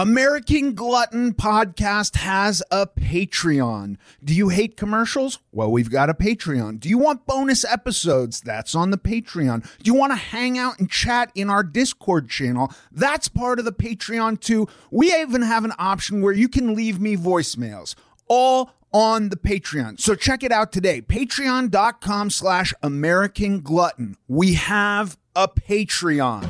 American 0.00 0.72
Glutton 0.72 1.34
Podcast 1.34 2.16
has 2.16 2.62
a 2.70 2.86
Patreon. 2.86 3.98
Do 4.24 4.34
you 4.34 4.48
hate 4.48 4.74
commercials? 4.74 5.40
Well, 5.52 5.70
we've 5.70 5.90
got 5.90 6.08
a 6.08 6.14
Patreon. 6.14 6.80
Do 6.80 6.88
you 6.88 6.96
want 6.96 7.26
bonus 7.26 7.66
episodes? 7.66 8.40
That's 8.40 8.74
on 8.74 8.92
the 8.92 8.96
Patreon. 8.96 9.62
Do 9.62 9.90
you 9.90 9.92
want 9.92 10.12
to 10.12 10.16
hang 10.16 10.56
out 10.56 10.78
and 10.78 10.90
chat 10.90 11.30
in 11.34 11.50
our 11.50 11.62
Discord 11.62 12.30
channel? 12.30 12.72
That's 12.90 13.28
part 13.28 13.58
of 13.58 13.66
the 13.66 13.74
Patreon 13.74 14.40
too. 14.40 14.68
We 14.90 15.14
even 15.14 15.42
have 15.42 15.66
an 15.66 15.74
option 15.78 16.22
where 16.22 16.32
you 16.32 16.48
can 16.48 16.74
leave 16.74 16.98
me 16.98 17.14
voicemails. 17.18 17.94
All 18.26 18.70
on 18.94 19.28
the 19.28 19.36
Patreon. 19.36 20.00
So 20.00 20.14
check 20.14 20.42
it 20.42 20.50
out 20.50 20.72
today. 20.72 21.02
Patreon.com 21.02 22.30
slash 22.30 22.72
American 22.82 23.60
Glutton. 23.60 24.16
We 24.28 24.54
have 24.54 25.18
a 25.36 25.46
Patreon. 25.46 26.44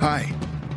Hi. 0.00 0.45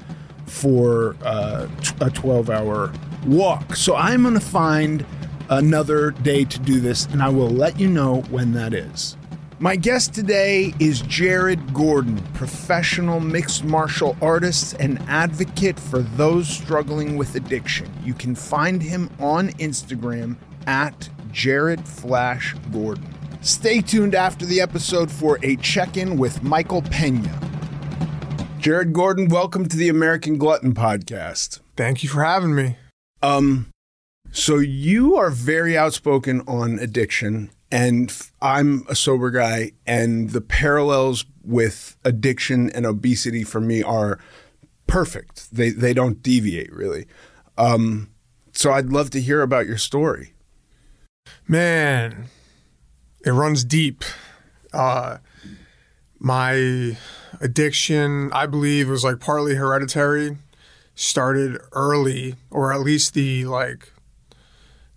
for 0.51 1.17
uh, 1.23 1.69
a 2.01 2.11
12 2.11 2.51
hour 2.51 2.93
walk. 3.27 3.77
So 3.77 3.97
I'm 3.97 4.23
going 4.23 4.35
to 4.35 4.41
find 4.41 5.07
another 5.49 6.11
day 6.11 6.45
to 6.45 6.59
do 6.61 6.81
this, 6.81 7.07
and 7.07 7.23
I 7.23 7.29
will 7.29 7.51
let 7.51 7.79
you 7.79 7.89
know 7.89 8.23
when 8.31 8.53
that 8.53 8.75
is. 8.75 9.17
My 9.59 9.77
guest 9.77 10.15
today 10.15 10.73
is 10.79 11.03
Jared 11.03 11.75
Gordon, 11.75 12.17
professional 12.33 13.21
mixed 13.21 13.63
martial 13.63 14.17
artist 14.23 14.75
and 14.81 14.99
advocate 15.07 15.79
for 15.79 15.99
those 15.99 16.49
struggling 16.49 17.19
with 17.19 17.35
addiction. 17.35 17.93
You 18.03 18.15
can 18.15 18.35
find 18.35 18.83
him 18.83 19.11
on 19.21 19.51
Instagram 19.51 20.37
at 20.67 21.11
Jared 21.31 21.87
Flash 21.87 22.55
Gordon. 22.73 23.07
Stay 23.43 23.83
tuned 23.83 24.15
after 24.15 24.47
the 24.47 24.63
episode 24.63 25.11
for 25.11 25.39
a 25.43 25.57
check 25.57 25.99
in 25.99 26.17
with 26.17 26.43
Michael 26.43 26.83
Pena. 26.83 27.50
Jared 28.61 28.93
Gordon, 28.93 29.29
welcome 29.29 29.67
to 29.69 29.77
the 29.79 29.89
American 29.89 30.37
Glutton 30.37 30.75
podcast. 30.75 31.61
Thank 31.77 32.03
you 32.03 32.11
for 32.11 32.23
having 32.23 32.55
me. 32.55 32.77
Um, 33.23 33.71
so 34.33 34.59
you 34.59 35.17
are 35.17 35.31
very 35.31 35.79
outspoken 35.79 36.43
on 36.43 36.79
addiction, 36.79 37.51
and 37.73 38.15
I'm 38.43 38.85
a 38.87 38.95
sober 38.95 39.31
guy, 39.31 39.73
and 39.87 40.29
the 40.31 40.43
parallels 40.43 41.25
with 41.43 41.97
addiction 42.05 42.69
and 42.73 42.85
obesity 42.85 43.45
for 43.45 43.63
me 43.63 43.83
are 43.83 44.19
perfect. 44.87 45.51
They 45.51 45.71
they 45.71 45.95
don't 45.95 46.23
deviate 46.23 46.71
really. 46.71 47.07
Um, 47.57 48.11
so 48.53 48.73
I'd 48.73 48.91
love 48.91 49.09
to 49.11 49.23
hear 49.23 49.41
about 49.41 49.65
your 49.65 49.79
story. 49.79 50.35
Man, 51.49 52.27
it 53.25 53.31
runs 53.31 53.65
deep. 53.65 54.05
Uh, 54.71 55.17
my 56.19 56.99
addiction, 57.41 58.33
I 58.33 58.47
believe, 58.47 58.89
was 58.89 59.05
like 59.05 59.21
partly 59.21 59.55
hereditary. 59.55 60.37
Started 60.95 61.59
early, 61.73 62.35
or 62.51 62.73
at 62.73 62.81
least 62.81 63.15
the 63.15 63.47
like 63.47 63.93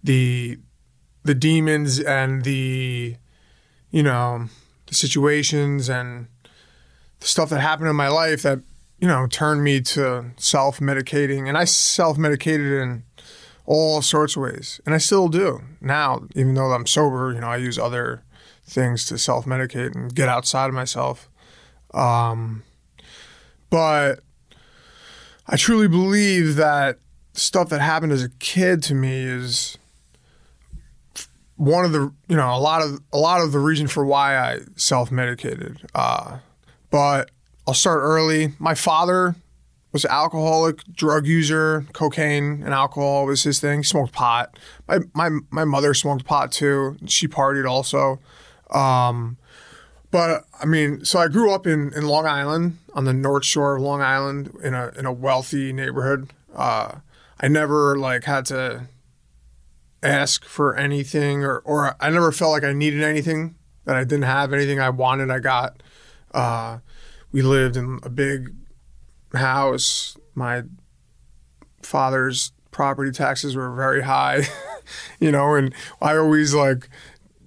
the 0.04 0.58
the 1.24 1.36
demons 1.36 2.00
and 2.00 2.44
the 2.44 3.16
you 3.90 4.04
know 4.04 4.50
the 4.88 4.96
situations 4.96 5.88
and 5.90 6.28
the 7.20 7.28
stuff 7.28 7.50
that 7.50 7.62
happened 7.62 7.90
in 7.90 7.96
my 7.96 8.10
life 8.10 8.42
that 8.42 8.60
you 9.00 9.08
know 9.08 9.28
turned 9.28 9.64
me 9.64 9.80
to 9.82 10.32
self 10.38 10.80
medicating, 10.80 11.48
and 11.48 11.58
I 11.58 11.64
self 11.64 12.18
medicated 12.18 12.82
in 12.82 13.04
all 13.66 14.02
sorts 14.02 14.36
of 14.36 14.42
ways, 14.42 14.82
and 14.86 14.94
I 14.94 14.98
still 14.98 15.30
do 15.30 15.62
now, 15.80 16.28
even 16.36 16.54
though 16.54 16.72
I'm 16.72 16.86
sober. 16.86 17.32
You 17.32 17.40
know, 17.40 17.48
I 17.48 17.58
use 17.58 17.80
other 17.80 18.24
things 18.66 19.06
to 19.06 19.18
self 19.18 19.46
medicate 19.46 19.96
and 19.96 20.14
get 20.14 20.30
outside 20.30 20.68
of 20.68 20.74
myself. 20.74 21.30
Um, 21.94 22.64
but 23.70 24.20
I 25.48 25.58
truly 25.58 25.88
believe 25.88 26.56
that 26.56 26.98
stuff 27.34 27.70
that 27.70 27.82
happened 27.82 28.12
as 28.12 28.24
a 28.24 28.30
kid 28.30 28.84
to 28.84 28.96
me 28.96 29.24
is 29.24 29.78
one 31.56 31.86
of 31.86 31.92
the 31.92 32.12
you 32.28 32.36
know 32.36 32.54
a 32.56 32.60
lot 32.60 32.82
of 32.82 33.00
a 33.12 33.18
lot 33.18 33.42
of 33.42 33.52
the 33.52 33.60
reason 33.60 33.88
for 33.88 34.06
why 34.06 34.38
I 34.38 34.60
self 34.76 35.12
medicated. 35.12 35.82
Uh, 35.94 36.40
but 36.90 37.32
I'll 37.68 37.74
start 37.74 38.00
early. 38.02 38.54
My 38.60 38.76
father 38.76 39.36
was 39.92 40.04
an 40.06 40.12
alcoholic, 40.12 40.84
drug 40.92 41.28
user, 41.28 41.86
cocaine 41.94 42.64
and 42.64 42.74
alcohol 42.74 43.26
was 43.26 43.44
his 43.44 43.60
thing. 43.60 43.80
He 43.80 43.84
smoked 43.84 44.12
pot. 44.12 44.58
My 44.88 45.00
my 45.14 45.30
my 45.52 45.66
mother 45.66 45.94
smoked 45.94 46.26
pot 46.26 46.52
too. 46.52 46.98
She 47.06 47.28
partied 47.28 47.70
also. 47.70 48.20
Um, 48.72 49.38
but 50.14 50.46
I 50.62 50.66
mean, 50.66 51.04
so 51.04 51.18
I 51.18 51.28
grew 51.28 51.52
up 51.52 51.66
in, 51.66 51.92
in 51.96 52.06
Long 52.06 52.28
Island 52.28 52.78
on 52.94 53.06
the 53.06 53.14
North 53.14 53.44
Shore 53.44 53.78
of 53.78 53.82
Long 53.82 54.04
Island 54.04 54.56
in 54.64 54.76
a 54.76 54.92
in 54.96 55.08
a 55.08 55.12
wealthy 55.12 55.74
neighborhood. 55.74 56.30
Uh, 56.56 56.98
I 57.42 57.48
never 57.48 57.98
like 57.98 58.26
had 58.26 58.46
to 58.46 58.84
ask 60.04 60.46
for 60.46 60.78
anything 60.78 61.44
or 61.44 61.58
or 61.66 61.96
I 62.00 62.12
never 62.12 62.32
felt 62.32 62.52
like 62.52 62.64
I 62.64 62.74
needed 62.74 63.02
anything 63.02 63.56
that 63.86 63.96
I 63.96 64.04
didn't 64.04 64.26
have 64.26 64.54
anything 64.54 64.80
I 64.80 64.92
wanted 64.92 65.32
I 65.32 65.40
got. 65.40 65.82
Uh, 66.32 66.78
we 67.32 67.42
lived 67.42 67.76
in 67.76 68.00
a 68.04 68.10
big 68.10 68.54
house. 69.34 70.16
My 70.36 70.62
father's 71.82 72.52
property 72.70 73.10
taxes 73.12 73.56
were 73.56 73.74
very 73.74 74.04
high, 74.04 74.44
you 75.20 75.32
know, 75.32 75.56
and 75.56 75.74
I 76.00 76.18
always 76.18 76.54
like 76.54 76.88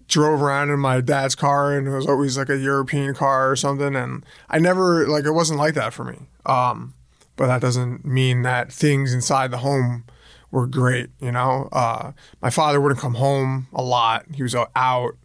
drove 0.09 0.43
around 0.43 0.71
in 0.71 0.79
my 0.79 1.01
dad's 1.01 1.35
car 1.35 1.77
and 1.77 1.87
it 1.87 1.91
was 1.91 2.07
always 2.07 2.39
like 2.39 2.49
a 2.49 2.59
European 2.59 3.15
car 3.15 3.51
or 3.51 3.57
something. 3.57 3.97
And 3.97 4.25
I 4.49 4.59
never, 4.59 5.07
like, 5.07 5.25
it 5.25 5.33
wasn't 5.33 5.59
like 5.59 5.75
that 5.75 5.93
for 5.93 6.05
me. 6.05 6.19
Um, 6.45 6.95
but 7.37 7.47
that 7.49 7.61
doesn't 7.61 8.05
mean 8.05 8.43
that 8.43 8.73
things 8.73 9.13
inside 9.13 9.51
the 9.51 9.59
home 9.59 10.05
were 10.51 10.67
great, 10.67 11.11
you 11.21 11.33
know. 11.33 11.69
Uh, 11.73 12.13
my 12.41 12.51
father 12.51 12.81
wouldn't 12.81 13.01
come 13.01 13.15
home 13.15 13.67
a 13.75 13.83
lot. 13.83 14.25
He 14.35 14.43
was 14.43 14.55
out, 14.55 15.17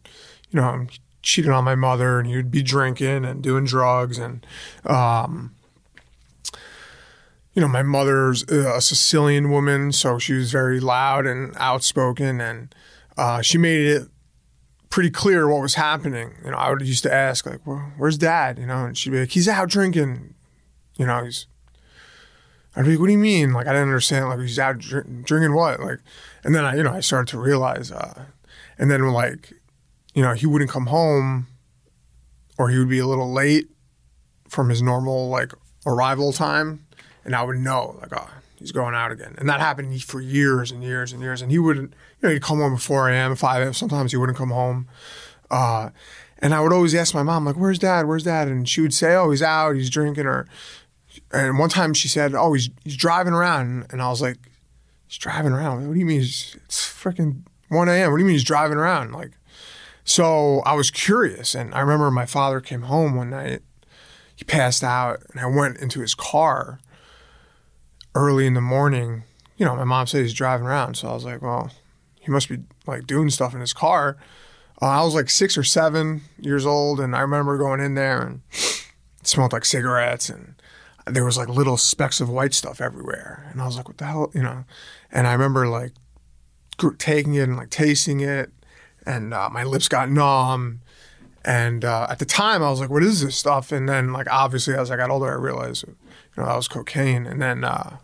you 0.50 0.60
know, 0.60 0.88
cheating 1.22 1.52
on 1.52 1.64
my 1.64 1.76
mother 1.76 2.20
and 2.20 2.28
he 2.28 2.36
would 2.36 2.52
be 2.52 2.64
drinking 2.64 3.24
and 3.24 3.42
doing 3.42 3.66
drugs 3.66 4.18
and, 4.18 4.46
um, 4.86 5.56
you 7.54 7.62
know, 7.62 7.68
my 7.68 7.84
mother's 7.84 8.44
a 8.44 8.80
Sicilian 8.80 9.52
woman, 9.52 9.92
so 9.92 10.18
she 10.18 10.34
was 10.34 10.52
very 10.52 10.80
loud 10.80 11.26
and 11.28 11.54
outspoken, 11.58 12.40
and 12.40 12.74
uh, 13.18 13.42
she 13.42 13.58
made 13.58 13.82
it 13.82 14.08
pretty 14.92 15.10
clear 15.10 15.50
what 15.50 15.62
was 15.62 15.74
happening. 15.74 16.36
You 16.46 16.52
know, 16.52 16.58
I 16.58 16.70
would 16.70 16.82
used 16.82 17.04
to 17.04 17.14
ask 17.14 17.48
like, 17.48 17.66
well, 17.66 17.92
"Where's 17.98 18.18
Dad?" 18.18 18.60
You 18.60 18.68
know, 18.68 18.86
and 18.86 18.96
she'd 18.96 19.10
be 19.10 19.22
like, 19.22 19.32
"He's 19.32 19.48
out 19.48 19.70
drinking." 19.70 20.36
You 20.98 21.08
know, 21.08 21.24
he's. 21.24 21.48
I'd 22.76 22.86
be 22.86 22.92
like, 22.92 23.00
"What 23.00 23.08
do 23.08 23.14
you 23.14 23.18
mean?" 23.18 23.54
Like 23.54 23.66
I 23.66 23.72
didn't 23.72 23.88
understand. 23.88 24.30
Like 24.30 24.40
he's 24.40 24.60
out 24.60 24.78
dr- 24.78 25.26
drinking 25.26 25.56
what? 25.56 25.80
Like, 25.80 26.00
and 26.44 26.54
then 26.54 26.64
I, 26.64 26.76
you 26.76 26.84
know, 26.84 26.94
I 26.94 27.00
started 27.00 27.32
to 27.32 27.40
realize, 27.40 27.92
uh, 27.92 28.26
and 28.78 28.92
then 28.92 29.12
like, 29.12 29.54
you 30.14 30.22
know, 30.22 30.34
he 30.34 30.46
wouldn't 30.46 30.70
come 30.70 30.86
home, 30.86 31.48
or 32.60 32.70
he 32.70 32.78
would 32.78 32.90
be 32.90 33.00
a 33.00 33.08
little 33.08 33.34
late 33.34 33.70
from 34.48 34.70
his 34.70 34.84
normal 34.84 35.30
like 35.30 35.54
arrival 35.88 36.32
time 36.32 36.86
and 37.26 37.36
I 37.36 37.44
would 37.44 37.58
know 37.58 37.98
like, 38.02 38.12
oh, 38.16 38.30
he's 38.62 38.72
going 38.72 38.96
out 38.96 39.12
again. 39.12 39.36
And 39.38 39.50
that 39.50 39.60
happened 39.60 40.02
for 40.04 40.22
years 40.22 40.72
and 40.72 40.84
years 40.84 41.12
and 41.12 41.22
years. 41.22 41.42
And 41.42 41.52
he 41.52 41.60
wouldn't, 41.60 41.94
you 42.22 42.28
know, 42.28 42.34
he'd 42.34 42.44
come 42.44 42.60
home 42.60 42.76
at 42.76 42.82
4 42.82 43.10
a.m., 43.10 43.36
5 43.36 43.62
a.m. 43.62 43.74
Sometimes 43.74 44.12
he 44.12 44.18
wouldn't 44.18 44.38
come 44.38 44.52
home. 44.52 44.88
Uh, 45.50 45.90
and 46.40 46.54
I 46.54 46.62
would 46.62 46.72
always 46.72 46.96
ask 46.96 47.14
my 47.14 47.24
mom, 47.24 47.46
like, 47.46 47.56
where's 47.56 47.80
dad? 47.80 48.08
Where's 48.08 48.24
dad? 48.24 48.48
And 48.48 48.70
she 48.70 48.82
would 48.82 48.94
say, 48.94 49.16
oh, 49.16 49.32
he's 49.32 49.42
out, 49.42 49.76
he's 49.76 49.90
drinking. 49.90 50.28
Or, 50.28 50.48
and 51.32 51.60
one 51.60 51.70
time 51.70 51.94
she 51.94 52.08
said, 52.08 52.34
oh, 52.34 52.54
he's, 52.54 52.70
he's 52.84 52.96
driving 52.96 53.34
around. 53.34 53.88
And 53.90 54.02
I 54.02 54.10
was 54.10 54.22
like, 54.22 54.38
he's 55.08 55.18
driving 55.18 55.52
around? 55.52 55.88
What 55.88 55.96
do 55.96 56.00
you 56.00 56.06
mean? 56.06 56.22
It's, 56.22 56.56
it's 56.56 56.82
freaking 56.82 57.42
1 57.70 57.90
a.m. 57.90 58.12
What 58.12 58.18
do 58.18 58.22
you 58.22 58.28
mean 58.28 58.36
he's 58.36 58.44
driving 58.44 58.78
around? 58.78 59.12
Like, 59.12 59.32
so 60.04 60.62
I 60.66 60.74
was 60.74 60.92
curious. 60.92 61.56
And 61.56 61.74
I 61.74 61.80
remember 61.80 62.12
my 62.12 62.26
father 62.26 62.62
came 62.62 62.84
home 62.84 63.16
one 63.16 63.32
night. 63.32 63.62
He 64.36 64.46
passed 64.46 64.84
out, 64.84 65.22
and 65.32 65.40
I 65.40 65.46
went 65.46 65.78
into 65.78 66.00
his 66.00 66.16
car 66.16 66.80
early 68.16 68.46
in 68.46 68.54
the 68.54 68.62
morning. 68.62 69.24
You 69.58 69.66
know, 69.66 69.76
my 69.76 69.84
mom 69.84 70.08
said 70.08 70.22
he's 70.22 70.34
driving 70.34 70.66
around, 70.66 70.96
so 70.96 71.10
I 71.10 71.14
was 71.14 71.26
like, 71.26 71.42
well, 71.42 71.72
he 72.20 72.32
must 72.32 72.50
be 72.50 72.60
like 72.86 73.08
doing 73.08 73.30
stuff 73.30 73.54
in 73.54 73.60
his 73.60 73.74
car. 73.74 74.18
Uh, 74.82 74.88
I 74.88 75.04
was 75.04 75.16
like 75.16 75.30
six 75.30 75.58
or 75.58 75.64
seven 75.64 76.22
years 76.40 76.66
old, 76.66 77.00
and 77.00 77.16
I 77.16 77.22
remember 77.22 77.58
going 77.58 77.80
in 77.80 77.96
there 77.96 78.22
and 78.22 78.42
it 78.52 78.88
smelled 79.24 79.54
like 79.54 79.66
cigarettes, 79.66 80.30
and 80.30 80.56
there 81.06 81.26
was 81.26 81.38
like 81.38 81.50
little 81.50 81.78
specks 81.78 82.20
of 82.20 82.30
white 82.30 82.54
stuff 82.54 82.82
everywhere, 82.82 83.48
and 83.52 83.62
I 83.62 83.66
was 83.66 83.78
like, 83.78 83.88
what 83.88 83.98
the 83.98 84.06
hell, 84.06 84.32
you 84.34 84.42
know? 84.42 84.66
And 85.12 85.28
I 85.28 85.34
remember 85.34 85.68
like 85.68 85.94
taking 86.98 87.36
it 87.36 87.44
and 87.44 87.58
like 87.58 87.70
tasting 87.70 88.22
it, 88.22 88.52
and 89.06 89.34
uh, 89.34 89.50
my 89.52 89.64
lips 89.64 89.88
got 89.88 90.10
numb. 90.10 90.82
And 91.44 91.84
uh, 91.84 92.06
at 92.08 92.20
the 92.20 92.26
time, 92.26 92.62
I 92.62 92.70
was 92.70 92.80
like, 92.80 92.92
"What 92.92 93.02
is 93.02 93.24
this 93.24 93.36
stuff?" 93.36 93.72
And 93.72 93.90
then, 93.90 94.14
like, 94.14 94.28
obviously, 94.30 94.76
as 94.76 94.92
I 94.92 94.96
got 94.96 95.10
older, 95.10 95.28
I 95.32 95.34
realized 95.34 95.86
you 96.36 96.44
know, 96.44 96.50
that 96.50 96.56
was 96.56 96.68
cocaine. 96.68 97.26
And 97.26 97.42
then 97.42 97.64
uh, 97.64 97.98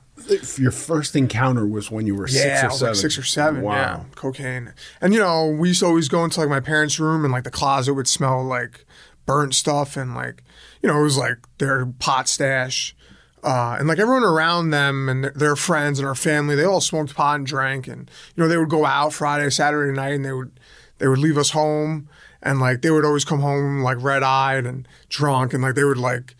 your 0.58 0.72
first 0.72 1.16
encounter 1.16 1.66
was 1.66 1.92
when 1.92 2.06
you 2.06 2.16
were 2.16 2.28
yeah, 2.28 2.62
six 2.62 2.64
or 2.64 2.78
seven. 2.78 2.88
Like 2.88 3.02
six 3.02 3.18
or 3.18 3.24
seven. 3.24 3.62
Wow. 3.62 3.74
Yeah, 3.74 4.04
cocaine. 4.16 4.74
And 5.02 5.14
you 5.14 5.20
know, 5.20 5.48
we 5.48 5.70
used 5.70 5.82
to 5.82 5.86
always 5.86 6.08
go 6.08 6.24
into 6.24 6.40
like 6.40 6.50
my 6.50 6.60
parents' 6.60 7.00
room, 7.00 7.24
and 7.24 7.32
like 7.32 7.44
the 7.44 7.52
closet 7.52 7.94
would 7.94 8.08
smell 8.08 8.44
like 8.44 8.86
burnt 9.26 9.54
stuff, 9.54 9.96
and 9.96 10.16
like 10.16 10.44
you 10.82 10.90
know, 10.90 11.00
it 11.00 11.04
was 11.04 11.18
like 11.18 11.38
their 11.58 11.86
pot 11.86 12.28
stash. 12.28 12.96
Uh, 13.44 13.78
and 13.80 13.88
like 13.88 14.00
everyone 14.00 14.24
around 14.24 14.72
them 14.72 15.08
and 15.08 15.26
their 15.36 15.56
friends 15.56 16.00
and 16.00 16.08
our 16.08 16.16
family, 16.16 16.56
they 16.56 16.66
all 16.66 16.82
smoked 16.82 17.16
pot 17.16 17.36
and 17.36 17.46
drank, 17.46 17.88
and 17.88 18.10
you 18.36 18.44
know 18.44 18.50
they 18.50 18.58
would 18.58 18.70
go 18.70 18.84
out 18.84 19.14
Friday, 19.14 19.50
Saturday 19.50 19.96
night, 19.96 20.16
and 20.16 20.26
they 20.26 20.34
would 20.34 20.60
they 20.98 21.08
would 21.08 21.20
leave 21.20 21.38
us 21.38 21.52
home, 21.52 22.10
and 22.42 22.60
like 22.60 22.82
they 22.82 22.90
would 22.90 23.06
always 23.06 23.24
come 23.24 23.40
home 23.40 23.82
like 23.82 24.02
red 24.02 24.24
eyed 24.24 24.66
and 24.66 24.88
drunk, 25.08 25.54
and 25.54 25.62
like 25.62 25.76
they 25.76 25.84
would 25.84 25.98
like, 25.98 26.36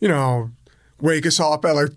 you 0.00 0.08
know, 0.08 0.52
wake 1.00 1.26
us 1.26 1.40
up 1.40 1.64
at 1.64 1.74
like 1.74 1.90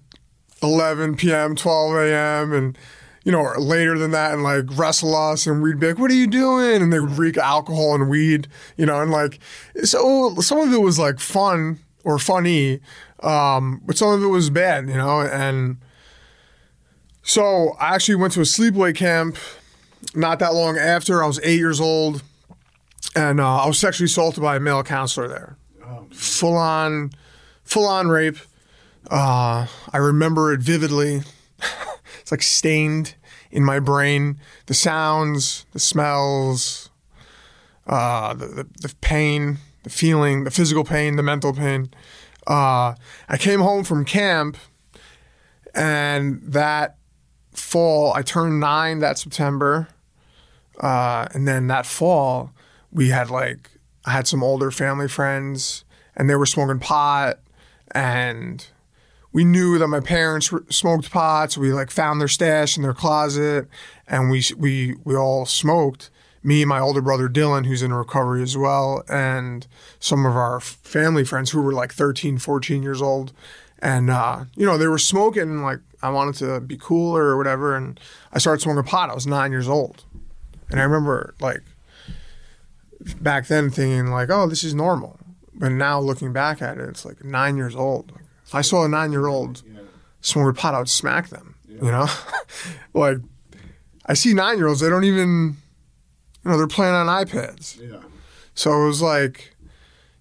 11 0.63 1.15
p.m., 1.15 1.55
12 1.55 1.95
a.m., 1.95 2.53
and 2.53 2.77
you 3.23 3.31
know, 3.31 3.39
or 3.39 3.59
later 3.59 3.99
than 3.99 4.11
that, 4.11 4.33
and 4.33 4.41
like 4.41 4.65
wrestle 4.77 5.15
us, 5.15 5.45
and 5.45 5.61
we'd 5.61 5.79
be 5.79 5.89
like, 5.89 5.99
"What 5.99 6.09
are 6.09 6.15
you 6.15 6.25
doing?" 6.25 6.81
And 6.81 6.91
they 6.91 6.99
would 6.99 7.19
reek 7.19 7.37
alcohol 7.37 7.93
and 7.93 8.09
weed, 8.09 8.47
you 8.77 8.85
know, 8.85 8.99
and 8.99 9.11
like, 9.11 9.39
so 9.83 10.33
some 10.39 10.57
of 10.57 10.73
it 10.73 10.81
was 10.81 10.97
like 10.97 11.19
fun 11.19 11.79
or 12.03 12.17
funny, 12.17 12.79
um, 13.21 13.81
but 13.85 13.95
some 13.97 14.09
of 14.09 14.23
it 14.23 14.27
was 14.27 14.49
bad, 14.49 14.87
you 14.87 14.95
know, 14.95 15.21
and 15.21 15.77
so 17.21 17.75
I 17.79 17.93
actually 17.93 18.15
went 18.15 18.33
to 18.33 18.41
a 18.41 18.43
sleepaway 18.43 18.95
camp 18.95 19.37
not 20.15 20.39
that 20.39 20.53
long 20.53 20.77
after. 20.77 21.23
I 21.23 21.27
was 21.27 21.39
eight 21.43 21.59
years 21.59 21.79
old, 21.79 22.23
and 23.15 23.39
uh, 23.39 23.63
I 23.63 23.67
was 23.67 23.77
sexually 23.77 24.05
assaulted 24.05 24.41
by 24.41 24.55
a 24.55 24.59
male 24.59 24.83
counselor 24.83 25.27
there, 25.27 25.57
full 26.11 26.57
on, 26.57 27.11
full 27.63 27.85
on 27.85 28.07
rape. 28.07 28.37
Uh, 29.11 29.67
I 29.91 29.97
remember 29.97 30.53
it 30.53 30.61
vividly. 30.61 31.21
it's 32.21 32.31
like 32.31 32.41
stained 32.41 33.15
in 33.51 33.61
my 33.63 33.77
brain. 33.79 34.39
The 34.67 34.73
sounds, 34.73 35.65
the 35.73 35.79
smells, 35.79 36.89
uh, 37.85 38.33
the, 38.33 38.45
the, 38.47 38.67
the 38.81 38.95
pain, 39.01 39.57
the 39.83 39.89
feeling, 39.89 40.45
the 40.45 40.51
physical 40.51 40.85
pain, 40.85 41.17
the 41.17 41.23
mental 41.23 41.51
pain. 41.53 41.89
Uh, 42.47 42.95
I 43.27 43.37
came 43.37 43.59
home 43.59 43.83
from 43.83 44.05
camp, 44.05 44.55
and 45.75 46.41
that 46.43 46.95
fall, 47.51 48.13
I 48.13 48.21
turned 48.21 48.61
nine 48.61 48.99
that 48.99 49.17
September. 49.17 49.89
Uh, 50.79 51.27
and 51.33 51.45
then 51.45 51.67
that 51.67 51.85
fall, 51.85 52.51
we 52.93 53.09
had 53.09 53.29
like, 53.29 53.71
I 54.05 54.11
had 54.11 54.25
some 54.25 54.41
older 54.41 54.71
family 54.71 55.09
friends, 55.09 55.83
and 56.15 56.29
they 56.29 56.35
were 56.35 56.45
smoking 56.45 56.79
pot, 56.79 57.39
and 57.93 58.65
we 59.33 59.43
knew 59.43 59.77
that 59.77 59.87
my 59.87 59.99
parents 59.99 60.51
smoked 60.69 61.11
pot, 61.11 61.57
we 61.57 61.71
like 61.71 61.91
found 61.91 62.19
their 62.19 62.27
stash 62.27 62.75
in 62.75 62.83
their 62.83 62.93
closet, 62.93 63.67
and 64.07 64.29
we 64.29 64.43
we 64.57 64.95
we 65.03 65.15
all 65.15 65.45
smoked. 65.45 66.09
Me, 66.43 66.63
and 66.63 66.69
my 66.69 66.79
older 66.79 67.01
brother 67.03 67.29
Dylan, 67.29 67.67
who's 67.67 67.83
in 67.83 67.93
recovery 67.93 68.41
as 68.41 68.57
well, 68.57 69.03
and 69.07 69.67
some 69.99 70.25
of 70.25 70.35
our 70.35 70.59
family 70.59 71.23
friends 71.23 71.51
who 71.51 71.61
were 71.61 71.71
like 71.71 71.93
13, 71.93 72.39
14 72.39 72.81
years 72.81 72.99
old, 72.99 73.31
and 73.77 74.09
uh, 74.09 74.45
you 74.55 74.65
know 74.65 74.75
they 74.75 74.87
were 74.87 74.97
smoking. 74.97 75.61
Like 75.61 75.79
I 76.01 76.09
wanted 76.09 76.35
to 76.35 76.59
be 76.59 76.77
cooler 76.77 77.25
or 77.25 77.37
whatever, 77.37 77.75
and 77.75 77.99
I 78.33 78.39
started 78.39 78.61
smoking 78.61 78.83
pot. 78.83 79.11
I 79.11 79.13
was 79.13 79.27
nine 79.27 79.51
years 79.51 79.69
old, 79.69 80.03
and 80.71 80.79
I 80.79 80.83
remember 80.83 81.35
like 81.39 81.61
back 83.19 83.47
then 83.47 83.69
thinking 83.69 84.07
like, 84.07 84.29
oh, 84.29 84.47
this 84.47 84.63
is 84.63 84.73
normal. 84.73 85.19
But 85.53 85.73
now 85.73 85.99
looking 85.99 86.33
back 86.33 86.61
at 86.61 86.77
it, 86.77 86.89
it's 86.89 87.05
like 87.05 87.23
nine 87.23 87.55
years 87.55 87.75
old. 87.75 88.13
If 88.51 88.55
I 88.55 88.59
saw 88.63 88.83
a 88.83 88.89
nine 88.89 89.13
year 89.13 89.27
old 89.27 89.63
smoking 90.19 90.53
pot, 90.55 90.73
I 90.73 90.79
would 90.79 90.89
smack 90.89 91.29
them. 91.29 91.55
You 91.69 91.89
know, 91.89 92.05
like 92.93 93.19
I 94.05 94.13
see 94.13 94.33
nine 94.33 94.57
year 94.57 94.67
olds, 94.67 94.81
they 94.81 94.89
don't 94.89 95.05
even, 95.05 95.55
you 96.43 96.51
know, 96.51 96.57
they're 96.57 96.67
playing 96.67 96.93
on 96.93 97.07
iPads. 97.07 97.79
Yeah. 97.79 98.01
So 98.53 98.73
it 98.73 98.87
was 98.87 99.01
like, 99.01 99.55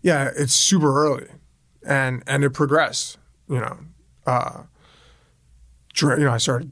yeah, 0.01 0.31
it's 0.37 0.55
super 0.55 1.05
early, 1.05 1.27
and 1.85 2.23
and 2.29 2.45
it 2.45 2.51
progressed. 2.51 3.19
You 3.49 3.59
know, 3.59 3.79
uh, 4.29 4.63
drink, 5.93 6.21
you 6.21 6.25
know, 6.25 6.33
I 6.33 6.39
started, 6.39 6.71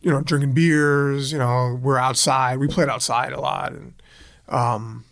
you 0.00 0.10
know, 0.10 0.22
drinking 0.22 0.54
beers. 0.54 1.32
You 1.32 1.38
know, 1.38 1.78
we're 1.82 1.98
outside. 1.98 2.56
We 2.56 2.66
played 2.66 2.88
outside 2.88 3.34
a 3.34 3.40
lot, 3.42 3.72
and 3.72 3.92
um, 4.48 5.04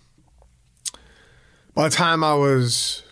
by 1.75 1.91
the 1.91 1.95
time 1.95 2.25
I 2.25 2.33
was 2.33 3.03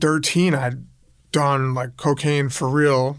thirteen, 0.00 0.54
I'd 0.54 0.86
done 1.34 1.74
like 1.74 1.96
cocaine 1.96 2.48
for 2.48 2.68
real, 2.68 3.18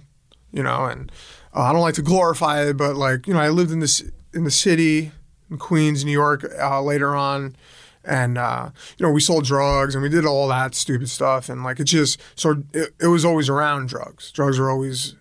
you 0.52 0.64
know, 0.64 0.86
and 0.86 1.12
uh, 1.54 1.64
I 1.64 1.72
don't 1.74 1.82
like 1.82 1.96
to 1.96 2.02
glorify 2.02 2.64
it, 2.64 2.78
but 2.78 2.96
like 2.96 3.28
you 3.28 3.34
know, 3.34 3.40
I 3.42 3.50
lived 3.50 3.72
in 3.72 3.80
this 3.80 4.04
in 4.34 4.44
the 4.44 4.52
city 4.52 5.12
in 5.52 5.58
Queens, 5.58 6.04
New 6.04 6.12
York, 6.12 6.46
uh, 6.60 6.82
later 6.82 7.16
on, 7.16 7.56
and 8.04 8.38
uh, 8.38 8.70
you 8.98 9.06
know, 9.06 9.12
we 9.12 9.22
sold 9.22 9.46
drugs 9.46 9.94
and 9.96 10.02
we 10.02 10.10
did 10.10 10.26
all 10.26 10.48
that 10.48 10.74
stupid 10.76 11.10
stuff, 11.10 11.50
and 11.50 11.64
like 11.64 11.80
it 11.80 11.86
just 11.86 12.20
so 12.36 12.64
it, 12.74 12.94
it 13.00 13.08
was 13.08 13.26
always 13.26 13.50
around 13.50 13.90
drugs. 13.90 14.32
Drugs 14.32 14.58
were 14.58 14.72
always 14.72 15.16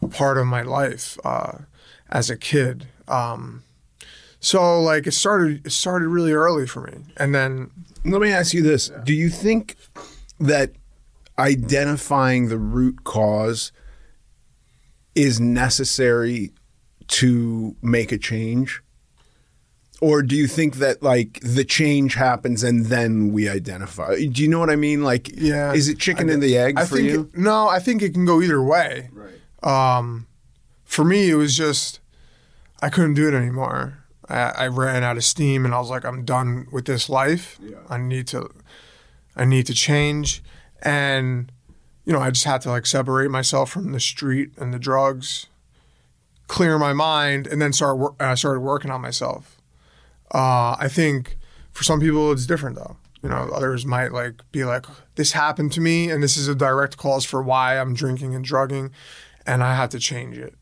a 0.00 0.08
part 0.08 0.38
of 0.38 0.46
my 0.46 0.62
life 0.62 1.18
uh, 1.24 1.58
as 2.08 2.30
a 2.30 2.36
kid. 2.36 2.86
Um, 3.08 3.64
so 4.40 4.80
like 4.80 5.06
it 5.06 5.12
started 5.12 5.66
it 5.66 5.72
started 5.72 6.08
really 6.08 6.32
early 6.32 6.66
for 6.66 6.82
me, 6.82 7.04
and 7.16 7.34
then 7.34 7.70
Let 8.04 8.20
me 8.20 8.30
ask 8.30 8.54
you 8.54 8.62
this: 8.62 8.90
Do 9.04 9.12
you 9.12 9.28
think 9.28 9.76
that 10.40 10.70
identifying 11.38 12.48
the 12.48 12.58
root 12.58 13.04
cause 13.04 13.72
is 15.14 15.40
necessary 15.40 16.52
to 17.08 17.76
make 17.82 18.12
a 18.12 18.18
change? 18.18 18.82
Or 20.00 20.22
do 20.22 20.36
you 20.36 20.46
think 20.46 20.76
that 20.76 21.02
like 21.02 21.40
the 21.42 21.64
change 21.64 22.14
happens 22.14 22.62
and 22.62 22.86
then 22.86 23.32
we 23.32 23.48
identify? 23.48 24.14
Do 24.14 24.42
you 24.42 24.48
know 24.48 24.60
what 24.60 24.70
I 24.70 24.76
mean? 24.76 25.02
Like, 25.02 25.28
Yeah. 25.34 25.72
is 25.72 25.88
it 25.88 25.98
chicken 25.98 26.30
I- 26.30 26.34
and 26.34 26.42
the 26.42 26.56
egg 26.56 26.74
I 26.78 26.84
for 26.84 26.96
think 26.96 27.08
you? 27.08 27.30
No, 27.34 27.68
I 27.68 27.80
think 27.80 28.02
it 28.02 28.14
can 28.14 28.24
go 28.24 28.40
either 28.40 28.62
way. 28.62 29.10
Right. 29.12 29.98
Um, 29.98 30.26
for 30.84 31.04
me, 31.04 31.30
it 31.30 31.34
was 31.34 31.56
just 31.56 32.00
I 32.80 32.90
couldn't 32.90 33.14
do 33.14 33.26
it 33.26 33.34
anymore. 33.34 33.98
I, 34.28 34.50
I 34.50 34.66
ran 34.68 35.02
out 35.02 35.16
of 35.16 35.24
steam, 35.24 35.64
and 35.64 35.74
I 35.74 35.80
was 35.80 35.90
like, 35.90 36.04
I'm 36.04 36.24
done 36.24 36.68
with 36.70 36.84
this 36.84 37.08
life. 37.08 37.58
Yeah. 37.60 37.78
I 37.88 37.96
need 37.98 38.28
to, 38.28 38.50
I 39.34 39.44
need 39.46 39.66
to 39.66 39.74
change, 39.74 40.44
and 40.82 41.50
you 42.08 42.14
know, 42.14 42.20
I 42.20 42.30
just 42.30 42.46
had 42.46 42.62
to 42.62 42.70
like 42.70 42.86
separate 42.86 43.30
myself 43.30 43.70
from 43.70 43.92
the 43.92 44.00
street 44.00 44.52
and 44.56 44.72
the 44.72 44.78
drugs, 44.78 45.46
clear 46.46 46.78
my 46.78 46.94
mind, 46.94 47.46
and 47.46 47.60
then 47.60 47.74
start. 47.74 47.98
Wor- 47.98 48.14
I 48.18 48.34
started 48.34 48.60
working 48.60 48.90
on 48.90 49.02
myself. 49.02 49.60
Uh, 50.32 50.74
I 50.78 50.88
think 50.88 51.36
for 51.70 51.84
some 51.84 52.00
people 52.00 52.32
it's 52.32 52.46
different 52.46 52.76
though. 52.76 52.96
You 53.22 53.28
know, 53.28 53.50
others 53.52 53.84
might 53.84 54.12
like 54.12 54.40
be 54.52 54.64
like, 54.64 54.86
"This 55.16 55.32
happened 55.32 55.72
to 55.72 55.82
me, 55.82 56.10
and 56.10 56.22
this 56.22 56.38
is 56.38 56.48
a 56.48 56.54
direct 56.54 56.96
cause 56.96 57.26
for 57.26 57.42
why 57.42 57.78
I'm 57.78 57.92
drinking 57.92 58.34
and 58.34 58.42
drugging, 58.42 58.90
and 59.44 59.62
I 59.62 59.74
have 59.74 59.90
to 59.90 59.98
change 59.98 60.38
it." 60.38 60.54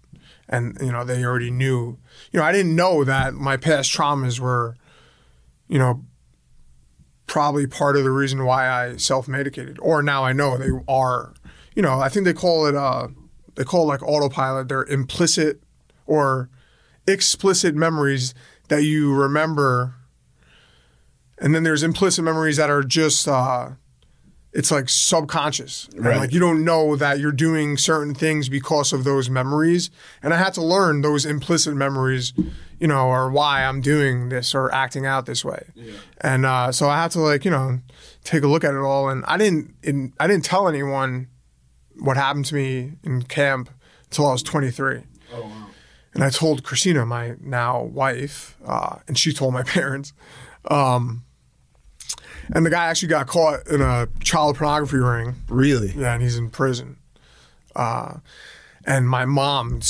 And 0.49 0.77
you 0.81 0.91
know, 0.91 1.05
they 1.05 1.25
already 1.25 1.53
knew. 1.53 1.99
You 2.33 2.41
know, 2.41 2.45
I 2.45 2.51
didn't 2.51 2.75
know 2.75 3.05
that 3.05 3.35
my 3.35 3.57
past 3.57 3.93
traumas 3.93 4.41
were, 4.41 4.77
you 5.69 5.79
know, 5.79 6.03
probably 7.27 7.67
part 7.67 7.97
of 7.97 8.05
the 8.05 8.11
reason 8.11 8.45
why 8.45 8.69
I 8.69 8.97
self-medicated. 8.97 9.79
Or 9.81 10.03
now 10.03 10.25
I 10.25 10.33
know 10.33 10.57
they 10.57 10.71
are. 10.89 11.35
You 11.75 11.83
know, 11.83 12.01
I 12.01 12.09
think 12.09 12.25
they 12.25 12.33
call 12.33 12.67
it 12.67 12.75
uh, 12.75 13.09
they 13.55 13.65
call 13.65 13.85
it 13.85 13.87
like 13.87 14.03
autopilot. 14.03 14.69
They're 14.69 14.85
implicit 14.85 15.63
or 16.07 16.49
explicit 17.07 17.75
memories 17.75 18.35
that 18.69 18.83
you 18.83 19.15
remember 19.15 19.95
and 21.39 21.55
then 21.55 21.63
there's 21.63 21.83
implicit 21.83 22.25
memories 22.25 22.57
that 22.57 22.71
are 22.71 22.83
just 22.83 23.29
uh 23.29 23.71
it's 24.59 24.71
like 24.71 24.89
subconscious 24.89 25.89
And, 25.95 26.05
Right. 26.05 26.19
like 26.19 26.33
you 26.33 26.41
don't 26.41 26.65
know 26.65 26.97
that 26.97 27.19
you're 27.21 27.39
doing 27.49 27.77
certain 27.77 28.15
things 28.15 28.49
because 28.49 28.93
of 28.93 29.05
those 29.05 29.29
memories 29.31 29.91
and 30.23 30.33
i 30.35 30.39
had 30.39 30.55
to 30.55 30.63
learn 30.63 31.03
those 31.03 31.27
implicit 31.27 31.75
memories 31.75 32.33
you 32.81 32.89
know 32.93 33.07
or 33.09 33.31
why 33.31 33.65
i'm 33.65 33.81
doing 33.81 34.29
this 34.31 34.55
or 34.55 34.73
acting 34.73 35.05
out 35.07 35.27
this 35.27 35.45
way 35.45 35.63
Yeah. 35.75 35.93
and 36.21 36.47
uh 36.47 36.73
so 36.73 36.89
i 36.89 36.97
had 37.03 37.11
to 37.13 37.21
like 37.21 37.45
you 37.45 37.51
know 37.51 37.81
take 38.25 38.43
a 38.43 38.49
look 38.49 38.65
at 38.65 38.75
it 38.75 38.81
all 38.91 39.09
and 39.11 39.25
i 39.27 39.37
didn't 39.37 39.75
in, 39.83 40.13
i 40.19 40.27
didn't 40.27 40.45
tell 40.45 40.69
anyone 40.69 41.29
what 42.07 42.17
happened 42.17 42.47
to 42.47 42.55
me 42.55 42.93
in 43.03 43.23
camp 43.23 43.69
until 44.05 44.27
i 44.29 44.33
was 44.33 44.43
23 44.43 45.03
Oh. 45.35 45.53
and 46.15 46.23
I 46.25 46.31
told 46.31 46.63
Christina, 46.63 47.05
my 47.05 47.35
now 47.41 47.83
wife, 47.83 48.57
uh, 48.65 48.97
and 49.07 49.19
she 49.19 49.33
told 49.35 49.53
my 49.53 49.63
parents. 49.77 50.15
Um, 50.71 51.25
and 52.55 52.65
the 52.65 52.71
guy 52.71 52.87
actually 52.87 53.09
got 53.09 53.27
caught 53.27 53.67
in 53.69 53.81
a 53.81 54.09
child 54.21 54.57
pornography 54.57 54.99
ring. 54.99 55.37
Really? 55.49 55.93
Yeah, 55.97 56.15
and 56.15 56.23
he's 56.23 56.37
in 56.37 56.51
prison. 56.51 56.97
Uh, 57.75 58.19
and 58.85 59.09
my 59.09 59.25
mom 59.25 59.81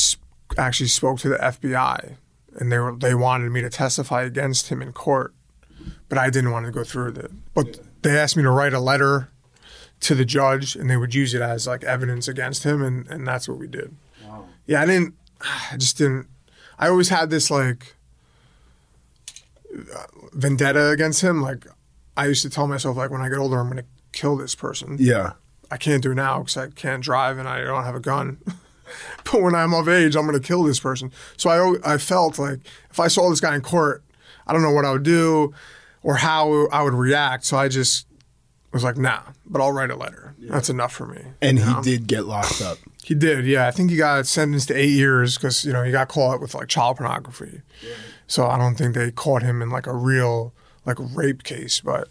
actually 0.57 0.89
spoke 0.89 1.19
to 1.21 1.29
the 1.29 1.37
FBI, 1.37 2.17
and 2.59 2.73
they 2.73 2.79
were 2.79 2.97
they 2.97 3.15
wanted 3.15 3.51
me 3.51 3.61
to 3.61 3.71
testify 3.71 4.23
against 4.23 4.69
him 4.69 4.83
in 4.83 4.93
court, 4.93 5.35
but 6.09 6.19
I 6.19 6.31
didn't 6.31 6.51
want 6.51 6.67
to 6.67 6.73
go 6.73 6.85
through 6.85 7.07
with 7.07 7.19
it. 7.19 7.31
But 7.55 7.81
they 8.03 8.19
asked 8.19 8.37
me 8.37 8.43
to 8.43 8.51
write 8.51 8.73
a 8.73 8.81
letter 8.81 9.29
to 10.01 10.15
the 10.15 10.25
judge, 10.25 10.77
and 10.77 10.91
they 10.91 10.97
would 10.97 11.15
use 11.15 11.35
it 11.35 11.43
as 11.43 11.67
like 11.67 11.85
evidence 11.85 12.29
against 12.29 12.65
him, 12.65 12.83
and, 12.83 13.07
and 13.09 13.27
that's 13.27 13.49
what 13.49 13.59
we 13.59 13.67
did. 13.67 13.95
Wow. 14.25 14.47
Yeah, 14.67 14.83
I 14.83 14.87
didn't. 14.87 15.15
I 15.73 15.77
just 15.77 15.99
didn't. 15.99 16.27
I 16.79 16.89
always 16.89 17.09
had 17.09 17.31
this 17.31 17.51
like 17.51 17.95
uh, 19.75 20.07
vendetta 20.33 20.91
against 20.91 21.23
him. 21.23 21.43
Like 21.43 21.67
I 22.17 22.27
used 22.27 22.43
to 22.43 22.51
tell 22.51 22.67
myself, 22.67 22.97
like 22.97 23.11
when 23.11 23.21
I 23.21 23.29
get 23.29 23.39
older, 23.39 23.59
I'm 23.59 23.71
going 23.71 23.83
to 23.83 23.89
kill 24.13 24.37
this 24.37 24.55
person. 24.55 24.97
Yeah. 24.99 25.33
I 25.71 25.77
can't 25.77 26.03
do 26.03 26.13
it 26.13 26.15
now 26.15 26.39
because 26.41 26.57
I 26.57 26.69
can't 26.69 27.03
drive 27.03 27.39
and 27.39 27.49
I 27.49 27.63
don't 27.63 27.85
have 27.85 27.95
a 27.95 28.01
gun. 28.01 28.39
but 29.25 29.43
when 29.43 29.55
I'm 29.55 29.75
of 29.75 29.89
age, 29.89 30.17
I'm 30.17 30.27
going 30.27 30.41
to 30.41 30.47
kill 30.47 30.63
this 30.63 30.81
person. 30.81 31.13
So 31.37 31.51
I, 31.51 31.95
I 31.95 31.99
felt 31.99 32.39
like 32.39 32.61
if 32.91 33.01
I 33.01 33.09
saw 33.09 33.29
this 33.31 33.41
guy 33.41 33.55
in 33.55 33.61
court, 33.61 34.05
I 34.47 34.53
don't 34.53 34.63
know 34.63 34.73
what 34.73 34.85
I 34.85 34.93
would 34.93 35.03
do 35.03 35.53
or 36.03 36.17
how 36.17 36.69
I 36.69 36.83
would 36.83 36.95
react. 36.95 37.45
So 37.45 37.57
I 37.57 37.69
just 37.69 38.07
was 38.73 38.85
like, 38.85 38.97
nah, 38.97 39.21
but 39.45 39.61
I'll 39.61 39.73
write 39.73 39.91
a 39.91 39.97
letter. 39.97 40.35
That's 40.39 40.71
enough 40.71 40.93
for 40.93 41.07
me. 41.07 41.23
And 41.41 41.59
you 41.59 41.65
he 41.65 41.73
know? 41.73 41.83
did 41.83 42.07
get 42.07 42.27
locked 42.27 42.63
up. 42.63 42.79
He 43.07 43.15
did, 43.15 43.47
yeah. 43.47 43.69
I 43.69 43.71
think 43.71 43.93
he 43.93 43.97
got 43.97 44.27
sentenced 44.27 44.67
to 44.67 44.75
eight 44.75 44.91
years 44.91 45.37
because 45.37 45.65
you 45.65 45.73
know 45.73 45.85
he 45.85 45.93
got 45.93 46.09
caught 46.09 46.41
with 46.41 46.57
like 46.57 46.67
child 46.67 46.97
pornography. 46.97 47.63
So 48.27 48.49
I 48.49 48.59
don't 48.59 48.75
think 48.75 48.97
they 48.97 49.13
caught 49.13 49.45
him 49.45 49.63
in 49.63 49.71
like 49.71 49.87
a 49.87 49.95
real 49.95 50.53
like 50.87 50.99
a 50.99 51.03
rape 51.03 51.43
case, 51.43 51.81
but 51.81 52.09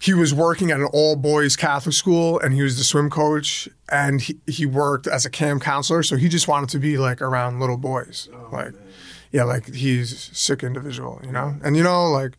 he 0.00 0.12
was 0.12 0.34
working 0.34 0.70
at 0.70 0.80
an 0.80 0.88
all 0.92 1.16
boys 1.16 1.56
Catholic 1.56 1.94
school 1.94 2.38
and 2.40 2.52
he 2.52 2.62
was 2.62 2.76
the 2.76 2.84
swim 2.84 3.08
coach 3.10 3.68
and 3.90 4.20
he, 4.20 4.38
he 4.46 4.66
worked 4.66 5.06
as 5.06 5.24
a 5.24 5.30
camp 5.30 5.62
counselor. 5.62 6.02
So 6.02 6.16
he 6.16 6.28
just 6.28 6.48
wanted 6.48 6.68
to 6.70 6.78
be 6.78 6.98
like 6.98 7.22
around 7.22 7.60
little 7.60 7.76
boys, 7.76 8.28
oh, 8.34 8.48
like 8.52 8.72
yeah, 9.32 9.44
like 9.44 9.74
he's 9.74 10.12
a 10.12 10.34
sick 10.34 10.62
individual, 10.62 11.20
you 11.24 11.32
know. 11.32 11.56
And 11.64 11.76
you 11.76 11.82
know, 11.82 12.10
like 12.10 12.36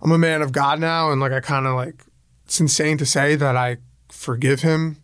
I'm 0.00 0.12
a 0.12 0.18
man 0.18 0.42
of 0.42 0.52
God 0.52 0.80
now, 0.80 1.10
and 1.12 1.20
like 1.20 1.32
I 1.32 1.40
kind 1.40 1.66
of 1.66 1.74
like 1.74 2.04
it's 2.46 2.58
insane 2.60 2.98
to 2.98 3.06
say 3.06 3.34
that 3.36 3.56
I 3.56 3.78
forgive 4.08 4.60
him, 4.62 4.96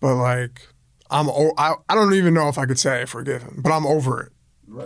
but 0.00 0.16
like 0.16 0.66
I'm 1.10 1.28
o- 1.28 1.54
I, 1.56 1.74
I 1.88 1.94
don't 1.94 2.14
even 2.14 2.34
know 2.34 2.48
if 2.48 2.58
I 2.58 2.66
could 2.66 2.78
say 2.78 3.02
I 3.02 3.04
forgive 3.04 3.42
him, 3.42 3.60
but 3.62 3.72
I'm 3.72 3.86
over 3.86 4.20
it. 4.22 4.32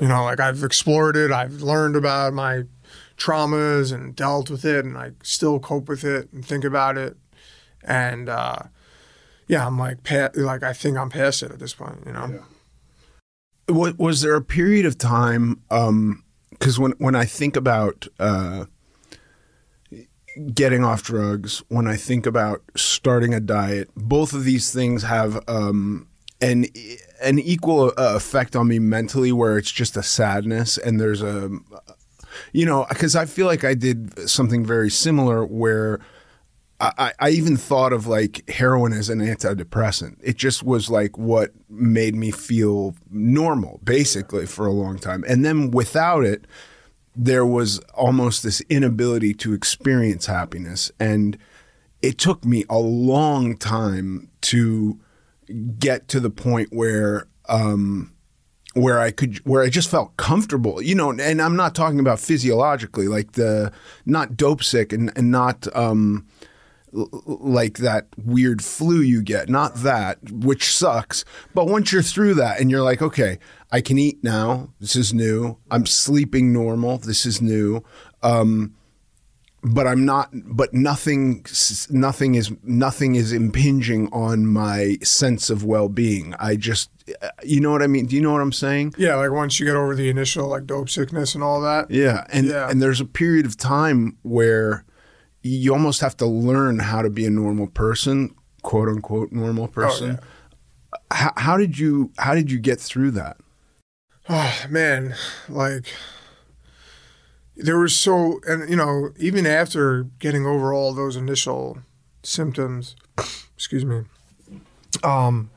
You 0.00 0.08
know, 0.08 0.24
like 0.24 0.40
I've 0.40 0.62
explored 0.62 1.16
it, 1.16 1.30
I've 1.30 1.62
learned 1.62 1.96
about 1.96 2.32
my 2.32 2.62
traumas 3.16 3.92
and 3.92 4.14
dealt 4.14 4.50
with 4.50 4.64
it, 4.64 4.84
and 4.84 4.96
I 4.96 5.12
still 5.22 5.58
cope 5.58 5.88
with 5.88 6.04
it 6.04 6.32
and 6.32 6.44
think 6.44 6.64
about 6.64 6.96
it, 6.98 7.16
and 7.82 8.28
uh, 8.28 8.58
yeah, 9.46 9.66
I'm 9.66 9.78
like 9.78 10.02
pa- 10.02 10.30
like 10.34 10.62
I 10.62 10.72
think 10.72 10.96
I'm 10.96 11.10
past 11.10 11.42
it 11.42 11.50
at 11.50 11.58
this 11.58 11.74
point. 11.74 12.02
You 12.06 12.12
know. 12.12 12.44
Wa- 13.68 13.94
was 13.96 14.20
there 14.20 14.34
a 14.34 14.42
period 14.42 14.86
of 14.86 14.98
time 14.98 15.62
because 16.50 16.78
when 16.78 16.92
when 16.98 17.14
I 17.14 17.24
think 17.24 17.56
about 17.56 18.06
uh, 18.18 18.66
getting 20.52 20.84
off 20.84 21.02
drugs, 21.02 21.62
when 21.68 21.86
I 21.86 21.96
think 21.96 22.26
about 22.26 22.62
starting 22.76 23.34
a 23.34 23.40
diet, 23.40 23.90
both 23.96 24.32
of 24.32 24.44
these 24.44 24.72
things 24.72 25.02
have 25.02 25.42
um, 25.48 26.08
an 26.40 26.66
an 27.22 27.38
equal 27.38 27.92
uh, 27.96 28.14
effect 28.16 28.56
on 28.56 28.68
me 28.68 28.78
mentally, 28.78 29.32
where 29.32 29.58
it's 29.58 29.70
just 29.72 29.96
a 29.96 30.02
sadness 30.02 30.78
and 30.78 31.00
there's 31.00 31.22
a 31.22 31.50
you 32.52 32.66
know 32.66 32.86
because 32.88 33.16
I 33.16 33.26
feel 33.26 33.46
like 33.46 33.64
I 33.64 33.74
did 33.74 34.28
something 34.28 34.64
very 34.64 34.90
similar 34.90 35.44
where. 35.44 36.00
I, 36.80 37.12
I 37.18 37.30
even 37.30 37.56
thought 37.56 37.92
of 37.92 38.08
like 38.08 38.46
heroin 38.50 38.92
as 38.92 39.08
an 39.08 39.20
antidepressant. 39.20 40.18
It 40.22 40.36
just 40.36 40.64
was 40.64 40.90
like 40.90 41.16
what 41.16 41.52
made 41.70 42.14
me 42.16 42.30
feel 42.32 42.94
normal, 43.10 43.80
basically, 43.84 44.44
for 44.44 44.66
a 44.66 44.72
long 44.72 44.98
time. 44.98 45.24
And 45.26 45.44
then 45.44 45.70
without 45.70 46.24
it, 46.24 46.46
there 47.16 47.46
was 47.46 47.78
almost 47.94 48.42
this 48.42 48.60
inability 48.62 49.34
to 49.34 49.54
experience 49.54 50.26
happiness. 50.26 50.90
And 50.98 51.38
it 52.02 52.18
took 52.18 52.44
me 52.44 52.64
a 52.68 52.78
long 52.78 53.56
time 53.56 54.28
to 54.42 54.98
get 55.78 56.08
to 56.08 56.20
the 56.20 56.30
point 56.30 56.70
where 56.72 57.28
um, 57.48 58.12
where 58.74 59.00
I 59.00 59.10
could 59.10 59.38
where 59.46 59.62
I 59.62 59.68
just 59.68 59.90
felt 59.90 60.16
comfortable, 60.16 60.82
you 60.82 60.94
know, 60.94 61.10
and 61.10 61.40
I'm 61.40 61.56
not 61.56 61.74
talking 61.74 62.00
about 62.00 62.20
physiologically, 62.20 63.08
like 63.08 63.32
the 63.32 63.72
not 64.04 64.36
dope 64.36 64.62
sick 64.62 64.92
and, 64.92 65.12
and 65.16 65.30
not 65.30 65.66
um, 65.76 66.26
l- 66.94 67.08
like 67.24 67.78
that 67.78 68.08
weird 68.16 68.62
flu 68.62 69.00
you 69.00 69.22
get, 69.22 69.48
not 69.48 69.76
that, 69.76 70.18
which 70.30 70.72
sucks. 70.72 71.24
But 71.54 71.66
once 71.66 71.92
you're 71.92 72.02
through 72.02 72.34
that 72.34 72.60
and 72.60 72.70
you're 72.70 72.82
like, 72.82 73.00
okay, 73.00 73.38
I 73.70 73.80
can 73.80 73.96
eat 73.98 74.22
now. 74.22 74.70
This 74.80 74.96
is 74.96 75.14
new. 75.14 75.56
I'm 75.70 75.86
sleeping 75.86 76.52
normal. 76.52 76.98
This 76.98 77.24
is 77.24 77.40
new. 77.40 77.82
Um, 78.22 78.74
but 79.64 79.86
I'm 79.86 80.04
not. 80.04 80.28
But 80.32 80.74
nothing, 80.74 81.44
nothing 81.90 82.34
is 82.34 82.54
nothing 82.62 83.14
is 83.14 83.32
impinging 83.32 84.08
on 84.12 84.46
my 84.46 84.98
sense 85.02 85.48
of 85.48 85.64
well 85.64 85.88
being. 85.88 86.34
I 86.38 86.56
just, 86.56 86.90
uh, 87.22 87.28
you 87.42 87.60
know 87.60 87.70
what 87.72 87.82
I 87.82 87.86
mean. 87.86 88.06
Do 88.06 88.14
you 88.14 88.22
know 88.22 88.32
what 88.32 88.42
I'm 88.42 88.52
saying? 88.52 88.94
Yeah, 88.98 89.14
like 89.16 89.30
once 89.30 89.58
you 89.58 89.66
get 89.66 89.74
over 89.74 89.94
the 89.94 90.10
initial 90.10 90.48
like 90.48 90.66
dope 90.66 90.90
sickness 90.90 91.34
and 91.34 91.42
all 91.42 91.60
that. 91.62 91.90
Yeah, 91.90 92.24
and 92.30 92.46
Yeah. 92.46 92.68
and 92.70 92.82
there's 92.82 93.00
a 93.00 93.06
period 93.06 93.46
of 93.46 93.56
time 93.56 94.18
where 94.22 94.84
you 95.42 95.72
almost 95.72 96.00
have 96.00 96.16
to 96.18 96.26
learn 96.26 96.78
how 96.78 97.02
to 97.02 97.10
be 97.10 97.24
a 97.26 97.30
normal 97.30 97.66
person, 97.66 98.34
quote 98.62 98.88
unquote 98.88 99.32
normal 99.32 99.64
oh, 99.64 99.68
person. 99.68 100.18
how, 101.10 101.32
how 101.36 101.56
did 101.56 101.78
you 101.78 102.12
How 102.18 102.34
did 102.34 102.50
you 102.50 102.58
get 102.58 102.80
through 102.80 103.12
that? 103.12 103.38
Oh 104.28 104.64
man, 104.68 105.14
like 105.48 105.86
there 107.56 107.78
was 107.78 107.94
so, 107.94 108.40
and 108.48 108.68
you 108.68 108.76
know, 108.76 109.10
even 109.18 109.46
after 109.46 110.04
getting 110.18 110.46
over 110.46 110.72
all 110.72 110.92
those 110.92 111.16
initial 111.16 111.78
symptoms, 112.22 112.96
excuse 113.56 113.84
me, 113.84 114.02
um, 115.02 115.50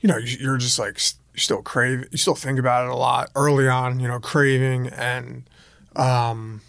you 0.00 0.08
know, 0.08 0.16
you- 0.16 0.38
you're 0.40 0.56
just 0.58 0.78
like 0.78 0.98
you 1.34 1.40
still 1.40 1.62
crave, 1.62 2.06
you 2.10 2.18
still 2.18 2.34
think 2.34 2.58
about 2.58 2.86
it 2.86 2.90
a 2.90 2.96
lot 2.96 3.30
early 3.34 3.68
on, 3.68 3.98
you 4.00 4.06
know, 4.08 4.20
craving 4.20 4.86
and, 4.88 5.48
um, 5.96 6.60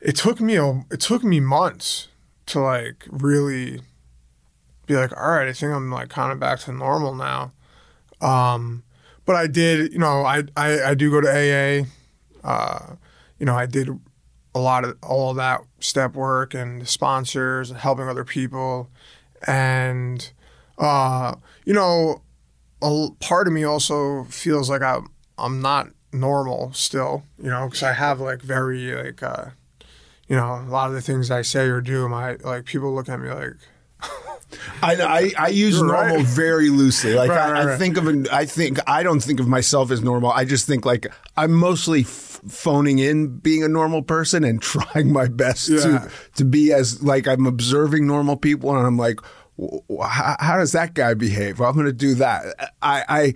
it 0.00 0.16
took 0.16 0.40
me 0.40 0.56
a, 0.56 0.84
it 0.90 1.00
took 1.00 1.22
me 1.24 1.38
months 1.40 2.08
to 2.46 2.60
like 2.60 3.04
really 3.10 3.80
be 4.86 4.94
like, 4.96 5.14
all 5.16 5.30
right, 5.32 5.48
I 5.48 5.52
think 5.52 5.72
I'm 5.72 5.90
like 5.90 6.08
kind 6.08 6.32
of 6.32 6.40
back 6.40 6.60
to 6.60 6.72
normal 6.72 7.14
now. 7.14 7.52
Um, 8.20 8.82
but 9.26 9.36
I 9.36 9.46
did, 9.46 9.92
you 9.92 9.98
know, 9.98 10.22
I, 10.24 10.44
I, 10.56 10.82
I 10.82 10.94
do 10.94 11.10
go 11.10 11.20
to 11.20 11.28
AA. 11.28 11.86
Uh, 12.42 12.94
you 13.38 13.46
know, 13.46 13.54
I 13.54 13.66
did 13.66 13.88
a 14.54 14.58
lot 14.58 14.84
of 14.84 14.96
all 15.02 15.34
that 15.34 15.60
step 15.80 16.14
work 16.14 16.54
and 16.54 16.88
sponsors 16.88 17.70
and 17.70 17.78
helping 17.78 18.08
other 18.08 18.24
people. 18.24 18.90
And, 19.46 20.30
uh, 20.78 21.36
you 21.64 21.74
know, 21.74 22.22
a 22.82 23.08
part 23.20 23.46
of 23.46 23.52
me 23.52 23.64
also 23.64 24.24
feels 24.24 24.68
like 24.68 24.82
I'm, 24.82 25.08
I'm 25.36 25.60
not 25.60 25.88
normal 26.12 26.72
still, 26.72 27.24
you 27.42 27.50
know, 27.50 27.66
because 27.66 27.82
I 27.82 27.92
have 27.92 28.20
like 28.20 28.40
very, 28.42 28.94
like, 28.94 29.22
uh, 29.22 29.46
you 30.28 30.36
know, 30.36 30.64
a 30.66 30.70
lot 30.70 30.88
of 30.88 30.94
the 30.94 31.00
things 31.00 31.30
I 31.30 31.42
say 31.42 31.68
or 31.68 31.80
do, 31.80 32.08
my, 32.08 32.34
like, 32.36 32.64
people 32.64 32.94
look 32.94 33.08
at 33.08 33.20
me 33.20 33.30
like, 33.30 33.54
I, 34.82 34.94
I, 34.94 35.32
I 35.38 35.48
use 35.48 35.76
You're 35.76 35.86
normal 35.86 36.16
right. 36.18 36.26
very 36.26 36.70
loosely. 36.70 37.14
Like 37.14 37.30
Right, 37.30 37.38
I, 37.38 37.52
right, 37.64 37.68
I 37.68 37.78
think 37.78 37.96
of 37.96 38.06
an, 38.06 38.26
I 38.32 38.44
think 38.46 38.78
I 38.86 39.02
don't 39.02 39.20
think 39.20 39.40
of 39.40 39.48
myself 39.48 39.90
as 39.90 40.02
normal. 40.02 40.30
I 40.30 40.44
just 40.44 40.66
think 40.66 40.86
like 40.86 41.06
I'm 41.36 41.52
mostly 41.52 42.02
phoning 42.48 42.98
in 42.98 43.38
being 43.38 43.62
a 43.64 43.68
normal 43.68 44.02
person 44.02 44.44
and 44.44 44.60
trying 44.72 45.12
my 45.12 45.26
best 45.28 45.68
Yeah. 45.68 45.80
to 45.80 46.10
to 46.36 46.44
be 46.44 46.72
as 46.72 47.02
like 47.02 47.26
I'm 47.26 47.46
observing 47.46 48.06
normal 48.06 48.36
people 48.36 48.76
and 48.76 48.86
I'm 48.86 48.96
like, 48.96 49.20
"W- 49.58 49.82
w- 49.88 50.02
how, 50.08 50.36
how 50.38 50.56
does 50.58 50.72
that 50.72 50.94
guy 50.94 51.14
behave? 51.14 51.58
Well, 51.58 51.68
I'm 51.68 51.74
going 51.74 51.86
to 51.86 51.92
do 51.92 52.14
that. 52.16 52.72
I, 52.82 53.04
I 53.08 53.34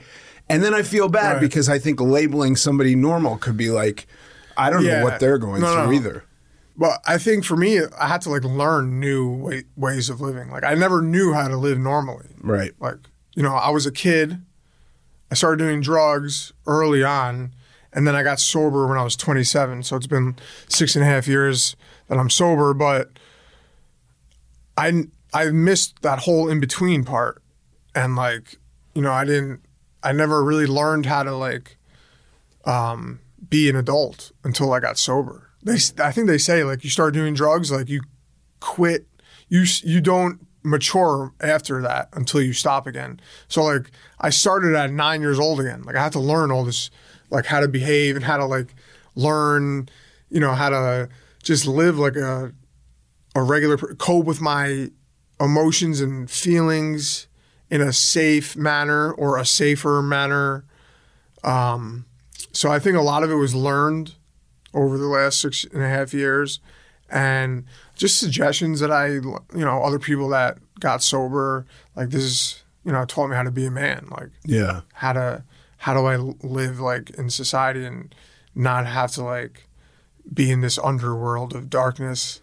and 0.49 0.63
then 0.63 0.75
I 0.75 0.83
feel 0.83 1.09
bad 1.09 1.35
Right. 1.35 1.41
because 1.41 1.69
I 1.69 1.79
think 1.79 2.01
labeling 2.01 2.57
somebody 2.57 2.95
normal 2.95 3.39
could 3.39 3.57
be 3.57 3.71
like, 3.71 4.07
I 4.57 4.71
don't 4.71 4.85
Yeah. 4.85 4.99
know 4.99 5.05
what 5.05 5.21
they're 5.21 5.39
going 5.39 5.63
No, 5.63 5.73
through 5.75 5.87
no. 5.87 5.93
either. 5.93 6.25
Well, 6.77 6.99
I 7.07 7.19
think 7.19 7.45
for 7.45 7.57
me, 7.57 7.81
I 8.01 8.09
had 8.09 8.23
to 8.23 8.31
like 8.31 8.45
learn 8.45 8.99
new 8.99 9.31
way, 9.37 9.65
ways 9.77 10.09
of 10.11 10.21
living. 10.21 10.51
Like 10.51 10.65
I 10.65 10.75
never 10.75 11.03
knew 11.03 11.33
how 11.33 11.49
to 11.49 11.57
live 11.57 11.79
normally. 11.79 12.29
Right. 12.41 12.73
Like 12.81 12.97
you 13.35 13.43
know, 13.43 13.55
I 13.55 13.71
was 13.71 13.87
a 13.87 13.93
kid. 13.93 14.41
I 15.31 15.35
started 15.35 15.59
doing 15.65 15.81
drugs 15.81 16.53
early 16.67 17.03
on, 17.03 17.53
and 17.93 18.07
then 18.07 18.15
I 18.15 18.23
got 18.23 18.41
sober 18.41 18.87
when 18.87 18.99
I 18.99 19.05
was 19.05 19.17
27. 19.17 19.83
So 19.83 19.97
it's 19.97 20.07
been 20.07 20.37
six 20.69 20.97
and 20.97 21.05
a 21.05 21.07
half 21.07 21.29
years 21.29 21.77
that 22.09 22.19
I'm 22.19 22.31
sober. 22.31 22.75
But 22.75 23.11
I 24.77 25.05
I 25.35 25.47
missed 25.51 26.03
that 26.03 26.21
whole 26.21 26.49
in 26.49 26.61
between 26.61 27.05
part, 27.05 27.43
and 27.95 28.17
like 28.17 28.57
you 28.95 29.03
know, 29.03 29.13
I 29.13 29.25
didn't. 29.25 29.61
I 30.03 30.13
never 30.13 30.43
really 30.43 30.67
learned 30.67 31.07
how 31.07 31.23
to 31.23 31.35
like 31.35 31.77
um, 32.65 33.21
be 33.49 33.69
an 33.69 33.77
adult 33.77 34.33
until 34.45 34.73
I 34.73 34.81
got 34.81 34.99
sober. 34.99 35.49
They, 35.63 35.79
I 36.03 36.11
think 36.11 36.27
they 36.27 36.39
say 36.39 36.65
like 36.65 36.85
you 36.85 36.91
start 36.91 37.15
doing 37.15 37.35
drugs, 37.35 37.71
like 37.71 37.89
you 37.89 38.03
quit, 38.61 39.07
you 39.49 39.65
you 39.85 40.01
don't 40.01 40.47
mature 40.65 41.33
after 41.41 41.83
that 41.83 42.09
until 42.13 42.41
you 42.41 42.53
stop 42.53 42.87
again. 42.87 43.21
So 43.49 43.65
like 43.65 43.91
I 44.21 44.31
started 44.31 44.75
at 44.75 44.93
nine 44.93 45.21
years 45.21 45.39
old 45.39 45.61
again. 45.61 45.83
Like 45.83 45.97
I 45.97 46.03
had 46.03 46.13
to 46.13 46.21
learn 46.21 46.51
all 46.51 46.65
this, 46.65 46.91
like 47.33 47.47
how 47.47 47.59
to 47.61 47.67
behave 47.69 48.15
and 48.15 48.25
how 48.25 48.37
to 48.37 48.45
like 48.45 48.75
learn, 49.17 49.89
you 50.31 50.39
know, 50.39 50.53
how 50.53 50.69
to 50.69 51.09
just 51.43 51.67
live 51.67 51.99
like 51.99 52.15
a 52.17 52.53
a 53.35 53.43
regular 53.43 53.77
cope 53.79 54.27
with 54.27 54.41
my 54.41 54.91
emotions 55.41 56.01
and 56.01 56.31
feelings 56.31 57.27
in 57.71 57.81
a 57.81 57.93
safe 57.93 58.55
manner 58.55 59.11
or 59.13 59.39
a 59.39 59.45
safer 59.47 60.03
manner. 60.03 60.65
Um, 61.43 62.05
so 62.53 62.71
I 62.71 62.79
think 62.79 62.97
a 62.97 63.01
lot 63.01 63.23
of 63.23 63.31
it 63.31 63.35
was 63.37 63.55
learned 63.55 64.15
over 64.75 64.99
the 64.99 65.07
last 65.07 65.41
six 65.41 65.65
and 65.65 65.83
a 65.83 65.89
half 65.89 66.13
years, 66.15 66.61
and 67.11 67.65
just 67.97 68.19
suggestions 68.19 68.81
that 68.81 68.91
I, 68.91 69.07
you 69.09 69.41
know, 69.55 69.83
other 69.83 69.99
people 69.99 70.29
that 70.31 70.59
got 70.81 71.03
sober, 71.03 71.67
like 71.97 72.11
this 72.11 72.23
is, 72.23 72.63
you 72.85 72.93
know, 72.93 73.05
taught 73.05 73.29
me 73.29 73.37
how 73.37 73.43
to 73.43 73.51
be 73.51 73.67
a 73.67 73.71
man, 73.71 74.09
like 74.11 74.31
Yeah. 74.45 74.83
how 74.95 75.13
to, 75.15 75.45
how 75.83 75.95
do 75.95 76.07
I 76.07 76.17
live 76.17 76.79
like 76.81 77.11
in 77.11 77.29
society 77.31 77.85
and 77.85 78.15
not 78.55 78.87
have 78.87 79.11
to 79.13 79.23
like 79.25 79.67
be 80.33 80.51
in 80.51 80.61
this 80.61 80.79
underworld 80.79 81.55
of 81.57 81.69
darkness, 81.69 82.41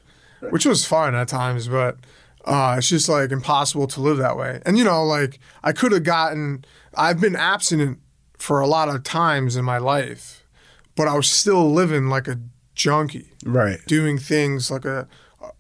which 0.50 0.66
was 0.66 0.86
fun 0.86 1.16
at 1.16 1.30
times, 1.30 1.68
but 1.70 1.98
uh, 2.44 2.76
it's 2.78 2.90
just 2.90 3.08
like 3.08 3.32
impossible 3.32 3.88
to 3.88 4.02
live 4.02 4.18
that 4.18 4.36
way. 4.38 4.62
And 4.66 4.78
you 4.78 4.84
know, 4.84 5.06
like 5.06 5.40
I 5.64 5.72
could 5.72 5.92
have 5.94 6.04
gotten, 6.04 6.66
I've 6.96 7.22
been 7.22 7.36
abstinent 7.38 8.00
for 8.38 8.60
a 8.60 8.68
lot 8.68 8.90
of 8.90 9.04
times 9.04 9.56
in 9.56 9.64
my 9.64 9.78
life, 9.78 10.46
but 10.96 11.08
I 11.08 11.16
was 11.16 11.30
still 11.32 11.72
living 11.72 12.08
like 12.10 12.28
a 12.28 12.40
junkie, 12.76 13.32
Right. 13.46 13.80
doing 13.88 14.18
things 14.18 14.70
like 14.70 14.84
a 14.86 15.08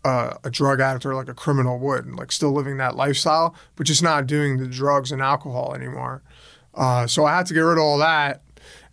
a, 0.03 0.37
a 0.43 0.49
drug 0.49 0.81
addict 0.81 1.05
or 1.05 1.15
like 1.15 1.29
a 1.29 1.33
criminal 1.33 1.79
would, 1.79 2.05
and 2.05 2.17
like 2.17 2.33
still 2.33 2.51
living 2.51 2.75
that 2.77 2.97
lifestyle, 2.97 3.55
but 3.77 3.87
just 3.87 4.03
not 4.03 4.27
doing 4.27 4.57
the 4.57 4.67
drugs 4.67 5.09
and 5.13 5.21
alcohol 5.21 5.73
anymore. 5.73 6.21
Uh, 6.79 7.05
so 7.05 7.25
I 7.25 7.35
had 7.35 7.45
to 7.47 7.53
get 7.53 7.59
rid 7.59 7.77
of 7.77 7.83
all 7.83 7.97
that 7.99 8.41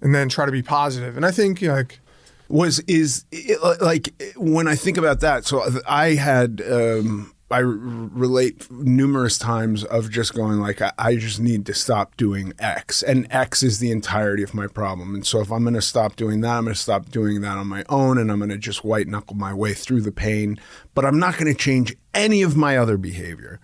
and 0.00 0.14
then 0.14 0.28
try 0.28 0.44
to 0.44 0.52
be 0.52 0.62
positive. 0.62 1.16
And 1.16 1.24
I 1.24 1.30
think 1.30 1.62
like 1.62 2.00
was 2.48 2.80
is 2.80 3.24
it, 3.32 3.58
like 3.80 4.12
when 4.36 4.68
I 4.68 4.74
think 4.74 4.98
about 4.98 5.20
that. 5.20 5.44
So 5.44 5.64
I 5.86 6.14
had 6.14 6.60
um, 6.68 7.32
I 7.50 7.58
r- 7.58 7.64
relate 7.64 8.68
numerous 8.70 9.38
times 9.38 9.84
of 9.84 10.10
just 10.10 10.34
going 10.34 10.58
like 10.58 10.82
I, 10.82 10.92
I 10.98 11.16
just 11.16 11.38
need 11.38 11.64
to 11.66 11.74
stop 11.74 12.16
doing 12.16 12.52
X, 12.58 13.02
and 13.02 13.26
X 13.30 13.62
is 13.62 13.78
the 13.78 13.92
entirety 13.92 14.42
of 14.42 14.52
my 14.52 14.66
problem. 14.66 15.14
And 15.14 15.26
so 15.26 15.40
if 15.40 15.52
I'm 15.52 15.62
going 15.62 15.74
to 15.74 15.82
stop 15.82 16.16
doing 16.16 16.40
that, 16.40 16.56
I'm 16.56 16.64
going 16.64 16.74
to 16.74 16.80
stop 16.80 17.10
doing 17.10 17.40
that 17.42 17.56
on 17.56 17.68
my 17.68 17.84
own, 17.88 18.18
and 18.18 18.32
I'm 18.32 18.38
going 18.38 18.50
to 18.50 18.58
just 18.58 18.84
white 18.84 19.06
knuckle 19.06 19.36
my 19.36 19.54
way 19.54 19.74
through 19.74 20.00
the 20.00 20.12
pain. 20.12 20.58
But 20.94 21.04
I'm 21.04 21.18
not 21.20 21.38
going 21.38 21.52
to 21.52 21.58
change 21.58 21.96
any 22.14 22.42
of 22.42 22.56
my 22.56 22.76
other 22.76 22.96
behavior. 22.96 23.60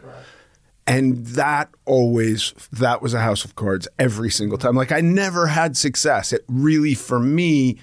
And 0.86 1.24
that 1.26 1.70
always, 1.84 2.54
that 2.72 3.02
was 3.02 3.14
a 3.14 3.20
house 3.20 3.44
of 3.44 3.54
cards 3.54 3.86
every 3.98 4.30
single 4.30 4.58
time. 4.58 4.74
Like 4.74 4.92
I 4.92 5.00
never 5.00 5.46
had 5.46 5.76
success. 5.76 6.32
It 6.32 6.44
really, 6.48 6.94
for 6.94 7.20
me, 7.20 7.78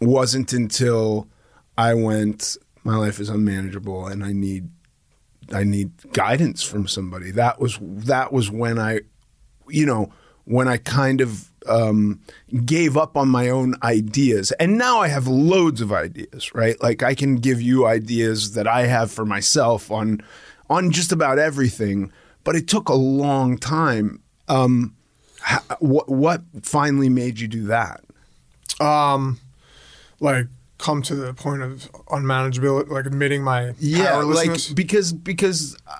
wasn't 0.00 0.52
until 0.52 1.28
I 1.76 1.94
went, 1.94 2.56
my 2.84 2.96
life 2.96 3.18
is 3.18 3.28
unmanageable 3.28 4.06
and 4.06 4.24
I 4.24 4.32
need, 4.32 4.70
I 5.52 5.64
need 5.64 5.90
guidance 6.12 6.62
from 6.62 6.86
somebody. 6.86 7.32
That 7.32 7.60
was, 7.60 7.78
that 7.82 8.32
was 8.32 8.50
when 8.50 8.78
I, 8.78 9.00
you 9.68 9.86
know, 9.86 10.12
when 10.44 10.68
I 10.68 10.76
kind 10.76 11.20
of 11.20 11.50
um, 11.66 12.20
gave 12.64 12.96
up 12.96 13.16
on 13.16 13.28
my 13.28 13.48
own 13.48 13.74
ideas. 13.82 14.52
And 14.52 14.78
now 14.78 15.00
I 15.00 15.08
have 15.08 15.26
loads 15.26 15.80
of 15.80 15.92
ideas, 15.92 16.54
right? 16.54 16.80
Like 16.82 17.02
I 17.02 17.14
can 17.14 17.36
give 17.36 17.60
you 17.60 17.86
ideas 17.86 18.52
that 18.54 18.66
I 18.66 18.86
have 18.86 19.10
for 19.10 19.24
myself 19.24 19.90
on 19.90 20.22
on 20.72 20.90
just 20.90 21.12
about 21.12 21.38
everything. 21.38 22.12
But 22.44 22.56
it 22.56 22.66
took 22.66 22.88
a 22.88 22.94
long 22.94 23.56
time. 23.58 24.20
Um, 24.48 24.96
ha- 25.40 25.76
what 25.78 26.08
what 26.08 26.42
finally 26.62 27.08
made 27.08 27.38
you 27.40 27.48
do 27.48 27.66
that? 27.66 28.00
um 28.80 29.38
like 30.18 30.46
come 30.78 31.02
to 31.02 31.14
the 31.14 31.32
point 31.34 31.62
of 31.62 31.88
unmanageability, 32.08 32.88
like 32.88 33.06
admitting 33.06 33.42
my 33.44 33.72
Yeah, 33.78 34.16
like 34.22 34.58
because 34.74 35.12
because 35.12 35.76
uh, 35.86 35.94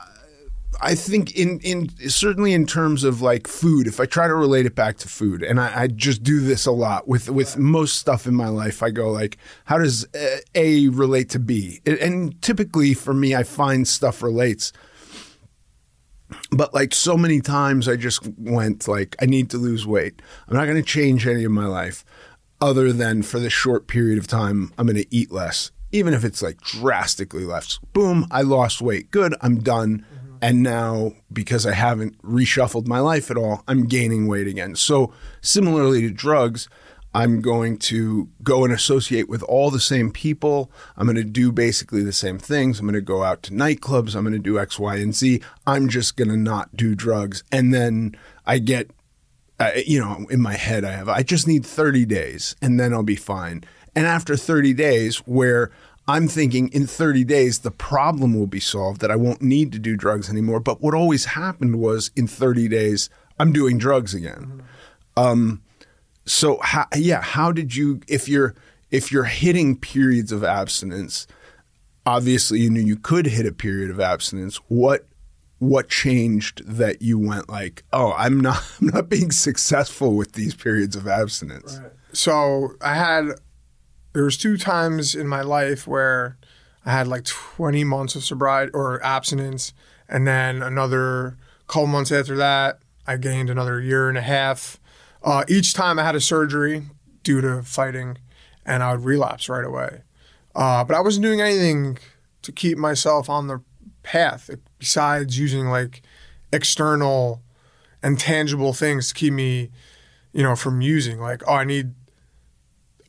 I 0.85 0.95
think 0.97 1.35
in 1.37 1.61
in 1.61 1.89
certainly 2.11 2.53
in 2.53 2.67
terms 2.67 3.05
of 3.05 3.23
like 3.23 3.47
food, 3.47 3.87
if 3.87 4.01
I 4.01 4.07
try 4.07 4.27
to 4.27 4.35
relate 4.35 4.67
it 4.67 4.75
back 4.75 4.97
to 4.99 5.09
food, 5.09 5.43
and 5.43 5.61
I, 5.61 5.83
I 5.83 5.87
just 5.87 6.23
do 6.25 6.41
this 6.41 6.67
a 6.67 6.73
lot 6.73 7.07
with 7.07 7.31
with 7.31 7.57
most 7.57 7.99
stuff 7.99 8.27
in 8.27 8.35
my 8.35 8.49
life, 8.49 8.83
I 8.83 8.91
go 8.91 9.11
like, 9.11 9.39
how 9.67 9.79
does 9.79 10.05
uh, 10.15 10.39
A 10.55 10.89
relate 10.89 11.31
to 11.31 11.39
B? 11.39 11.81
And- 11.87 11.99
And 11.99 12.43
typically 12.43 12.95
for 12.95 13.15
me, 13.15 13.35
I 13.35 13.45
find 13.45 13.87
stuff 13.87 14.23
relates. 14.23 14.73
But 16.51 16.73
like 16.75 16.95
so 16.95 17.17
many 17.17 17.41
times, 17.41 17.89
I 17.89 17.97
just 17.97 18.27
went 18.39 18.89
like, 18.89 19.15
I 19.21 19.27
need 19.27 19.51
to 19.51 19.59
lose 19.59 19.87
weight. 19.87 20.21
I'm 20.49 20.57
not 20.57 20.65
going 20.65 20.77
to 20.77 20.83
change 20.83 21.27
any 21.27 21.45
of 21.45 21.53
my 21.53 21.67
life, 21.67 22.05
other 22.61 22.93
than 22.93 23.23
for 23.23 23.39
this 23.39 23.53
short 23.53 23.87
period 23.87 24.19
of 24.19 24.27
time, 24.27 24.73
I'm 24.79 24.87
going 24.87 24.97
to 24.97 25.15
eat 25.15 25.31
less. 25.31 25.71
even 25.95 26.15
if 26.15 26.25
it's 26.25 26.41
like 26.43 26.59
drastically 26.63 27.45
less. 27.45 27.79
Boom, 27.93 28.27
I 28.31 28.41
lost 28.43 28.81
weight. 28.81 29.11
Good, 29.11 29.35
I'm 29.43 29.59
done. 29.61 30.07
And 30.43 30.61
now, 30.61 31.13
because 31.33 31.65
I 31.65 31.73
haven't 31.73 32.21
reshuffled 32.21 32.89
my 32.89 32.99
life 32.99 33.31
at 33.31 33.37
all, 33.37 33.63
I'm 33.69 33.87
gaining 33.87 34.27
weight 34.27 34.49
again. 34.49 34.75
So, 34.75 35.15
similarly 35.41 36.01
to 36.01 36.11
drugs, 36.11 36.69
I'm 37.15 37.41
going 37.41 37.79
to 37.79 38.29
go 38.43 38.65
and 38.65 38.73
associate 38.73 39.29
with 39.29 39.45
all 39.45 39.71
the 39.71 39.79
same 39.79 40.11
people. 40.11 40.69
I'm 40.97 41.07
going 41.07 41.15
to 41.17 41.25
do 41.25 41.53
basically 41.53 42.03
the 42.03 42.13
same 42.13 42.39
things. 42.39 42.81
I'm 42.81 42.87
going 42.87 42.95
to 42.95 43.01
go 43.01 43.23
out 43.23 43.45
to 43.45 43.53
nightclubs. 43.53 44.17
I'm 44.17 44.25
going 44.25 44.33
to 44.33 44.41
do 44.41 44.59
X, 44.59 44.81
Y, 44.81 44.97
and 44.97 45.15
Z. 45.15 45.41
I'm 45.65 45.89
just 45.89 46.17
going 46.17 46.29
to 46.29 46.37
not 46.37 46.77
do 46.77 46.97
drugs. 46.97 47.45
And 47.53 47.73
then 47.73 48.17
I 48.45 48.59
get, 48.59 48.91
uh, 49.61 49.71
you 49.87 50.01
know, 50.01 50.27
in 50.29 50.41
my 50.41 50.55
head, 50.55 50.85
I 50.85 50.93
have, 50.93 51.09
I 51.09 51.23
just 51.23 51.47
need 51.47 51.65
30 51.65 52.05
days 52.07 52.57
and 52.61 52.81
then 52.81 52.93
I'll 52.93 53.05
be 53.05 53.15
fine. 53.15 53.63
And 53.95 54.07
after 54.07 54.37
30 54.37 54.73
days, 54.75 55.19
where 55.19 55.71
I'm 56.09 56.27
thinking 56.27 56.69
in 56.69 56.87
30 56.87 57.25
days, 57.25 57.61
the 57.61 57.71
problem 57.71 58.35
will 58.35 58.47
be 58.49 58.61
solved, 58.61 59.01
that 59.01 59.11
I 59.11 59.17
won't 59.17 59.41
need 59.41 59.73
to 59.73 59.79
do 59.79 59.97
drugs 59.97 60.29
anymore. 60.29 60.61
But 60.61 60.81
what 60.81 60.95
always 60.95 61.27
happened 61.27 61.81
was 61.81 62.11
in 62.17 62.27
30 62.27 62.69
days, 62.69 63.09
I'm 63.39 63.53
doing 63.53 63.79
drugs 63.79 64.13
again. 64.13 64.63
Um, 65.17 65.63
so 66.25 66.59
how, 66.61 66.87
yeah, 66.97 67.21
how 67.21 67.53
did 67.53 67.77
you, 67.77 68.01
if 68.09 68.29
you're, 68.29 68.55
if 68.91 69.13
you're 69.13 69.25
hitting 69.25 69.77
periods 69.77 70.33
of 70.33 70.43
abstinence, 70.43 71.27
obviously 72.05 72.61
you 72.61 72.71
knew 72.71 72.81
you 72.81 72.97
could 72.97 73.27
hit 73.27 73.47
a 73.47 73.53
period 73.53 73.91
of 73.91 74.01
abstinence. 74.01 74.57
What, 74.69 75.07
what 75.59 75.89
changed 75.89 76.63
that 76.67 77.01
you 77.01 77.17
went 77.17 77.49
like, 77.49 77.85
oh, 77.93 78.13
I'm 78.15 78.41
not, 78.41 78.61
I'm 78.81 78.89
not 78.89 79.09
being 79.09 79.31
successful 79.31 80.17
with 80.17 80.33
these 80.33 80.55
periods 80.55 80.97
of 80.97 81.07
abstinence? 81.07 81.81
So 82.13 82.75
I 82.81 82.95
had 82.95 83.37
there 84.13 84.25
was 84.25 84.37
two 84.37 84.57
times 84.57 85.15
in 85.15 85.27
my 85.27 85.43
life 85.43 85.87
where 85.87 86.37
I 86.85 86.93
had 86.93 87.09
like 87.09 87.25
20 87.25 87.85
months 87.85 88.15
of 88.15 88.25
sobriety 88.25 88.73
or 88.75 89.03
abstinence, 89.05 89.73
and 90.09 90.27
then 90.27 90.63
another 90.63 91.37
couple 91.67 91.87
months 91.87 92.13
after 92.13 92.37
that, 92.37 92.81
I 93.07 93.17
gained 93.17 93.51
another 93.51 93.81
year 93.81 94.09
and 94.09 94.19
a 94.19 94.23
half. 94.23 94.79
Uh, 95.23 95.45
each 95.49 95.75
time 95.75 95.99
I 95.99 96.05
had 96.05 96.15
a 96.15 96.21
surgery 96.21 96.83
due 97.23 97.41
to 97.41 97.63
fighting, 97.63 98.19
and 98.67 98.83
I 98.83 98.93
would 98.93 99.05
relapse 99.05 99.49
right 99.49 99.65
away. 99.65 100.03
Uh, 100.55 100.85
but 100.85 100.97
I 100.97 101.01
wasn't 101.01 101.25
doing 101.25 101.41
anything 101.41 101.99
to 102.43 102.53
keep 102.53 102.77
myself 102.77 103.31
on 103.31 103.47
the 103.47 103.63
path 104.03 104.51
besides 104.79 105.39
using 105.39 105.69
like 105.69 106.03
external 106.53 107.41
and 108.03 108.19
tangible 108.19 108.73
things 108.73 109.09
to 109.09 109.15
keep 109.15 109.33
me, 109.33 109.71
you 110.33 110.43
know, 110.43 110.57
from 110.57 110.81
using. 110.81 111.21
Like, 111.21 111.43
oh, 111.47 111.55
I 111.55 111.65
need 111.65 111.95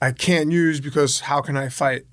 I 0.07 0.11
can't 0.11 0.51
use 0.51 0.79
because 0.79 1.21
how 1.21 1.41
can 1.41 1.55
I 1.57 1.69
fight 1.69 2.03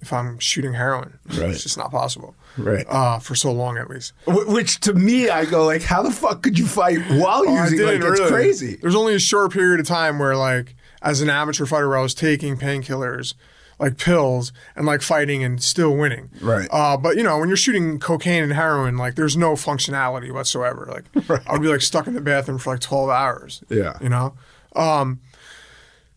if 0.00 0.12
I'm 0.12 0.38
shooting 0.38 0.74
heroin? 0.74 1.18
Right. 1.28 1.50
It's 1.50 1.62
just 1.62 1.78
not 1.78 1.90
possible. 1.90 2.34
Right. 2.56 2.84
Uh, 2.88 3.18
for 3.18 3.34
so 3.34 3.50
long, 3.52 3.78
at 3.78 3.88
least. 3.90 4.12
Wh- 4.26 4.48
Which 4.48 4.78
to 4.80 4.92
me, 4.94 5.28
I 5.28 5.44
go 5.44 5.64
like, 5.66 5.82
how 5.82 6.02
the 6.02 6.10
fuck 6.12 6.42
could 6.42 6.58
you 6.58 6.66
fight 6.66 6.98
while 7.10 7.42
Oh, 7.46 7.54
I 7.56 7.64
using? 7.64 7.80
Like, 7.80 7.88
didn't 8.00 8.12
it's 8.12 8.20
really. 8.20 8.30
crazy. 8.32 8.76
There's 8.76 8.94
only 8.94 9.14
a 9.14 9.18
short 9.18 9.52
period 9.52 9.80
of 9.80 9.86
time 9.86 10.18
where, 10.18 10.36
like, 10.36 10.76
as 11.02 11.20
an 11.20 11.28
amateur 11.30 11.66
fighter, 11.66 11.88
where 11.88 11.98
I 11.98 12.02
was 12.02 12.14
taking 12.14 12.56
painkillers, 12.56 13.34
like 13.80 13.98
pills, 13.98 14.52
and 14.76 14.86
like 14.86 15.02
fighting 15.02 15.42
and 15.42 15.60
still 15.60 15.96
winning. 15.96 16.30
Right. 16.40 16.68
Uh, 16.70 16.96
but 16.96 17.16
you 17.16 17.24
know, 17.24 17.38
when 17.38 17.48
you're 17.48 17.56
shooting 17.56 17.98
cocaine 17.98 18.42
and 18.44 18.52
heroin, 18.52 18.96
like, 18.96 19.16
there's 19.16 19.36
no 19.36 19.54
functionality 19.54 20.30
whatsoever. 20.32 20.86
Like, 20.88 21.40
I 21.48 21.52
would 21.54 21.62
be 21.62 21.68
like 21.68 21.80
stuck 21.82 22.06
in 22.06 22.14
the 22.14 22.20
bathroom 22.20 22.58
for 22.58 22.72
like 22.74 22.80
12 22.80 23.10
hours. 23.10 23.64
Yeah. 23.68 23.98
You 24.00 24.10
know. 24.10 24.34
Um, 24.76 25.20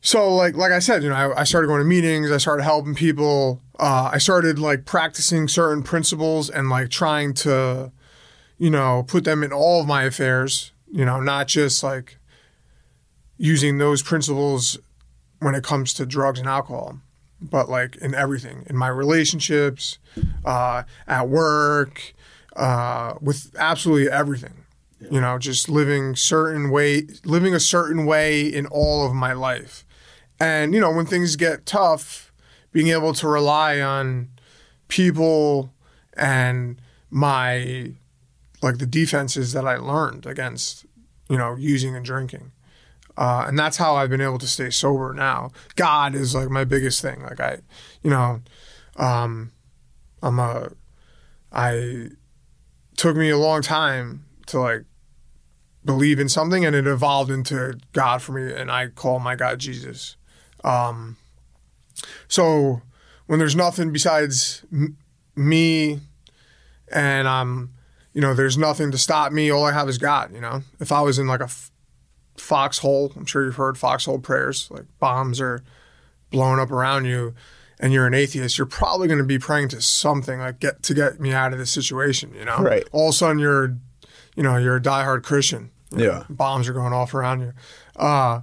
so 0.02 0.34
like 0.36 0.56
like 0.56 0.72
I 0.72 0.80
said, 0.80 1.04
you 1.04 1.10
know, 1.10 1.16
I, 1.16 1.42
I 1.42 1.44
started 1.44 1.68
going 1.68 1.80
to 1.80 1.86
meetings. 1.86 2.32
I 2.32 2.38
started 2.38 2.64
helping 2.64 2.96
people. 2.96 3.62
Uh, 3.80 4.10
I 4.14 4.18
started 4.18 4.60
like 4.60 4.86
practicing 4.86 5.48
certain 5.48 5.84
principles 5.84 6.50
and 6.50 6.70
like 6.70 6.90
trying 6.90 7.34
to, 7.36 7.92
you 8.58 8.70
know, 8.70 9.04
put 9.08 9.24
them 9.24 9.44
in 9.44 9.52
all 9.52 9.82
of 9.82 9.88
my 9.88 10.04
affairs. 10.04 10.72
You 10.92 11.06
know, 11.06 11.20
not 11.20 11.48
just 11.48 11.84
like 11.84 12.18
using 13.38 13.78
those 13.78 14.02
principles 14.02 14.78
when 15.40 15.56
it 15.56 15.64
comes 15.64 15.94
to 15.96 16.06
drugs 16.06 16.40
and 16.40 16.48
alcohol, 16.48 17.00
but 17.42 17.70
like 17.70 17.96
in 17.98 18.16
everything, 18.16 18.66
in 18.68 18.76
my 18.76 18.88
relationships, 18.88 20.00
uh, 20.46 20.84
at 21.08 21.30
work, 21.30 22.14
uh, 22.56 23.14
with 23.22 23.56
absolutely 23.58 24.10
everything. 24.10 24.66
You 25.12 25.22
know, 25.22 25.38
just 25.38 25.70
living 25.70 26.16
certain 26.16 26.72
way, 26.72 27.08
living 27.24 27.54
a 27.54 27.60
certain 27.60 28.08
way 28.08 28.48
in 28.48 28.66
all 28.66 29.06
of 29.06 29.14
my 29.14 29.34
life. 29.34 29.86
And 30.40 30.74
you 30.74 30.80
know, 30.80 30.92
when 30.92 31.06
things 31.06 31.36
get 31.36 31.66
tough, 31.66 32.32
being 32.72 32.90
able 32.90 33.14
to 33.14 33.28
rely 33.28 33.80
on 33.82 34.30
people 34.88 35.74
and 36.16 36.80
my 37.10 37.94
like 38.62 38.78
the 38.80 38.86
defenses 38.86 39.54
that 39.54 39.68
I 39.68 39.78
learned 39.78 40.26
against, 40.26 40.86
you 41.30 41.38
know, 41.38 41.56
using 41.56 41.96
and 41.96 42.06
drinking. 42.06 42.52
Uh, 43.18 43.46
and 43.48 43.58
that's 43.58 43.78
how 43.78 43.96
I've 43.96 44.10
been 44.10 44.22
able 44.22 44.38
to 44.38 44.48
stay 44.48 44.70
sober 44.70 45.14
now. 45.14 45.52
God 45.76 46.14
is 46.14 46.36
like 46.36 46.50
my 46.50 46.64
biggest 46.64 47.02
thing. 47.02 47.24
Like 47.24 47.40
I, 47.40 47.60
you 48.04 48.10
know, 48.10 48.42
um, 48.98 49.52
I'm 50.22 50.40
a, 50.40 50.72
I 51.52 52.10
took 52.96 53.16
me 53.16 53.30
a 53.30 53.38
long 53.38 53.62
time 53.62 54.26
to 54.48 54.60
like 54.60 54.84
believe 55.84 56.20
in 56.20 56.30
something, 56.30 56.66
and 56.66 56.76
it 56.76 56.86
evolved 56.86 57.32
into 57.32 57.80
God 57.94 58.22
for 58.22 58.34
me, 58.34 58.54
and 58.54 58.70
I 58.70 58.88
call 58.88 59.20
my 59.20 59.36
God 59.36 59.60
Jesus. 59.60 60.16
Um, 60.64 61.18
so 62.28 62.82
when 63.28 63.40
there's 63.40 63.56
nothing 63.56 63.92
besides 63.92 64.64
m- 64.72 64.98
me, 65.36 66.00
and 66.92 67.28
I'm, 67.28 67.74
you 68.14 68.22
know, 68.22 68.34
there's 68.34 68.58
nothing 68.58 68.92
to 68.92 68.98
stop 68.98 69.32
me. 69.32 69.50
All 69.52 69.66
I 69.66 69.72
have 69.74 69.90
is 69.90 69.98
God. 69.98 70.34
You 70.34 70.42
know, 70.42 70.62
if 70.80 70.92
I 70.92 71.02
was 71.02 71.20
in 71.20 71.28
like 71.28 71.42
a 71.42 71.46
f- 71.46 71.72
foxhole, 72.38 73.12
I'm 73.16 73.26
sure 73.26 73.44
you've 73.46 73.56
heard 73.56 73.78
foxhole 73.78 74.20
prayers, 74.20 74.68
like 74.72 74.86
bombs 75.00 75.40
are 75.42 75.62
blowing 76.32 76.60
up 76.60 76.72
around 76.72 77.06
you, 77.06 77.34
and 77.80 77.94
you're 77.94 78.08
an 78.08 78.14
atheist, 78.14 78.58
you're 78.58 78.66
probably 78.68 79.08
going 79.08 79.20
to 79.20 79.24
be 79.24 79.38
praying 79.40 79.70
to 79.70 79.82
something 79.82 80.40
like 80.40 80.60
get 80.60 80.82
to 80.84 80.94
get 80.94 81.20
me 81.20 81.32
out 81.34 81.54
of 81.54 81.60
this 81.60 81.72
situation. 81.72 82.34
You 82.34 82.46
know, 82.46 82.58
Right. 82.60 82.88
All 82.92 83.10
of 83.10 83.14
a 83.14 83.18
sudden, 83.18 83.40
you're, 83.40 83.78
you 84.36 84.44
know, 84.44 84.58
you're 84.58 84.78
a 84.78 84.82
diehard 84.82 85.24
Christian. 85.24 85.72
You 85.92 85.98
know, 86.00 86.04
Yeah. 86.04 86.24
bombs 86.30 86.68
are 86.68 86.74
going 86.74 86.92
off 86.94 87.14
around 87.14 87.42
you. 87.42 87.54
Uh, 87.96 88.42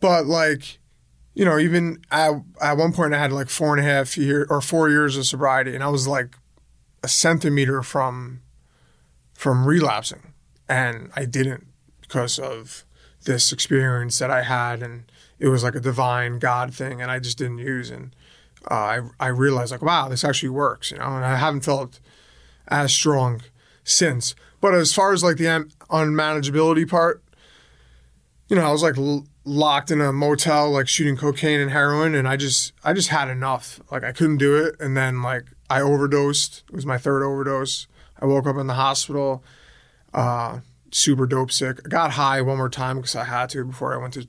but 0.00 0.26
like, 0.26 0.78
you 1.38 1.44
know, 1.44 1.56
even 1.56 2.02
at, 2.10 2.32
at 2.60 2.76
one 2.76 2.92
point 2.92 3.14
I 3.14 3.18
had 3.18 3.32
like 3.32 3.48
four 3.48 3.70
and 3.70 3.78
a 3.78 3.88
half 3.88 4.18
year 4.18 4.44
or 4.50 4.60
four 4.60 4.90
years 4.90 5.16
of 5.16 5.24
sobriety, 5.24 5.72
and 5.72 5.84
I 5.84 5.88
was 5.88 6.08
like 6.08 6.36
a 7.04 7.06
centimeter 7.06 7.80
from 7.84 8.42
from 9.34 9.64
relapsing, 9.64 10.32
and 10.68 11.12
I 11.14 11.26
didn't 11.26 11.68
because 12.00 12.40
of 12.40 12.84
this 13.24 13.52
experience 13.52 14.18
that 14.18 14.32
I 14.32 14.42
had, 14.42 14.82
and 14.82 15.04
it 15.38 15.46
was 15.46 15.62
like 15.62 15.76
a 15.76 15.80
divine 15.80 16.40
God 16.40 16.74
thing, 16.74 17.00
and 17.00 17.08
I 17.08 17.20
just 17.20 17.38
didn't 17.38 17.58
use, 17.58 17.88
and 17.88 18.16
uh, 18.68 18.74
I 18.74 19.00
I 19.20 19.28
realized 19.28 19.70
like 19.70 19.80
wow, 19.80 20.08
this 20.08 20.24
actually 20.24 20.48
works, 20.48 20.90
you 20.90 20.98
know, 20.98 21.04
and 21.04 21.24
I 21.24 21.36
haven't 21.36 21.60
felt 21.60 22.00
as 22.66 22.92
strong 22.92 23.42
since. 23.84 24.34
But 24.60 24.74
as 24.74 24.92
far 24.92 25.12
as 25.12 25.22
like 25.22 25.36
the 25.36 25.46
un- 25.46 25.70
unmanageability 25.88 26.90
part, 26.90 27.22
you 28.48 28.56
know, 28.56 28.66
I 28.66 28.72
was 28.72 28.82
like 28.82 28.98
l- 28.98 29.24
locked 29.48 29.90
in 29.90 30.00
a 30.00 30.12
motel, 30.12 30.70
like 30.70 30.88
shooting 30.88 31.16
cocaine 31.16 31.60
and 31.60 31.70
heroin, 31.70 32.14
and 32.14 32.28
I 32.28 32.36
just, 32.36 32.72
I 32.84 32.92
just 32.92 33.08
had 33.08 33.28
enough. 33.28 33.80
Like 33.90 34.04
I 34.04 34.12
couldn't 34.12 34.38
do 34.38 34.56
it, 34.56 34.76
and 34.80 34.96
then 34.96 35.22
like 35.22 35.44
I 35.70 35.80
overdosed. 35.80 36.64
It 36.68 36.74
was 36.74 36.86
my 36.86 36.98
third 36.98 37.22
overdose. 37.22 37.86
I 38.20 38.26
woke 38.26 38.46
up 38.46 38.56
in 38.56 38.66
the 38.66 38.74
hospital, 38.74 39.42
uh, 40.12 40.60
super 40.90 41.26
dope 41.26 41.52
sick. 41.52 41.80
I 41.84 41.88
got 41.88 42.12
high 42.12 42.40
one 42.42 42.58
more 42.58 42.68
time 42.68 42.96
because 42.96 43.16
I 43.16 43.24
had 43.24 43.50
to 43.50 43.64
before 43.64 43.94
I 43.94 43.96
went 43.96 44.14
to, 44.14 44.28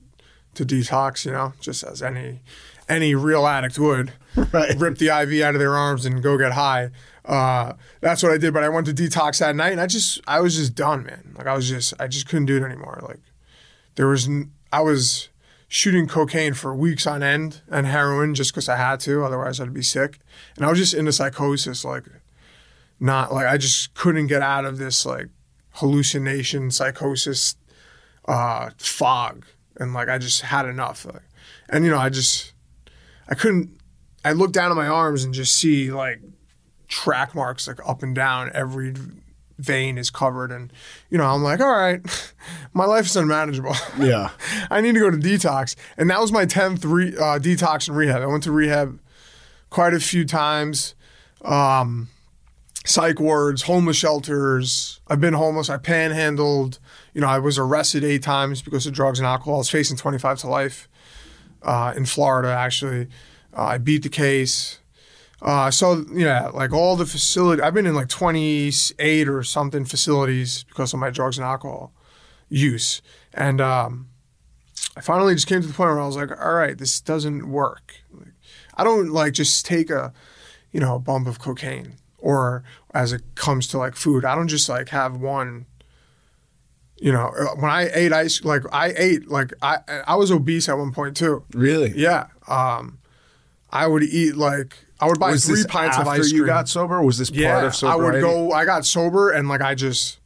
to 0.56 0.66
detox. 0.66 1.26
You 1.26 1.32
know, 1.32 1.54
just 1.60 1.84
as 1.84 2.02
any, 2.02 2.42
any 2.88 3.16
real 3.16 3.46
addict 3.46 3.78
would. 3.80 4.14
Right. 4.54 4.78
Rip 4.78 5.00
the 5.00 5.08
IV 5.08 5.42
out 5.42 5.56
of 5.56 5.60
their 5.60 5.76
arms 5.76 6.06
and 6.06 6.22
go 6.24 6.38
get 6.38 6.54
high. 6.54 6.92
Uh, 7.26 7.74
that's 8.00 8.22
what 8.24 8.32
I 8.32 8.38
did. 8.38 8.54
But 8.54 8.64
I 8.64 8.70
went 8.70 8.86
to 8.86 8.94
detox 8.94 9.40
that 9.40 9.56
night, 9.56 9.72
and 9.72 9.82
I 9.82 9.88
just, 9.88 10.22
I 10.28 10.40
was 10.40 10.56
just 10.56 10.76
done, 10.76 11.04
man. 11.04 11.34
Like 11.38 11.48
I 11.48 11.56
was 11.56 11.68
just, 11.68 11.94
I 12.00 12.08
just 12.08 12.30
couldn't 12.30 12.46
do 12.46 12.56
it 12.56 12.64
anymore. 12.64 13.00
Like 13.02 13.20
there 13.96 14.08
was 14.08 14.28
n- 14.28 14.52
I 14.72 14.82
was 14.82 15.30
shooting 15.68 16.08
cocaine 16.08 16.54
for 16.54 16.76
weeks 16.76 17.06
on 17.06 17.22
end 17.22 17.62
and 17.70 17.86
heroin 17.86 18.34
just 18.34 18.52
because 18.52 18.68
I 18.68 18.76
had 18.76 19.00
to, 19.02 19.24
otherwise 19.24 19.60
I'd 19.60 19.74
be 19.74 19.84
sick. 19.84 20.20
And 20.56 20.66
I 20.66 20.70
was 20.70 20.80
just 20.80 20.94
into 20.94 21.12
psychosis, 21.12 21.86
like 21.86 22.06
not 23.00 23.34
like 23.34 23.48
I 23.48 23.58
just 23.58 23.94
couldn't 23.94 24.28
get 24.28 24.42
out 24.42 24.66
of 24.66 24.78
this 24.78 25.06
like 25.06 25.28
hallucination, 25.74 26.72
psychosis, 26.72 27.56
uh, 28.28 28.72
fog, 28.78 29.46
and 29.78 29.94
like 29.94 30.10
I 30.10 30.18
just 30.18 30.42
had 30.42 30.66
enough. 30.66 31.06
Like, 31.06 31.24
and 31.70 31.86
you 31.86 31.92
know, 31.92 32.00
I 32.00 32.10
just 32.10 32.54
I 33.28 33.36
couldn't. 33.36 33.78
I 34.26 34.34
looked 34.34 34.54
down 34.54 34.70
at 34.72 34.76
my 34.76 34.88
arms 34.88 35.24
and 35.24 35.34
just 35.34 35.56
see 35.56 35.92
like 35.92 36.20
track 36.88 37.34
marks 37.34 37.68
like 37.68 37.80
up 37.88 38.04
and 38.04 38.14
down 38.14 38.52
every 38.54 38.94
vein 39.60 39.98
is 39.98 40.10
covered 40.10 40.52
and 40.52 40.72
you 41.10 41.18
know 41.18 41.26
i'm 41.26 41.44
like 41.44 41.60
all 41.60 41.72
right 41.76 42.02
my 42.74 42.86
life 42.86 43.06
is 43.06 43.16
unmanageable 43.16 43.76
Yeah. 44.00 44.30
i 44.72 44.82
need 44.82 44.94
to 44.94 45.00
go 45.00 45.12
to 45.12 45.18
detox 45.18 45.76
and 45.98 46.10
that 46.10 46.20
was 46.20 46.32
my 46.32 46.46
10th 46.46 46.82
re- 46.86 47.16
uh, 47.16 47.38
detox 47.40 47.88
and 47.88 47.98
rehab 47.98 48.22
i 48.22 48.26
went 48.26 48.44
to 48.44 48.52
rehab 48.52 49.00
quite 49.70 49.94
a 49.94 50.00
few 50.00 50.26
times. 50.26 50.96
Um, 51.44 52.10
psych 52.86 53.20
wards, 53.20 53.62
homeless 53.64 53.98
shelters. 53.98 55.00
I've 55.08 55.22
been 55.22 55.36
homeless. 55.36 55.70
I 55.70 55.78
panhandled. 55.78 56.80
You 57.14 57.22
know, 57.22 57.28
I 57.28 57.38
was 57.40 57.58
arrested 57.60 58.04
eight 58.04 58.24
times 58.24 58.62
because 58.62 58.88
of 58.88 58.94
drugs 58.94 59.20
and 59.20 59.28
alcohol. 59.28 59.56
I 59.56 59.58
was 59.60 59.70
facing 59.70 59.96
25 59.96 60.40
to 60.40 60.48
life 60.50 60.90
uh, 61.62 61.94
in 61.96 62.06
Florida, 62.06 62.50
actually. 62.50 63.08
Uh, 63.56 63.64
I 63.64 63.78
beat 63.78 64.02
the 64.04 64.10
case. 64.10 64.79
Uh, 65.42 65.72
so, 65.72 66.06
yeah, 66.12 66.48
like 66.48 66.74
all 66.74 66.96
the 66.96 67.06
facility, 67.06 67.62
I've 67.62 67.74
been 67.74 67.86
in 67.86 67.96
like 67.96 68.10
28 68.10 69.30
or 69.30 69.44
something 69.44 69.86
facilities 69.86 70.64
because 70.66 70.94
of 70.94 71.00
my 71.00 71.10
drugs 71.10 71.38
and 71.38 71.46
alcohol 71.46 71.94
use. 72.50 73.02
And 73.34 73.62
um, 73.62 74.10
I 74.98 75.02
finally 75.02 75.34
just 75.34 75.48
came 75.48 75.62
to 75.62 75.68
the 75.68 75.74
point 75.74 75.92
where 75.92 76.00
I 76.02 76.06
was 76.06 76.18
like, 76.18 76.32
all 76.32 76.54
right, 76.54 76.78
this 76.78 77.00
doesn't 77.00 77.50
work. 77.50 77.96
Like, 78.12 78.34
I 78.76 78.84
don't 78.84 79.12
like 79.12 79.34
just 79.34 79.66
take 79.66 79.90
a, 79.90 80.14
you 80.72 80.80
know, 80.80 80.96
a 80.96 81.00
bump 81.00 81.28
of 81.28 81.40
cocaine 81.40 81.96
or 82.22 82.64
as 82.94 83.14
it 83.14 83.22
comes 83.36 83.68
to 83.68 83.78
like 83.78 83.96
food, 83.96 84.26
I 84.26 84.36
don't 84.36 84.48
just 84.48 84.70
like 84.70 84.90
have 84.90 85.20
one. 85.20 85.66
You 86.98 87.14
know, 87.14 87.28
uh, 87.28 87.56
when 87.56 87.72
I 87.72 87.90
ate 87.94 88.12
ice, 88.12 88.44
like 88.44 88.64
I 88.74 88.94
ate, 88.96 89.30
like 89.30 89.54
I 89.62 89.80
I 90.06 90.16
was 90.16 90.32
obese 90.32 90.68
at 90.68 90.78
one 90.78 90.92
point 90.92 91.16
too. 91.16 91.46
Really? 91.54 91.94
Yeah. 91.96 92.28
Um, 92.48 93.00
I 93.72 93.88
would 93.88 94.04
eat 94.04 94.36
like 94.36 94.78
I 95.00 95.08
would 95.08 95.20
buy 95.20 95.32
was 95.32 95.46
three 95.46 95.64
pints 95.66 95.98
of 95.98 96.08
ice 96.08 96.30
cream. 96.30 96.42
you 96.42 96.46
got 96.46 96.68
sober? 96.68 97.02
Was 97.02 97.18
this 97.18 97.30
yeah, 97.30 97.54
part 97.54 97.66
of 97.66 97.76
sober? 97.76 97.94
I 97.94 97.96
would 97.96 98.22
go. 98.22 98.52
I 98.52 98.66
got 98.66 98.86
sober 98.86 99.32
and 99.32 99.48
like 99.48 99.62
I 99.62 99.76
just, 99.76 100.20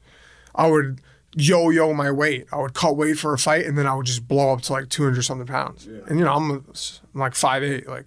I 0.55 0.67
would 0.67 1.01
yo-yo 1.35 1.93
my 1.93 2.11
weight. 2.11 2.47
I 2.51 2.57
would 2.57 2.73
cut 2.73 2.95
weight 2.95 3.17
for 3.17 3.33
a 3.33 3.37
fight 3.37 3.65
and 3.65 3.77
then 3.77 3.87
I 3.87 3.95
would 3.95 4.05
just 4.05 4.27
blow 4.27 4.53
up 4.53 4.61
to 4.63 4.73
like 4.73 4.89
two 4.89 5.03
hundred 5.03 5.23
something 5.23 5.47
pounds. 5.47 5.85
And 5.85 6.19
you 6.19 6.25
know 6.25 6.33
I'm, 6.33 6.51
I'm 6.51 7.19
like 7.19 7.35
five 7.35 7.63
eight, 7.63 7.87
like 7.87 8.05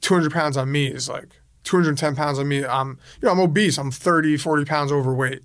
two 0.00 0.14
hundred 0.14 0.32
pounds 0.32 0.56
on 0.56 0.70
me 0.70 0.86
is 0.86 1.08
like 1.08 1.28
210 1.64 2.14
pounds 2.14 2.38
on 2.38 2.46
me. 2.46 2.64
I'm, 2.64 2.98
you 3.20 3.26
know, 3.26 3.32
I'm 3.32 3.40
obese. 3.40 3.78
I'm 3.78 3.90
30, 3.90 4.36
40 4.36 4.64
pounds 4.64 4.92
overweight. 4.92 5.42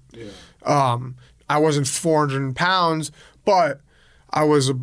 Um, 0.64 1.16
I 1.50 1.58
wasn't 1.58 1.88
400 1.88 2.56
pounds, 2.56 3.12
but 3.46 3.82
I 4.30 4.44
was, 4.44 4.70
a, 4.70 4.74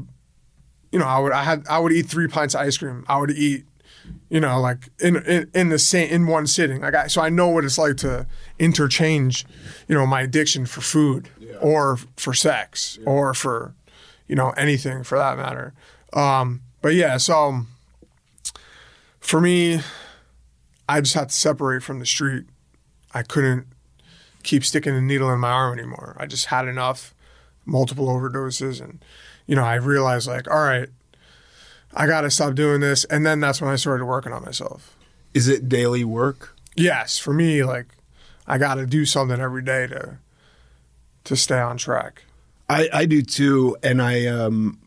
you 0.91 0.99
know, 0.99 1.05
I 1.05 1.19
would, 1.19 1.33
I 1.33 1.45
had, 1.45 1.67
I 1.69 1.79
would 1.79 1.93
eat 1.93 2.07
three 2.07 2.27
pints 2.27 2.55
of 2.55 2.63
ice 2.63 2.79
cream. 2.79 3.05
I 3.07 3.19
would 3.19 3.31
eat, 3.31 3.65
you 4.29 4.41
know, 4.41 4.61
like 4.61 4.89
in, 4.99 5.17
in, 5.25 5.51
in 5.55 5.69
the 5.69 5.79
same, 5.79 6.11
in 6.11 6.27
one 6.27 6.47
sitting. 6.47 6.81
Like 6.81 6.95
I, 6.95 7.07
so 7.07 7.21
I 7.21 7.29
know 7.29 7.49
what 7.49 7.65
it's 7.65 7.79
like 7.79 7.97
to 7.99 8.27
interchange, 8.59 9.47
you 9.89 9.95
know, 9.95 10.07
my 10.07 10.23
addiction 10.23 10.67
for 10.67 10.81
food 10.81 11.29
or 11.61 11.99
for 12.17 12.35
sex 12.35 12.99
or 13.07 13.35
for, 13.35 13.75
you 14.27 14.35
know, 14.35 14.51
anything 14.51 15.05
for 15.05 15.19
that 15.19 15.37
matter. 15.37 15.75
Um, 16.13 16.63
but 16.83 16.95
yeah, 16.95 17.17
so 17.17 17.63
for 19.21 19.41
me, 19.41 19.81
I 20.89 21.01
just 21.01 21.15
had 21.15 21.31
to 21.31 21.35
separate 21.35 21.83
from 21.83 21.99
the 21.99 22.07
street. 22.07 22.47
I 23.13 23.23
couldn't 23.23 23.67
keep 24.43 24.65
sticking 24.65 24.95
a 24.95 25.01
needle 25.01 25.33
in 25.33 25.41
my 25.41 25.51
arm 25.51 25.79
anymore. 25.79 26.17
I 26.19 26.27
just 26.27 26.47
had 26.47 26.69
enough, 26.69 27.15
multiple 27.65 28.07
overdoses, 28.07 28.81
and 28.81 29.05
you 29.47 29.57
know, 29.57 29.65
I 29.65 29.75
realized 29.75 30.29
like, 30.29 30.49
all 30.49 30.63
right, 30.63 30.89
I 31.97 32.07
got 32.07 32.21
to 32.21 32.31
stop 32.31 32.55
doing 32.55 32.81
this. 32.81 33.05
And 33.05 33.25
then 33.25 33.41
that's 33.41 33.61
when 33.61 33.71
I 33.71 33.77
started 33.77 34.05
working 34.05 34.33
on 34.33 34.45
myself. 34.45 34.97
Is 35.33 35.49
it 35.49 35.69
daily 35.69 36.05
work? 36.05 36.55
Yes, 36.77 37.19
for 37.19 37.33
me, 37.33 37.65
like, 37.65 37.87
I 38.47 38.59
got 38.59 38.75
to 38.75 38.87
do 38.87 39.07
something 39.07 39.41
every 39.41 39.63
day 39.63 39.87
to 39.89 40.19
to 41.25 41.37
stay 41.37 41.59
on 41.59 41.77
track. 41.77 42.23
I, 42.69 42.89
I 42.93 43.07
do 43.07 43.23
too, 43.23 43.77
and 43.83 44.01
I 44.01 44.27
um, 44.27 44.79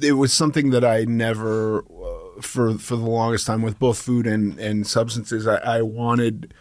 it 0.00 0.12
was 0.12 0.32
something 0.32 0.70
that 0.70 0.84
I 0.84 1.04
never 1.04 1.80
uh, 1.80 2.40
for 2.40 2.78
for 2.78 2.96
the 2.96 3.02
longest 3.02 3.46
time 3.46 3.62
with 3.62 3.78
both 3.78 3.98
food 3.98 4.26
and 4.26 4.58
and 4.60 4.86
substances. 4.86 5.46
I, 5.46 5.56
I 5.56 5.82
wanted 5.82 6.54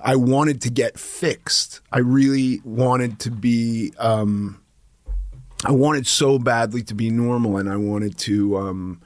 I 0.00 0.16
wanted 0.16 0.60
to 0.62 0.70
get 0.70 0.98
fixed. 0.98 1.80
I 1.92 1.98
really 2.00 2.60
wanted 2.64 3.20
to 3.20 3.30
be. 3.30 3.92
Um, 3.98 4.60
I 5.64 5.70
wanted 5.70 6.08
so 6.08 6.40
badly 6.40 6.82
to 6.84 6.94
be 6.94 7.10
normal, 7.10 7.58
and 7.58 7.68
I 7.68 7.76
wanted 7.76 8.18
to. 8.18 8.58
Um, 8.58 9.02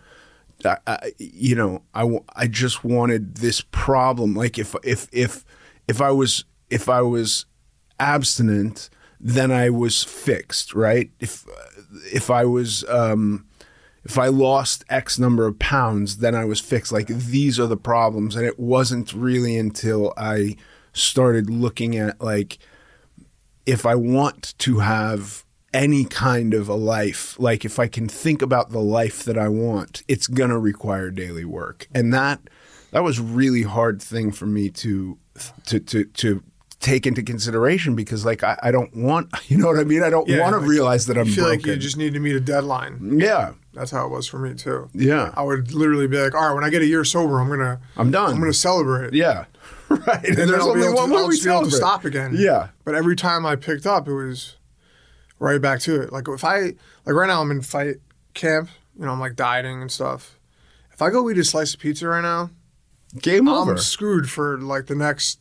I, 0.64 1.12
you 1.19 1.55
know, 1.55 1.83
I, 1.95 2.19
I 2.35 2.47
just 2.47 2.85
wanted 2.85 3.37
this 3.37 3.61
problem. 3.61 4.35
Like 4.35 4.59
if 4.59 4.75
if 4.83 5.09
if 5.12 5.45
if 5.87 6.01
I 6.01 6.11
was 6.11 6.45
if 6.71 6.88
I 6.88 7.03
was 7.03 7.47
abstinent, 8.01 8.90
then 9.21 9.51
I 9.51 9.71
was 9.71 10.03
fixed, 10.03 10.75
right? 10.75 11.11
If 11.21 11.45
if 12.12 12.31
I 12.31 12.45
was 12.45 12.85
um, 12.88 13.47
if 14.05 14.19
I 14.19 14.29
lost 14.29 14.85
X 14.88 15.19
number 15.19 15.47
of 15.47 15.59
pounds, 15.59 16.19
then 16.19 16.35
I 16.35 16.45
was 16.45 16.61
fixed. 16.61 16.92
Like 16.92 17.09
these 17.09 17.59
are 17.59 17.66
the 17.66 17.77
problems, 17.77 18.37
and 18.37 18.47
it 18.47 18.59
wasn't 18.59 19.12
really 19.12 19.57
until 19.57 20.12
I 20.16 20.57
started 20.92 21.51
looking 21.51 21.97
at 21.97 22.21
like 22.21 22.59
if 23.66 23.85
I 23.85 23.95
want 23.95 24.55
to 24.59 24.79
have 24.79 25.45
any 25.77 26.05
kind 26.05 26.55
of 26.55 26.69
a 26.69 26.75
life, 26.75 27.39
like 27.39 27.65
if 27.65 27.79
I 27.79 27.87
can 27.87 28.09
think 28.09 28.43
about 28.43 28.71
the 28.71 28.81
life 28.81 29.23
that 29.25 29.39
I 29.39 29.49
want, 29.49 30.03
it's 30.09 30.27
gonna 30.27 30.59
require 30.59 31.11
daily 31.11 31.45
work, 31.45 31.87
and 31.95 32.12
that 32.15 32.41
that 32.93 33.05
was 33.05 33.21
really 33.21 33.62
hard 33.62 34.01
thing 34.03 34.33
for 34.33 34.47
me 34.47 34.71
to 34.71 35.19
to 35.67 35.79
to 35.81 36.05
to 36.05 36.43
take 36.81 37.07
into 37.07 37.23
consideration 37.23 37.95
because 37.97 38.25
like 38.25 38.43
I, 38.45 38.59
I 38.62 38.71
don't 38.71 38.95
want 38.97 39.29
you 39.51 39.57
know 39.59 39.67
what 39.67 39.79
I 39.79 39.85
mean 39.85 40.03
I 40.03 40.11
don't 40.11 40.29
Yeah, 40.29 40.41
want 40.41 40.53
to 40.55 40.59
like, 40.59 40.69
realize 40.69 41.07
that 41.07 41.17
I'm 41.19 41.27
feel 41.27 41.45
broken. 41.45 41.59
like 41.61 41.67
you 41.67 41.77
just 41.77 41.97
need 41.97 42.12
to 42.15 42.21
meet 42.21 42.37
a 42.37 42.41
deadline. 42.41 43.19
yeah 43.19 43.53
That's 43.75 43.91
how 43.91 44.07
it 44.07 44.11
was 44.11 44.27
for 44.29 44.39
me 44.39 44.55
too. 44.55 44.89
yeah 44.95 45.33
I 45.37 45.43
would 45.43 45.73
literally 45.73 46.07
be 46.07 46.19
like, 46.19 46.35
all 46.35 46.49
right, 46.49 46.55
when 46.55 46.65
I 46.65 46.71
get 46.71 46.83
a 46.83 46.87
year 46.87 47.05
sober, 47.05 47.41
I'm 47.41 47.49
gonna, 47.49 47.81
I'm 47.97 48.11
done. 48.11 48.33
I'm 48.35 48.41
gonna 48.41 48.53
celebrate. 48.53 49.15
yeah 49.15 49.45
right 49.89 50.25
and 50.25 50.37
then 50.37 50.49
there's 50.49 50.62
I'll 50.62 50.75
be 50.75 50.81
only 50.83 50.87
able 50.89 50.97
one 50.97 51.09
to, 51.11 51.15
way 51.17 51.23
I'll 51.23 51.29
we 51.29 51.41
be 51.43 51.51
able 51.51 51.65
to 51.65 51.71
stop 51.71 52.05
again. 52.05 52.35
yeah 52.37 52.69
But 52.85 52.95
every 52.95 53.17
time 53.17 53.45
I 53.47 53.57
picked 53.57 53.87
up, 53.87 54.07
it 54.09 54.15
was 54.15 54.57
right 55.38 55.61
back 55.61 55.81
to 55.81 56.01
it. 56.01 56.12
Like 56.12 56.29
if 56.29 56.44
I 56.44 56.61
like 57.05 57.14
right 57.14 57.27
now, 57.29 57.40
I'm 57.40 57.51
in 57.51 57.62
fight 57.62 57.96
camp. 58.35 58.68
You 58.99 59.05
know, 59.07 59.12
I'm 59.12 59.20
like 59.20 59.37
dieting 59.37 59.83
and 59.83 59.90
stuff. 59.90 60.38
If 60.92 61.03
I 61.03 61.11
go 61.11 61.29
eat 61.31 61.38
a 61.38 61.44
slice 61.44 61.75
of 61.75 61.81
pizza 61.81 62.09
right 62.09 62.22
now, 62.22 62.51
game 63.20 63.49
over 63.49 63.72
I'm 63.72 63.79
screwed 63.79 64.31
for 64.31 64.59
like 64.59 64.87
the 64.87 64.94
next, 64.94 65.38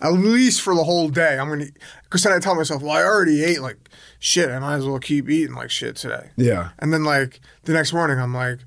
at 0.00 0.10
least 0.10 0.62
for 0.62 0.74
the 0.74 0.84
whole 0.84 1.08
day. 1.08 1.36
I'm 1.38 1.48
gonna 1.48 1.66
because 2.04 2.22
then 2.22 2.32
I 2.32 2.38
tell 2.38 2.54
myself, 2.54 2.82
well, 2.82 2.92
I 2.92 3.02
already 3.02 3.42
ate 3.42 3.60
like 3.60 3.88
shit. 4.20 4.48
I 4.50 4.58
might 4.60 4.76
as 4.76 4.86
well 4.86 5.00
keep 5.00 5.28
eating 5.28 5.56
like 5.56 5.70
shit 5.70 5.96
today. 5.96 6.30
yeah 6.36 6.70
And 6.78 6.92
then 6.92 7.02
like 7.04 7.40
the 7.64 7.72
next 7.72 7.92
morning, 7.92 8.20
I'm 8.20 8.32
like, 8.34 8.60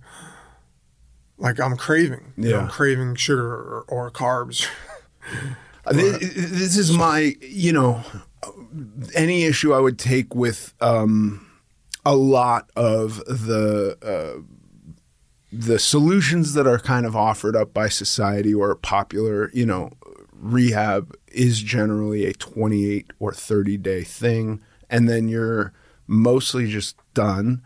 like 1.37 1.59
I'm 1.59 1.77
craving. 1.77 2.33
You 2.35 2.43
know, 2.43 2.49
Yeah. 2.49 2.59
I'm 2.63 2.67
craving 2.69 3.15
sugar 3.15 3.47
or, 3.47 3.85
or 3.87 4.11
carbs. 4.11 4.67
This, 5.91 6.17
this 6.35 6.77
is 6.77 6.91
my, 6.91 7.35
you 7.41 7.71
know, 7.71 8.03
any 9.13 9.43
issue 9.43 9.73
I 9.73 9.79
would 9.79 9.99
take 9.99 10.35
with 10.35 10.73
um, 10.81 11.47
a 12.05 12.15
lot 12.15 12.69
of 12.75 13.17
the 13.25 13.97
uh, 14.01 14.41
the 15.51 15.79
solutions 15.79 16.53
that 16.53 16.67
are 16.67 16.79
kind 16.79 17.05
of 17.05 17.15
offered 17.15 17.55
up 17.55 17.73
by 17.73 17.89
society 17.89 18.53
or 18.53 18.75
popular, 18.75 19.49
you 19.53 19.65
know, 19.65 19.91
rehab 20.33 21.15
is 21.27 21.61
generally 21.61 22.25
a 22.25 22.33
28 22.33 23.11
or 23.19 23.33
30 23.33 23.77
day 23.77 24.03
thing, 24.03 24.61
and 24.89 25.07
then 25.07 25.27
you're 25.27 25.73
mostly 26.05 26.69
just 26.69 26.97
done. 27.13 27.61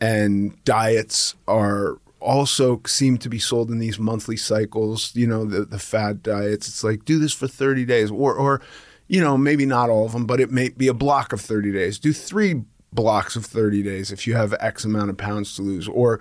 And 0.00 0.62
diets 0.64 1.34
are 1.48 1.98
also 2.20 2.82
seem 2.86 3.18
to 3.18 3.28
be 3.28 3.38
sold 3.38 3.70
in 3.70 3.78
these 3.78 3.98
monthly 3.98 4.36
cycles. 4.36 5.14
You 5.14 5.26
know, 5.26 5.44
the 5.44 5.64
the 5.64 5.78
fad 5.78 6.22
diets. 6.22 6.68
It's 6.68 6.84
like 6.84 7.04
do 7.04 7.18
this 7.18 7.32
for 7.32 7.48
30 7.48 7.84
days, 7.84 8.10
or 8.10 8.34
or 8.34 8.60
you 9.08 9.20
know 9.20 9.36
maybe 9.36 9.66
not 9.66 9.90
all 9.90 10.06
of 10.06 10.12
them, 10.12 10.26
but 10.26 10.40
it 10.40 10.50
may 10.50 10.68
be 10.70 10.88
a 10.88 10.94
block 10.94 11.32
of 11.32 11.40
30 11.40 11.72
days. 11.72 11.98
Do 11.98 12.12
three 12.12 12.62
blocks 12.92 13.36
of 13.36 13.44
30 13.44 13.82
days 13.82 14.10
if 14.10 14.26
you 14.26 14.34
have 14.34 14.54
X 14.60 14.84
amount 14.84 15.10
of 15.10 15.16
pounds 15.16 15.54
to 15.56 15.62
lose, 15.62 15.88
or 15.88 16.20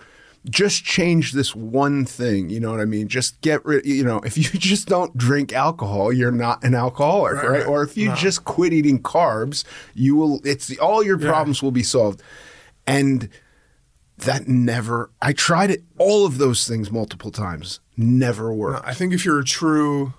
just 0.49 0.83
change 0.83 1.31
this 1.31 1.55
one 1.55 2.05
thing. 2.05 2.49
You 2.49 2.59
know 2.59 2.71
what 2.71 2.79
I 2.79 2.85
mean? 2.85 3.07
Just 3.07 3.41
get 3.41 3.65
rid. 3.65 3.85
You 3.85 4.03
know, 4.03 4.19
if 4.19 4.37
you 4.37 4.43
just 4.59 4.87
don't 4.87 5.15
drink 5.17 5.53
alcohol, 5.53 6.13
you're 6.13 6.31
not 6.31 6.63
an 6.63 6.75
alcoholic, 6.75 7.35
right? 7.35 7.49
right. 7.49 7.67
Or 7.67 7.83
if 7.83 7.97
you 7.97 8.13
just 8.15 8.45
quit 8.45 8.73
eating 8.73 9.01
carbs, 9.01 9.63
you 9.93 10.15
will. 10.15 10.41
It's 10.43 10.77
all 10.77 11.03
your 11.03 11.17
problems 11.17 11.63
will 11.63 11.71
be 11.71 11.83
solved, 11.83 12.21
and 12.85 13.29
that 14.17 14.47
never. 14.47 15.11
I 15.21 15.33
tried 15.33 15.71
it. 15.71 15.83
All 15.97 16.25
of 16.25 16.37
those 16.37 16.67
things 16.67 16.91
multiple 16.91 17.31
times. 17.31 17.79
Never 17.97 18.53
worked. 18.53 18.85
I 18.85 18.93
think 18.93 19.13
if 19.13 19.23
you're 19.23 19.39
a 19.39 19.45
true 19.45 20.13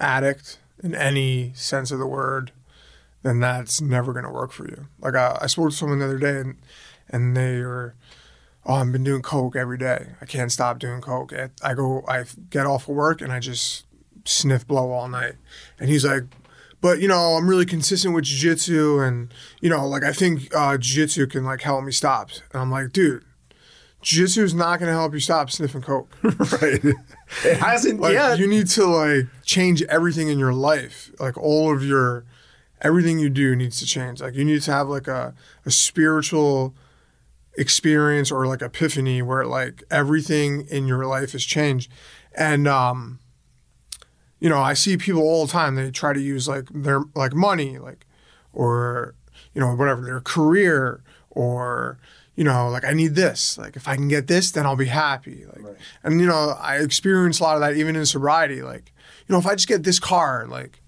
addict 0.00 0.58
in 0.82 0.94
any 0.94 1.52
sense 1.54 1.90
of 1.90 1.98
the 1.98 2.06
word, 2.06 2.52
then 3.22 3.40
that's 3.40 3.80
never 3.80 4.12
going 4.12 4.24
to 4.24 4.30
work 4.30 4.52
for 4.52 4.66
you. 4.66 4.88
Like 5.00 5.14
I, 5.14 5.38
I 5.42 5.46
spoke 5.46 5.70
to 5.70 5.76
someone 5.76 5.98
the 6.00 6.06
other 6.06 6.18
day, 6.18 6.38
and 6.40 6.56
and 7.08 7.36
they 7.36 7.60
were, 7.60 7.94
oh, 8.64 8.74
I've 8.74 8.90
been 8.92 9.04
doing 9.04 9.22
coke 9.22 9.54
every 9.56 9.78
day. 9.78 10.08
I 10.20 10.24
can't 10.24 10.50
stop 10.50 10.78
doing 10.78 11.00
coke. 11.00 11.32
I- 11.32 11.50
I 11.62 11.74
go, 11.74 12.02
I 12.08 12.24
get 12.50 12.66
off 12.66 12.88
of 12.88 12.94
work 12.96 13.20
and 13.20 13.32
I 13.32 13.38
just 13.38 13.86
sniff 14.24 14.66
blow 14.66 14.90
all 14.92 15.08
night. 15.08 15.34
And 15.78 15.88
he's 15.90 16.04
like, 16.04 16.22
but 16.80 17.00
you 17.00 17.06
know, 17.08 17.34
I'm 17.36 17.48
really 17.48 17.66
consistent 17.66 18.14
with 18.14 18.24
jiu-jitsu, 18.24 18.98
and 19.00 19.32
you 19.60 19.70
know, 19.70 19.86
like 19.86 20.02
I 20.02 20.12
think 20.12 20.52
uh, 20.54 20.76
jiu-jitsu 20.78 21.26
can 21.28 21.44
like 21.44 21.60
help 21.60 21.84
me 21.84 21.92
stop. 21.92 22.30
And 22.52 22.60
I'm 22.62 22.70
like, 22.72 22.92
dude, 22.92 23.24
jiu-jitsu 24.00 24.42
is 24.42 24.54
not 24.54 24.80
going 24.80 24.88
to 24.88 24.98
help 24.98 25.12
you 25.14 25.20
stop 25.20 25.50
sniffing 25.50 25.82
coke. 25.82 26.10
right. 26.60 26.82
It 27.44 27.58
hasn't 27.58 28.00
Like 28.00 28.14
yet. 28.14 28.38
you 28.38 28.46
need 28.46 28.66
to 28.68 28.84
like 28.86 29.26
change 29.44 29.82
everything 29.84 30.28
in 30.28 30.38
your 30.38 30.52
life. 30.52 31.10
Like 31.18 31.36
all 31.38 31.74
of 31.74 31.84
your 31.84 32.24
everything 32.80 33.18
you 33.18 33.30
do 33.30 33.54
needs 33.56 33.78
to 33.78 33.86
change. 33.86 34.20
Like 34.20 34.34
you 34.34 34.44
need 34.44 34.62
to 34.62 34.72
have 34.72 34.88
like 34.88 35.08
a, 35.08 35.34
a 35.64 35.70
spiritual 35.70 36.74
experience 37.56 38.30
or 38.32 38.46
like 38.46 38.62
epiphany 38.62 39.22
where 39.22 39.44
like 39.44 39.82
everything 39.90 40.66
in 40.70 40.86
your 40.86 41.04
life 41.06 41.32
has 41.32 41.44
changed. 41.44 41.90
And 42.36 42.66
um 42.66 43.18
you 44.40 44.48
know, 44.48 44.58
I 44.58 44.74
see 44.74 44.96
people 44.96 45.22
all 45.22 45.46
the 45.46 45.52
time 45.52 45.76
they 45.76 45.90
try 45.92 46.12
to 46.12 46.20
use 46.20 46.48
like 46.48 46.64
their 46.74 47.02
like 47.14 47.32
money 47.34 47.78
like 47.78 48.06
or 48.52 49.14
you 49.54 49.60
know 49.60 49.74
whatever 49.74 50.02
their 50.04 50.20
career 50.20 51.02
or 51.30 51.98
you 52.34 52.44
know 52.44 52.68
like 52.68 52.84
I 52.84 52.92
need 52.92 53.14
this 53.14 53.58
like 53.58 53.76
if 53.76 53.86
I 53.86 53.94
can 53.96 54.08
get 54.08 54.26
this 54.26 54.50
then 54.52 54.64
I'll 54.66 54.76
be 54.76 54.86
happy 54.86 55.44
like 55.46 55.76
and 56.02 56.20
you 56.20 56.26
know 56.26 56.56
I 56.58 56.76
experience 56.78 57.40
a 57.40 57.42
lot 57.42 57.54
of 57.56 57.60
that 57.60 57.76
even 57.76 57.94
in 57.96 58.06
sobriety 58.06 58.62
like 58.62 58.92
you 59.26 59.32
know 59.32 59.38
if 59.38 59.46
I 59.46 59.54
just 59.54 59.68
get 59.68 59.82
this 59.82 59.98
car 59.98 60.46
like 60.48 60.80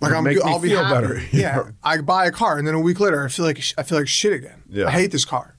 like 0.00 0.12
It'll 0.12 0.26
I'm, 0.26 0.48
I'll 0.54 0.58
be 0.60 0.68
feel 0.70 0.82
happy. 0.84 1.06
better. 1.06 1.22
yeah 1.36 1.70
I 1.84 2.00
buy 2.00 2.26
a 2.26 2.32
car 2.32 2.58
and 2.58 2.66
then 2.66 2.74
a 2.74 2.80
week 2.80 3.00
later 3.00 3.24
I 3.24 3.28
feel 3.28 3.44
like 3.44 3.60
I 3.76 3.82
feel 3.82 3.98
like 3.98 4.08
shit 4.08 4.32
again 4.32 4.62
Yeah. 4.70 4.86
I 4.86 4.90
hate 4.92 5.12
this 5.12 5.24
car 5.26 5.56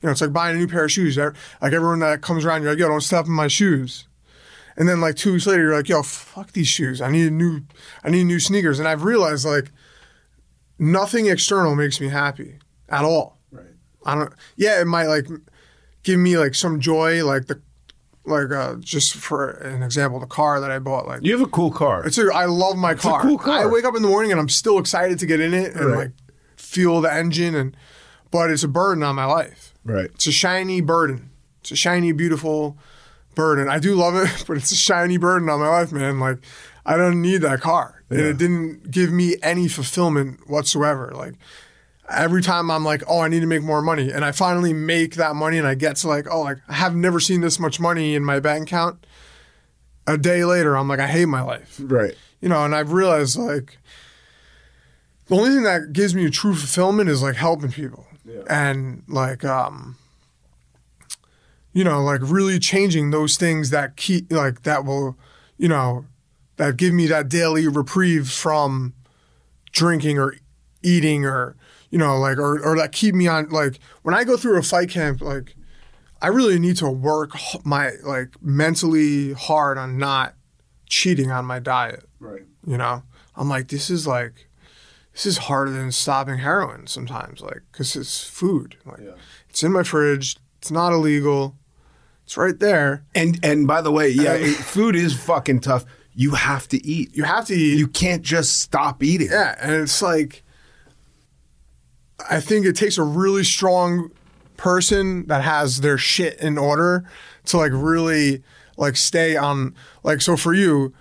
you 0.00 0.06
know 0.06 0.12
it's 0.12 0.20
like 0.22 0.32
buying 0.32 0.56
a 0.56 0.58
new 0.58 0.66
pair 0.68 0.84
of 0.84 0.90
shoes 0.92 1.16
like 1.16 1.34
everyone 1.62 1.98
that 2.00 2.22
comes 2.22 2.44
around 2.44 2.62
you're 2.62 2.72
like 2.72 2.78
yo 2.78 2.88
don't 2.88 3.02
step 3.02 3.26
in 3.26 3.32
my 3.32 3.48
shoes 3.48 4.06
and 4.74 4.88
then 4.88 5.02
like 5.02 5.16
two 5.16 5.34
weeks 5.34 5.46
later, 5.46 5.64
you're 5.64 5.76
like, 5.76 5.90
yo, 5.90 6.02
fuck 6.02 6.52
these 6.52 6.66
shoes. 6.66 7.02
I 7.02 7.10
need 7.10 7.26
a 7.26 7.30
new 7.30 7.60
I 8.02 8.08
need 8.08 8.24
new 8.24 8.40
sneakers. 8.40 8.78
And 8.78 8.88
I've 8.88 9.04
realized 9.04 9.44
like 9.44 9.70
nothing 10.78 11.26
external 11.26 11.74
makes 11.74 12.00
me 12.00 12.08
happy 12.08 12.58
at 12.88 13.04
all. 13.04 13.38
I 14.06 14.14
don't 14.14 14.32
yeah, 14.56 14.80
it 14.80 14.86
might 14.86 15.06
like 15.06 15.26
give 16.02 16.18
me 16.18 16.36
like 16.38 16.54
some 16.54 16.80
joy, 16.80 17.24
like 17.24 17.46
the 17.46 17.60
like 18.24 18.50
uh 18.52 18.76
just 18.76 19.14
for 19.14 19.50
an 19.50 19.82
example, 19.82 20.20
the 20.20 20.26
car 20.26 20.60
that 20.60 20.70
I 20.70 20.78
bought, 20.78 21.06
like 21.06 21.22
You 21.22 21.32
have 21.32 21.40
a 21.46 21.50
cool 21.50 21.70
car. 21.70 22.04
it's 22.06 22.18
a, 22.18 22.30
I 22.32 22.44
love 22.46 22.76
my 22.76 22.92
a 22.92 22.96
car. 22.96 23.20
cool 23.22 23.38
car. 23.38 23.62
I 23.62 23.66
wake 23.66 23.84
up 23.84 23.96
in 23.96 24.02
the 24.02 24.08
morning 24.08 24.30
and 24.32 24.40
I'm 24.40 24.48
still 24.48 24.78
excited 24.78 25.18
to 25.20 25.26
get 25.26 25.40
in 25.40 25.54
it 25.54 25.74
and 25.74 25.86
Right. 25.86 25.96
like 25.98 26.10
feel 26.56 27.00
the 27.00 27.12
engine 27.12 27.54
and 27.54 27.76
but 28.30 28.50
it's 28.50 28.62
a 28.62 28.68
burden 28.68 29.02
on 29.02 29.14
my 29.14 29.24
life. 29.26 29.74
right. 29.84 30.06
It's 30.14 30.26
a 30.26 30.32
shiny 30.32 30.80
burden. 30.80 31.30
It's 31.60 31.70
a 31.72 31.76
shiny, 31.76 32.12
beautiful 32.12 32.78
burden. 33.34 33.68
I 33.68 33.78
do 33.78 33.94
love 33.94 34.14
it, 34.16 34.44
but 34.48 34.56
it's 34.56 34.72
a 34.72 34.76
shiny 34.76 35.16
burden 35.18 35.48
on 35.48 35.60
my 35.60 35.68
life, 35.68 35.92
man. 35.92 36.18
Like, 36.18 36.38
I 36.86 36.96
don't 36.96 37.20
need 37.20 37.38
that 37.42 37.60
car. 37.60 38.02
And 38.10 38.20
it 38.20 38.36
didn't 38.38 38.90
give 38.90 39.10
me 39.12 39.36
any 39.42 39.68
fulfillment 39.68 40.48
whatsoever. 40.48 41.12
Like, 41.14 41.34
every 42.10 42.42
time 42.42 42.70
I'm 42.70 42.84
like, 42.84 43.02
oh, 43.08 43.20
I 43.20 43.28
need 43.28 43.40
to 43.40 43.46
make 43.46 43.62
more 43.62 43.82
money. 43.82 44.10
And 44.10 44.24
I 44.24 44.32
finally 44.32 44.72
make 44.72 45.14
that 45.16 45.34
money 45.36 45.58
and 45.58 45.66
I 45.66 45.74
get 45.74 45.96
to 45.96 46.08
like, 46.08 46.26
oh, 46.30 46.40
like, 46.42 46.58
I 46.68 46.74
have 46.74 46.94
never 46.94 47.20
seen 47.20 47.40
this 47.40 47.58
much 47.58 47.80
money 47.80 48.14
in 48.14 48.24
my 48.24 48.40
bank 48.40 48.68
account. 48.68 49.06
A 50.06 50.18
day 50.18 50.44
later, 50.44 50.76
I'm 50.76 50.88
like, 50.88 50.98
I 51.00 51.06
hate 51.06 51.26
my 51.26 51.42
life 51.42 51.80
Right. 51.82 52.14
you 52.40 52.48
know, 52.48 52.64
and 52.64 52.74
I've 52.74 52.92
realized 52.92 53.38
like 53.38 53.78
the 55.26 55.36
only 55.36 55.50
thing 55.50 55.62
that 55.62 55.92
gives 55.92 56.14
me 56.14 56.28
true 56.28 56.54
fulfillment 56.54 57.08
is 57.08 57.22
like 57.22 57.36
helping 57.36 57.70
people 57.70 58.06
and 58.48 59.02
like 59.08 59.44
um 59.44 59.96
you 61.72 61.82
know 61.84 62.02
like 62.02 62.20
really 62.22 62.58
changing 62.58 63.10
those 63.10 63.36
things 63.36 63.70
that 63.70 63.96
keep 63.96 64.30
like 64.30 64.62
that 64.62 64.84
will 64.84 65.16
you 65.58 65.68
know 65.68 66.04
that 66.56 66.76
give 66.76 66.92
me 66.92 67.06
that 67.06 67.28
daily 67.28 67.66
reprieve 67.68 68.28
from 68.30 68.92
drinking 69.72 70.18
or 70.18 70.34
eating 70.82 71.24
or 71.24 71.56
you 71.92 71.98
know 71.98 72.18
like 72.18 72.38
or 72.38 72.58
or 72.60 72.76
that 72.76 72.90
keep 72.90 73.14
me 73.14 73.28
on 73.28 73.48
like 73.50 73.78
when 74.02 74.14
I 74.14 74.24
go 74.24 74.36
through 74.36 74.58
a 74.58 74.62
fight 74.62 74.90
camp 74.90 75.20
like 75.20 75.54
I 76.20 76.28
really 76.28 76.58
need 76.58 76.76
to 76.78 76.88
work 76.90 77.30
my 77.64 77.92
like 78.02 78.30
mentally 78.42 79.32
hard 79.34 79.78
on 79.78 79.98
not 79.98 80.34
cheating 80.88 81.30
on 81.30 81.44
my 81.44 81.58
diet 81.60 82.04
Right. 82.20 82.42
you 82.66 82.76
know 82.76 83.02
i'm 83.34 83.48
like 83.48 83.68
this 83.68 83.88
is 83.88 84.06
like 84.06 84.46
this 85.14 85.24
is 85.26 85.38
harder 85.48 85.70
than 85.70 85.90
stopping 85.90 86.38
heroin 86.38 86.86
sometimes 86.86 87.40
like 87.40 87.62
because 87.72 87.96
it's 87.96 88.22
food 88.22 88.76
like 88.84 89.00
Yeah. 89.00 89.12
it's 89.48 89.62
in 89.62 89.72
my 89.72 89.82
fridge 89.84 90.36
it's 90.58 90.70
not 90.70 90.92
illegal 90.92 91.56
it's 92.24 92.36
right 92.36 92.58
there 92.58 93.04
And 93.14 93.40
and 93.42 93.66
by 93.66 93.80
the 93.80 93.90
way, 93.90 94.08
yeah, 94.10 94.34
it- 94.34 94.54
food 94.56 94.94
is 94.94 95.12
fucking 95.18 95.60
tough. 95.60 95.84
You 96.14 96.32
have 96.32 96.68
to 96.68 96.78
eat. 96.86 97.16
you 97.16 97.24
have 97.24 97.46
to 97.46 97.54
eat 97.54 97.78
You 97.78 97.88
can't 97.88 98.22
just 98.22 98.60
stop 98.60 99.02
eating. 99.02 99.28
yeah 99.30 99.56
and 99.60 99.72
it's 99.72 100.00
like 100.02 100.44
i 102.30 102.40
think 102.40 102.66
it 102.66 102.76
takes 102.76 102.98
a 102.98 103.02
really 103.02 103.44
strong 103.44 104.10
person 104.56 105.26
that 105.26 105.42
has 105.42 105.80
their 105.80 105.98
shit 105.98 106.38
in 106.38 106.56
order 106.58 107.04
to 107.44 107.56
like 107.56 107.72
really 107.74 108.42
like 108.76 108.96
stay 108.96 109.36
on 109.36 109.74
like 110.02 110.20
so 110.20 110.36
for 110.36 110.54
you 110.54 110.92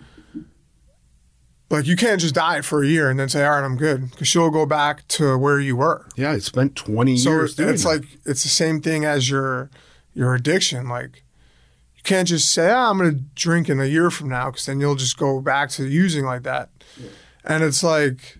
like 1.69 1.85
you 1.87 1.95
can't 1.95 2.19
just 2.19 2.35
diet 2.35 2.65
for 2.65 2.83
a 2.83 2.87
year 2.87 3.09
and 3.09 3.19
then 3.19 3.29
say 3.29 3.45
all 3.45 3.51
right 3.51 3.63
i'm 3.63 3.77
good 3.77 4.09
because 4.11 4.33
you'll 4.33 4.49
go 4.49 4.65
back 4.65 5.07
to 5.07 5.37
where 5.37 5.59
you 5.59 5.75
were. 5.75 6.05
Yeah, 6.15 6.31
I 6.31 6.39
spent 6.39 6.75
20 6.75 7.17
so 7.17 7.29
years 7.29 7.55
doing 7.55 7.69
it's 7.69 7.83
that. 7.83 7.89
like 7.89 8.03
it's 8.25 8.43
the 8.43 8.49
same 8.49 8.81
thing 8.81 9.05
as 9.05 9.29
your 9.29 9.69
your 10.13 10.33
addiction 10.35 10.89
like 10.89 11.23
you 11.95 12.01
can't 12.03 12.27
just 12.27 12.51
say 12.51 12.69
ah, 12.69 12.89
i'm 12.89 12.97
gonna 12.97 13.11
drink 13.35 13.69
in 13.69 13.79
a 13.79 13.85
year 13.85 14.09
from 14.11 14.27
now 14.29 14.49
because 14.51 14.65
then 14.65 14.79
you'll 14.79 14.95
just 14.95 15.17
go 15.17 15.39
back 15.39 15.69
to 15.71 15.87
using 15.87 16.25
like 16.25 16.43
that. 16.43 16.69
And 17.45 17.63
it's 17.63 17.83
like 17.83 18.37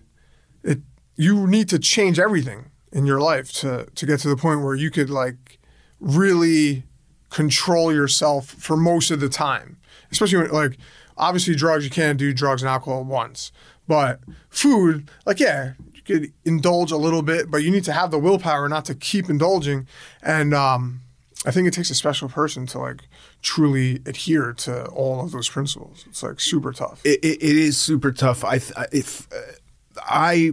it 0.62 0.80
you 1.16 1.46
need 1.46 1.68
to 1.70 1.78
change 1.78 2.18
everything 2.18 2.71
in 2.92 3.06
your 3.06 3.20
life 3.20 3.52
to 3.52 3.86
to 3.94 4.06
get 4.06 4.20
to 4.20 4.28
the 4.28 4.36
point 4.36 4.62
where 4.62 4.74
you 4.74 4.90
could 4.90 5.10
like 5.10 5.58
really 6.00 6.84
control 7.30 7.92
yourself 7.92 8.46
for 8.46 8.76
most 8.76 9.10
of 9.10 9.20
the 9.20 9.28
time. 9.28 9.78
Especially 10.10 10.38
when 10.38 10.50
like 10.50 10.78
obviously 11.16 11.54
drugs 11.54 11.84
you 11.84 11.90
can't 11.90 12.18
do 12.18 12.32
drugs 12.32 12.62
and 12.62 12.68
alcohol 12.68 13.00
at 13.00 13.06
once 13.06 13.52
but 13.86 14.18
food 14.48 15.10
like 15.26 15.38
yeah 15.38 15.72
you 15.92 16.00
could 16.02 16.32
indulge 16.44 16.90
a 16.90 16.96
little 16.96 17.20
bit 17.20 17.50
but 17.50 17.58
you 17.58 17.70
need 17.70 17.84
to 17.84 17.92
have 17.92 18.10
the 18.10 18.18
willpower 18.18 18.68
not 18.68 18.84
to 18.84 18.94
keep 18.94 19.28
indulging. 19.28 19.86
And 20.22 20.54
um 20.54 21.00
i 21.44 21.50
think 21.50 21.66
it 21.66 21.74
takes 21.74 21.90
a 21.90 21.94
special 21.94 22.28
person 22.28 22.66
to 22.66 22.78
like 22.78 23.02
truly 23.42 23.96
adhere 24.06 24.52
to 24.52 24.86
all 24.86 25.24
of 25.24 25.32
those 25.32 25.48
principles. 25.48 26.04
It's 26.08 26.22
like 26.22 26.40
super 26.40 26.72
tough. 26.72 27.00
It, 27.04 27.18
it, 27.24 27.42
it 27.42 27.56
is 27.56 27.76
super 27.76 28.12
tough. 28.12 28.44
I 28.44 28.60
if 28.92 29.28
uh, 29.32 29.52
I, 29.98 30.52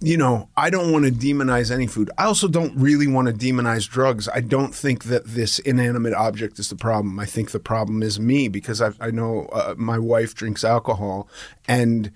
you 0.00 0.16
know, 0.16 0.48
I 0.56 0.68
don't 0.68 0.92
want 0.92 1.06
to 1.06 1.10
demonize 1.10 1.70
any 1.70 1.86
food. 1.86 2.10
I 2.18 2.24
also 2.24 2.48
don't 2.48 2.76
really 2.76 3.06
want 3.06 3.28
to 3.28 3.34
demonize 3.34 3.88
drugs. 3.88 4.28
I 4.28 4.40
don't 4.40 4.74
think 4.74 5.04
that 5.04 5.24
this 5.24 5.58
inanimate 5.60 6.12
object 6.12 6.58
is 6.58 6.68
the 6.68 6.76
problem. 6.76 7.18
I 7.18 7.24
think 7.24 7.50
the 7.50 7.60
problem 7.60 8.02
is 8.02 8.20
me 8.20 8.48
because 8.48 8.82
I, 8.82 8.90
I 9.00 9.10
know 9.10 9.46
uh, 9.52 9.74
my 9.78 9.98
wife 9.98 10.34
drinks 10.34 10.64
alcohol, 10.64 11.28
and 11.66 12.12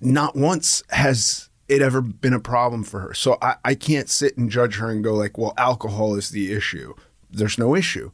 not 0.00 0.34
once 0.34 0.82
has 0.90 1.50
it 1.68 1.82
ever 1.82 2.00
been 2.00 2.32
a 2.32 2.40
problem 2.40 2.82
for 2.82 2.98
her. 2.98 3.14
So 3.14 3.38
I, 3.40 3.54
I 3.64 3.74
can't 3.76 4.08
sit 4.08 4.36
and 4.36 4.50
judge 4.50 4.76
her 4.76 4.90
and 4.90 5.04
go 5.04 5.14
like, 5.14 5.38
well, 5.38 5.54
alcohol 5.56 6.16
is 6.16 6.30
the 6.30 6.52
issue. 6.52 6.94
There's 7.30 7.58
no 7.58 7.76
issue. 7.76 8.10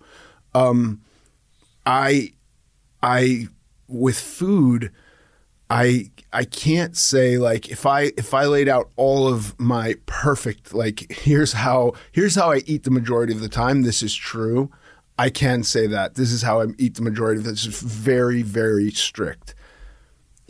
Um, 0.55 1.01
I 1.87 2.33
I 3.03 3.49
with 3.89 4.19
food, 4.19 4.93
I 5.71 6.11
I 6.37 6.45
can't 6.45 6.95
say 6.95 7.39
like 7.39 7.71
if 7.71 7.87
I 7.87 8.13
if 8.19 8.35
I 8.35 8.45
laid 8.45 8.69
out 8.69 8.91
all 8.97 9.27
of 9.27 9.59
my 9.59 9.95
perfect 10.05 10.75
like 10.75 11.11
here's 11.11 11.55
how 11.55 11.95
here's 12.13 12.35
how 12.35 12.53
I 12.53 12.59
eat 12.67 12.83
the 12.83 12.91
majority 12.91 13.33
of 13.33 13.41
the 13.41 13.49
time. 13.49 13.85
This 13.85 14.03
is 14.03 14.15
true. 14.15 14.71
I 15.19 15.31
can 15.31 15.63
say 15.63 15.87
that 15.87 16.17
this 16.17 16.31
is 16.31 16.43
how 16.43 16.61
I 16.61 16.67
eat 16.77 16.97
the 16.97 17.01
majority 17.01 17.39
of 17.39 17.47
this 17.47 17.65
is 17.65 17.81
very 17.81 18.43
very 18.43 18.91
strict. 18.91 19.55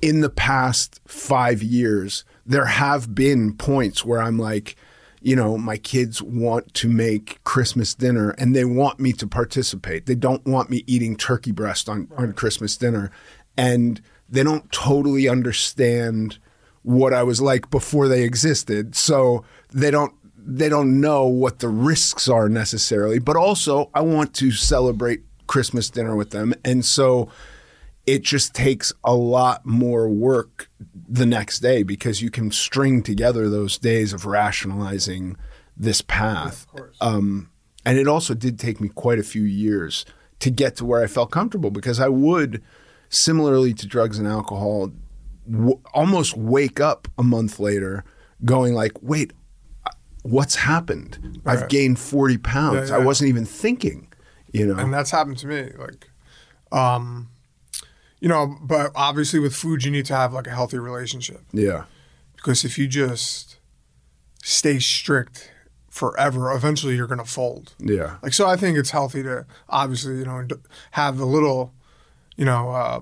In 0.02 0.22
the 0.22 0.28
past 0.28 1.00
five 1.06 1.62
years, 1.62 2.24
there 2.44 2.66
have 2.66 3.14
been 3.14 3.54
points 3.54 4.04
where 4.04 4.20
I'm 4.20 4.40
like, 4.40 4.74
you 5.22 5.36
know, 5.36 5.56
my 5.56 5.76
kids 5.76 6.20
want 6.20 6.74
to 6.74 6.88
make 6.88 7.38
Christmas 7.44 7.94
dinner 7.94 8.30
and 8.38 8.56
they 8.56 8.64
want 8.64 8.98
me 8.98 9.12
to 9.12 9.26
participate. 9.28 10.06
They 10.06 10.16
don't 10.16 10.44
want 10.46 10.68
me 10.68 10.82
eating 10.88 11.14
turkey 11.14 11.52
breast 11.52 11.88
on, 11.88 12.08
on 12.16 12.32
Christmas 12.32 12.76
dinner. 12.76 13.12
And 13.56 14.02
they 14.28 14.42
don't 14.42 14.70
totally 14.72 15.28
understand 15.28 16.38
what 16.82 17.12
I 17.12 17.22
was 17.22 17.40
like 17.40 17.70
before 17.70 18.08
they 18.08 18.22
existed. 18.22 18.94
So 18.94 19.44
they 19.72 19.90
don't 19.90 20.14
they 20.38 20.68
don't 20.68 21.00
know 21.00 21.26
what 21.26 21.58
the 21.58 21.68
risks 21.68 22.28
are 22.28 22.48
necessarily. 22.48 23.18
But 23.18 23.36
also 23.36 23.90
I 23.94 24.00
want 24.02 24.34
to 24.34 24.52
celebrate 24.52 25.22
Christmas 25.46 25.90
dinner 25.90 26.14
with 26.14 26.30
them. 26.30 26.54
And 26.64 26.84
so 26.84 27.28
it 28.06 28.22
just 28.22 28.54
takes 28.54 28.92
a 29.02 29.14
lot 29.14 29.66
more 29.66 30.08
work 30.08 30.70
the 31.08 31.26
next 31.26 31.58
day 31.58 31.82
because 31.82 32.22
you 32.22 32.30
can 32.30 32.50
string 32.52 33.02
together 33.02 33.48
those 33.48 33.78
days 33.78 34.12
of 34.12 34.26
rationalizing 34.26 35.36
this 35.76 36.02
path. 36.02 36.66
Um, 37.00 37.50
and 37.84 37.98
it 37.98 38.08
also 38.08 38.34
did 38.34 38.58
take 38.58 38.80
me 38.80 38.88
quite 38.88 39.18
a 39.18 39.24
few 39.24 39.42
years 39.42 40.04
to 40.38 40.50
get 40.50 40.76
to 40.76 40.84
where 40.84 41.02
I 41.02 41.06
felt 41.06 41.30
comfortable 41.30 41.70
because 41.70 41.98
I 42.00 42.08
would, 42.08 42.62
similarly 43.08 43.72
to 43.74 43.86
drugs 43.86 44.18
and 44.18 44.26
alcohol, 44.28 44.92
w- 45.50 45.80
almost 45.94 46.36
wake 46.36 46.80
up 46.80 47.08
a 47.18 47.22
month 47.22 47.58
later 47.58 48.04
going 48.44 48.74
like, 48.74 48.92
wait, 49.02 49.32
what's 50.22 50.56
happened? 50.56 51.40
I've 51.46 51.62
Right. 51.62 51.70
gained 51.70 51.98
40 51.98 52.38
pounds. 52.38 52.90
Yeah, 52.90 52.96
I 52.96 52.98
wasn't 52.98 53.28
even 53.28 53.44
thinking, 53.44 54.08
you 54.52 54.66
know? 54.66 54.76
and 54.76 54.92
that's 54.92 55.10
happened 55.10 55.38
to 55.38 55.46
me. 55.46 55.70
Like, 55.78 56.08
um, 56.72 57.28
you 58.20 58.28
know, 58.28 58.56
but 58.62 58.90
obviously 58.94 59.38
with 59.38 59.54
food, 59.54 59.84
you 59.84 59.90
need 59.90 60.06
to 60.06 60.16
have 60.16 60.32
like 60.32 60.46
a 60.46 60.50
healthy 60.50 60.78
relationship 60.78 61.42
yeah. 61.52 61.84
because 62.34 62.64
if 62.64 62.76
you 62.78 62.88
just 62.88 63.58
stay 64.42 64.78
strict 64.78 65.52
forever, 65.90 66.50
eventually 66.52 66.96
you're 66.96 67.06
gonna 67.06 67.24
fold. 67.24 67.74
Yeah. 67.78 68.16
Like, 68.22 68.32
so 68.32 68.48
I 68.48 68.56
think 68.56 68.76
it's 68.76 68.90
healthy 68.90 69.22
to 69.22 69.46
obviously, 69.68 70.18
you 70.18 70.24
know, 70.24 70.46
have 70.92 71.20
a 71.20 71.24
little, 71.24 71.72
you 72.36 72.44
know, 72.44 72.70
uh, 72.70 73.00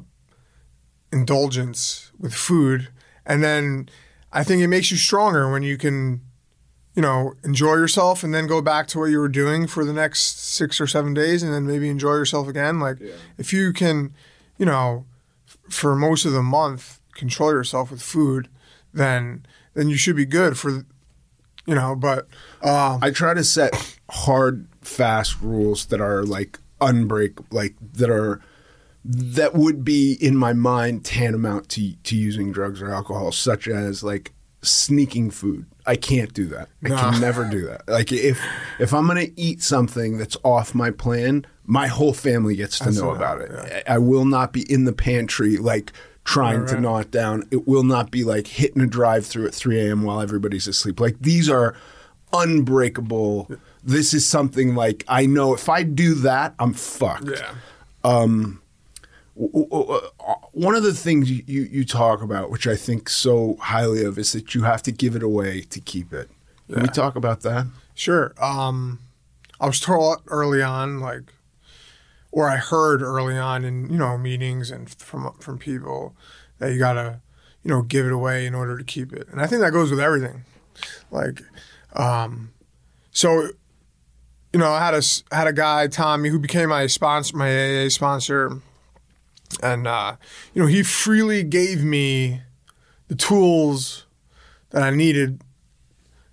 indulgence 1.12 2.12
with 2.18 2.34
food. 2.34 2.88
And 3.26 3.42
then 3.42 3.88
I 4.32 4.44
think 4.44 4.62
it 4.62 4.68
makes 4.68 4.90
you 4.90 4.96
stronger 4.96 5.50
when 5.50 5.62
you 5.62 5.76
can, 5.78 6.20
you 6.94 7.02
know, 7.02 7.34
enjoy 7.44 7.74
yourself 7.74 8.22
and 8.22 8.34
then 8.34 8.46
go 8.46 8.60
back 8.60 8.86
to 8.88 8.98
what 8.98 9.06
you 9.06 9.18
were 9.18 9.28
doing 9.28 9.66
for 9.66 9.84
the 9.84 9.92
next 9.92 10.38
six 10.40 10.80
or 10.80 10.86
seven 10.86 11.14
days 11.14 11.42
and 11.42 11.52
then 11.52 11.66
maybe 11.66 11.88
enjoy 11.88 12.14
yourself 12.14 12.48
again. 12.48 12.80
Like, 12.80 12.98
if 13.38 13.52
you 13.52 13.72
can, 13.72 14.14
you 14.58 14.66
know, 14.66 15.06
f- 15.46 15.58
for 15.70 15.94
most 15.94 16.24
of 16.24 16.32
the 16.32 16.42
month, 16.42 17.00
control 17.14 17.50
yourself 17.52 17.90
with 17.90 18.02
food, 18.02 18.48
then 18.92 19.46
then 19.74 19.88
you 19.88 19.96
should 19.96 20.14
be 20.16 20.26
good 20.26 20.56
for, 20.56 20.84
you 21.66 21.74
know, 21.74 21.96
but 21.96 22.28
um, 22.62 23.00
I 23.02 23.10
try 23.10 23.34
to 23.34 23.42
set 23.42 23.98
hard, 24.08 24.68
fast 24.82 25.40
rules 25.40 25.86
that 25.86 26.00
are 26.00 26.22
like 26.22 26.60
unbreak, 26.80 27.44
like 27.50 27.74
that 27.94 28.10
are 28.10 28.40
that 29.04 29.54
would 29.54 29.84
be 29.84 30.14
in 30.20 30.36
my 30.36 30.52
mind 30.52 31.04
tantamount 31.04 31.68
to 31.70 31.92
to 31.94 32.16
using 32.16 32.52
drugs 32.52 32.80
or 32.80 32.90
alcohol, 32.92 33.32
such 33.32 33.68
as 33.68 34.02
like 34.02 34.32
sneaking 34.62 35.30
food. 35.30 35.66
I 35.86 35.96
can't 35.96 36.32
do 36.32 36.46
that. 36.46 36.70
I 36.82 36.88
can 36.88 37.20
never 37.20 37.44
do 37.44 37.66
that. 37.66 37.86
Like 37.86 38.10
if 38.12 38.40
if 38.78 38.94
I'm 38.94 39.06
gonna 39.06 39.26
eat 39.36 39.62
something 39.62 40.16
that's 40.16 40.36
off 40.42 40.74
my 40.74 40.90
plan, 40.90 41.44
my 41.66 41.86
whole 41.86 42.14
family 42.14 42.56
gets 42.56 42.78
to 42.78 42.84
That's 42.86 42.96
know 42.98 43.10
about 43.10 43.42
it. 43.42 43.50
yeah. 43.52 43.82
I 43.86 43.94
I 43.96 43.98
will 43.98 44.24
not 44.24 44.52
be 44.54 44.62
in 44.72 44.84
the 44.84 44.92
pantry 44.94 45.58
like 45.58 45.92
trying 46.24 46.60
Right, 46.60 46.68
to 46.70 46.80
gnaw 46.80 46.98
it 47.00 47.10
down. 47.10 47.42
It 47.50 47.68
will 47.68 47.82
not 47.84 48.10
be 48.10 48.24
like 48.24 48.46
hitting 48.46 48.80
a 48.80 48.86
drive 48.86 49.26
through 49.26 49.46
at 49.46 49.54
3 49.54 49.78
a.m. 49.80 50.02
while 50.04 50.22
everybody's 50.22 50.66
asleep. 50.66 50.98
Like 50.98 51.16
these 51.20 51.50
are 51.50 51.76
unbreakable. 52.32 53.50
This 53.82 54.14
is 54.14 54.26
something 54.26 54.74
like 54.74 55.04
I 55.08 55.26
know 55.26 55.52
if 55.54 55.68
I 55.68 55.82
do 55.82 56.14
that, 56.16 56.54
I'm 56.58 56.72
fucked. 56.72 57.28
yeah. 57.30 57.54
W- 58.02 58.58
One 59.36 60.74
of 60.74 60.82
the 60.82 60.94
things 60.94 61.30
you, 61.30 61.62
you, 61.62 61.84
talk 61.84 62.22
about, 62.22 62.50
which 62.50 62.66
I 62.66 62.76
think 62.76 63.08
so 63.08 63.56
highly 63.60 64.04
of, 64.04 64.16
is 64.18 64.32
that 64.32 64.54
you 64.54 64.62
have 64.62 64.82
to 64.84 64.92
give 64.92 65.16
it 65.16 65.22
away 65.22 65.62
to 65.62 65.80
keep 65.80 66.12
it. 66.12 66.30
Can 66.72 66.82
we 66.82 66.88
talk 66.88 67.16
about 67.16 67.40
that? 67.40 67.66
Sure. 67.94 68.32
Um, 68.40 69.00
I 69.60 69.66
was 69.66 69.80
taught 69.80 70.22
early 70.28 70.62
on, 70.62 71.00
like, 71.00 71.32
or 72.30 72.48
I 72.48 72.56
heard 72.56 73.02
early 73.02 73.38
on 73.38 73.64
in 73.64 73.90
you 73.90 73.98
know 73.98 74.18
meetings 74.18 74.70
and 74.70 74.90
from 74.90 75.32
from 75.38 75.58
people 75.58 76.14
that 76.58 76.72
you 76.72 76.78
gotta, 76.78 77.20
you 77.62 77.70
know, 77.70 77.82
give 77.82 78.06
it 78.06 78.12
away 78.12 78.46
in 78.46 78.54
order 78.54 78.76
to 78.76 78.84
keep 78.84 79.12
it, 79.12 79.28
and 79.30 79.40
I 79.40 79.46
think 79.46 79.62
that 79.62 79.72
goes 79.72 79.90
with 79.90 80.00
everything. 80.00 80.44
Like, 81.10 81.42
um, 81.94 82.52
so, 83.12 83.50
you 84.52 84.58
know, 84.58 84.72
I 84.72 84.84
had 84.84 84.94
a 84.94 85.02
had 85.34 85.46
a 85.46 85.52
guy 85.52 85.86
Tommy 85.86 86.28
who 86.28 86.38
became 86.38 86.68
my 86.68 86.86
sponsor, 86.86 87.36
my 87.36 87.84
AA 87.84 87.88
sponsor, 87.88 88.60
and 89.62 89.86
uh, 89.86 90.16
you 90.52 90.62
know 90.62 90.68
he 90.68 90.82
freely 90.82 91.42
gave 91.42 91.84
me 91.84 92.42
the 93.08 93.14
tools 93.14 94.06
that 94.70 94.82
I 94.82 94.90
needed 94.90 95.40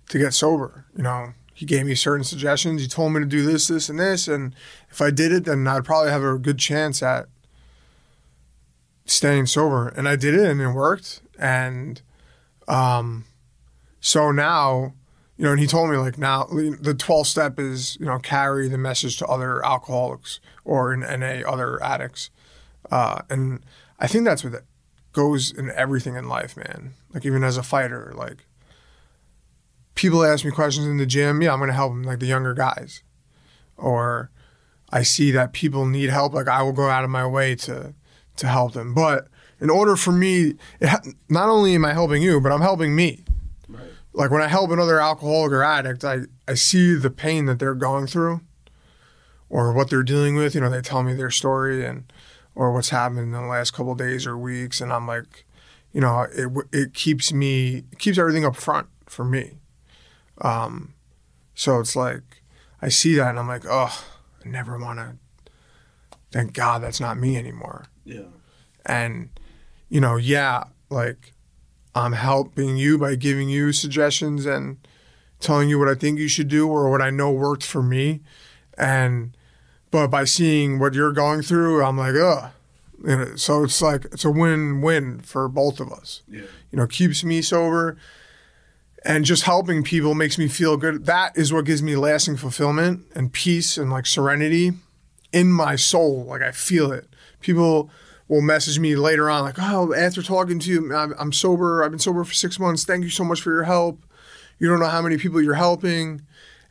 to 0.08 0.18
get 0.18 0.34
sober. 0.34 0.84
You 0.96 1.02
know, 1.02 1.32
he 1.54 1.66
gave 1.66 1.86
me 1.86 1.94
certain 1.94 2.24
suggestions. 2.24 2.82
He 2.82 2.88
told 2.88 3.12
me 3.12 3.20
to 3.20 3.26
do 3.26 3.44
this, 3.44 3.68
this, 3.68 3.88
and 3.88 3.98
this, 3.98 4.28
and 4.28 4.54
if 4.90 5.00
I 5.00 5.10
did 5.10 5.32
it, 5.32 5.44
then 5.44 5.66
I'd 5.66 5.84
probably 5.84 6.10
have 6.10 6.22
a 6.22 6.38
good 6.38 6.58
chance 6.58 7.02
at 7.02 7.26
staying 9.04 9.46
sober. 9.46 9.88
And 9.88 10.08
I 10.08 10.16
did 10.16 10.34
it, 10.34 10.50
and 10.50 10.60
it 10.60 10.68
worked. 10.68 11.22
And 11.38 12.02
um, 12.68 13.24
so 14.00 14.32
now, 14.32 14.94
you 15.36 15.44
know, 15.44 15.52
and 15.52 15.60
he 15.60 15.66
told 15.66 15.90
me 15.90 15.96
like 15.96 16.18
now 16.18 16.44
the 16.44 16.94
twelfth 16.98 17.28
step 17.28 17.58
is 17.58 17.96
you 17.98 18.06
know 18.06 18.18
carry 18.18 18.68
the 18.68 18.78
message 18.78 19.18
to 19.18 19.26
other 19.26 19.64
alcoholics 19.64 20.40
or 20.64 20.92
in 20.92 21.00
NA 21.00 21.48
other 21.48 21.82
addicts, 21.82 22.30
uh, 22.92 23.22
and 23.30 23.64
I 23.98 24.06
think 24.06 24.26
that's 24.26 24.44
what 24.44 24.52
that 24.52 24.64
goes 25.12 25.50
in 25.50 25.70
everything 25.70 26.14
in 26.14 26.28
life, 26.28 26.58
man. 26.58 26.92
Like 27.14 27.24
even 27.24 27.42
as 27.42 27.56
a 27.56 27.62
fighter, 27.62 28.12
like 28.14 28.46
people 29.94 30.22
ask 30.22 30.44
me 30.44 30.50
questions 30.50 30.86
in 30.86 30.98
the 30.98 31.06
gym, 31.06 31.40
yeah, 31.40 31.54
I'm 31.54 31.58
gonna 31.58 31.72
help 31.72 31.92
them, 31.92 32.02
like 32.02 32.18
the 32.18 32.26
younger 32.26 32.52
guys. 32.52 33.02
Or 33.78 34.30
I 34.90 35.04
see 35.04 35.30
that 35.30 35.54
people 35.54 35.86
need 35.86 36.10
help, 36.10 36.34
like 36.34 36.48
I 36.48 36.62
will 36.62 36.74
go 36.74 36.90
out 36.90 37.02
of 37.02 37.08
my 37.08 37.26
way 37.26 37.54
to 37.56 37.94
to 38.36 38.46
help 38.46 38.74
them. 38.74 38.92
But 38.92 39.28
in 39.58 39.70
order 39.70 39.96
for 39.96 40.12
me, 40.12 40.56
it 40.78 40.88
ha- 40.88 41.00
not 41.30 41.48
only 41.48 41.74
am 41.74 41.86
I 41.86 41.94
helping 41.94 42.22
you, 42.22 42.42
but 42.42 42.52
I'm 42.52 42.60
helping 42.60 42.94
me. 42.94 43.24
Right. 43.70 43.84
Like 44.12 44.30
when 44.30 44.42
I 44.42 44.48
help 44.48 44.70
another 44.70 45.00
alcoholic 45.00 45.52
or 45.52 45.62
addict, 45.62 46.04
I, 46.04 46.22
I 46.46 46.54
see 46.54 46.94
the 46.94 47.10
pain 47.10 47.46
that 47.46 47.58
they're 47.58 47.74
going 47.74 48.06
through 48.06 48.42
or 49.48 49.72
what 49.72 49.88
they're 49.88 50.02
dealing 50.02 50.36
with. 50.36 50.54
You 50.54 50.60
know, 50.60 50.68
they 50.68 50.82
tell 50.82 51.02
me 51.02 51.14
their 51.14 51.30
story 51.30 51.86
and 51.86 52.11
or 52.54 52.72
what's 52.72 52.90
happened 52.90 53.20
in 53.20 53.30
the 53.32 53.40
last 53.42 53.72
couple 53.72 53.92
of 53.92 53.98
days 53.98 54.26
or 54.26 54.36
weeks, 54.36 54.80
and 54.80 54.92
I'm 54.92 55.06
like, 55.06 55.46
you 55.92 56.00
know, 56.00 56.26
it 56.32 56.50
it 56.72 56.94
keeps 56.94 57.32
me 57.32 57.84
it 57.92 57.98
keeps 57.98 58.18
everything 58.18 58.44
up 58.44 58.56
front 58.56 58.88
for 59.06 59.24
me. 59.24 59.58
Um, 60.40 60.94
so 61.54 61.80
it's 61.80 61.94
like 61.94 62.42
I 62.80 62.88
see 62.88 63.14
that 63.16 63.30
and 63.30 63.38
I'm 63.38 63.48
like, 63.48 63.64
oh, 63.68 64.04
I 64.44 64.48
never 64.48 64.78
want 64.78 64.98
to. 64.98 65.16
Thank 66.30 66.54
God 66.54 66.82
that's 66.82 67.00
not 67.00 67.18
me 67.18 67.36
anymore. 67.36 67.84
Yeah. 68.04 68.22
And 68.86 69.28
you 69.88 70.00
know, 70.00 70.16
yeah, 70.16 70.64
like 70.88 71.34
I'm 71.94 72.12
helping 72.12 72.76
you 72.76 72.96
by 72.96 73.14
giving 73.16 73.48
you 73.50 73.72
suggestions 73.72 74.46
and 74.46 74.78
telling 75.40 75.68
you 75.68 75.78
what 75.78 75.88
I 75.88 75.94
think 75.94 76.18
you 76.18 76.28
should 76.28 76.48
do 76.48 76.68
or 76.68 76.90
what 76.90 77.02
I 77.02 77.10
know 77.10 77.30
worked 77.30 77.64
for 77.64 77.82
me. 77.82 78.20
And 78.78 79.36
but 79.92 80.08
by 80.08 80.24
seeing 80.24 80.80
what 80.80 80.94
you're 80.94 81.12
going 81.12 81.42
through, 81.42 81.84
I'm 81.84 81.96
like, 81.96 82.16
ugh. 82.16 82.50
You 83.04 83.16
know, 83.16 83.36
so 83.36 83.62
it's 83.64 83.80
like 83.82 84.06
it's 84.06 84.24
a 84.24 84.30
win-win 84.30 85.20
for 85.20 85.48
both 85.48 85.78
of 85.78 85.92
us. 85.92 86.22
Yeah. 86.28 86.42
You 86.70 86.78
know, 86.78 86.86
keeps 86.86 87.22
me 87.22 87.42
sober 87.42 87.96
and 89.04 89.24
just 89.24 89.42
helping 89.42 89.82
people 89.82 90.14
makes 90.14 90.38
me 90.38 90.48
feel 90.48 90.76
good. 90.76 91.06
That 91.06 91.36
is 91.36 91.52
what 91.52 91.64
gives 91.64 91.82
me 91.82 91.96
lasting 91.96 92.36
fulfillment 92.36 93.04
and 93.14 93.32
peace 93.32 93.76
and 93.76 93.90
like 93.90 94.06
serenity 94.06 94.72
in 95.32 95.52
my 95.52 95.76
soul. 95.76 96.24
Like 96.24 96.42
I 96.42 96.52
feel 96.52 96.92
it. 96.92 97.08
People 97.40 97.90
will 98.28 98.40
message 98.40 98.78
me 98.78 98.94
later 98.94 99.28
on, 99.28 99.42
like, 99.42 99.56
"Oh, 99.58 99.92
after 99.92 100.22
talking 100.22 100.58
to 100.60 100.70
you, 100.70 100.94
I'm, 100.94 101.12
I'm 101.18 101.32
sober. 101.32 101.82
I've 101.84 101.90
been 101.90 101.98
sober 101.98 102.24
for 102.24 102.34
six 102.34 102.58
months. 102.58 102.84
Thank 102.84 103.04
you 103.04 103.10
so 103.10 103.24
much 103.24 103.42
for 103.42 103.50
your 103.50 103.64
help. 103.64 104.00
You 104.58 104.68
don't 104.68 104.80
know 104.80 104.86
how 104.86 105.02
many 105.02 105.18
people 105.18 105.42
you're 105.42 105.54
helping," 105.54 106.22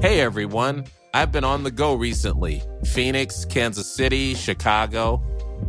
Hey 0.00 0.20
everyone, 0.20 0.86
I've 1.12 1.30
been 1.30 1.44
on 1.44 1.62
the 1.62 1.70
go 1.70 1.92
recently 1.92 2.62
Phoenix, 2.86 3.44
Kansas 3.44 3.94
City, 3.94 4.34
Chicago. 4.34 5.22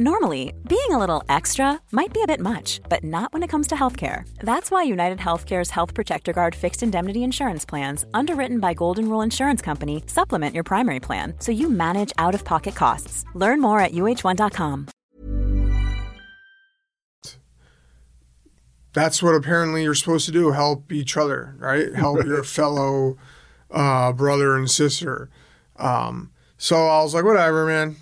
Normally, 0.00 0.54
being 0.66 0.92
a 0.92 0.98
little 0.98 1.22
extra 1.28 1.78
might 1.92 2.10
be 2.14 2.22
a 2.22 2.26
bit 2.26 2.40
much, 2.40 2.80
but 2.88 3.04
not 3.04 3.34
when 3.34 3.42
it 3.42 3.48
comes 3.48 3.66
to 3.66 3.74
healthcare. 3.74 4.26
That's 4.38 4.70
why 4.70 4.82
United 4.82 5.18
Healthcare's 5.18 5.68
Health 5.68 5.92
Protector 5.92 6.32
Guard 6.32 6.54
fixed 6.54 6.82
indemnity 6.82 7.22
insurance 7.22 7.66
plans, 7.66 8.06
underwritten 8.14 8.60
by 8.60 8.72
Golden 8.72 9.10
Rule 9.10 9.20
Insurance 9.20 9.60
Company, 9.60 10.02
supplement 10.06 10.54
your 10.54 10.64
primary 10.64 11.00
plan 11.00 11.34
so 11.38 11.52
you 11.52 11.68
manage 11.68 12.14
out 12.16 12.34
of 12.34 12.46
pocket 12.46 12.74
costs. 12.74 13.26
Learn 13.34 13.60
more 13.60 13.78
at 13.78 13.92
uhone.com. 13.92 14.88
That's 18.94 19.22
what 19.22 19.34
apparently 19.34 19.82
you're 19.82 19.94
supposed 19.94 20.24
to 20.24 20.32
do 20.32 20.52
help 20.52 20.90
each 20.90 21.14
other, 21.18 21.56
right? 21.58 21.94
Help 21.94 22.24
your 22.24 22.42
fellow 22.42 23.18
uh, 23.70 24.14
brother 24.14 24.56
and 24.56 24.70
sister. 24.70 25.28
Um, 25.76 26.32
so 26.56 26.86
I 26.86 27.02
was 27.02 27.12
like, 27.12 27.24
whatever, 27.26 27.66
man, 27.66 27.96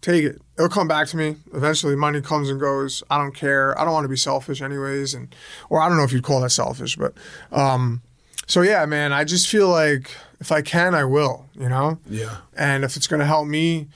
take 0.00 0.24
it. 0.24 0.40
It'll 0.56 0.68
come 0.68 0.88
back 0.88 1.08
to 1.08 1.16
me 1.16 1.36
eventually. 1.54 1.96
Money 1.96 2.20
comes 2.20 2.50
and 2.50 2.60
goes. 2.60 3.02
I 3.10 3.18
don't 3.18 3.34
care. 3.34 3.78
I 3.78 3.84
don't 3.84 3.92
want 3.92 4.04
to 4.04 4.08
be 4.08 4.16
selfish, 4.16 4.60
anyways, 4.62 5.14
and 5.14 5.34
or 5.68 5.80
I 5.80 5.88
don't 5.88 5.96
know 5.96 6.04
if 6.04 6.12
you'd 6.12 6.22
call 6.22 6.40
that 6.40 6.50
selfish, 6.50 6.96
but 6.96 7.14
um, 7.52 8.02
so 8.46 8.62
yeah, 8.62 8.84
man. 8.86 9.12
I 9.12 9.24
just 9.24 9.48
feel 9.48 9.68
like 9.68 10.10
if 10.40 10.52
I 10.52 10.62
can, 10.62 10.94
I 10.94 11.04
will. 11.04 11.46
You 11.54 11.68
know. 11.68 11.98
Yeah. 12.08 12.38
And 12.56 12.84
if 12.84 12.96
it's 12.96 13.06
gonna 13.06 13.26
help 13.26 13.46
me, 13.46 13.88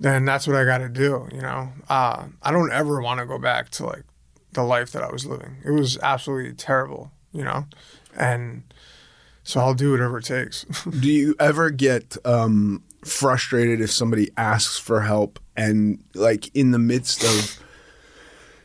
then 0.00 0.24
that's 0.24 0.46
what 0.46 0.56
I 0.56 0.64
got 0.64 0.78
to 0.78 0.88
do. 0.88 1.28
You 1.32 1.40
know. 1.40 1.68
Uh, 1.88 2.24
I 2.42 2.50
don't 2.50 2.72
ever 2.72 3.00
want 3.00 3.20
to 3.20 3.26
go 3.26 3.38
back 3.38 3.70
to 3.70 3.86
like 3.86 4.04
the 4.52 4.62
life 4.62 4.92
that 4.92 5.02
I 5.02 5.10
was 5.10 5.24
living. 5.24 5.56
It 5.64 5.70
was 5.70 5.98
absolutely 5.98 6.52
terrible. 6.54 7.10
You 7.32 7.44
know, 7.44 7.66
and 8.14 8.62
so 9.44 9.60
I'll 9.60 9.74
do 9.74 9.92
whatever 9.92 10.18
it 10.18 10.24
takes. 10.24 10.64
Do 11.00 11.10
you 11.10 11.34
ever 11.40 11.70
get 11.70 12.16
um, 12.24 12.82
frustrated 13.04 13.80
if 13.80 13.90
somebody 13.90 14.30
asks 14.36 14.78
for 14.78 15.02
help 15.02 15.38
and, 15.56 16.02
like, 16.14 16.54
in 16.54 16.70
the 16.70 16.78
midst 16.78 17.22
of 17.24 17.58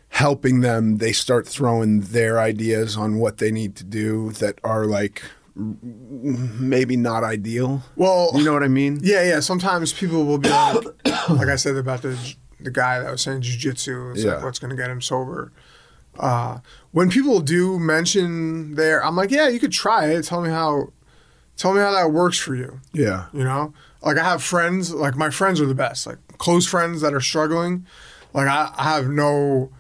helping 0.10 0.62
them, 0.62 0.98
they 0.98 1.12
start 1.12 1.48
throwing 1.48 2.02
their 2.02 2.40
ideas 2.40 2.96
on 2.98 3.18
what 3.20 3.38
they 3.38 3.52
need 3.52 3.76
to 3.76 3.84
do 3.84 4.32
that 4.34 4.60
are, 4.64 4.86
like, 4.86 5.22
maybe 5.56 6.96
not 6.96 7.24
ideal? 7.24 7.82
well, 7.96 8.32
You 8.36 8.44
know 8.44 8.54
what 8.54 8.64
I 8.64 8.68
mean? 8.68 9.00
Yeah, 9.02 9.24
yeah. 9.24 9.40
Sometimes 9.40 9.92
people 9.94 10.26
will 10.26 10.38
be 10.38 10.50
like, 10.50 10.84
like 11.30 11.48
I 11.48 11.56
said 11.56 11.76
about 11.76 12.02
the 12.04 12.18
the 12.60 12.72
guy 12.72 13.00
that 13.00 13.12
was 13.12 13.22
saying 13.22 13.42
jujitsu. 13.42 14.14
It's 14.16 14.24
Yeah. 14.24 14.36
like 14.36 14.44
what's 14.44 14.58
going 14.60 14.72
to 14.72 14.76
get 14.76 14.90
him 14.90 15.00
sober. 15.02 15.52
Uh, 16.18 16.58
when 16.92 17.08
people 17.10 17.40
do 17.40 17.78
mention 17.78 18.74
their, 18.74 19.04
I'm 19.06 19.16
like, 19.16 19.30
yeah, 19.30 19.48
you 19.48 19.60
could 19.60 19.72
try 19.72 20.08
it. 20.08 20.24
Tell 20.24 20.42
me 20.42 20.50
how, 20.50 20.92
tell 21.58 21.74
me 21.74 21.80
how 21.80 21.92
that 21.92 22.12
works 22.12 22.38
for 22.38 22.56
you. 22.56 22.80
Yeah. 22.94 23.26
You 23.34 23.44
know, 23.44 23.74
like 24.02 24.18
I 24.18 24.24
have 24.24 24.44
friends, 24.44 24.94
like 24.94 25.16
my 25.16 25.30
friends 25.30 25.60
are 25.60 25.66
the 25.66 25.76
best, 25.76 26.08
like 26.08 26.20
close 26.38 26.68
friends 26.68 27.02
that 27.02 27.14
are 27.14 27.22
struggling. 27.22 27.86
Like 28.34 28.48
I, 28.48 28.72
I 28.78 28.84
have 28.96 29.10
no, 29.10 29.72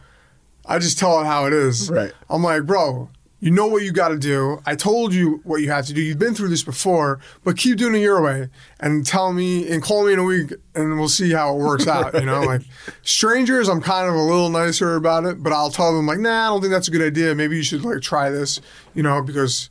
I 0.65 0.79
just 0.79 0.97
tell 0.97 1.21
it 1.21 1.25
how 1.25 1.45
it 1.45 1.53
is. 1.53 1.89
Right. 1.89 2.11
I'm 2.29 2.43
like, 2.43 2.65
bro, 2.65 3.09
you 3.39 3.51
know 3.51 3.67
what 3.67 3.83
you 3.83 3.91
got 3.91 4.07
to 4.09 4.17
do. 4.17 4.59
I 4.65 4.75
told 4.75 5.13
you 5.13 5.41
what 5.43 5.61
you 5.61 5.69
have 5.69 5.85
to 5.85 5.93
do. 5.93 6.01
You've 6.01 6.17
been 6.17 6.33
through 6.33 6.49
this 6.49 6.63
before, 6.63 7.19
but 7.43 7.55
keep 7.55 7.77
doing 7.77 7.93
it 7.93 7.99
your 7.99 8.21
way 8.21 8.49
and 8.79 9.05
tell 9.05 9.31
me 9.31 9.69
and 9.69 9.83
call 9.83 10.05
me 10.05 10.13
in 10.13 10.19
a 10.19 10.23
week 10.23 10.53
and 10.73 10.97
we'll 10.97 11.07
see 11.07 11.31
how 11.31 11.55
it 11.55 11.59
works 11.59 11.87
out. 11.87 12.15
You 12.15 12.25
know, 12.25 12.41
like 12.41 12.63
strangers, 13.03 13.69
I'm 13.69 13.81
kind 13.81 14.09
of 14.09 14.15
a 14.15 14.21
little 14.21 14.49
nicer 14.49 14.95
about 14.95 15.25
it, 15.25 15.43
but 15.43 15.53
I'll 15.53 15.69
tell 15.69 15.95
them 15.95 16.07
like, 16.07 16.17
nah, 16.17 16.47
I 16.47 16.47
don't 16.47 16.61
think 16.61 16.71
that's 16.71 16.87
a 16.87 16.91
good 16.91 17.03
idea. 17.03 17.35
Maybe 17.35 17.57
you 17.57 17.63
should 17.63 17.85
like 17.85 18.01
try 18.01 18.31
this, 18.31 18.59
you 18.95 19.03
know, 19.03 19.21
because 19.21 19.69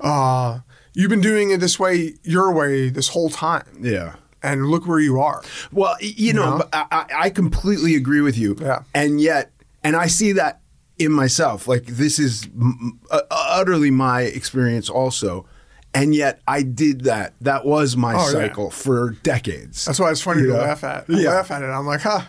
uh, 0.00 0.60
you've 0.96 1.10
been 1.10 1.20
doing 1.20 1.50
it 1.50 1.60
this 1.60 1.78
way, 1.78 2.14
your 2.24 2.50
way, 2.52 2.88
this 2.88 3.08
whole 3.08 3.28
time, 3.30 3.66
Yeah. 3.80 4.14
and 4.42 4.66
look 4.66 4.86
where 4.86 4.98
you 5.00 5.20
are. 5.20 5.42
Well, 5.70 5.94
y- 6.00 6.14
you 6.16 6.32
know, 6.32 6.58
know? 6.58 6.68
I, 6.72 7.04
I 7.26 7.30
completely 7.30 7.94
agree 7.94 8.20
with 8.22 8.36
you. 8.36 8.56
Yeah. 8.60 8.80
And 8.94 9.20
yet, 9.20 9.52
and 9.84 9.94
I 9.94 10.06
see 10.08 10.32
that 10.32 10.60
in 10.98 11.12
myself. 11.12 11.68
Like 11.68 11.84
this 11.86 12.18
is 12.18 12.44
m- 12.58 12.98
utterly 13.30 13.90
my 13.90 14.22
experience 14.22 14.88
also. 14.90 15.46
And 15.94 16.14
yet, 16.14 16.40
I 16.46 16.62
did 16.62 17.02
that. 17.04 17.34
That 17.40 17.64
was 17.64 17.96
my 17.96 18.14
Oh, 18.14 18.18
yeah. 18.26 18.32
cycle 18.48 18.70
for 18.70 19.10
decades. 19.22 19.84
That's 19.86 19.98
why 20.00 20.10
it's 20.10 20.20
funny 20.20 20.42
to 20.42 20.48
Yeah. 20.48 20.54
laugh 20.54 20.84
at. 20.84 21.04
I 21.08 21.12
Yeah. 21.12 21.30
laugh 21.30 21.50
at 21.50 21.62
it. 21.62 21.66
I'm 21.66 21.86
like, 21.86 22.02
huh. 22.02 22.22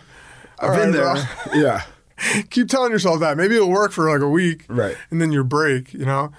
I've 0.58 0.74
been 0.74 0.92
right, 0.92 0.92
there. 0.92 1.04
well, 1.04 1.28
yeah. 1.54 2.42
keep 2.50 2.68
telling 2.68 2.92
yourself 2.92 3.20
that. 3.20 3.36
Maybe 3.36 3.56
it'll 3.56 3.70
work 3.70 3.92
for 3.92 4.10
like 4.10 4.22
a 4.22 4.28
week, 4.28 4.64
Right. 4.68 4.96
And 5.10 5.20
then 5.20 5.32
you 5.32 5.44
break, 5.44 5.92
you 5.94 6.04
know. 6.06 6.32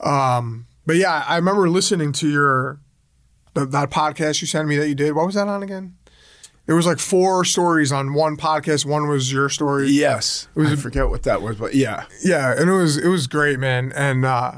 Um, 0.00 0.66
but 0.86 0.96
yeah, 0.96 1.24
I 1.26 1.36
remember 1.36 1.68
listening 1.68 2.12
to 2.12 2.28
your 2.28 2.80
that 3.54 3.90
podcast 3.90 4.40
you 4.40 4.46
sent 4.46 4.68
me 4.68 4.76
that 4.76 4.88
you 4.88 4.94
did. 4.94 5.14
What 5.14 5.26
was 5.26 5.34
that 5.34 5.48
on 5.48 5.62
again? 5.62 5.96
It 6.66 6.72
was 6.72 6.84
like 6.84 6.98
four 6.98 7.44
stories 7.44 7.92
on 7.92 8.12
one 8.12 8.36
podcast. 8.36 8.84
One 8.84 9.08
was 9.08 9.32
your 9.32 9.48
story. 9.48 9.88
Yes. 9.88 10.48
was 10.54 10.72
I 10.72 10.76
forget 10.76 11.08
what 11.08 11.22
that 11.22 11.40
was, 11.40 11.56
but 11.56 11.74
yeah. 11.74 12.06
Yeah, 12.24 12.52
and 12.58 12.68
it 12.68 12.72
was 12.72 12.96
it 12.96 13.08
was 13.08 13.26
great, 13.26 13.58
man. 13.58 13.92
And 13.94 14.24
uh, 14.24 14.52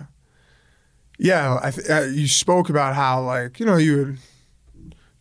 yeah, 1.19 1.59
I 1.63 1.71
th- 1.71 1.91
uh, 1.91 2.07
you 2.07 2.27
spoke 2.27 2.71
about 2.71 2.95
how 2.95 3.23
like 3.23 3.61
you 3.61 3.67
know 3.67 3.77
you 3.77 3.97
would 3.97 4.19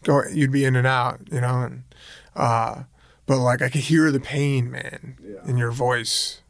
go, 0.03 0.23
you'd 0.31 0.51
be 0.51 0.63
in 0.63 0.75
and 0.75 0.87
out, 0.87 1.19
you 1.31 1.41
know, 1.41 1.61
and 1.61 1.83
uh, 2.35 2.83
but 3.25 3.39
like 3.39 3.61
I 3.61 3.69
could 3.69 3.81
hear 3.81 4.09
the 4.09 4.21
pain, 4.21 4.71
man, 4.71 5.17
in 5.45 5.57
your 5.57 5.71
voice. 5.71 6.41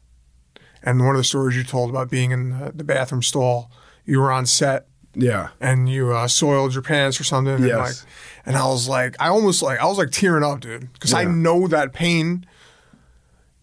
And 0.80 1.00
one 1.00 1.16
of 1.16 1.18
the 1.18 1.24
stories 1.24 1.56
you 1.56 1.64
told 1.64 1.90
about 1.90 2.08
being 2.08 2.30
in 2.30 2.50
the, 2.50 2.72
the 2.72 2.84
bathroom 2.84 3.22
stall, 3.22 3.72
you 4.08 4.18
were 4.20 4.32
on 4.32 4.46
set 4.46 4.86
Yeah. 5.14 5.48
and 5.60 5.88
you 5.88 6.12
uh, 6.12 6.26
soiled 6.28 6.72
your 6.74 6.82
pants 6.82 7.20
or 7.20 7.24
something. 7.24 7.54
And 7.56 7.64
Yes. 7.66 7.78
like, 7.78 8.12
and 8.46 8.56
I 8.56 8.66
was 8.66 8.88
like, 8.88 9.14
I 9.20 9.28
almost 9.28 9.60
like, 9.62 9.78
I 9.80 9.84
was 9.86 9.98
like 9.98 10.10
tearing 10.10 10.42
up, 10.42 10.60
dude, 10.60 10.90
because 10.94 11.12
I 11.12 11.24
know 11.24 11.68
that 11.68 11.92
pain. 11.92 12.46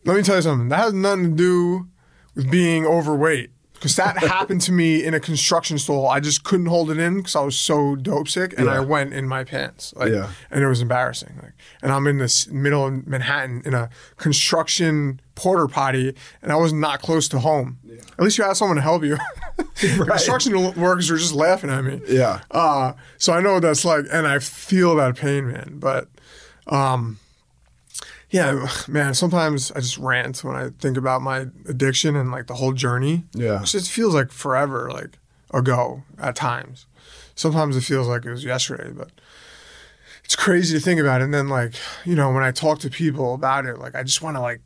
Let 0.05 0.15
me 0.17 0.21
tell 0.23 0.35
you 0.35 0.41
something. 0.43 0.69
That 0.69 0.77
has 0.79 0.93
nothing 0.93 1.31
to 1.31 1.35
do 1.35 1.87
with 2.35 2.51
being 2.51 2.85
overweight. 2.85 3.49
Because 3.75 3.95
that 3.97 4.17
happened 4.23 4.61
to 4.61 4.71
me 4.71 5.03
in 5.03 5.13
a 5.13 5.19
construction 5.19 5.77
stall. 5.77 6.07
I 6.07 6.19
just 6.19 6.43
couldn't 6.43 6.65
hold 6.65 6.89
it 6.89 6.97
in 6.97 7.17
because 7.17 7.35
I 7.35 7.41
was 7.41 7.57
so 7.59 7.95
dope 7.95 8.27
sick, 8.27 8.53
and 8.57 8.69
I 8.69 8.79
went 8.79 9.13
in 9.13 9.27
my 9.27 9.43
pants. 9.43 9.93
Like, 9.95 10.11
Yeah. 10.11 10.31
and 10.49 10.63
it 10.63 10.67
was 10.67 10.81
embarrassing. 10.81 11.39
Like, 11.41 11.53
and 11.83 11.91
I'm 11.91 12.07
in 12.07 12.17
this 12.17 12.47
middle 12.47 12.85
of 12.87 13.05
Manhattan 13.05 13.61
in 13.65 13.73
a 13.73 13.89
construction 14.17 15.19
porta 15.35 15.67
potty, 15.67 16.15
and 16.41 16.51
I 16.51 16.55
was 16.55 16.73
not 16.73 17.01
close 17.01 17.27
to 17.29 17.39
home. 17.39 17.77
Yeah. 17.83 17.95
At 18.17 18.23
least 18.23 18.37
you 18.37 18.43
had 18.43 18.53
someone 18.57 18.77
to 18.77 18.81
help 18.81 19.03
you. 19.03 19.17
The 19.81 20.05
Construction 20.09 20.53
workers 20.75 21.11
are 21.11 21.17
just 21.17 21.33
laughing 21.33 21.69
at 21.69 21.83
me. 21.83 22.01
Yeah. 22.07 22.41
Uh, 22.51 22.93
so 23.17 23.33
I 23.33 23.41
know 23.41 23.53
what 23.55 23.61
that's 23.61 23.83
like, 23.85 24.05
and 24.11 24.25
I 24.25 24.39
feel 24.39 24.95
that 24.95 25.15
pain, 25.17 25.51
man. 25.51 25.75
But, 25.79 26.07
um, 26.67 27.19
yeah, 28.35 28.67
man. 28.89 29.13
Sometimes 29.13 29.71
I 29.71 29.79
just 29.79 29.97
rant 29.97 30.43
when 30.43 30.57
I 30.57 30.69
think 30.79 30.97
about 30.97 31.21
my 31.21 31.47
addiction 31.69 32.17
and 32.17 32.31
like 32.31 32.47
the 32.47 32.55
whole 32.55 32.73
journey. 32.73 33.23
Yeah. 33.33 33.61
it 33.61 33.67
just 33.67 33.89
feels 33.89 34.13
like 34.13 34.29
forever, 34.29 34.91
like 34.91 35.17
ago 35.53 36.03
at 36.19 36.35
times. 36.35 36.85
Sometimes 37.35 37.77
it 37.77 37.81
feels 37.81 38.07
like 38.09 38.25
it 38.25 38.31
was 38.31 38.43
yesterday, 38.43 38.91
but 38.91 39.09
it's 40.25 40.35
crazy 40.35 40.77
to 40.77 40.83
think 40.83 40.99
about. 40.99 41.21
It. 41.21 41.25
And 41.25 41.33
then, 41.33 41.47
like 41.47 41.75
you 42.03 42.15
know, 42.15 42.29
when 42.33 42.43
I 42.43 42.51
talk 42.51 42.79
to 42.79 42.89
people 42.89 43.33
about 43.33 43.65
it, 43.65 43.77
like 43.79 43.95
I 43.95 44.03
just 44.03 44.21
want 44.21 44.35
to 44.35 44.41
like 44.41 44.59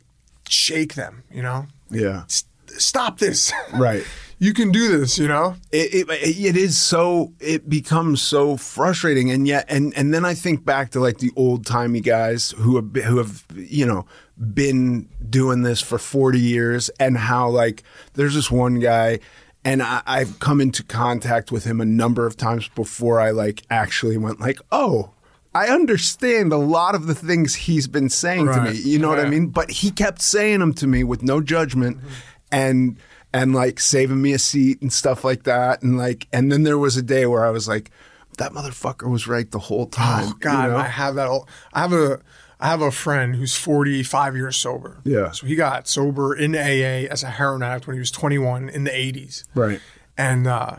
shake 0.48 0.94
them. 0.94 1.22
You 1.30 1.42
know, 1.42 1.66
Yeah. 1.90 2.22
S- 2.24 2.44
stop 2.76 3.18
this. 3.20 3.52
Right. 3.72 4.04
You 4.40 4.52
can 4.52 4.72
do 4.72 4.98
this. 4.98 5.18
You 5.18 5.28
know. 5.28 5.54
it, 5.70 6.08
it, 6.08 6.10
it 6.10 6.56
is 6.56 6.76
so 6.76 7.32
it 7.38 7.68
becomes 7.68 8.20
so 8.20 8.56
frustrating 8.56 9.30
and 9.30 9.46
yet 9.46 9.66
and 9.68 9.92
and 9.96 10.12
then 10.12 10.24
i 10.24 10.34
think 10.34 10.64
back 10.64 10.90
to 10.90 11.00
like 11.00 11.18
the 11.18 11.30
old 11.36 11.64
timey 11.64 12.00
guys 12.00 12.50
who 12.52 12.74
have 12.76 12.92
been, 12.92 13.04
who 13.04 13.18
have 13.18 13.44
you 13.54 13.86
know 13.86 14.06
been 14.52 15.08
doing 15.28 15.62
this 15.62 15.80
for 15.80 15.98
40 15.98 16.40
years 16.40 16.88
and 16.98 17.16
how 17.16 17.48
like 17.48 17.84
there's 18.14 18.34
this 18.34 18.50
one 18.50 18.80
guy 18.80 19.20
and 19.64 19.82
I, 19.82 20.02
I've 20.06 20.40
come 20.40 20.60
into 20.60 20.82
contact 20.82 21.52
with 21.52 21.64
him 21.64 21.80
a 21.80 21.84
number 21.84 22.26
of 22.26 22.36
times 22.36 22.68
before 22.68 23.20
I 23.20 23.30
like 23.30 23.62
actually 23.70 24.16
went 24.16 24.40
like, 24.40 24.58
oh, 24.72 25.10
I 25.54 25.66
understand 25.66 26.52
a 26.52 26.56
lot 26.56 26.94
of 26.94 27.06
the 27.06 27.14
things 27.14 27.54
he's 27.54 27.86
been 27.86 28.08
saying 28.08 28.46
to 28.46 28.62
me. 28.62 28.72
You 28.72 28.98
know 28.98 29.08
what 29.08 29.18
I 29.18 29.28
mean? 29.28 29.48
But 29.48 29.70
he 29.70 29.90
kept 29.90 30.22
saying 30.22 30.60
them 30.60 30.72
to 30.74 30.86
me 30.86 31.04
with 31.04 31.22
no 31.22 31.40
judgment 31.40 31.98
mm-hmm. 31.98 32.08
and 32.52 32.96
and 33.32 33.54
like 33.54 33.80
saving 33.80 34.20
me 34.20 34.32
a 34.32 34.38
seat 34.38 34.82
and 34.82 34.92
stuff 34.92 35.24
like 35.24 35.44
that. 35.44 35.82
And 35.82 35.96
like 35.96 36.26
and 36.32 36.50
then 36.50 36.62
there 36.62 36.78
was 36.78 36.96
a 36.96 37.02
day 37.02 37.26
where 37.26 37.44
I 37.44 37.50
was 37.50 37.68
like, 37.68 37.90
that 38.38 38.52
motherfucker 38.52 39.10
was 39.10 39.26
right 39.26 39.50
the 39.50 39.58
whole 39.58 39.86
time. 39.86 40.28
Oh 40.28 40.36
God, 40.40 40.64
you 40.64 40.70
know? 40.70 40.76
I 40.76 40.84
have 40.84 41.14
that. 41.16 41.28
All, 41.28 41.48
I 41.72 41.80
have 41.80 41.92
a 41.92 42.20
I 42.60 42.68
have 42.68 42.82
a 42.82 42.90
friend 42.90 43.36
who's 43.36 43.54
45 43.54 44.36
years 44.36 44.56
sober. 44.56 45.00
Yeah. 45.04 45.30
So 45.30 45.46
he 45.46 45.54
got 45.54 45.88
sober 45.88 46.34
in 46.34 46.54
AA 46.54 47.08
as 47.10 47.22
a 47.22 47.30
heroin 47.30 47.62
addict 47.62 47.86
when 47.86 47.94
he 47.94 48.00
was 48.00 48.10
21 48.10 48.68
in 48.68 48.84
the 48.84 48.90
80s. 48.90 49.44
Right. 49.54 49.80
And 50.18 50.46
uh, 50.46 50.76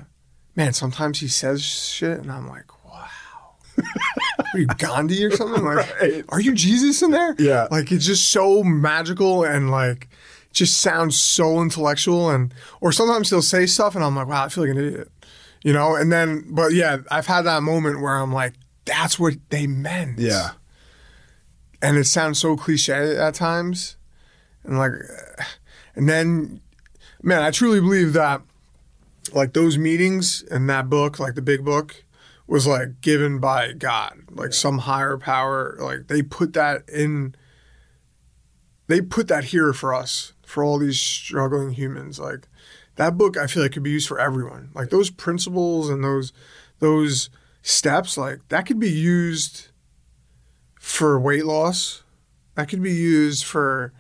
man, 0.56 0.74
sometimes 0.74 1.20
he 1.20 1.28
says 1.28 1.64
shit, 1.64 2.20
and 2.20 2.32
I'm 2.32 2.48
like, 2.48 2.66
wow. 2.86 3.08
are 4.54 4.60
you 4.60 4.68
Gandhi 4.68 5.26
or 5.26 5.32
something? 5.32 5.64
Like, 5.64 6.26
are 6.30 6.40
you 6.40 6.54
Jesus 6.54 7.02
in 7.02 7.10
there? 7.10 7.36
Yeah. 7.40 7.68
Like 7.72 7.92
it's 7.92 8.06
just 8.06 8.30
so 8.30 8.64
magical 8.64 9.44
and 9.44 9.72
like 9.72 10.08
just 10.52 10.82
sounds 10.82 11.20
so 11.20 11.62
intellectual 11.62 12.30
and 12.30 12.54
or 12.82 12.92
sometimes 12.92 13.30
he'll 13.30 13.42
say 13.42 13.66
stuff 13.66 13.96
and 13.96 14.04
I'm 14.04 14.16
like, 14.16 14.28
wow, 14.28 14.46
I 14.46 14.50
feel 14.50 14.64
like 14.66 14.72
an 14.72 14.78
idiot. 14.78 15.10
You 15.64 15.74
know? 15.74 15.96
And 15.96 16.12
then 16.12 16.46
but 16.50 16.74
yeah, 16.74 16.98
I've 17.10 17.28
had 17.28 17.44
that 17.44 17.64
moment 17.64 18.02
where 18.02 18.16
I'm 18.16 18.34
like, 18.34 18.54
that's 18.86 19.20
what 19.20 19.36
they 19.50 19.68
meant. 19.68 20.20
Yeah. 20.20 20.52
And 21.82 21.98
it 21.98 22.06
sounds 22.06 22.40
so 22.40 22.56
cliche 22.56 23.18
at 23.18 23.36
times. 23.36 23.96
And 24.64 24.78
like 24.78 24.92
and 25.96 26.08
then 26.08 26.62
man, 27.24 27.42
I 27.42 27.52
truly 27.52 27.80
believe 27.80 28.14
that 28.14 28.42
like 29.34 29.54
those 29.54 29.78
meetings 29.78 30.44
and 30.50 30.70
that 30.70 30.90
book, 30.90 31.20
like 31.20 31.36
the 31.36 31.42
big 31.42 31.64
book, 31.64 32.04
was 32.48 32.68
like 32.68 33.02
given 33.02 33.40
by 33.40 33.72
God, 33.74 34.24
like 34.30 34.54
some 34.54 34.80
higher 34.80 35.18
power. 35.18 35.78
Like 35.80 36.08
they 36.08 36.22
put 36.22 36.54
that 36.54 36.88
in, 36.90 37.36
they 38.88 39.02
put 39.02 39.28
that 39.30 39.46
here 39.46 39.74
for 39.74 39.94
us, 39.94 40.34
for 40.52 40.66
all 40.66 40.78
these 40.78 41.00
struggling 41.00 41.72
humans. 41.72 42.20
Like 42.20 42.50
that 42.98 43.18
book, 43.18 43.38
I 43.38 43.48
feel 43.48 43.64
like 43.64 43.72
could 43.72 43.84
be 43.84 43.92
used 43.92 44.08
for 44.10 44.20
everyone. 44.20 44.70
Like 44.76 44.90
those 44.90 45.10
principles 45.10 45.90
and 45.90 46.04
those 46.04 46.34
those 46.80 47.30
steps, 47.62 48.18
like 48.18 48.40
that 48.50 48.66
could 48.66 48.80
be 48.80 48.90
used 48.92 49.70
for 50.78 51.18
weight 51.20 51.46
loss. 51.46 52.04
That 52.56 52.68
could 52.68 52.84
be 52.84 52.92
used 52.92 53.46
for 53.46 53.94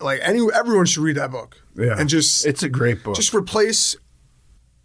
like 0.00 0.20
any 0.22 0.40
everyone 0.54 0.86
should 0.86 1.02
read 1.02 1.16
that 1.16 1.32
book. 1.32 1.60
Yeah. 1.74 1.96
and 1.98 2.08
just 2.08 2.46
It's 2.46 2.62
a 2.62 2.68
great 2.68 3.02
book. 3.02 3.16
just 3.16 3.34
replace 3.34 3.96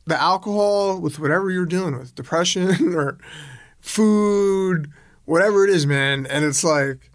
the 0.06 0.20
alcohol 0.20 1.00
with 1.00 1.20
whatever 1.20 1.52
you're 1.52 1.66
dealing 1.68 1.98
with 1.98 2.16
depression 2.16 2.94
or 2.96 3.18
food 3.80 4.92
whatever 5.26 5.64
it 5.64 5.70
is 5.70 5.88
man 5.88 6.26
and 6.26 6.44
it's 6.44 6.64
like 6.64 7.10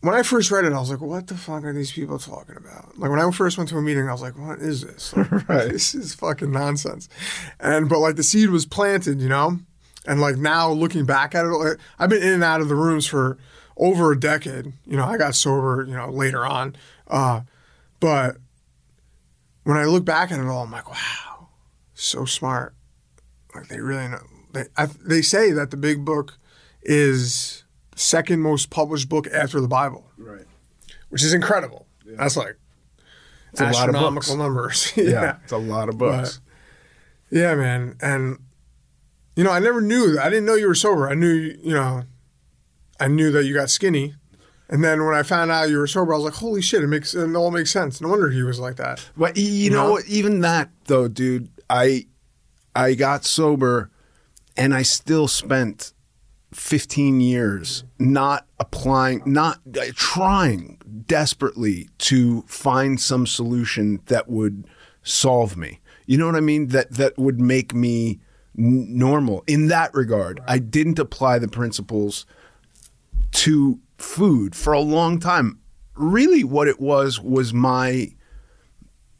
when 0.00 0.14
i 0.14 0.22
first 0.22 0.50
read 0.50 0.64
it 0.64 0.72
i 0.72 0.78
was 0.78 0.90
like 0.90 1.00
what 1.00 1.26
the 1.26 1.34
fuck 1.36 1.64
are 1.64 1.72
these 1.72 1.92
people 1.92 2.18
talking 2.18 2.56
about 2.56 2.96
like 2.98 3.10
when 3.10 3.20
i 3.20 3.30
first 3.30 3.56
went 3.58 3.68
to 3.68 3.76
a 3.76 3.82
meeting 3.82 4.08
i 4.08 4.12
was 4.12 4.22
like 4.22 4.38
what 4.38 4.58
is 4.58 4.82
this 4.82 5.14
Like, 5.16 5.48
Right. 5.48 5.70
this 5.70 5.94
is 5.94 6.14
fucking 6.14 6.50
nonsense 6.50 7.08
and 7.58 7.88
but 7.88 7.98
like 7.98 8.16
the 8.16 8.22
seed 8.22 8.50
was 8.50 8.66
planted 8.66 9.20
you 9.20 9.28
know 9.28 9.58
and 10.06 10.20
like 10.20 10.36
now 10.36 10.70
looking 10.70 11.04
back 11.04 11.34
at 11.34 11.44
it 11.44 11.48
like, 11.48 11.78
i've 11.98 12.10
been 12.10 12.22
in 12.22 12.34
and 12.34 12.44
out 12.44 12.60
of 12.60 12.68
the 12.68 12.74
rooms 12.74 13.06
for 13.06 13.38
over 13.76 14.12
a 14.12 14.18
decade 14.18 14.72
you 14.86 14.96
know 14.96 15.04
i 15.04 15.16
got 15.18 15.34
sober 15.34 15.84
you 15.86 15.94
know 15.94 16.08
later 16.10 16.44
on 16.46 16.74
uh, 17.08 17.40
but 17.98 18.36
when 19.64 19.76
I 19.76 19.84
look 19.84 20.04
back 20.04 20.32
at 20.32 20.40
it 20.40 20.46
all, 20.46 20.62
I'm 20.62 20.70
like, 20.70 20.88
wow, 20.88 21.48
so 21.92 22.24
smart. 22.24 22.74
Like 23.54 23.68
they 23.68 23.80
really 23.80 24.08
know. 24.08 24.22
They 24.52 24.64
I, 24.76 24.86
they 24.86 25.22
say 25.22 25.50
that 25.52 25.70
the 25.70 25.76
Big 25.76 26.04
Book 26.04 26.38
is 26.82 27.64
second 28.00 28.40
most 28.40 28.70
published 28.70 29.08
book 29.08 29.26
after 29.28 29.60
the 29.60 29.68
Bible, 29.68 30.06
right. 30.16 30.46
which 31.10 31.22
is 31.22 31.32
incredible. 31.32 31.86
That's 32.06 32.36
like 32.36 32.56
It's 33.52 33.60
a 33.60 33.64
lot 33.64 33.88
of 33.88 33.94
astronomical 33.94 34.36
numbers. 34.36 34.92
Yeah. 34.96 35.04
yeah. 35.04 35.36
It's 35.44 35.52
a 35.52 35.58
lot 35.58 35.88
of 35.88 35.98
books. 35.98 36.40
Yeah, 37.30 37.54
man. 37.54 37.96
And 38.00 38.38
you 39.36 39.44
know, 39.44 39.50
I 39.52 39.60
never 39.60 39.80
knew. 39.80 40.18
I 40.20 40.28
didn't 40.28 40.44
know 40.44 40.54
you 40.54 40.66
were 40.66 40.74
sober. 40.74 41.08
I 41.08 41.14
knew, 41.14 41.32
you 41.32 41.72
know, 41.72 42.02
I 42.98 43.08
knew 43.08 43.30
that 43.30 43.44
you 43.44 43.54
got 43.54 43.70
skinny. 43.70 44.14
And 44.68 44.84
then 44.84 45.04
when 45.04 45.14
I 45.14 45.22
found 45.22 45.50
out 45.50 45.68
you 45.68 45.78
were 45.78 45.86
sober, 45.86 46.12
I 46.14 46.16
was 46.16 46.24
like, 46.24 46.34
"Holy 46.34 46.62
shit! 46.62 46.82
It 46.82 46.86
makes 46.86 47.12
it 47.14 47.34
all 47.34 47.50
makes 47.50 47.72
sense." 47.72 48.00
No 48.00 48.08
wonder 48.08 48.30
he 48.30 48.42
was 48.44 48.60
like 48.60 48.76
that. 48.76 49.04
But 49.16 49.34
y- 49.34 49.42
you 49.42 49.70
know 49.70 49.96
know? 49.96 50.02
Even 50.06 50.40
that 50.40 50.70
though, 50.84 51.08
dude, 51.08 51.48
I 51.68 52.06
I 52.74 52.94
got 52.94 53.24
sober, 53.24 53.90
and 54.56 54.72
I 54.72 54.82
still 54.82 55.26
spent 55.26 55.92
fifteen 56.52 57.20
years 57.20 57.84
not 57.98 58.46
applying, 58.58 59.22
not 59.24 59.60
uh, 59.78 59.86
trying 59.94 60.78
desperately 61.06 61.88
to 61.98 62.42
find 62.42 63.00
some 63.00 63.26
solution 63.26 64.00
that 64.06 64.28
would 64.28 64.66
solve 65.02 65.56
me. 65.56 65.80
You 66.06 66.18
know 66.18 66.26
what 66.26 66.36
I 66.36 66.40
mean? 66.40 66.68
That 66.68 66.92
that 66.92 67.16
would 67.18 67.40
make 67.40 67.72
me 67.72 68.18
n- 68.58 68.98
normal 68.98 69.44
in 69.46 69.68
that 69.68 69.94
regard. 69.94 70.40
I 70.46 70.58
didn't 70.58 70.98
apply 70.98 71.38
the 71.38 71.48
principles 71.48 72.26
to 73.32 73.78
food 73.96 74.54
for 74.56 74.72
a 74.72 74.80
long 74.80 75.20
time. 75.20 75.60
Really, 75.94 76.42
what 76.42 76.66
it 76.66 76.80
was 76.80 77.20
was 77.20 77.52
my 77.52 78.12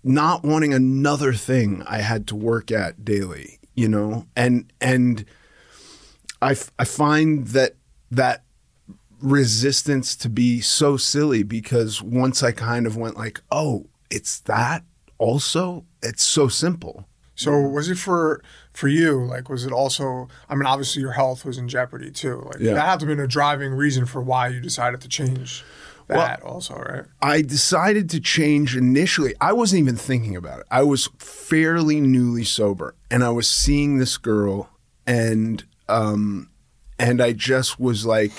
not 0.02 0.42
wanting 0.42 0.72
another 0.72 1.32
thing 1.32 1.82
I 1.86 1.98
had 1.98 2.26
to 2.28 2.34
work 2.34 2.72
at 2.72 3.04
daily, 3.04 3.60
you 3.74 3.88
know, 3.88 4.26
and 4.34 4.72
and 4.80 5.24
I 6.42 6.56
I 6.78 6.84
find 6.84 7.46
that 7.48 7.74
that 8.10 8.44
resistance 9.20 10.16
to 10.16 10.28
be 10.28 10.60
so 10.60 10.96
silly 10.96 11.42
because 11.42 12.02
once 12.02 12.42
I 12.42 12.52
kind 12.52 12.86
of 12.86 12.96
went 12.96 13.16
like, 13.16 13.40
oh, 13.50 13.86
it's 14.10 14.40
that 14.40 14.82
also. 15.18 15.84
It's 16.02 16.24
so 16.24 16.48
simple. 16.48 17.06
So 17.34 17.58
was 17.58 17.88
it 17.88 17.96
for 17.96 18.42
for 18.72 18.88
you? 18.88 19.24
Like, 19.24 19.48
was 19.48 19.64
it 19.64 19.72
also? 19.72 20.28
I 20.48 20.54
mean, 20.54 20.66
obviously 20.66 21.00
your 21.02 21.12
health 21.12 21.44
was 21.44 21.56
in 21.58 21.68
jeopardy 21.68 22.10
too. 22.10 22.42
Like 22.46 22.60
Yeah. 22.60 22.74
that 22.74 22.86
had 22.86 23.00
to 23.00 23.06
have 23.06 23.16
been 23.16 23.24
a 23.24 23.28
driving 23.28 23.72
reason 23.72 24.04
for 24.06 24.20
why 24.20 24.48
you 24.48 24.60
decided 24.60 25.00
to 25.02 25.08
change 25.08 25.64
that. 26.08 26.42
also, 26.42 26.74
right? 26.74 27.04
I 27.22 27.40
decided 27.40 28.10
to 28.10 28.20
change 28.20 28.76
initially. 28.76 29.32
I 29.40 29.52
wasn't 29.52 29.80
even 29.80 29.96
thinking 29.96 30.34
about 30.36 30.60
it. 30.60 30.66
I 30.70 30.82
was 30.82 31.08
fairly 31.18 32.00
newly 32.00 32.44
sober, 32.44 32.94
and 33.10 33.22
I 33.22 33.30
was 33.30 33.48
seeing 33.48 33.98
this 33.98 34.16
girl, 34.18 34.68
and 35.06 35.64
um, 35.90 36.50
and 36.98 37.20
I 37.20 37.32
just 37.32 37.80
was 37.80 38.06
like, 38.06 38.32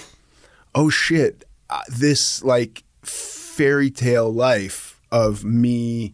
"Oh 0.74 0.90
shit!" 0.90 1.46
Uh, 1.70 1.82
this 1.88 2.44
like 2.44 2.84
fairy 3.04 3.92
tale 3.92 4.32
life 4.32 5.02
of 5.12 5.44
me 5.44 6.14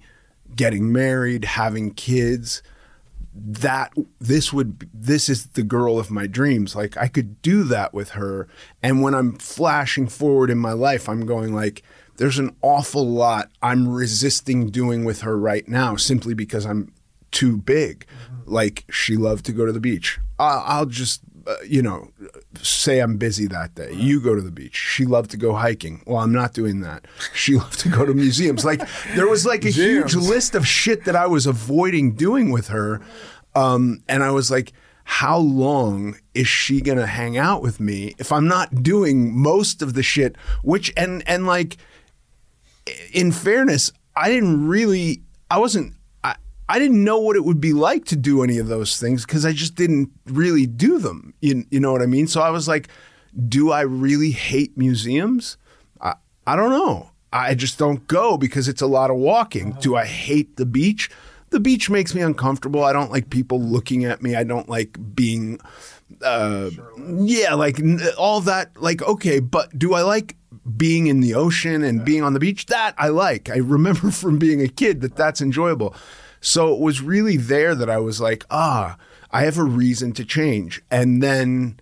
getting 0.55 0.91
married, 0.91 1.45
having 1.45 1.93
kids. 1.93 2.61
That 3.39 3.93
this 4.19 4.51
would 4.51 4.89
this 4.91 5.29
is 5.29 5.45
the 5.47 5.61
girl 5.61 5.99
of 5.99 6.09
my 6.09 6.25
dreams. 6.25 6.75
Like 6.75 6.97
I 6.97 7.07
could 7.07 7.39
do 7.43 7.63
that 7.65 7.93
with 7.93 8.09
her, 8.11 8.47
and 8.81 9.03
when 9.03 9.13
I'm 9.13 9.37
flashing 9.37 10.07
forward 10.07 10.49
in 10.49 10.57
my 10.57 10.73
life, 10.73 11.07
I'm 11.07 11.27
going 11.27 11.53
like, 11.53 11.83
there's 12.17 12.39
an 12.39 12.55
awful 12.63 13.07
lot 13.07 13.51
I'm 13.61 13.87
resisting 13.87 14.71
doing 14.71 15.05
with 15.05 15.21
her 15.21 15.37
right 15.37 15.67
now 15.67 15.95
simply 15.97 16.33
because 16.33 16.65
I'm 16.65 16.93
too 17.31 17.57
big. 17.57 18.05
Like 18.45 18.85
she 18.89 19.15
loved 19.17 19.45
to 19.45 19.51
go 19.51 19.65
to 19.65 19.71
the 19.71 19.79
beach. 19.79 20.19
I'll, 20.39 20.63
I'll 20.65 20.85
just, 20.85 21.21
uh, 21.47 21.55
you 21.65 21.81
know, 21.81 22.11
say 22.61 22.99
I'm 22.99 23.17
busy 23.17 23.47
that 23.47 23.75
day. 23.75 23.93
You 23.93 24.21
go 24.21 24.35
to 24.35 24.41
the 24.41 24.51
beach. 24.51 24.75
She 24.75 25.05
loved 25.05 25.31
to 25.31 25.37
go 25.37 25.53
hiking. 25.53 26.03
Well, 26.05 26.17
I'm 26.17 26.33
not 26.33 26.53
doing 26.53 26.81
that. 26.81 27.05
She 27.33 27.55
loved 27.57 27.79
to 27.81 27.89
go 27.89 28.05
to 28.05 28.13
museums. 28.13 28.65
Like 28.65 28.81
there 29.15 29.27
was 29.27 29.45
like 29.45 29.65
a 29.65 29.69
huge 29.69 30.15
list 30.15 30.55
of 30.55 30.67
shit 30.67 31.05
that 31.05 31.15
I 31.15 31.27
was 31.27 31.45
avoiding 31.45 32.13
doing 32.13 32.51
with 32.51 32.67
her. 32.67 33.01
Um, 33.55 34.03
and 34.07 34.23
I 34.23 34.31
was 34.31 34.51
like, 34.51 34.73
how 35.03 35.37
long 35.37 36.17
is 36.33 36.47
she 36.47 36.81
gonna 36.81 37.07
hang 37.07 37.37
out 37.37 37.61
with 37.61 37.79
me 37.79 38.13
if 38.17 38.31
I'm 38.31 38.47
not 38.47 38.83
doing 38.83 39.33
most 39.33 39.81
of 39.81 39.93
the 39.93 40.03
shit? 40.03 40.35
Which 40.63 40.91
and 40.97 41.23
and 41.27 41.47
like 41.47 41.77
in 43.13 43.31
fairness, 43.31 43.91
I 44.15 44.29
didn't 44.29 44.67
really, 44.67 45.21
I 45.49 45.59
wasn't, 45.59 45.93
I, 46.69 46.79
didn't 46.79 47.03
know 47.03 47.19
what 47.19 47.35
it 47.35 47.45
would 47.45 47.61
be 47.61 47.73
like 47.73 48.05
to 48.05 48.15
do 48.15 48.43
any 48.43 48.57
of 48.57 48.67
those 48.67 48.99
things 48.99 49.25
because 49.25 49.45
I 49.45 49.51
just 49.51 49.75
didn't 49.75 50.11
really 50.25 50.65
do 50.65 50.99
them. 50.99 51.33
You, 51.41 51.65
you 51.71 51.79
know 51.79 51.91
what 51.91 52.01
I 52.01 52.07
mean? 52.07 52.27
So 52.27 52.41
I 52.41 52.49
was 52.49 52.67
like, 52.67 52.89
do 53.47 53.71
I 53.71 53.81
really 53.81 54.31
hate 54.31 54.77
museums? 54.77 55.57
I, 56.01 56.15
I 56.45 56.55
don't 56.55 56.71
know. 56.71 57.11
I 57.31 57.55
just 57.55 57.77
don't 57.77 58.07
go 58.07 58.37
because 58.37 58.67
it's 58.67 58.81
a 58.81 58.87
lot 58.87 59.09
of 59.09 59.17
walking. 59.17 59.73
Do 59.81 59.95
I 59.95 60.05
hate 60.05 60.55
the 60.55 60.65
beach? 60.65 61.09
The 61.49 61.59
beach 61.59 61.89
makes 61.89 62.15
me 62.15 62.21
uncomfortable. 62.21 62.83
I 62.83 62.93
don't 62.93 63.11
like 63.11 63.29
people 63.29 63.61
looking 63.61 64.05
at 64.05 64.21
me. 64.21 64.35
I 64.35 64.43
don't 64.43 64.67
like 64.69 64.97
being, 65.15 65.59
uh, 66.21 66.69
yeah, 67.19 67.53
like 67.53 67.79
all 68.17 68.41
that. 68.41 68.81
Like, 68.81 69.01
okay, 69.01 69.39
but 69.39 69.77
do 69.77 69.93
I 69.93 70.01
like 70.01 70.35
being 70.75 71.07
in 71.07 71.19
the 71.19 71.35
ocean 71.35 71.83
and 71.83 72.03
being 72.03 72.23
on 72.23 72.33
the 72.33 72.39
beach? 72.39 72.65
That 72.67 72.95
I 72.97 73.09
like. 73.09 73.49
I 73.49 73.57
remember 73.57 74.11
from 74.11 74.39
being 74.39 74.61
a 74.61 74.67
kid 74.67 75.01
that 75.01 75.15
that's 75.15 75.41
enjoyable. 75.41 75.95
So 76.41 76.73
it 76.73 76.79
was 76.79 77.01
really 77.01 77.37
there 77.37 77.75
that 77.75 77.89
I 77.89 77.97
was 77.97 78.21
like, 78.21 78.45
ah, 78.49 78.97
I 79.31 79.43
have 79.43 79.57
a 79.57 79.63
reason 79.63 80.13
to 80.13 80.25
change. 80.25 80.81
And 80.89 81.21
then 81.21 81.79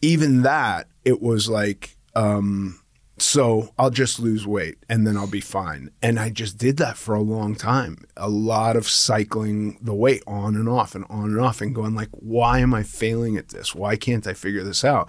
even 0.00 0.42
that, 0.42 0.88
it 1.04 1.20
was 1.20 1.48
like, 1.48 1.96
um, 2.14 2.80
so 3.16 3.70
I'll 3.78 3.90
just 3.90 4.18
lose 4.18 4.46
weight 4.46 4.76
and 4.88 5.06
then 5.06 5.16
I'll 5.16 5.26
be 5.28 5.40
fine. 5.40 5.90
And 6.02 6.18
I 6.18 6.30
just 6.30 6.58
did 6.58 6.78
that 6.78 6.96
for 6.96 7.14
a 7.14 7.22
long 7.22 7.54
time. 7.54 8.04
A 8.16 8.28
lot 8.28 8.76
of 8.76 8.88
cycling 8.88 9.78
the 9.80 9.94
weight 9.94 10.22
on 10.26 10.56
and 10.56 10.68
off 10.68 10.94
and 10.94 11.04
on 11.08 11.24
and 11.26 11.40
off 11.40 11.60
and 11.60 11.74
going 11.74 11.94
like, 11.94 12.10
why 12.12 12.58
am 12.58 12.74
I 12.74 12.82
failing 12.82 13.36
at 13.36 13.50
this? 13.50 13.74
Why 13.74 13.96
can't 13.96 14.26
I 14.26 14.34
figure 14.34 14.64
this 14.64 14.84
out? 14.84 15.08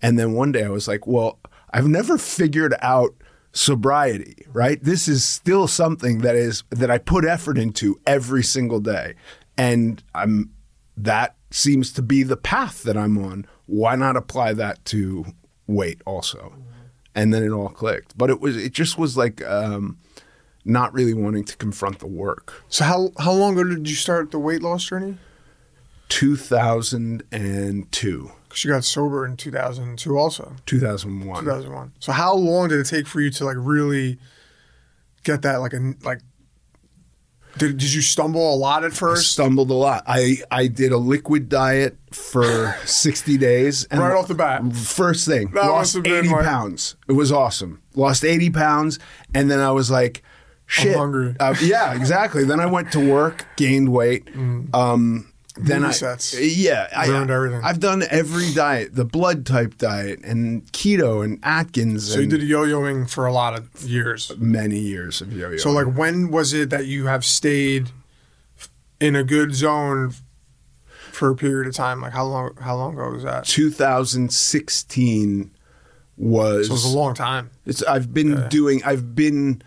And 0.00 0.18
then 0.18 0.32
one 0.32 0.52
day 0.52 0.64
I 0.64 0.70
was 0.70 0.88
like, 0.88 1.06
well, 1.06 1.38
I've 1.70 1.88
never 1.88 2.18
figured 2.18 2.74
out 2.80 3.14
sobriety, 3.52 4.44
right? 4.52 4.82
This 4.82 5.06
is 5.08 5.24
still 5.24 5.68
something 5.68 6.18
that 6.18 6.34
is 6.34 6.64
that 6.70 6.90
I 6.90 6.98
put 6.98 7.24
effort 7.24 7.56
into 7.58 8.00
every 8.06 8.42
single 8.42 8.80
day. 8.80 9.14
And 9.56 10.02
I'm 10.14 10.50
that 10.96 11.36
seems 11.50 11.92
to 11.92 12.02
be 12.02 12.22
the 12.22 12.36
path 12.36 12.82
that 12.84 12.96
I'm 12.96 13.18
on. 13.18 13.46
Why 13.66 13.96
not 13.96 14.16
apply 14.16 14.54
that 14.54 14.84
to 14.86 15.26
weight 15.66 16.00
also? 16.06 16.54
And 17.14 17.34
then 17.34 17.42
it 17.42 17.50
all 17.50 17.68
clicked. 17.68 18.16
But 18.16 18.30
it 18.30 18.40
was 18.40 18.56
it 18.56 18.72
just 18.72 18.96
was 18.98 19.16
like 19.16 19.44
um 19.44 19.98
not 20.64 20.94
really 20.94 21.14
wanting 21.14 21.42
to 21.44 21.56
confront 21.56 21.98
the 21.98 22.06
work. 22.06 22.62
So 22.68 22.84
how 22.84 23.10
how 23.18 23.32
long 23.32 23.58
ago 23.58 23.68
did 23.68 23.88
you 23.88 23.96
start 23.96 24.30
the 24.30 24.38
weight 24.38 24.62
loss 24.62 24.84
journey? 24.84 25.18
2002, 26.08 28.32
You 28.56 28.70
got 28.70 28.84
sober 28.84 29.24
in 29.26 29.36
2002 29.36 30.16
also. 30.18 30.54
2001. 30.66 31.40
2001. 31.44 31.92
So 32.00 32.12
how 32.12 32.34
long 32.34 32.68
did 32.68 32.78
it 32.80 32.84
take 32.84 33.06
for 33.06 33.20
you 33.20 33.30
to 33.30 33.44
like 33.44 33.56
really 33.58 34.18
get 35.24 35.42
that 35.42 35.56
like 35.56 35.72
a 35.72 35.94
like 36.02 36.20
did, 37.58 37.76
did 37.76 37.92
you 37.92 38.00
stumble 38.00 38.54
a 38.54 38.56
lot 38.56 38.82
at 38.82 38.92
I 38.92 38.94
first? 38.94 39.32
stumbled 39.32 39.70
a 39.70 39.74
lot. 39.74 40.04
I, 40.06 40.38
I 40.50 40.68
did 40.68 40.90
a 40.90 40.96
liquid 40.96 41.50
diet 41.50 41.98
for 42.10 42.74
60 42.86 43.36
days. 43.36 43.84
And 43.90 44.00
Right 44.00 44.16
off 44.16 44.26
the 44.28 44.34
bat. 44.34 44.74
First 44.74 45.26
thing, 45.26 45.50
That 45.50 45.66
lost 45.66 45.94
must 45.94 45.94
have 45.96 46.02
been 46.04 46.24
80 46.24 46.28
like- 46.30 46.44
pounds. 46.44 46.96
It 47.08 47.12
was 47.12 47.30
awesome. 47.30 47.82
Lost 47.94 48.24
80 48.24 48.50
pounds. 48.50 48.98
And 49.34 49.50
then 49.50 49.60
I 49.60 49.70
was 49.70 49.90
like, 49.90 50.22
shit. 50.64 50.96
hungry. 50.96 51.36
Uh, 51.38 51.54
yeah, 51.60 51.92
exactly. 51.94 52.44
then 52.44 52.58
I 52.58 52.64
went 52.66 52.90
to 52.92 53.00
work, 53.12 53.44
gained 53.56 53.90
weight. 53.92 54.30
Um, 54.72 55.31
then 55.56 55.84
I, 55.84 55.90
Resets. 55.90 56.34
yeah, 56.56 56.88
I 56.96 57.08
Learned 57.08 57.30
everything. 57.30 57.60
I've 57.62 57.80
done 57.80 58.02
every 58.10 58.52
diet, 58.54 58.94
the 58.94 59.04
blood 59.04 59.44
type 59.44 59.76
diet, 59.76 60.20
and 60.24 60.62
keto, 60.72 61.22
and 61.24 61.38
Atkins. 61.42 62.12
So 62.12 62.20
you 62.20 62.26
did 62.26 62.42
yo-yoing 62.42 63.10
for 63.10 63.26
a 63.26 63.32
lot 63.32 63.58
of 63.58 63.82
years. 63.82 64.32
many 64.38 64.78
years 64.78 65.20
of 65.20 65.32
yo-yo. 65.32 65.58
So 65.58 65.70
like 65.70 65.94
when 65.94 66.30
was 66.30 66.52
it 66.52 66.70
that 66.70 66.86
you 66.86 67.06
have 67.06 67.24
stayed 67.24 67.90
in 69.00 69.16
a 69.16 69.24
good 69.24 69.54
zone 69.54 70.14
for 71.10 71.30
a 71.30 71.36
period 71.36 71.66
of 71.68 71.74
time? 71.74 72.00
Like 72.00 72.12
how 72.12 72.24
long 72.24 72.56
how 72.60 72.76
long 72.76 72.94
ago 72.94 73.10
was 73.10 73.24
that? 73.24 73.44
2016 73.44 75.50
was. 76.16 76.66
So 76.68 76.72
it 76.72 76.74
was 76.74 76.84
a 76.84 76.96
long 76.96 77.14
time. 77.14 77.50
It's 77.66 77.82
I've 77.82 78.14
been 78.14 78.48
doing 78.48 78.82
I've 78.84 79.14
been 79.14 79.62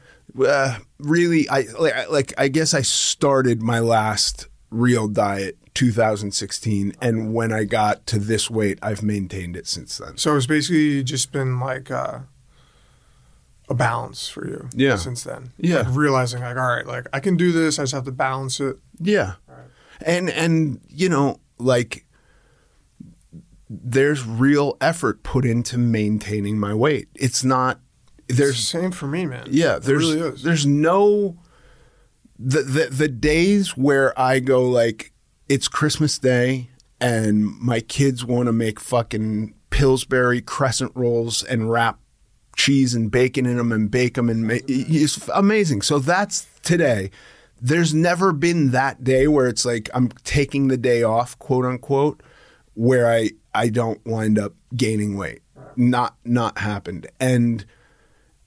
uh, 0.46 0.78
really 1.00 1.48
I 1.50 1.66
like, 1.80 1.94
I- 1.94 2.06
like 2.08 2.34
I 2.38 2.48
guess 2.48 2.74
I 2.74 2.82
started 2.82 3.62
my 3.62 3.80
last 3.80 4.48
real 4.76 5.08
diet 5.08 5.58
2016 5.74 6.94
and 7.02 7.34
when 7.34 7.52
I 7.52 7.64
got 7.64 8.06
to 8.08 8.20
this 8.20 8.50
weight 8.50 8.80
I've 8.82 9.04
maintained 9.04 9.56
it 9.56 9.68
since 9.68 9.98
then. 9.98 10.18
So 10.18 10.36
it's 10.38 10.46
basically 10.46 11.04
just 11.04 11.32
been 11.32 11.60
like 11.60 11.92
uh, 11.92 12.20
a 13.70 13.74
balance 13.74 14.28
for 14.28 14.48
you. 14.48 14.70
Yeah. 14.74 14.96
Since 14.96 15.24
then. 15.24 15.52
Yeah. 15.58 15.80
Like 15.80 15.96
realizing 15.96 16.42
like, 16.42 16.58
all 16.58 16.68
right, 16.68 16.86
like 16.86 17.08
I 17.14 17.20
can 17.20 17.36
do 17.36 17.52
this. 17.52 17.80
I 17.80 17.84
just 17.84 17.94
have 17.94 18.06
to 18.06 18.12
balance 18.12 18.60
it. 18.60 18.78
Yeah. 19.00 19.34
And 20.02 20.30
and 20.30 20.82
you 20.90 21.10
know 21.10 21.40
like 21.58 22.06
there's 23.70 24.26
real 24.26 24.78
effort 24.82 25.24
put 25.24 25.46
into 25.46 25.78
maintaining 25.78 26.60
my 26.60 26.74
weight. 26.74 27.08
It's 27.16 27.44
not 27.44 27.80
There's 28.28 28.40
there's 28.40 28.68
same 28.68 28.92
for 28.92 29.08
me, 29.08 29.26
man. 29.26 29.48
Yeah, 29.50 29.80
there's 29.80 30.14
really 30.14 30.20
is. 30.20 30.44
there's 30.44 30.66
no 30.66 31.38
the, 32.38 32.62
the 32.62 32.88
the 32.88 33.08
days 33.08 33.78
where 33.78 34.18
I 34.20 34.40
go 34.40 34.68
like 34.68 35.12
it's 35.48 35.68
Christmas 35.68 36.18
Day 36.18 36.70
and 37.00 37.46
my 37.60 37.80
kids 37.80 38.26
want 38.26 38.48
to 38.48 38.54
make 38.54 38.80
fucking 38.80 39.54
Pillsbury 39.70 40.42
crescent 40.42 40.92
rolls 40.96 41.44
and 41.44 41.70
wrap 41.70 42.00
cheese 42.56 42.96
and 42.96 43.12
bacon 43.12 43.46
in 43.46 43.58
them 43.58 43.72
and 43.72 43.92
bake 43.92 44.16
them 44.16 44.30
and 44.30 44.48
ma- 44.48 44.56
it's 44.68 45.28
amazing. 45.30 45.82
So 45.82 46.00
that's 46.00 46.48
today. 46.64 47.12
There's 47.62 47.94
never 47.94 48.32
been 48.32 48.72
that 48.72 49.04
day 49.04 49.28
where 49.28 49.48
it's 49.48 49.66
like 49.66 49.90
I'm 49.94 50.10
taking 50.24 50.68
the 50.68 50.78
day 50.78 51.04
off, 51.04 51.38
quote 51.40 51.66
unquote, 51.66 52.22
where 52.74 53.10
I 53.12 53.32
I 53.54 53.70
don't 53.70 54.06
wind 54.06 54.38
up 54.38 54.54
gaining 54.76 55.18
weight. 55.18 55.42
Not 55.76 56.16
not 56.26 56.58
happened. 56.58 57.08
And 57.20 57.66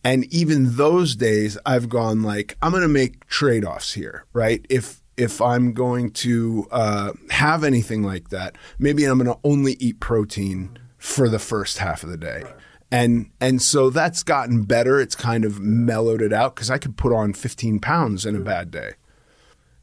and 0.05 0.25
even 0.33 0.77
those 0.77 1.17
days, 1.17 1.59
I've 1.67 1.89
gone 1.89 2.23
like, 2.23 2.57
I'm 2.63 2.71
going 2.71 2.83
to 2.83 2.89
make 2.89 3.27
trade 3.27 3.65
offs 3.65 3.95
here, 3.95 4.25
right? 4.33 4.65
If 4.71 5.03
if 5.17 5.43
I'm 5.43 5.73
going 5.73 6.13
to 6.13 6.69
uh, 6.71 7.13
have 7.31 7.65
anything 7.65 8.05
like 8.05 8.29
that, 8.29 8.57
maybe 8.79 9.05
I'm 9.05 9.19
going 9.19 9.31
to 9.35 9.41
only 9.43 9.73
eat 9.81 9.99
protein 9.99 10.79
for 10.97 11.29
the 11.29 11.41
first 11.41 11.79
half 11.79 12.05
of 12.05 12.09
the 12.09 12.17
day. 12.17 12.45
And 12.91 13.31
and 13.41 13.61
so 13.61 13.91
that's 13.91 14.23
gotten 14.23 14.63
better. 14.63 15.01
It's 15.01 15.15
kind 15.15 15.45
of 15.45 15.61
mellowed 15.61 16.23
it 16.23 16.33
out 16.33 16.55
because 16.55 16.71
I 16.71 16.79
could 16.79 16.97
put 16.97 17.13
on 17.13 17.33
15 17.35 17.81
pounds 17.81 18.25
in 18.25 18.37
a 18.37 18.41
bad 18.41 18.71
day. 18.71 18.93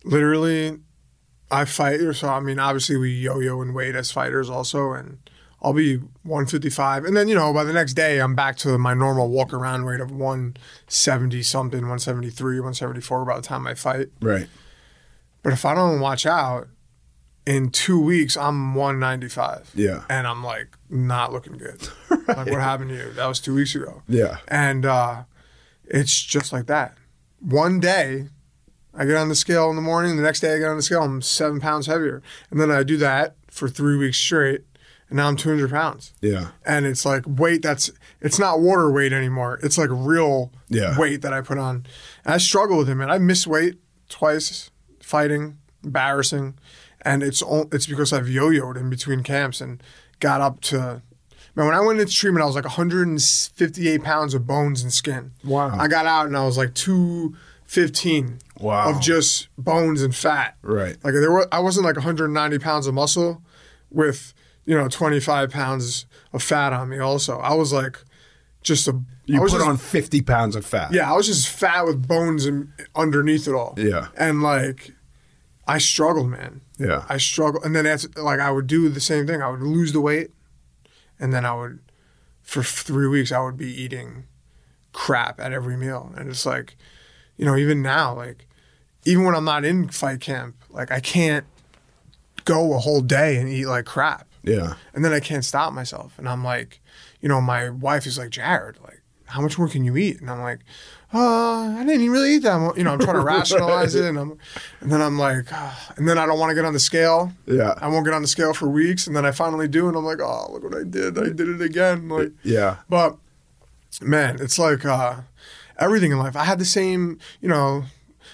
literally 0.03 0.79
I 1.51 1.65
fight 1.65 1.99
so 2.15 2.29
I 2.29 2.39
mean 2.39 2.57
obviously 2.57 2.97
we 2.97 3.11
yo-yo 3.11 3.61
and 3.61 3.75
weight 3.75 3.95
as 3.95 4.11
fighters 4.11 4.49
also 4.49 4.93
and 4.93 5.19
I'll 5.65 5.73
be 5.73 5.95
155 6.23 7.05
and 7.05 7.17
then 7.17 7.27
you 7.27 7.33
know 7.35 7.51
by 7.51 7.63
the 7.63 7.73
next 7.73 7.93
day 7.93 8.19
I'm 8.19 8.35
back 8.35 8.55
to 8.57 8.77
my 8.77 8.93
normal 8.93 9.29
walk 9.29 9.51
around 9.51 9.83
weight 9.85 9.99
of 9.99 10.11
170 10.11 11.41
something 11.43 11.79
173 11.81 12.59
174 12.59 13.25
by 13.25 13.35
the 13.35 13.41
time 13.41 13.65
I 13.67 13.73
fight 13.73 14.09
Right. 14.21 14.47
but 15.43 15.53
if 15.53 15.65
I 15.65 15.73
don't 15.73 15.99
watch 15.99 16.25
out 16.27 16.67
in 17.47 17.69
2 17.71 17.99
weeks 17.99 18.37
I'm 18.37 18.75
195 18.75 19.71
Yeah. 19.75 20.03
and 20.09 20.27
I'm 20.27 20.43
like 20.43 20.77
not 20.89 21.33
looking 21.33 21.57
good 21.57 21.87
like 22.27 22.47
what 22.47 22.61
happened 22.61 22.89
to 22.91 22.95
you 22.95 23.11
that 23.13 23.25
was 23.25 23.39
2 23.39 23.55
weeks 23.55 23.73
ago 23.75 24.03
Yeah. 24.07 24.37
and 24.47 24.85
uh, 24.85 25.23
it's 25.87 26.21
just 26.21 26.51
like 26.53 26.65
that. 26.67 26.95
One 27.39 27.79
day, 27.79 28.29
I 28.97 29.05
get 29.05 29.17
on 29.17 29.29
the 29.29 29.35
scale 29.35 29.69
in 29.69 29.75
the 29.75 29.81
morning. 29.83 30.15
The 30.15 30.23
next 30.23 30.39
day, 30.39 30.55
I 30.55 30.57
get 30.57 30.67
on 30.69 30.77
the 30.77 30.81
scale. 30.81 31.03
I'm 31.03 31.21
seven 31.21 31.59
pounds 31.59 31.85
heavier, 31.85 32.23
and 32.49 32.59
then 32.59 32.71
I 32.71 32.81
do 32.81 32.97
that 32.97 33.35
for 33.51 33.69
three 33.69 33.95
weeks 33.95 34.17
straight, 34.17 34.61
and 35.09 35.17
now 35.17 35.27
I'm 35.27 35.35
200 35.35 35.69
pounds. 35.69 36.13
Yeah. 36.21 36.47
And 36.65 36.85
it's 36.85 37.05
like 37.05 37.23
weight 37.27 37.61
that's 37.61 37.91
it's 38.21 38.39
not 38.39 38.59
water 38.59 38.91
weight 38.91 39.13
anymore. 39.13 39.59
It's 39.63 39.77
like 39.77 39.89
real 39.91 40.51
Yeah. 40.69 40.97
weight 40.97 41.21
that 41.21 41.33
I 41.33 41.41
put 41.41 41.57
on. 41.57 41.85
And 42.25 42.33
I 42.33 42.37
struggle 42.37 42.77
with 42.77 42.89
it, 42.89 42.95
man. 42.95 43.09
I 43.11 43.17
missed 43.17 43.45
weight 43.47 43.79
twice 44.09 44.71
fighting, 45.01 45.57
embarrassing, 45.83 46.55
and 47.01 47.21
it's 47.21 47.41
all, 47.41 47.67
it's 47.71 47.85
because 47.85 48.11
I've 48.11 48.27
yo-yoed 48.27 48.75
in 48.77 48.89
between 48.89 49.21
camps 49.21 49.61
and 49.61 49.81
got 50.19 50.41
up 50.41 50.61
to. 50.61 51.01
Man, 51.55 51.67
when 51.67 51.75
I 51.75 51.79
went 51.79 51.99
into 52.01 52.11
treatment, 52.11 52.43
I 52.43 52.47
was 52.47 52.55
like 52.55 52.65
158 52.65 54.03
pounds 54.03 54.33
of 54.33 54.45
bones 54.45 54.81
and 54.83 54.91
skin. 54.91 55.31
Wow. 55.43 55.77
I 55.79 55.87
got 55.87 56.05
out 56.05 56.25
and 56.25 56.35
I 56.35 56.43
was 56.45 56.57
like 56.57 56.73
215 56.73 58.39
Wow. 58.59 58.89
of 58.89 59.01
just 59.01 59.47
bones 59.57 60.01
and 60.01 60.15
fat. 60.15 60.55
Right. 60.61 60.97
Like 61.03 61.13
there 61.13 61.31
were, 61.31 61.47
I 61.51 61.59
wasn't 61.59 61.85
like 61.85 61.95
190 61.95 62.59
pounds 62.59 62.87
of 62.87 62.93
muscle 62.93 63.41
with 63.89 64.33
you 64.65 64.75
know 64.77 64.87
25 64.87 65.51
pounds 65.51 66.05
of 66.33 66.41
fat 66.43 66.73
on 66.73 66.89
me. 66.89 66.99
Also, 66.99 67.39
I 67.39 67.53
was 67.53 67.71
like 67.73 67.97
just 68.63 68.87
a. 68.87 68.99
You 69.27 69.39
I 69.39 69.41
was 69.41 69.51
put 69.53 69.57
just- 69.59 69.69
on 69.69 69.77
50 69.77 70.21
pounds 70.21 70.55
of 70.55 70.65
fat. 70.65 70.93
Yeah, 70.93 71.11
I 71.11 71.15
was 71.15 71.25
just 71.27 71.47
fat 71.49 71.85
with 71.85 72.07
bones 72.07 72.45
and 72.45 72.69
underneath 72.95 73.47
it 73.47 73.53
all. 73.53 73.73
Yeah. 73.77 74.07
and 74.17 74.41
like 74.43 74.91
I 75.67 75.79
struggled, 75.79 76.29
man. 76.29 76.61
Yeah. 76.77 77.05
I 77.09 77.17
struggled, 77.17 77.65
and 77.65 77.75
then 77.75 77.85
that's 77.85 78.07
like 78.17 78.39
I 78.39 78.51
would 78.51 78.67
do 78.67 78.87
the 78.89 78.99
same 78.99 79.25
thing. 79.25 79.41
I 79.41 79.49
would 79.49 79.61
lose 79.63 79.93
the 79.93 80.01
weight, 80.01 80.29
and 81.19 81.33
then 81.33 81.43
I 81.45 81.53
would, 81.55 81.79
for 82.43 82.61
three 82.61 83.07
weeks, 83.07 83.31
I 83.31 83.39
would 83.39 83.57
be 83.57 83.73
eating 83.73 84.25
crap 84.93 85.39
at 85.39 85.51
every 85.53 85.75
meal, 85.75 86.13
and 86.15 86.29
it's 86.29 86.45
like, 86.45 86.75
you 87.37 87.45
know, 87.45 87.55
even 87.55 87.81
now, 87.81 88.13
like, 88.13 88.45
even 89.05 89.23
when 89.23 89.33
I'm 89.35 89.45
not 89.45 89.65
in 89.65 89.87
fight 89.89 90.21
camp, 90.21 90.55
like 90.69 90.91
I 90.91 90.99
can't 90.99 91.45
go 92.43 92.73
a 92.75 92.77
whole 92.79 93.01
day 93.01 93.37
and 93.37 93.49
eat 93.49 93.65
like 93.65 93.85
crap, 93.85 94.27
Yeah. 94.45 94.75
and 94.93 95.03
then 95.03 95.11
I 95.13 95.19
can't 95.19 95.43
stop 95.45 95.73
myself, 95.73 96.17
and 96.17 96.27
I'm 96.29 96.43
like, 96.43 96.79
you 97.21 97.27
know, 97.29 97.41
my 97.41 97.69
wife 97.69 98.05
is 98.05 98.17
like, 98.17 98.29
Jared, 98.29 98.77
like, 98.83 99.01
how 99.25 99.41
much 99.41 99.57
more 99.57 99.67
can 99.67 99.83
you 99.83 99.97
eat? 99.97 100.21
And 100.21 100.29
I'm 100.29 100.41
like, 100.41 100.59
uh, 101.13 101.77
I 101.79 101.83
didn't 101.85 102.09
really 102.11 102.35
eat 102.35 102.43
that 102.43 102.59
much. 102.59 102.77
You 102.77 102.83
know, 102.83 102.93
I'm 102.93 102.99
trying 102.99 103.15
to 103.15 103.21
rationalize 103.35 103.95
it, 103.95 104.05
and 104.05 104.17
I'm, 104.17 104.37
and 104.81 104.91
then 104.91 105.01
I'm 105.01 105.17
like, 105.17 105.45
ah, 105.51 105.93
and 105.97 106.07
then 106.07 106.17
I 106.19 106.25
don't 106.27 106.37
want 106.37 106.51
to 106.51 106.55
get 106.55 106.63
on 106.65 106.73
the 106.73 106.79
scale. 106.79 107.31
Yeah. 107.47 107.73
I 107.77 107.87
won't 107.87 108.05
get 108.05 108.13
on 108.13 108.21
the 108.21 108.27
scale 108.27 108.53
for 108.53 108.69
weeks, 108.69 109.07
and 109.07 109.15
then 109.15 109.25
I 109.25 109.31
finally 109.31 109.67
do, 109.67 109.87
and 109.87 109.97
I'm 109.97 110.05
like, 110.05 110.19
oh, 110.21 110.51
look 110.51 110.63
what 110.63 110.75
I 110.75 110.83
did! 110.83 111.17
I 111.17 111.29
did 111.29 111.47
it 111.49 111.61
again. 111.61 112.07
Like, 112.09 112.31
Yeah. 112.43 112.77
but 112.87 113.17
man, 114.01 114.37
it's 114.41 114.59
like 114.59 114.85
uh, 114.85 115.21
everything 115.79 116.11
in 116.11 116.19
life. 116.19 116.35
I 116.35 116.43
had 116.43 116.59
the 116.59 116.65
same, 116.65 117.17
you 117.41 117.49
know, 117.49 117.85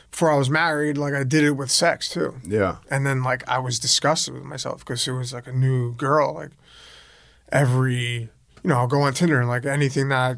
before 0.09 0.31
I 0.31 0.37
was 0.37 0.49
married, 0.49 0.97
like 0.97 1.13
I 1.13 1.23
did 1.23 1.43
it 1.43 1.51
with 1.51 1.71
sex 1.71 2.09
too. 2.09 2.35
Yeah. 2.45 2.77
And 2.89 3.05
then 3.05 3.23
like 3.23 3.47
I 3.47 3.59
was 3.59 3.79
disgusted 3.79 4.33
with 4.33 4.43
myself 4.43 4.79
because 4.79 5.07
it 5.07 5.11
was 5.11 5.33
like 5.33 5.47
a 5.47 5.51
new 5.51 5.93
girl. 5.95 6.33
Like 6.33 6.51
every, 7.51 8.29
you 8.63 8.69
know, 8.69 8.77
I'll 8.77 8.87
go 8.87 9.01
on 9.01 9.13
Tinder 9.13 9.39
and 9.39 9.49
like 9.49 9.65
anything 9.65 10.09
that 10.09 10.37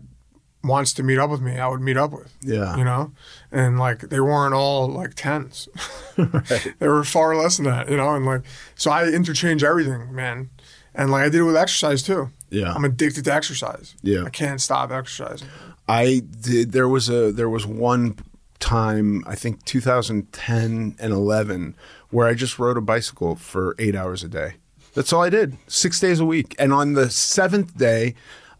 wants 0.63 0.93
to 0.93 1.03
meet 1.03 1.17
up 1.17 1.29
with 1.29 1.41
me, 1.41 1.59
I 1.59 1.67
would 1.67 1.81
meet 1.81 1.97
up 1.97 2.11
with. 2.11 2.33
Yeah. 2.41 2.77
You 2.77 2.83
know, 2.83 3.11
and 3.51 3.77
like 3.77 4.01
they 4.01 4.19
weren't 4.19 4.53
all 4.53 4.87
like 4.87 5.13
tens. 5.15 5.67
they 6.17 6.87
were 6.87 7.03
far 7.03 7.35
less 7.35 7.57
than 7.57 7.65
that. 7.65 7.89
You 7.89 7.97
know, 7.97 8.15
and 8.15 8.25
like 8.25 8.43
so 8.75 8.91
I 8.91 9.07
interchange 9.07 9.63
everything, 9.63 10.13
man. 10.13 10.49
And 10.95 11.11
like 11.11 11.25
I 11.25 11.29
did 11.29 11.41
it 11.41 11.43
with 11.43 11.57
exercise 11.57 12.03
too. 12.03 12.29
Yeah. 12.49 12.73
I'm 12.73 12.85
addicted 12.85 13.25
to 13.25 13.33
exercise. 13.33 13.95
Yeah. 14.01 14.23
I 14.23 14.29
can't 14.29 14.61
stop 14.61 14.91
exercising. 14.91 15.47
I 15.87 16.21
did. 16.41 16.71
There 16.71 16.87
was 16.87 17.09
a 17.09 17.31
there 17.31 17.49
was 17.49 17.65
one 17.65 18.17
time 18.63 19.23
I 19.27 19.35
think 19.35 19.63
2010 19.65 20.95
and 20.99 21.13
11 21.13 21.75
where 22.09 22.27
I 22.27 22.33
just 22.33 22.57
rode 22.59 22.77
a 22.77 22.81
bicycle 22.81 23.35
for 23.35 23.75
eight 23.79 23.95
hours 23.95 24.23
a 24.23 24.29
day. 24.29 24.53
That's 24.93 25.11
all 25.11 25.21
I 25.23 25.29
did, 25.29 25.57
six 25.67 25.99
days 25.99 26.19
a 26.19 26.25
week. 26.25 26.55
And 26.59 26.71
on 26.71 26.93
the 26.93 27.09
seventh 27.09 27.77
day, 27.77 28.13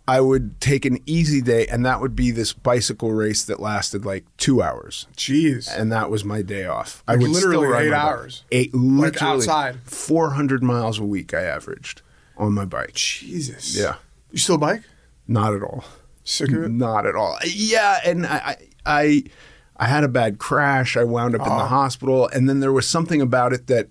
I 0.08 0.20
would 0.20 0.60
take 0.60 0.84
an 0.84 0.98
easy 1.06 1.42
day, 1.42 1.66
and 1.68 1.86
that 1.86 2.02
would 2.02 2.16
be 2.16 2.32
this 2.32 2.52
bicycle 2.52 3.12
race 3.14 3.46
that 3.46 3.60
lasted 3.60 4.04
like 4.06 4.26
two 4.38 4.62
hours. 4.62 5.08
Jeez. 5.16 5.70
And 5.74 5.92
that 5.92 6.10
was 6.10 6.26
my 6.26 6.42
day 6.42 6.66
off. 6.66 7.04
I 7.08 7.14
Like 7.14 7.22
would 7.22 7.30
literally 7.32 7.68
eight 7.68 7.90
my 7.92 7.98
bike. 7.98 8.04
hours? 8.04 8.44
Eight, 8.52 8.74
literally 8.74 9.36
outside? 9.38 9.80
400 9.86 10.64
miles 10.64 11.00
a 11.00 11.04
week. 11.06 11.34
I 11.34 11.44
averaged 11.44 12.02
on 12.36 12.54
my 12.54 12.66
bike. 12.66 12.96
Jesus. 12.96 13.78
Yeah, 13.78 13.96
You 14.32 14.40
still 14.40 14.58
bike? 14.58 14.82
not 15.28 15.54
at 15.54 15.62
all. 15.62 15.86
Sick 16.26 16.52
of 16.52 16.64
it? 16.64 16.72
Not 16.72 17.06
at 17.06 17.16
all. 17.16 17.38
Yeah, 17.46 18.00
and 18.04 18.26
I, 18.26 18.36
I, 18.38 18.58
I, 18.86 19.24
I 19.78 19.88
had 19.88 20.04
a 20.04 20.08
bad 20.08 20.38
crash. 20.38 20.96
I 20.98 21.04
wound 21.04 21.36
up 21.36 21.42
in 21.46 21.52
Oh. 21.52 21.58
the 21.58 21.66
hospital, 21.66 22.28
and 22.28 22.48
then 22.48 22.60
there 22.60 22.72
was 22.74 22.88
something 22.88 23.22
about 23.22 23.54
it 23.54 23.68
that, 23.68 23.90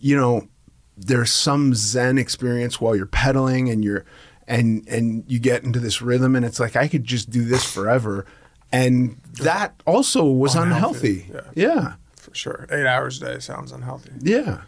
you 0.00 0.16
know, 0.16 0.48
there's 0.96 1.32
some 1.32 1.74
Zen 1.74 2.18
experience 2.18 2.80
while 2.80 2.96
you're 2.96 3.06
pedaling, 3.06 3.68
and 3.68 3.84
you're, 3.84 4.04
and 4.46 4.86
and 4.88 5.24
you 5.28 5.38
get 5.38 5.62
into 5.64 5.78
this 5.80 6.00
rhythm, 6.02 6.34
and 6.34 6.44
it's 6.44 6.58
like 6.58 6.74
I 6.76 6.88
could 6.88 7.04
just 7.04 7.30
do 7.30 7.44
this 7.44 7.62
forever, 7.64 8.24
and 8.72 9.20
that 9.42 9.80
also 9.86 10.24
was 10.24 10.54
Unhealthy, 10.54 11.26
unhealthy. 11.28 11.52
yeah. 11.54 11.72
Yeah, 11.74 11.92
For 12.16 12.34
sure. 12.34 12.66
Eight 12.70 12.86
hours 12.86 13.22
a 13.22 13.26
day 13.26 13.38
sounds 13.38 13.70
unhealthy. 13.70 14.10
yeah, 14.20 14.62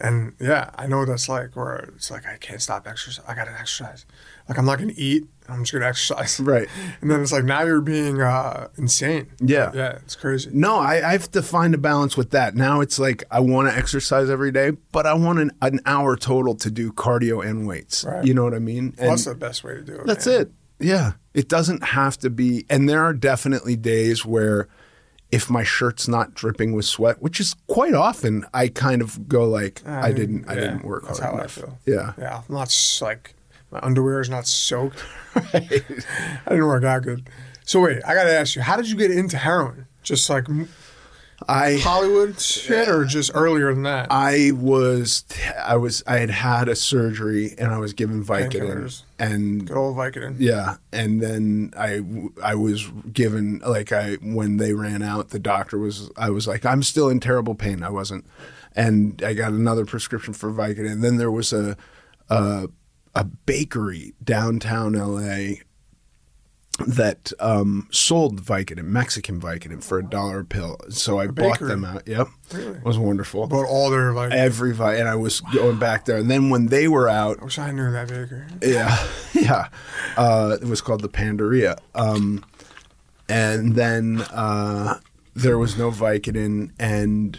And 0.00 0.32
yeah, 0.40 0.70
I 0.76 0.86
know 0.86 0.98
what 0.98 1.08
that's 1.08 1.28
like 1.28 1.54
where 1.54 1.90
it's 1.96 2.10
like 2.10 2.26
I 2.26 2.36
can't 2.38 2.62
stop 2.62 2.88
exercise. 2.88 3.24
I 3.28 3.34
gotta 3.34 3.52
exercise. 3.52 4.06
Like 4.48 4.58
I'm 4.58 4.64
not 4.64 4.78
gonna 4.78 4.92
eat. 4.96 5.26
I'm 5.48 5.60
just 5.64 5.72
gonna 5.72 5.86
exercise. 5.86 6.38
Right. 6.48 6.68
And 7.00 7.10
then 7.10 7.20
it's 7.22 7.32
like 7.32 7.44
now 7.44 7.62
you're 7.62 7.80
being 7.80 8.20
uh, 8.20 8.68
insane. 8.76 9.28
Yeah. 9.40 9.70
Yeah. 9.74 9.92
It's 10.04 10.14
crazy. 10.16 10.50
No, 10.52 10.76
I, 10.76 10.96
I 11.08 11.12
have 11.12 11.30
to 11.32 11.42
find 11.42 11.74
a 11.74 11.78
balance 11.78 12.16
with 12.16 12.30
that. 12.30 12.54
Now 12.54 12.80
it's 12.80 12.98
like 12.98 13.24
I 13.30 13.40
want 13.40 13.68
to 13.70 13.76
exercise 13.76 14.30
every 14.30 14.52
day, 14.52 14.72
but 14.92 15.06
I 15.06 15.14
want 15.14 15.38
an, 15.38 15.50
an 15.62 15.80
hour 15.86 16.16
total 16.16 16.54
to 16.56 16.70
do 16.70 16.92
cardio 16.92 17.44
and 17.44 17.66
weights. 17.66 18.04
Right. 18.04 18.24
You 18.24 18.34
know 18.34 18.44
what 18.44 18.54
I 18.54 18.58
mean? 18.58 18.94
Well, 18.98 19.10
that's 19.10 19.24
the 19.24 19.34
best 19.34 19.64
way 19.64 19.74
to 19.74 19.82
do 19.82 19.94
it. 19.94 20.06
that's 20.06 20.26
man. 20.26 20.40
it. 20.42 20.52
Yeah. 20.80 21.12
It 21.34 21.48
doesn't 21.48 21.82
have 21.82 22.18
to 22.18 22.30
be. 22.30 22.64
And 22.70 22.88
there 22.88 23.02
are 23.02 23.12
definitely 23.12 23.76
days 23.76 24.24
where 24.24 24.68
if 25.30 25.50
my 25.50 25.62
shirt's 25.62 26.08
not 26.08 26.34
dripping 26.34 26.72
with 26.72 26.84
sweat, 26.86 27.20
which 27.20 27.38
is 27.40 27.54
quite 27.66 27.94
often, 27.94 28.46
I 28.54 28.68
kind 28.68 29.02
of 29.02 29.28
go 29.28 29.44
like, 29.44 29.82
Uh, 29.86 29.90
I 29.90 30.12
didn't, 30.12 30.48
I 30.48 30.54
didn't 30.54 30.84
work 30.84 31.04
That's 31.06 31.18
hard 31.18 31.32
how 31.32 31.38
enough. 31.40 31.58
I 31.58 31.60
feel. 31.60 31.78
Yeah. 31.84 32.12
Yeah. 32.18 32.42
I'm 32.48 32.54
not 32.54 32.98
like 33.02 33.34
my 33.70 33.80
underwear 33.82 34.20
is 34.20 34.30
not 34.30 34.46
soaked. 34.46 35.04
I 35.34 35.60
didn't 36.48 36.66
work 36.66 36.84
out 36.84 37.02
good. 37.02 37.28
So 37.64 37.80
wait, 37.80 38.00
I 38.06 38.14
gotta 38.14 38.32
ask 38.32 38.56
you, 38.56 38.62
how 38.62 38.76
did 38.76 38.88
you 38.88 38.96
get 38.96 39.10
into 39.10 39.36
heroin? 39.36 39.86
Just 40.02 40.30
like 40.30 40.46
I 41.46 41.76
Hollywood 41.76 42.40
shit, 42.40 42.88
or 42.88 43.04
just 43.04 43.30
earlier 43.34 43.72
than 43.72 43.84
that? 43.84 44.08
I 44.10 44.52
was 44.52 45.24
I 45.62 45.76
was 45.76 46.02
I 46.06 46.18
had 46.18 46.30
had 46.30 46.68
a 46.68 46.74
surgery 46.74 47.54
and 47.58 47.68
I 47.70 47.78
was 47.78 47.92
given 47.92 48.24
Vicodin 48.24 49.02
and 49.18 49.66
Good 49.66 49.76
old 49.76 49.96
Vicodin. 49.96 50.36
Yeah, 50.38 50.76
and 50.92 51.22
then 51.22 51.72
I 51.76 52.02
I 52.42 52.54
was 52.56 52.88
given 53.12 53.60
like 53.64 53.92
I 53.92 54.14
when 54.14 54.56
they 54.56 54.72
ran 54.72 55.02
out, 55.02 55.28
the 55.28 55.38
doctor 55.38 55.78
was 55.78 56.10
I 56.16 56.30
was 56.30 56.48
like 56.48 56.66
I'm 56.66 56.82
still 56.82 57.08
in 57.08 57.20
terrible 57.20 57.54
pain. 57.54 57.84
I 57.84 57.90
wasn't, 57.90 58.26
and 58.74 59.22
I 59.22 59.34
got 59.34 59.52
another 59.52 59.84
prescription 59.84 60.34
for 60.34 60.50
Vicodin. 60.50 60.90
And 60.90 61.04
then 61.04 61.18
there 61.18 61.30
was 61.30 61.52
a 61.52 61.76
a, 62.30 62.68
a 63.18 63.24
bakery 63.24 64.14
downtown 64.22 64.94
L.A. 64.94 65.60
that 66.86 67.32
um, 67.40 67.88
sold 67.90 68.40
Vicodin, 68.40 68.84
Mexican 68.84 69.40
Vicodin, 69.40 69.82
for 69.82 69.98
a 69.98 70.04
dollar 70.04 70.40
a 70.40 70.44
pill. 70.44 70.76
So 70.90 71.18
I 71.18 71.26
bought 71.26 71.58
them 71.58 71.84
out. 71.84 72.06
Yep, 72.06 72.28
it 72.52 72.84
was 72.84 72.96
wonderful. 72.96 73.48
But 73.48 73.64
all 73.64 73.90
their 73.90 74.12
like, 74.12 74.30
Every 74.30 74.72
Vi- 74.72 74.94
and 74.94 75.08
I 75.08 75.16
was 75.16 75.40
going 75.40 75.80
back 75.80 76.04
there. 76.04 76.18
And 76.18 76.30
then 76.30 76.48
when 76.48 76.66
they 76.66 76.86
were 76.86 77.08
out, 77.08 77.40
I 77.40 77.44
wish 77.44 77.58
I 77.58 77.72
knew 77.72 77.90
that 77.90 78.06
baker. 78.08 78.46
yeah, 78.62 79.04
yeah. 79.34 79.68
Uh, 80.16 80.56
it 80.62 80.68
was 80.68 80.80
called 80.80 81.00
the 81.00 81.08
Panaderia. 81.08 81.76
Um, 81.96 82.44
and 83.28 83.74
then 83.74 84.20
uh, 84.30 85.00
there 85.34 85.58
was 85.58 85.76
no 85.76 85.90
Vicodin, 85.90 86.70
and 86.78 87.36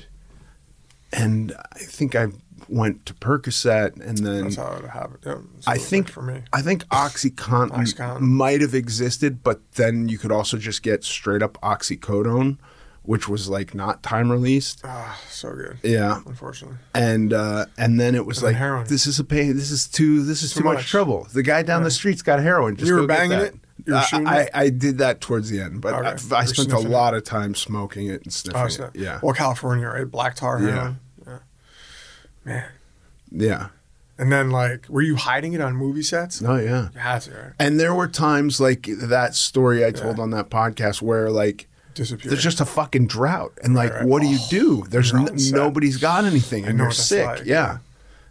and 1.14 1.54
I 1.74 1.80
think 1.80 2.16
I 2.16 2.28
went 2.70 3.06
to 3.08 3.14
Percocet, 3.16 4.00
and 4.06 4.18
then 4.20 4.44
That's 4.44 4.56
how 4.58 4.74
it 4.74 4.86
happened. 4.90 5.20
Yeah, 5.26 5.38
I 5.68 5.78
think 5.78 6.08
for 6.10 6.22
me. 6.22 6.44
I 6.54 6.62
think 6.62 6.86
OxyContin, 6.88 7.72
OxyContin. 7.72 8.20
might 8.22 8.62
have 8.62 8.74
existed, 8.76 9.44
but 9.44 9.60
then 9.74 10.08
you 10.10 10.18
could 10.18 10.32
also 10.32 10.58
just 10.58 10.84
get 10.84 11.04
straight 11.04 11.42
up 11.42 11.58
oxycodone, 11.62 12.58
which 13.04 13.28
was 13.28 13.50
like 13.50 13.74
not 13.74 14.04
time 14.04 14.32
released. 14.32 14.82
Ah, 14.84 15.20
so 15.30 15.54
good. 15.54 15.78
Yeah, 15.84 16.22
Unfortunately. 16.26 16.78
and 16.94 17.34
uh, 17.34 17.66
and 17.78 18.00
then 18.00 18.16
it 18.16 18.26
was 18.26 18.38
And 18.40 18.48
like 18.48 18.56
heroin. 18.56 18.86
this 18.88 19.08
is 19.08 19.20
a 19.20 19.24
pain. 19.24 19.56
This 19.56 19.72
is 19.72 19.88
too. 19.88 20.24
This 20.24 20.44
is 20.44 20.54
too, 20.54 20.60
Too 20.60 20.66
much. 20.66 20.76
much. 20.78 20.88
trouble. 20.90 21.28
The 21.34 21.44
guy 21.44 21.64
down 21.64 21.84
the 21.84 21.92
street's 21.92 22.22
got 22.22 22.40
heroin. 22.42 22.76
Just 22.76 22.88
You 22.88 22.96
were 22.96 23.08
banging 23.08 23.40
it? 23.40 23.56
Uh, 23.90 24.06
I. 24.12 24.50
I 24.54 24.70
did 24.70 24.98
that 24.98 25.22
towards 25.22 25.50
the 25.50 25.62
end, 25.62 25.82
but 25.82 25.94
Okay. 25.94 26.08
I, 26.08 26.12
I 26.12 26.16
spent 26.46 26.68
a 26.68 26.72
sniffing 26.72 26.86
it. 26.88 26.90
lot 26.90 27.14
of 27.16 27.24
time 27.24 27.56
smoking 27.56 28.08
it 28.08 28.22
and 28.24 28.32
sniffing 28.34 28.84
Oh, 28.84 28.86
it. 28.94 28.96
Yeah, 28.96 29.20
Well, 29.24 29.34
California, 29.34 29.88
right? 29.88 30.04
Black 30.10 30.36
tar 30.36 30.60
Yeah. 30.62 30.70
heroin. 30.72 31.00
Yeah. 32.50 32.56
Man. 32.56 32.66
yeah. 33.32 33.68
And 34.18 34.32
then, 34.32 34.50
like, 34.50 34.88
were 34.90 35.02
you 35.02 35.16
hiding 35.16 35.54
it 35.54 35.62
on 35.62 35.76
movie 35.78 36.04
sets? 36.04 36.42
Oh 36.44 36.58
yeah. 36.58 36.90
You 36.94 37.00
had 37.00 37.22
to, 37.24 37.32
right? 37.32 37.52
And 37.58 37.80
there 37.80 37.96
were 37.96 38.08
times 38.10 38.60
like 38.60 38.86
that 38.90 39.34
story 39.36 39.86
I 39.86 39.92
told 39.92 40.18
Yeah. 40.18 40.24
on 40.24 40.30
that 40.32 40.50
podcast 40.50 41.02
where 41.02 41.30
like 41.30 41.68
Disappeared. 41.94 42.32
there's 42.32 42.44
just 42.44 42.60
a 42.60 42.66
fucking 42.66 43.08
drought, 43.08 43.58
and 43.64 43.76
like, 43.76 43.94
right. 43.94 44.06
what 44.06 44.22
do 44.22 44.28
you 44.28 44.40
Oh, 44.42 44.48
do? 44.50 44.84
There's 44.90 45.14
nobody's 45.14 45.98
got 45.98 46.26
anything, 46.26 46.66
and 46.66 46.78
you're 46.78 46.92
sick. 46.92 47.26
like, 47.26 47.46
yeah, 47.46 47.78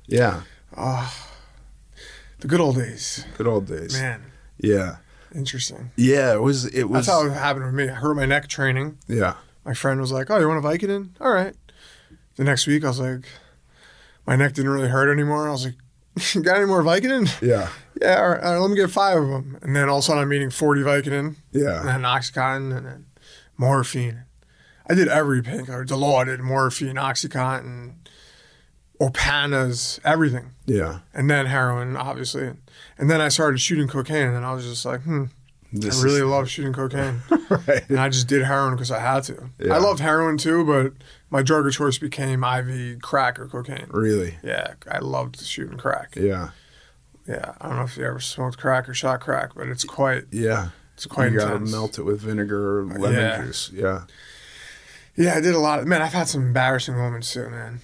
yeah. 0.06 0.42
Ah. 0.76 1.26
the 2.40 2.48
good 2.48 2.60
old 2.60 2.76
days. 2.76 3.24
Good 3.38 3.46
old 3.46 3.66
days. 3.66 3.94
Man, 3.94 4.22
Yeah, 4.58 4.96
interesting. 5.34 5.90
yeah. 5.96 6.34
It 6.34 6.42
was. 6.42 6.66
It 6.66 6.84
was. 6.84 7.06
That's 7.06 7.08
how 7.18 7.26
it 7.26 7.32
happened 7.32 7.64
with 7.66 7.74
me. 7.74 7.88
I 7.88 7.94
hurt 7.94 8.14
my 8.14 8.26
neck 8.26 8.48
training. 8.48 8.98
yeah. 9.06 9.34
My 9.64 9.74
friend 9.74 10.00
was 10.00 10.12
like, 10.12 10.30
"Oh, 10.30 10.38
you 10.38 10.48
want 10.48 10.64
a 10.64 10.68
Vicodin? 10.68 11.10
All 11.20 11.30
right." 11.32 11.54
The 12.36 12.44
next 12.44 12.66
week, 12.66 12.84
I 12.84 12.88
was 12.88 13.00
like, 13.00 13.24
my 14.28 14.36
neck 14.36 14.52
didn't 14.52 14.70
really 14.70 14.88
hurt 14.88 15.10
anymore. 15.10 15.48
I 15.48 15.50
was 15.50 15.64
like, 15.64 15.74
"You 16.34 16.42
got 16.48 16.56
any 16.58 16.66
more 16.66 16.82
Vicodin?" 16.84 17.26
Yeah. 17.42 17.68
Yeah, 18.00 18.20
all 18.20 18.28
right, 18.28 18.40
all 18.44 18.52
right, 18.52 18.58
let 18.58 18.70
me 18.70 18.76
get 18.76 18.90
five 18.90 19.18
of 19.20 19.28
them. 19.28 19.58
And 19.60 19.74
then 19.74 19.88
all 19.88 19.98
of 19.98 20.04
a 20.04 20.06
sudden, 20.06 20.22
I'm 20.22 20.32
eating 20.32 20.50
40 20.50 20.82
Vicodin. 20.82 21.34
Yeah. 21.50 21.80
And 21.80 21.88
then 21.88 22.02
Oxycontin 22.02 22.76
and 22.76 22.86
then 22.86 23.06
morphine. 23.56 24.22
I 24.88 24.94
did 24.94 25.08
every 25.08 25.42
painkiller. 25.42 25.84
Dilaudid, 25.84 26.38
morphine, 26.38 26.94
Oxycontin, 26.94 27.94
Opanas, 29.00 29.98
everything. 30.04 30.50
Yeah. 30.66 31.00
And 31.14 31.30
then 31.30 31.46
heroin, 31.46 31.96
obviously. 31.96 32.52
And 32.98 33.10
then 33.10 33.20
I 33.20 33.28
started 33.28 33.58
shooting 33.60 33.88
cocaine, 33.88 34.28
and 34.28 34.44
I 34.44 34.52
was 34.52 34.64
just 34.64 34.84
like, 34.84 35.02
hmm, 35.02 35.24
This 35.72 36.00
I 36.00 36.04
really 36.04 36.18
is- 36.20 36.24
love 36.26 36.48
shooting 36.48 36.72
cocaine. 36.72 37.22
right. 37.50 37.88
and 37.88 37.98
I 38.00 38.08
just 38.08 38.26
did 38.28 38.42
heroin 38.44 38.74
because 38.74 38.90
I 38.90 39.00
had 39.00 39.24
to. 39.24 39.50
Yeah. 39.58 39.74
I 39.74 39.78
loved 39.78 40.00
heroin 40.00 40.36
too, 40.38 40.64
but 40.64 40.92
my 41.30 41.42
drug 41.42 41.66
of 41.66 41.72
choice 41.72 41.98
became 41.98 42.42
IV 42.44 43.00
crack 43.02 43.38
or 43.38 43.46
cocaine. 43.48 43.86
Really. 43.90 44.38
Yeah, 44.42 44.74
I 44.90 44.98
loved 44.98 45.40
shooting 45.40 45.78
crack. 45.78 46.14
Yeah. 46.16 46.50
Yeah, 47.26 47.52
I 47.60 47.68
don't 47.68 47.76
know 47.76 47.82
if 47.82 47.96
you 47.98 48.04
ever 48.06 48.20
smoked 48.20 48.56
crack 48.58 48.88
or 48.88 48.94
shot 48.94 49.20
crack, 49.20 49.50
but 49.54 49.68
it's 49.68 49.84
quite 49.84 50.24
Yeah. 50.30 50.68
it's 50.94 51.04
quite 51.06 51.30
you 51.32 51.38
gotta 51.38 51.58
melt 51.60 51.98
it 51.98 52.02
with 52.04 52.20
vinegar 52.22 52.78
or 52.80 52.84
lemon 52.84 53.12
Yeah. 53.12 53.42
juice. 53.42 53.70
Yeah. 53.72 54.02
Yeah, 55.14 55.34
I 55.34 55.40
did 55.40 55.54
a 55.54 55.58
lot. 55.58 55.80
Of, 55.80 55.86
man, 55.86 56.00
I've 56.00 56.12
had 56.12 56.28
some 56.28 56.42
embarrassing 56.42 56.96
moments 56.96 57.32
too, 57.32 57.48
man. 57.50 57.80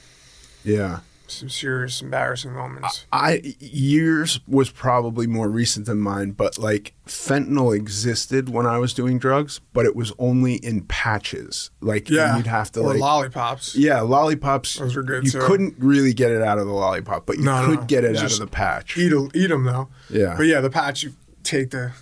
Yeah. 0.62 1.01
Some 1.27 1.49
serious 1.49 2.03
embarrassing 2.03 2.53
moments. 2.53 3.07
I 3.11 3.55
years 3.59 4.41
was 4.47 4.70
probably 4.70 5.27
more 5.27 5.49
recent 5.49 5.87
than 5.87 5.99
mine, 5.99 6.33
but 6.33 6.59
like 6.59 6.93
fentanyl 7.07 7.75
existed 7.75 8.51
when 8.51 8.66
I 8.66 8.77
was 8.77 8.93
doing 8.93 9.18
drugs, 9.18 9.61
but 9.72 9.87
it 9.87 9.97
was 9.97 10.12
only 10.18 10.57
in 10.57 10.83
patches. 10.83 11.70
Like 11.81 12.11
yeah, 12.11 12.37
you'd 12.37 12.47
have 12.47 12.70
to 12.72 12.81
or 12.81 12.89
like 12.93 13.01
lollipops. 13.01 13.75
Yeah, 13.75 14.01
lollipops. 14.03 14.75
Those 14.77 14.95
were 14.97 15.03
good, 15.03 15.25
You 15.25 15.31
too. 15.31 15.41
couldn't 15.41 15.77
really 15.79 16.12
get 16.12 16.31
it 16.31 16.43
out 16.43 16.59
of 16.59 16.66
the 16.66 16.75
lollipop, 16.75 17.25
but 17.25 17.39
you 17.39 17.45
No, 17.45 17.64
could 17.64 17.81
no. 17.81 17.87
get 17.87 18.05
it 18.05 18.16
out 18.16 18.31
of 18.31 18.39
the 18.39 18.47
patch. 18.47 18.99
Eat 18.99 19.12
a, 19.12 19.31
eat 19.35 19.47
them 19.47 19.64
though. 19.64 19.89
Yeah. 20.11 20.35
But 20.37 20.45
yeah, 20.47 20.61
the 20.61 20.70
patch 20.70 21.03
you 21.05 21.14
take 21.43 21.70
the 21.70 21.93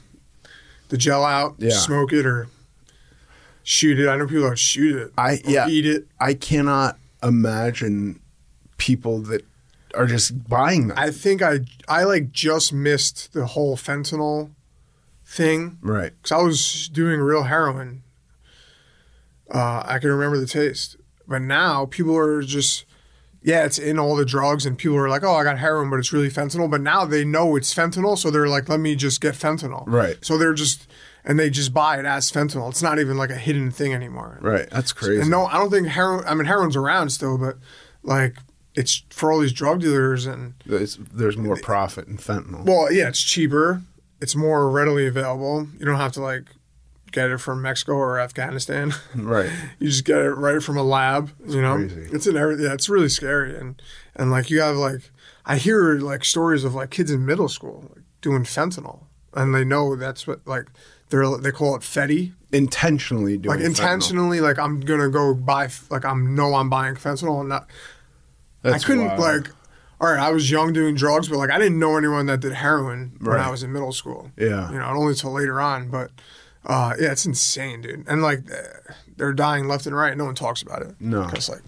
the 0.88 0.98
gel 0.98 1.24
out, 1.24 1.54
Yeah. 1.58 1.70
smoke 1.70 2.12
it 2.12 2.26
or 2.26 2.48
shoot 3.62 4.00
it. 4.00 4.08
I 4.08 4.16
know 4.16 4.26
people 4.26 4.50
that 4.50 4.58
shoot 4.58 4.96
it. 4.96 5.12
I 5.16 5.40
yeah. 5.44 5.68
eat 5.68 5.86
it. 5.86 6.08
I 6.18 6.34
cannot 6.34 6.98
imagine 7.22 8.18
people 8.82 9.20
that 9.20 9.44
are 9.94 10.06
just 10.06 10.48
buying 10.48 10.88
them. 10.88 10.98
I 10.98 11.12
think 11.12 11.40
I 11.40 11.60
I 11.86 12.02
like 12.02 12.32
just 12.32 12.72
missed 12.72 13.32
the 13.32 13.46
whole 13.46 13.76
fentanyl 13.76 14.50
thing 15.24 15.78
right. 15.80 16.12
because 16.20 16.32
I 16.32 16.42
was 16.42 16.88
doing 16.88 17.20
real 17.20 17.44
heroin. 17.44 18.02
Uh, 19.54 19.84
I 19.86 20.00
can 20.00 20.10
remember 20.10 20.38
the 20.38 20.46
taste, 20.46 20.96
but 21.28 21.42
now 21.42 21.86
people 21.86 22.16
are 22.16 22.42
just 22.42 22.86
yeah, 23.44 23.64
it's 23.64 23.78
in 23.78 23.98
all 23.98 24.16
the 24.16 24.24
drugs, 24.24 24.66
and 24.66 24.76
people 24.76 24.96
are 24.96 25.08
like, 25.08 25.22
"Oh, 25.22 25.34
I 25.34 25.44
got 25.44 25.58
heroin, 25.58 25.90
but 25.90 25.98
it's 25.98 26.12
really 26.12 26.30
fentanyl." 26.30 26.70
But 26.70 26.80
now 26.80 27.04
they 27.04 27.24
know 27.24 27.54
it's 27.54 27.72
fentanyl, 27.72 28.18
so 28.18 28.30
they're 28.30 28.48
like, 28.48 28.68
"Let 28.68 28.80
me 28.80 28.96
just 28.96 29.20
get 29.20 29.34
fentanyl." 29.34 29.84
Right. 29.86 30.16
So 30.24 30.38
they're 30.38 30.54
just 30.54 30.88
and 31.24 31.38
they 31.38 31.50
just 31.50 31.72
buy 31.72 31.98
it 32.00 32.04
as 32.04 32.32
fentanyl. 32.32 32.68
It's 32.70 32.82
not 32.82 32.98
even 32.98 33.16
like 33.16 33.30
a 33.30 33.36
hidden 33.36 33.70
thing 33.70 33.94
anymore. 33.94 34.38
Right. 34.40 34.68
That's 34.70 34.92
crazy. 34.92 35.20
And 35.20 35.30
no, 35.30 35.46
I 35.46 35.58
don't 35.58 35.70
think 35.70 35.86
heroin. 35.86 36.24
I 36.26 36.34
mean, 36.34 36.46
heroin's 36.46 36.76
around 36.76 37.10
still, 37.10 37.38
but 37.38 37.58
like 38.02 38.36
it's 38.74 39.02
for 39.10 39.30
all 39.32 39.40
these 39.40 39.52
drug 39.52 39.80
dealers 39.80 40.26
and 40.26 40.54
There's, 40.64 40.96
there's 40.96 41.36
more 41.36 41.56
profit 41.56 42.08
in 42.08 42.16
fentanyl. 42.16 42.64
well, 42.64 42.90
yeah, 42.92 43.08
it's 43.08 43.22
cheaper. 43.22 43.82
It's 44.20 44.34
more 44.36 44.70
readily 44.70 45.06
available. 45.06 45.66
You 45.78 45.84
don't 45.84 45.96
have 45.96 46.12
to 46.12 46.22
like 46.22 46.44
get 47.10 47.30
it 47.30 47.38
from 47.38 47.60
Mexico 47.60 47.92
or 47.94 48.18
Afghanistan. 48.18 48.94
right. 49.14 49.50
you 49.78 49.88
just 49.88 50.04
get 50.04 50.18
it 50.18 50.30
right 50.30 50.62
from 50.62 50.76
a 50.76 50.82
lab. 50.82 51.30
You 51.46 51.60
know, 51.60 51.76
crazy. 51.76 52.08
it's 52.12 52.26
in 52.26 52.36
every. 52.36 52.62
Yeah, 52.62 52.72
it's 52.72 52.88
really 52.88 53.08
scary. 53.08 53.56
And 53.58 53.80
and 54.14 54.30
like 54.30 54.48
you 54.48 54.60
have 54.60 54.76
like 54.76 55.10
I 55.44 55.56
hear 55.56 55.98
like 55.98 56.24
stories 56.24 56.64
of 56.64 56.74
like 56.74 56.90
kids 56.90 57.10
in 57.10 57.26
middle 57.26 57.48
school 57.48 57.90
like, 57.94 58.04
doing 58.20 58.44
fentanyl, 58.44 59.00
and 59.34 59.54
they 59.54 59.64
know 59.64 59.96
that's 59.96 60.26
what 60.26 60.46
like 60.46 60.66
they're 61.10 61.36
they 61.38 61.50
call 61.50 61.74
it 61.74 61.82
fetty. 61.82 62.32
Intentionally 62.52 63.38
doing 63.38 63.56
Like 63.56 63.64
fentanyl. 63.64 63.68
intentionally, 63.70 64.40
like 64.40 64.58
I'm 64.58 64.80
gonna 64.80 65.08
go 65.08 65.34
buy, 65.34 65.68
like 65.90 66.04
I'm 66.04 66.34
know 66.34 66.54
I'm 66.54 66.70
buying 66.70 66.94
fentanyl, 66.94 67.40
and 67.40 67.48
not. 67.48 67.66
That's 68.62 68.84
I 68.84 68.86
couldn't 68.86 69.06
wild. 69.06 69.20
like. 69.20 69.50
All 70.00 70.08
right, 70.08 70.18
I 70.18 70.32
was 70.32 70.50
young 70.50 70.72
doing 70.72 70.96
drugs, 70.96 71.28
but 71.28 71.38
like 71.38 71.50
I 71.50 71.58
didn't 71.58 71.78
know 71.78 71.96
anyone 71.96 72.26
that 72.26 72.40
did 72.40 72.52
heroin 72.52 73.12
when 73.20 73.38
I 73.38 73.50
was 73.50 73.62
in 73.62 73.72
middle 73.72 73.92
school. 73.92 74.32
Yeah. 74.36 74.68
you 74.72 74.78
know, 74.78 74.86
only 74.86 75.14
till 75.14 75.30
later 75.30 75.60
on. 75.60 75.90
But 75.90 76.10
uh, 76.66 76.94
yeah, 76.98 77.12
it's 77.12 77.24
insane, 77.24 77.82
dude. 77.82 78.04
And 78.08 78.20
like 78.20 78.40
eh, 78.50 78.92
they're 79.16 79.32
dying 79.32 79.68
left 79.68 79.86
and 79.86 79.94
right. 79.94 80.16
No 80.16 80.24
one 80.24 80.34
talks 80.34 80.60
about 80.60 80.82
it. 80.82 80.96
No. 80.98 81.24
because 81.26 81.48
like, 81.48 81.62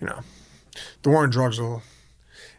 you 0.00 0.08
know, 0.08 0.18
the 1.02 1.10
war 1.10 1.22
on 1.22 1.30
drugs 1.30 1.60
will. 1.60 1.82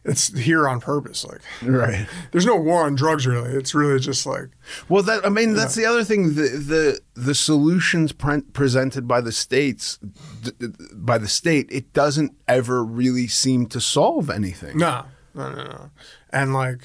It's 0.04 0.36
here 0.38 0.68
on 0.68 0.80
purpose. 0.82 1.24
Like, 1.24 1.42
Right. 1.62 2.08
there's 2.32 2.46
no 2.46 2.56
war 2.56 2.86
on 2.86 2.96
drugs 2.96 3.28
really. 3.28 3.52
It's 3.52 3.76
really 3.76 4.00
just 4.00 4.26
like, 4.26 4.50
Well, 4.90 5.04
that 5.04 5.24
I 5.26 5.30
mean, 5.30 5.54
that's 5.54 5.76
the 5.76 5.86
other 5.86 6.04
thing. 6.04 6.34
The 6.34 6.42
the 6.50 7.00
the 7.14 7.36
solutions 7.36 8.12
pre- 8.12 8.42
presented 8.42 9.08
by 9.08 9.22
the 9.22 9.32
states, 9.32 10.00
d- 10.42 10.52
d- 10.60 10.68
by 10.94 11.20
the 11.20 11.28
state, 11.28 11.68
it 11.72 11.94
doesn't 11.94 12.32
ever 12.48 12.84
really 12.84 13.28
seem 13.28 13.68
to 13.68 13.80
solve 13.80 14.30
anything. 14.32 14.80
No, 14.80 15.06
no, 15.36 15.52
no, 15.52 15.64
no. 15.66 15.92
And 16.32 16.52
like, 16.54 16.82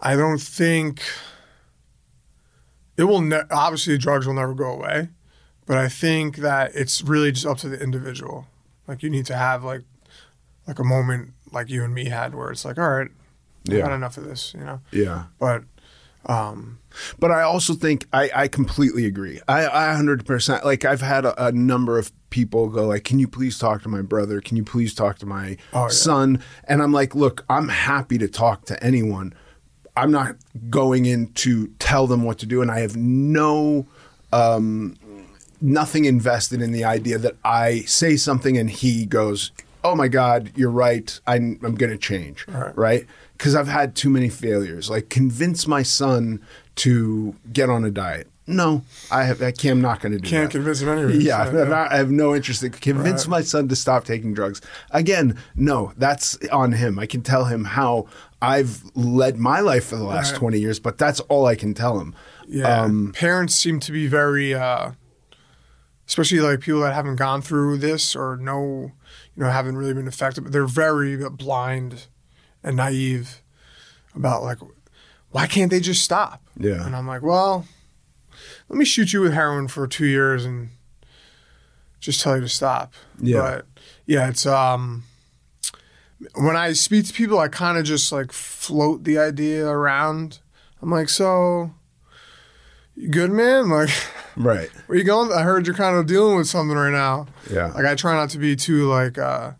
I 0.00 0.16
don't 0.16 0.40
think 0.42 1.00
it 2.96 3.04
will. 3.04 3.20
Ne- 3.22 3.42
obviously, 3.50 3.96
drugs 3.98 4.26
will 4.26 4.34
never 4.34 4.54
go 4.54 4.70
away, 4.70 5.08
but 5.66 5.78
I 5.78 5.88
think 5.88 6.36
that 6.36 6.72
it's 6.74 7.02
really 7.02 7.32
just 7.32 7.46
up 7.46 7.56
to 7.58 7.68
the 7.68 7.80
individual. 7.82 8.46
Like, 8.86 9.02
you 9.02 9.08
need 9.10 9.24
to 9.26 9.36
have 9.36 9.64
like, 9.64 9.82
like 10.66 10.78
a 10.78 10.84
moment 10.84 11.32
like 11.54 11.70
you 11.70 11.84
and 11.84 11.94
me 11.94 12.06
had, 12.06 12.34
where 12.34 12.50
it's 12.50 12.64
like, 12.64 12.78
all 12.78 12.88
right, 12.90 13.08
I've 13.68 13.74
Yeah. 13.74 13.84
had 13.88 13.94
enough 13.94 14.16
of 14.18 14.24
this, 14.24 14.52
you 14.54 14.64
know. 14.64 14.80
Yeah. 14.90 15.24
But, 15.38 15.64
um, 16.26 16.78
But 17.18 17.30
I 17.30 17.42
also 17.42 17.74
think 17.74 18.06
I, 18.12 18.30
I 18.34 18.48
completely 18.48 19.04
agree. 19.06 19.40
I, 19.48 19.66
I 19.66 19.94
100% 19.96 20.64
like 20.64 20.84
I've 20.84 21.00
had 21.00 21.24
a, 21.24 21.46
a 21.46 21.52
number 21.52 21.98
of 21.98 22.12
people 22.30 22.68
go 22.68 22.86
like, 22.86 23.04
"Can 23.04 23.18
you 23.18 23.28
please 23.28 23.58
talk 23.58 23.82
to 23.82 23.88
my 23.88 24.00
brother? 24.02 24.40
Can 24.40 24.56
you 24.56 24.64
please 24.64 24.94
talk 24.94 25.18
to 25.18 25.26
my 25.26 25.56
Oh, 25.72 25.82
yeah. 25.84 25.88
son?" 25.88 26.42
And 26.68 26.82
I'm 26.82 26.92
like, 26.92 27.14
"Look, 27.14 27.44
I'm 27.50 27.68
happy 27.68 28.16
to 28.18 28.28
talk 28.28 28.64
to 28.66 28.82
anyone. 28.82 29.34
I'm 29.96 30.10
not 30.10 30.36
going 30.70 31.04
in 31.06 31.28
to 31.34 31.68
tell 31.78 32.06
them 32.06 32.22
what 32.24 32.38
to 32.38 32.46
do 32.46 32.60
and 32.62 32.70
I 32.70 32.80
have 32.80 32.96
no 32.96 33.86
um 34.32 34.96
nothing 35.60 36.04
invested 36.04 36.60
in 36.60 36.72
the 36.72 36.84
idea 36.84 37.16
that 37.18 37.36
I 37.44 37.80
say 37.82 38.16
something 38.16 38.58
and 38.58 38.68
he 38.70 39.06
goes, 39.06 39.50
"Oh 39.84 39.94
my 39.94 40.08
God, 40.08 40.50
you're 40.56 40.70
right. 40.70 41.18
I'm, 41.26 41.60
I'm 41.62 41.74
going 41.74 41.92
to 41.92 41.98
change." 41.98 42.46
Right? 42.48 43.06
Because 43.36 43.54
I've 43.54 43.68
had 43.68 43.94
too 43.94 44.10
many 44.10 44.28
failures. 44.28 44.88
Like 44.90 45.08
convince 45.10 45.66
my 45.66 45.82
son 45.82 46.40
to 46.76 47.34
get 47.52 47.68
on 47.70 47.84
a 47.84 47.90
diet. 47.90 48.28
No, 48.46 48.82
I 49.10 49.24
have. 49.24 49.40
I 49.40 49.52
can't, 49.52 49.76
I'm 49.76 49.80
not 49.80 50.00
going 50.00 50.12
to 50.12 50.18
do 50.18 50.24
that. 50.24 50.28
can't 50.30 50.52
that. 50.52 50.58
convince 50.58 50.80
him 50.82 50.88
anyway. 50.90 51.16
Yeah, 51.16 51.50
not- 51.50 51.90
I 51.92 51.96
have 51.96 52.10
no 52.10 52.34
interest 52.34 52.62
in 52.62 52.72
convince 52.72 53.26
my 53.26 53.40
son 53.40 53.68
to 53.68 53.76
stop 53.76 54.04
taking 54.04 54.34
drugs. 54.34 54.60
Again, 54.90 55.38
no, 55.54 55.92
that's 55.96 56.36
on 56.48 56.72
him. 56.72 56.98
I 56.98 57.06
can 57.06 57.22
tell 57.22 57.46
him 57.46 57.64
how 57.64 58.06
I've 58.42 58.82
led 58.94 59.38
my 59.38 59.60
life 59.60 59.86
for 59.86 59.96
the 59.96 60.04
last 60.04 60.32
Right. 60.32 60.38
20 60.40 60.58
years, 60.60 60.78
but 60.78 60.98
that's 60.98 61.20
all 61.20 61.46
I 61.46 61.54
can 61.54 61.72
tell 61.72 61.98
him. 62.00 62.14
Yeah, 62.46 62.82
Um, 62.82 63.12
parents 63.16 63.54
seem 63.54 63.80
to 63.80 63.90
be 63.92 64.06
very, 64.08 64.52
uh, 64.52 64.90
especially 66.06 66.40
like 66.40 66.60
people 66.60 66.80
that 66.82 66.92
haven't 66.92 67.16
gone 67.16 67.40
through 67.40 67.78
this 67.78 68.14
or 68.14 68.36
know, 68.36 68.92
you 69.36 69.42
know, 69.42 69.50
haven't 69.50 69.76
really 69.76 69.94
been 69.94 70.08
affected. 70.08 70.42
But 70.42 70.52
they're 70.52 70.66
very 70.66 71.16
blind 71.30 72.06
and 72.62 72.76
naive 72.76 73.42
about 74.14 74.42
like, 74.42 74.58
why 75.30 75.46
can't 75.46 75.70
they 75.70 75.80
just 75.80 76.02
stop? 76.02 76.42
Yeah. 76.56 76.84
and 76.86 76.94
I'm 76.94 77.06
like, 77.06 77.22
well, 77.22 77.66
let 78.68 78.78
me 78.78 78.84
shoot 78.84 79.12
you 79.12 79.20
with 79.20 79.32
heroin 79.32 79.68
for 79.68 79.86
two 79.86 80.06
years 80.06 80.44
and 80.44 80.70
just 82.00 82.20
tell 82.20 82.36
you 82.36 82.42
to 82.42 82.48
stop. 82.48 82.92
Yeah. 83.20 83.40
but 83.40 83.66
yeah, 84.06 84.28
it's 84.28 84.46
um. 84.46 85.04
When 86.36 86.56
I 86.56 86.72
speak 86.72 87.06
to 87.06 87.12
people, 87.12 87.38
I 87.38 87.48
kind 87.48 87.76
of 87.76 87.84
just 87.84 88.10
like 88.10 88.32
float 88.32 89.04
the 89.04 89.18
idea 89.18 89.66
around. 89.66 90.38
I'm 90.80 90.90
like, 90.90 91.08
so 91.08 91.74
good, 93.10 93.30
man? 93.30 93.68
Like, 93.70 93.90
Right. 94.36 94.68
where 94.86 94.98
you 94.98 95.04
going? 95.04 95.32
I 95.32 95.42
heard 95.42 95.66
you're 95.66 95.76
kind 95.76 95.96
of 95.96 96.06
dealing 96.06 96.36
with 96.36 96.46
something 96.48 96.76
right 96.76 96.90
now. 96.92 97.26
Yeah. 97.50 97.66
Like, 97.68 97.84
I 97.86 97.94
try 97.94 98.14
not 98.14 98.30
to 98.30 98.38
be 98.38 98.56
too 98.56 98.88
like, 98.88 99.16
uh, 99.18 99.52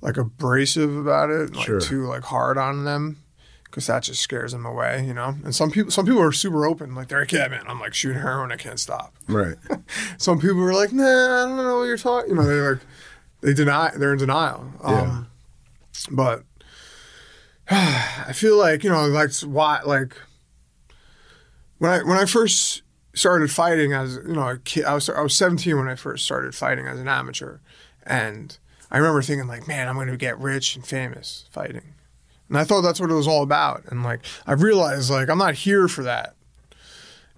like 0.00 0.16
abrasive 0.16 0.96
about 0.96 1.30
it, 1.30 1.54
like 1.54 1.66
Sure. 1.66 1.80
too 1.80 2.06
like 2.06 2.22
hard 2.24 2.58
on 2.58 2.84
them, 2.84 3.18
because 3.64 3.86
that 3.86 4.02
just 4.02 4.20
scares 4.20 4.50
them 4.52 4.66
away, 4.66 5.04
you 5.06 5.14
know. 5.14 5.36
And 5.44 5.54
some 5.54 5.70
people, 5.70 5.92
some 5.92 6.06
people 6.06 6.20
are 6.22 6.32
super 6.32 6.66
open, 6.66 6.94
like 6.96 7.06
they're 7.08 7.20
like, 7.20 7.30
yeah, 7.32 7.46
man, 7.48 7.62
I'm 7.68 7.78
like 7.78 7.94
shooting 7.94 8.20
heroin, 8.20 8.50
I 8.50 8.56
can't 8.56 8.80
stop. 8.80 9.14
Right. 9.28 9.56
Some 10.18 10.40
people 10.40 10.60
are 10.64 10.74
like, 10.74 10.92
nah, 10.92 11.04
I 11.04 11.46
don't 11.46 11.56
know 11.56 11.78
what 11.78 11.84
you're 11.84 11.96
talking. 11.96 12.30
You 12.30 12.36
know, 12.36 12.44
they're 12.46 12.72
like, 12.72 12.82
they 13.42 13.54
deny, 13.54 13.92
they're 13.96 14.12
in 14.12 14.18
denial. 14.18 14.72
Um, 14.82 15.28
But 16.10 16.42
I 17.70 18.32
feel 18.34 18.58
like 18.58 18.82
you 18.84 18.90
know, 18.90 19.06
like 19.06 19.32
why, 19.44 19.80
like 19.86 20.16
when 21.82 21.90
I 21.90 22.02
when 22.04 22.16
I 22.16 22.26
first 22.26 22.82
started 23.12 23.50
fighting 23.50 23.92
as 23.92 24.14
you 24.14 24.34
know 24.34 24.50
a 24.50 24.58
kid, 24.58 24.84
I 24.84 24.94
was 24.94 25.10
I 25.10 25.20
was 25.20 25.34
17 25.34 25.76
when 25.76 25.88
I 25.88 25.96
first 25.96 26.24
started 26.24 26.54
fighting 26.54 26.86
as 26.86 27.00
an 27.00 27.08
amateur, 27.08 27.58
and 28.06 28.56
I 28.88 28.98
remember 28.98 29.20
thinking 29.20 29.48
like, 29.48 29.66
man, 29.66 29.88
I'm 29.88 29.96
going 29.96 30.06
to 30.06 30.16
get 30.16 30.38
rich 30.38 30.76
and 30.76 30.86
famous 30.86 31.46
fighting, 31.50 31.94
and 32.48 32.56
I 32.56 32.62
thought 32.62 32.82
that's 32.82 33.00
what 33.00 33.10
it 33.10 33.14
was 33.14 33.26
all 33.26 33.42
about. 33.42 33.82
And 33.86 34.04
like 34.04 34.20
I 34.46 34.52
realized 34.52 35.10
like 35.10 35.28
I'm 35.28 35.38
not 35.38 35.54
here 35.54 35.88
for 35.88 36.04
that. 36.04 36.36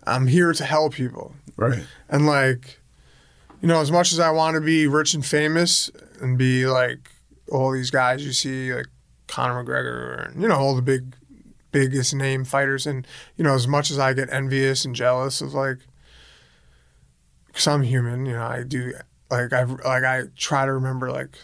I'm 0.07 0.27
here 0.27 0.53
to 0.53 0.65
help 0.67 0.93
people. 0.93 1.35
Right. 1.57 1.87
And 2.11 2.27
like, 2.27 2.81
you 3.63 3.69
know, 3.69 3.81
as 3.81 3.91
much 3.91 4.13
as 4.13 4.21
I 4.21 4.31
want 4.31 4.57
to 4.57 4.61
be 4.61 4.87
rich 4.87 5.15
and 5.15 5.25
famous 5.25 5.91
and 6.21 6.37
be 6.37 6.67
like 6.67 7.13
all 7.51 7.73
these 7.73 7.91
guys 7.91 8.27
you 8.27 8.33
see, 8.33 8.75
like 8.75 8.89
Conor 9.27 9.65
McGregor, 9.65 10.29
and 10.29 10.43
you 10.43 10.49
know, 10.49 10.57
all 10.57 10.77
the 10.77 10.83
big, 10.83 11.17
biggest 11.75 12.15
name 12.15 12.45
fighters, 12.45 12.87
and 12.87 13.07
you 13.37 13.45
know, 13.45 13.55
as 13.55 13.67
much 13.67 13.91
as 13.91 13.99
I 13.99 14.15
get 14.15 14.33
envious 14.33 14.85
and 14.85 14.95
jealous 14.95 15.41
of 15.41 15.53
like, 15.53 15.79
because 17.49 17.67
I'm 17.67 17.83
human, 17.83 18.25
you 18.25 18.33
know, 18.33 18.47
I 18.47 18.63
do 18.63 18.95
like 19.31 19.53
I 19.53 19.65
like 19.65 20.05
I 20.05 20.23
try 20.37 20.65
to 20.65 20.73
remember 20.73 21.11
like, 21.11 21.37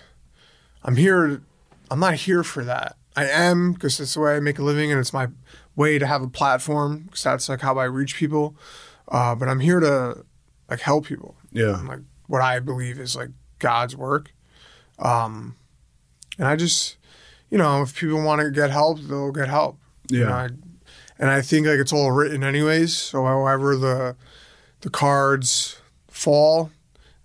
I'm 0.84 0.96
here, 0.96 1.42
I'm 1.90 2.00
not 2.00 2.14
here 2.14 2.44
for 2.44 2.64
that. 2.64 2.96
I 3.16 3.26
am 3.26 3.72
because 3.72 3.98
it's 3.98 4.14
the 4.14 4.20
way 4.20 4.36
I 4.36 4.40
make 4.40 4.60
a 4.60 4.62
living 4.62 4.92
and 4.92 5.00
it's 5.00 5.12
my 5.12 5.26
way 5.74 5.98
to 5.98 6.06
have 6.06 6.22
a 6.22 6.28
platform 6.28 7.02
because 7.04 7.24
that's 7.24 7.48
like 7.48 7.60
how 7.60 7.76
I 7.78 7.84
reach 7.84 8.14
people. 8.14 8.54
Uh, 9.08 9.34
but 9.34 9.48
I'm 9.48 9.60
here 9.60 9.80
to 9.80 10.24
like 10.68 10.80
help 10.80 11.06
people. 11.06 11.34
Yeah. 11.50 11.76
And, 11.76 11.88
like 11.88 12.00
what 12.28 12.40
I 12.40 12.60
believe 12.60 13.00
is 13.00 13.16
like 13.16 13.30
God's 13.58 13.96
work. 13.96 14.32
Um, 15.00 15.56
and 16.38 16.46
I 16.46 16.54
just, 16.54 16.96
you 17.50 17.58
know, 17.58 17.82
if 17.82 17.98
people 17.98 18.22
want 18.22 18.40
to 18.40 18.50
get 18.52 18.70
help, 18.70 19.00
they'll 19.00 19.32
get 19.32 19.48
help. 19.48 19.78
Yeah. 20.10 20.24
know, 20.24 20.32
I, 20.32 20.48
and 21.18 21.30
I 21.30 21.42
think 21.42 21.66
like 21.66 21.78
it's 21.78 21.92
all 21.92 22.12
written 22.12 22.42
anyways. 22.42 22.96
So 22.96 23.24
however 23.24 23.76
the 23.76 24.16
the 24.80 24.90
cards 24.90 25.80
fall 26.08 26.70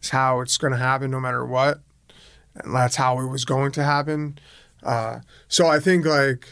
is 0.01 0.09
how 0.09 0.41
it's 0.41 0.57
going 0.57 0.73
to 0.73 0.79
happen, 0.79 1.11
no 1.11 1.19
matter 1.19 1.45
what. 1.45 1.79
And 2.55 2.73
that's 2.75 2.95
how 2.95 3.19
it 3.19 3.27
was 3.27 3.45
going 3.45 3.71
to 3.73 3.83
happen. 3.83 4.39
Uh, 4.83 5.19
so 5.47 5.67
I 5.67 5.79
think 5.79 6.05
like, 6.05 6.47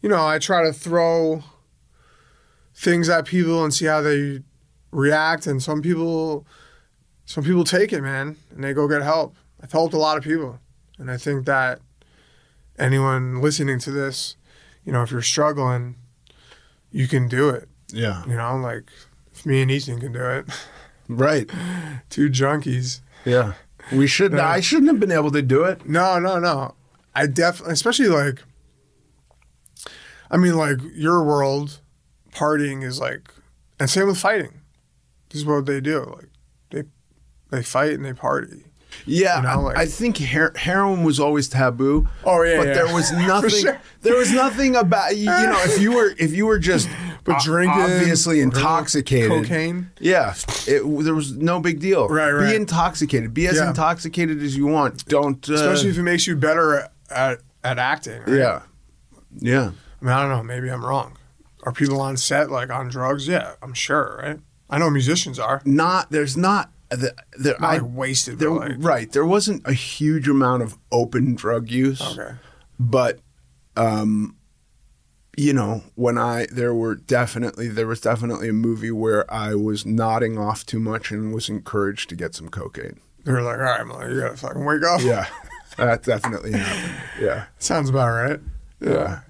you 0.00 0.08
know, 0.08 0.26
I 0.26 0.38
try 0.38 0.64
to 0.64 0.72
throw 0.72 1.44
things 2.74 3.08
at 3.08 3.24
people 3.24 3.62
and 3.64 3.72
see 3.72 3.86
how 3.86 4.00
they 4.00 4.42
react. 4.90 5.46
And 5.46 5.62
some 5.62 5.82
people, 5.82 6.46
some 7.24 7.44
people 7.44 7.64
take 7.64 7.92
it, 7.92 8.02
man, 8.02 8.36
and 8.50 8.64
they 8.64 8.72
go 8.72 8.88
get 8.88 9.02
help. 9.02 9.36
I've 9.62 9.72
helped 9.72 9.94
a 9.94 9.98
lot 9.98 10.18
of 10.18 10.24
people, 10.24 10.58
and 10.98 11.10
I 11.10 11.16
think 11.16 11.46
that 11.46 11.80
anyone 12.78 13.40
listening 13.40 13.78
to 13.78 13.90
this, 13.90 14.36
you 14.84 14.92
know, 14.92 15.02
if 15.02 15.10
you're 15.10 15.22
struggling, 15.22 15.96
you 16.90 17.08
can 17.08 17.28
do 17.28 17.48
it. 17.48 17.68
Yeah. 17.88 18.24
You 18.26 18.36
know, 18.36 18.56
like 18.56 18.90
if 19.32 19.44
me 19.46 19.62
and 19.62 19.70
Ethan 19.70 20.00
can 20.00 20.12
do 20.12 20.24
it, 20.24 20.46
Right. 21.08 21.50
two 22.10 22.30
junkies. 22.30 23.00
Yeah. 23.24 23.54
We 23.92 24.06
should. 24.06 24.34
I 24.34 24.60
shouldn't 24.60 24.90
have 24.90 25.00
been 25.00 25.12
able 25.12 25.30
to 25.32 25.42
do 25.42 25.64
it. 25.64 25.86
No, 25.86 26.18
no, 26.18 26.38
no. 26.38 26.74
I 27.14 27.26
definitely, 27.26 27.74
especially 27.74 28.08
like, 28.08 28.42
I 30.30 30.36
mean, 30.36 30.56
like 30.56 30.78
your 30.94 31.22
world, 31.22 31.80
partying 32.32 32.82
is 32.82 32.98
like, 32.98 33.30
and 33.78 33.90
same 33.90 34.06
with 34.06 34.18
fighting. 34.18 34.60
This 35.28 35.40
is 35.40 35.46
what 35.46 35.66
they 35.66 35.80
do. 35.80 36.02
Like, 36.16 36.28
they 36.70 36.84
they 37.50 37.62
fight 37.62 37.92
and 37.92 38.04
they 38.04 38.14
party. 38.14 38.64
Yeah, 39.06 39.36
You 39.36 39.42
know, 39.42 39.48
I- 39.48 39.54
like- 39.56 39.76
I 39.78 39.86
think 39.86 40.18
her- 40.18 40.52
heroin 40.56 41.04
was 41.04 41.18
always 41.20 41.48
taboo. 41.48 42.08
Oh, 42.24 42.42
yeah, 42.42 42.56
but 42.58 42.66
yeah. 42.68 42.74
there 42.74 42.94
was 42.94 43.10
nothing. 43.32 43.50
sure. 43.50 43.80
There 44.02 44.16
was 44.16 44.32
nothing 44.32 44.76
about 44.76 45.16
you, 45.16 45.22
you 45.22 45.46
know 45.46 45.60
if 45.64 45.80
you 45.80 45.92
were 45.92 46.14
if 46.18 46.32
you 46.32 46.46
were 46.46 46.58
just 46.58 46.88
But 47.24 47.40
drinking, 47.40 47.80
obviously 47.80 48.40
intoxicated, 48.40 49.30
cocaine. 49.30 49.90
Yeah, 49.98 50.34
it, 50.66 50.82
there 51.04 51.14
was 51.14 51.32
no 51.32 51.58
big 51.58 51.80
deal. 51.80 52.06
Right, 52.08 52.30
right. 52.30 52.50
Be 52.50 52.54
intoxicated. 52.56 53.32
Be 53.32 53.46
as 53.46 53.56
Yeah. 53.56 53.68
intoxicated 53.68 54.42
as 54.42 54.54
you 54.56 54.66
want. 54.66 55.06
Don't. 55.06 55.48
Uh, 55.48 55.54
Especially 55.54 55.88
if 55.88 55.96
it 55.98 56.02
makes 56.02 56.26
you 56.26 56.36
better 56.36 56.90
at 57.10 57.40
at 57.62 57.78
acting. 57.78 58.20
right? 58.26 58.28
yeah, 58.28 58.60
yeah. 59.38 59.70
I 60.02 60.04
mean, 60.04 60.12
I 60.12 60.20
don't 60.20 60.30
know. 60.30 60.42
Maybe 60.42 60.68
I'm 60.70 60.84
wrong. 60.84 61.16
Are 61.62 61.72
people 61.72 61.98
on 62.02 62.18
set 62.18 62.50
like 62.50 62.68
on 62.70 62.88
drugs? 62.88 63.26
Yeah, 63.26 63.54
I'm 63.62 63.72
sure. 63.72 64.20
Right. 64.22 64.38
I 64.68 64.76
know 64.78 64.90
musicians 64.90 65.38
are. 65.38 65.62
Not 65.64 66.10
there's 66.10 66.36
not. 66.36 66.70
The, 66.96 67.56
Not 67.60 67.62
I, 67.62 67.80
wasted. 67.80 68.38
there, 68.38 68.50
like, 68.50 68.72
right. 68.78 69.10
There 69.10 69.26
wasn't 69.26 69.66
a 69.66 69.72
huge 69.72 70.28
amount 70.28 70.62
of 70.62 70.78
open 70.92 71.34
drug 71.34 71.70
use. 71.70 72.00
Okay. 72.00 72.34
but 72.78 73.20
um 73.76 74.36
you 75.36 75.52
know 75.52 75.82
when 75.96 76.16
i 76.16 76.46
there 76.52 76.72
were 76.72 76.94
definitely 76.94 77.66
there 77.66 77.88
was 77.88 78.00
definitely 78.00 78.48
a 78.48 78.52
movie 78.52 78.90
where 78.92 79.28
i 79.32 79.52
was 79.54 79.84
nodding 79.84 80.38
off 80.38 80.64
too 80.64 80.78
much 80.78 81.10
and 81.10 81.34
was 81.34 81.48
encouraged 81.48 82.08
to 82.08 82.14
get 82.14 82.34
some 82.36 82.48
cocaine 82.48 83.00
They 83.24 83.32
were 83.32 83.42
like, 83.42 83.56
all 83.58 83.64
right, 83.64 83.84
Molly, 83.84 84.14
you 84.14 84.20
gotta 84.20 84.36
fucking 84.36 84.64
wake 84.64 84.84
up. 84.84 85.00
yeah 85.02 85.26
that 85.76 86.04
definitely 86.04 86.52
happened 86.52 86.94
yeah 87.20 87.46
Sounds 87.58 87.90
about 87.90 88.08
right. 88.10 88.40
yeah 88.80 89.20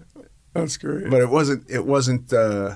That's 0.52 0.76
great. 0.76 1.08
but 1.10 1.22
it 1.22 1.30
wasn't 1.30 1.64
it 1.70 1.86
wasn't 1.86 2.30
uh 2.34 2.74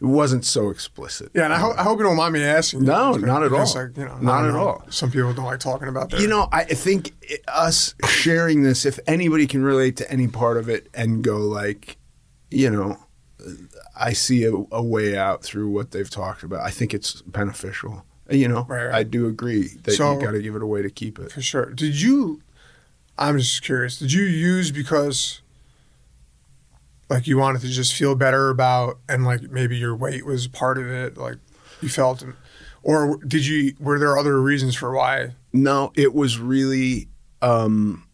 it 0.00 0.04
wasn't 0.06 0.44
so 0.44 0.70
explicit 0.70 1.30
yeah, 1.34 1.44
and 1.44 1.52
I, 1.52 1.58
ho- 1.58 1.74
I 1.76 1.82
hope 1.82 1.98
you 1.98 2.04
don't 2.04 2.16
mind 2.16 2.32
me 2.34 2.42
asking. 2.44 2.84
No, 2.84 3.14
because, 3.14 3.26
not 3.26 3.42
at 3.42 3.52
all. 3.52 3.66
Like, 3.74 3.96
you 3.96 4.04
know, 4.04 4.16
Not 4.18 4.44
at 4.46 4.52
know. 4.54 4.58
all. 4.60 4.84
Some 4.90 5.10
people 5.10 5.32
don't 5.34 5.44
like 5.46 5.58
talking 5.60 5.88
about 5.88 6.10
that. 6.10 6.20
You 6.20 6.28
know, 6.28 6.48
I 6.52 6.64
think 6.64 7.12
it- 7.22 7.42
us 7.48 7.94
sharing 8.08 8.62
this, 8.62 8.84
if 8.86 8.98
anybody 9.06 9.46
can 9.46 9.62
relate 9.64 9.96
to 9.96 10.10
any 10.10 10.28
part 10.28 10.56
of 10.56 10.68
it 10.68 10.88
and 10.94 11.22
go 11.24 11.38
like, 11.38 11.96
you 12.50 12.70
know, 12.70 12.96
I 13.98 14.12
see 14.12 14.44
a, 14.44 14.52
a 14.72 14.82
way 14.82 15.16
out 15.16 15.42
through 15.42 15.70
what 15.70 15.90
they've 15.90 16.08
talked 16.10 16.42
about. 16.42 16.60
I 16.60 16.70
think 16.70 16.94
it's 16.94 17.22
beneficial. 17.22 18.04
You 18.30 18.46
know, 18.48 18.66
Right, 18.68 18.84
right. 18.86 18.94
I 18.94 19.02
do 19.04 19.26
agree 19.26 19.68
that 19.82 19.92
So- 19.92 20.14
you 20.14 20.24
got 20.24 20.32
to 20.32 20.40
give 20.42 20.54
it 20.54 20.62
away 20.62 20.82
to 20.82 20.90
keep 20.90 21.18
it. 21.18 21.32
for 21.32 21.40
sure. 21.42 21.66
Did 21.72 22.00
you? 22.00 22.42
I'm 23.16 23.38
just 23.38 23.62
curious. 23.62 23.98
Did 23.98 24.12
you 24.12 24.22
use 24.24 24.70
because, 24.70 25.40
like, 27.08 27.26
you 27.26 27.38
wanted 27.38 27.60
to 27.62 27.68
just 27.68 27.94
feel 27.94 28.14
better 28.14 28.50
about, 28.50 28.98
and 29.08 29.24
like 29.24 29.42
maybe 29.50 29.76
your 29.76 29.96
weight 29.96 30.26
was 30.26 30.46
part 30.46 30.78
of 30.78 30.86
it, 30.86 31.16
like 31.16 31.36
you 31.80 31.88
felt, 31.88 32.24
or 32.82 33.18
did 33.26 33.46
you? 33.46 33.74
Were 33.80 33.98
there 33.98 34.16
other 34.18 34.40
reasons 34.40 34.74
for 34.74 34.92
why? 34.92 35.34
No, 35.52 35.92
it 35.94 36.14
was 36.14 36.38
really, 36.38 37.08
um, 37.42 38.06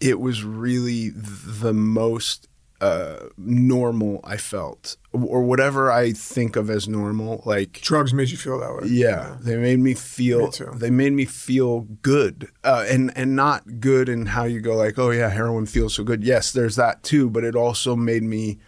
it 0.00 0.18
was 0.20 0.42
really 0.42 1.10
the 1.10 1.72
most 1.72 2.48
uh, 2.82 3.28
normal 3.38 4.20
I 4.24 4.36
felt, 4.36 4.96
or 5.12 5.42
whatever 5.42 5.90
I 5.90 6.12
think 6.12 6.56
of 6.56 6.68
as 6.68 6.88
normal. 6.88 7.42
Like 7.46 7.80
Drugs 7.80 8.12
made 8.12 8.28
you 8.30 8.36
feel 8.36 8.58
that 8.58 8.74
way. 8.74 8.88
Yeah, 8.88 9.36
they 9.40 9.56
made 9.56 9.78
me 9.78 9.94
feel. 9.94 10.46
Me 10.46 10.50
too. 10.50 10.72
They 10.74 10.90
made 10.90 11.12
me 11.12 11.24
feel 11.24 11.82
good, 12.02 12.50
uh, 12.64 12.84
and 12.88 13.12
and 13.16 13.36
not 13.36 13.80
good 13.80 14.08
in 14.08 14.26
how 14.26 14.44
you 14.44 14.60
go 14.60 14.74
like, 14.76 14.98
oh 14.98 15.10
yeah, 15.10 15.28
heroin 15.30 15.66
feels 15.66 15.94
so 15.94 16.02
good. 16.04 16.24
Yes, 16.24 16.52
there's 16.52 16.76
that 16.76 17.02
too, 17.02 17.30
but 17.30 17.44
it 17.44 17.54
also 17.54 17.94
made 17.96 18.24
me 18.24 18.58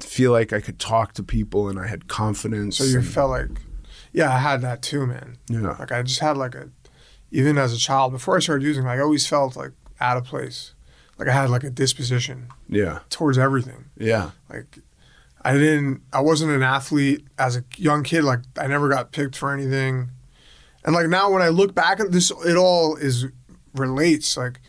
feel 0.00 0.30
like 0.30 0.52
I 0.52 0.60
could 0.60 0.78
talk 0.78 1.14
to 1.14 1.22
people 1.22 1.68
and 1.70 1.78
I 1.80 1.86
had 1.86 2.06
confidence. 2.08 2.76
So 2.76 2.84
you 2.84 2.98
and- 2.98 3.08
felt 3.08 3.30
like, 3.30 3.48
yeah, 4.12 4.32
I 4.32 4.38
had 4.38 4.60
that 4.60 4.82
too, 4.82 5.06
man. 5.06 5.38
Yeah. 5.48 5.74
Like 5.78 5.90
I 5.90 6.02
just 6.02 6.20
had 6.20 6.36
like 6.36 6.54
a, 6.54 6.68
even 7.30 7.56
as 7.56 7.72
a 7.72 7.78
child, 7.78 8.12
before 8.12 8.36
I 8.36 8.40
started 8.40 8.62
using, 8.64 8.84
like 8.84 8.98
I 8.98 9.02
always 9.02 9.26
felt 9.26 9.56
like 9.56 9.72
out 10.00 10.18
of 10.18 10.24
place. 10.24 10.74
Like 11.18 11.28
I 11.28 11.32
had 11.32 11.50
like 11.50 11.64
a 11.64 11.70
disposition 11.70 12.48
yeah, 12.68 13.00
towards 13.08 13.38
everything. 13.38 13.86
yeah, 13.96 14.32
Like 14.50 14.78
I 15.42 15.54
didn't, 15.54 16.02
I 16.12 16.20
wasn't 16.20 16.50
an 16.50 16.62
athlete 16.62 17.26
as 17.38 17.56
a 17.56 17.64
young 17.76 18.02
kid. 18.02 18.24
Like 18.24 18.40
I 18.58 18.66
never 18.66 18.88
got 18.88 19.12
picked 19.12 19.36
for 19.36 19.52
anything. 19.52 20.10
And 20.84 20.94
like 20.94 21.08
now 21.08 21.30
when 21.30 21.42
I 21.42 21.48
look 21.48 21.74
back 21.74 22.00
at 22.00 22.12
this, 22.12 22.30
it 22.44 22.56
all 22.56 22.96
is 22.96 23.26
relates. 23.74 24.36
Like, 24.36 24.60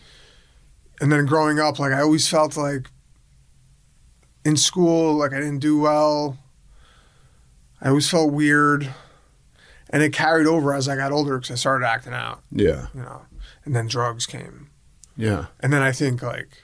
and 1.01 1.11
then 1.11 1.25
growing 1.25 1.59
up, 1.59 1.79
like 1.79 1.91
I 1.91 2.01
always 2.01 2.27
felt 2.27 2.55
like 2.55 2.89
in 4.45 4.55
school, 4.55 5.15
like 5.15 5.33
I 5.33 5.39
didn't 5.39 5.59
do 5.59 5.79
well. 5.79 6.37
I 7.81 7.89
always 7.89 8.09
felt 8.09 8.31
weird. 8.31 8.89
And 9.89 10.03
it 10.03 10.11
carried 10.11 10.47
over 10.47 10.73
as 10.73 10.89
I 10.89 10.95
got 10.95 11.11
older 11.11 11.37
because 11.37 11.51
I 11.51 11.55
started 11.55 11.85
acting 11.85 12.13
out, 12.13 12.41
yeah, 12.51 12.87
you 12.93 13.01
know, 13.01 13.21
and 13.63 13.73
then 13.75 13.87
drugs 13.87 14.25
came. 14.25 14.69
Yeah. 15.17 15.47
And 15.59 15.73
then 15.73 15.81
I 15.81 15.91
think 15.91 16.21
like, 16.21 16.63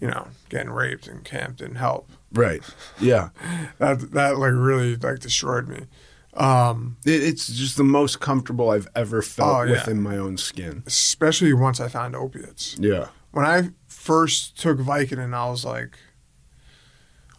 you 0.00 0.06
know, 0.08 0.28
getting 0.48 0.70
raped 0.70 1.08
and 1.08 1.24
camped 1.24 1.58
didn't 1.58 1.76
help. 1.76 2.08
Right. 2.32 2.62
Yeah, 3.00 3.30
That 3.78 4.12
that 4.12 4.38
like 4.38 4.52
really 4.52 4.96
like 4.96 5.20
destroyed 5.20 5.68
me. 5.68 5.86
Um, 6.34 6.96
it, 7.06 7.22
it's 7.22 7.46
just 7.46 7.76
the 7.76 7.84
most 7.84 8.18
comfortable 8.20 8.70
I've 8.70 8.88
ever 8.96 9.22
felt 9.22 9.56
Oh, 9.56 9.62
yeah. 9.62 9.72
within 9.74 10.02
my 10.02 10.16
own 10.18 10.36
skin. 10.36 10.82
especially 10.86 11.52
once 11.52 11.80
I 11.80 11.86
found 11.88 12.16
opiates. 12.16 12.76
Yeah, 12.78 13.06
When 13.30 13.44
I 13.46 13.70
first 13.86 14.58
took 14.60 14.78
Vicodin, 14.78 15.32
I 15.32 15.48
was 15.48 15.64
like, 15.64 15.96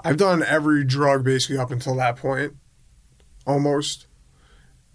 I've 0.02 0.18
done 0.18 0.44
every 0.44 0.84
drug 0.86 1.24
basically 1.26 1.58
up 1.58 1.72
until 1.72 1.96
that 1.98 2.16
point, 2.16 2.56
almost. 3.46 4.08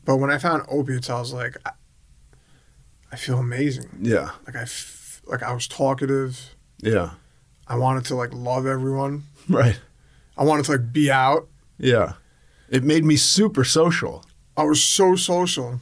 But 0.05 0.17
when 0.17 0.31
I 0.31 0.39
found 0.39 0.63
opiates, 0.69 1.11
I 1.11 1.19
was 1.21 1.33
like, 1.35 1.57
I, 1.67 1.73
I 3.13 3.17
feel 3.17 3.39
amazing. 3.39 3.91
yeah, 4.01 4.31
Like 4.47 4.57
I, 4.57 4.63
f- 4.63 5.00
like 5.31 5.43
I 5.43 5.53
was 5.53 5.67
talkative. 5.69 6.55
yeah. 6.83 7.11
I 7.67 7.77
wanted 7.77 8.05
to 8.07 8.17
like 8.17 8.35
love 8.35 8.67
everyone. 8.67 9.23
Right. 9.49 9.79
I 10.37 10.45
wanted 10.45 10.65
to 10.67 10.73
like 10.73 10.93
be 10.93 11.11
out. 11.11 11.49
Yeah. 11.79 12.15
It 12.69 12.83
made 12.85 13.05
me 13.05 13.17
super 13.17 13.65
social. 13.65 14.25
I 14.57 14.65
was 14.65 14.83
so 14.83 15.15
social. 15.17 15.81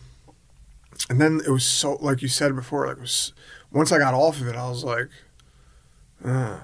And 1.10 1.20
then 1.20 1.40
it 1.46 1.50
was 1.50 1.64
so, 1.64 1.96
like 2.00 2.20
you 2.22 2.28
said 2.28 2.54
before, 2.54 2.86
like 2.86 2.96
it 2.98 3.00
was, 3.00 3.32
once 3.72 3.90
I 3.92 3.98
got 3.98 4.14
off 4.14 4.40
of 4.40 4.48
it, 4.48 4.56
I 4.56 4.68
was 4.68 4.84
like, 4.84 5.08
uh, 6.24 6.58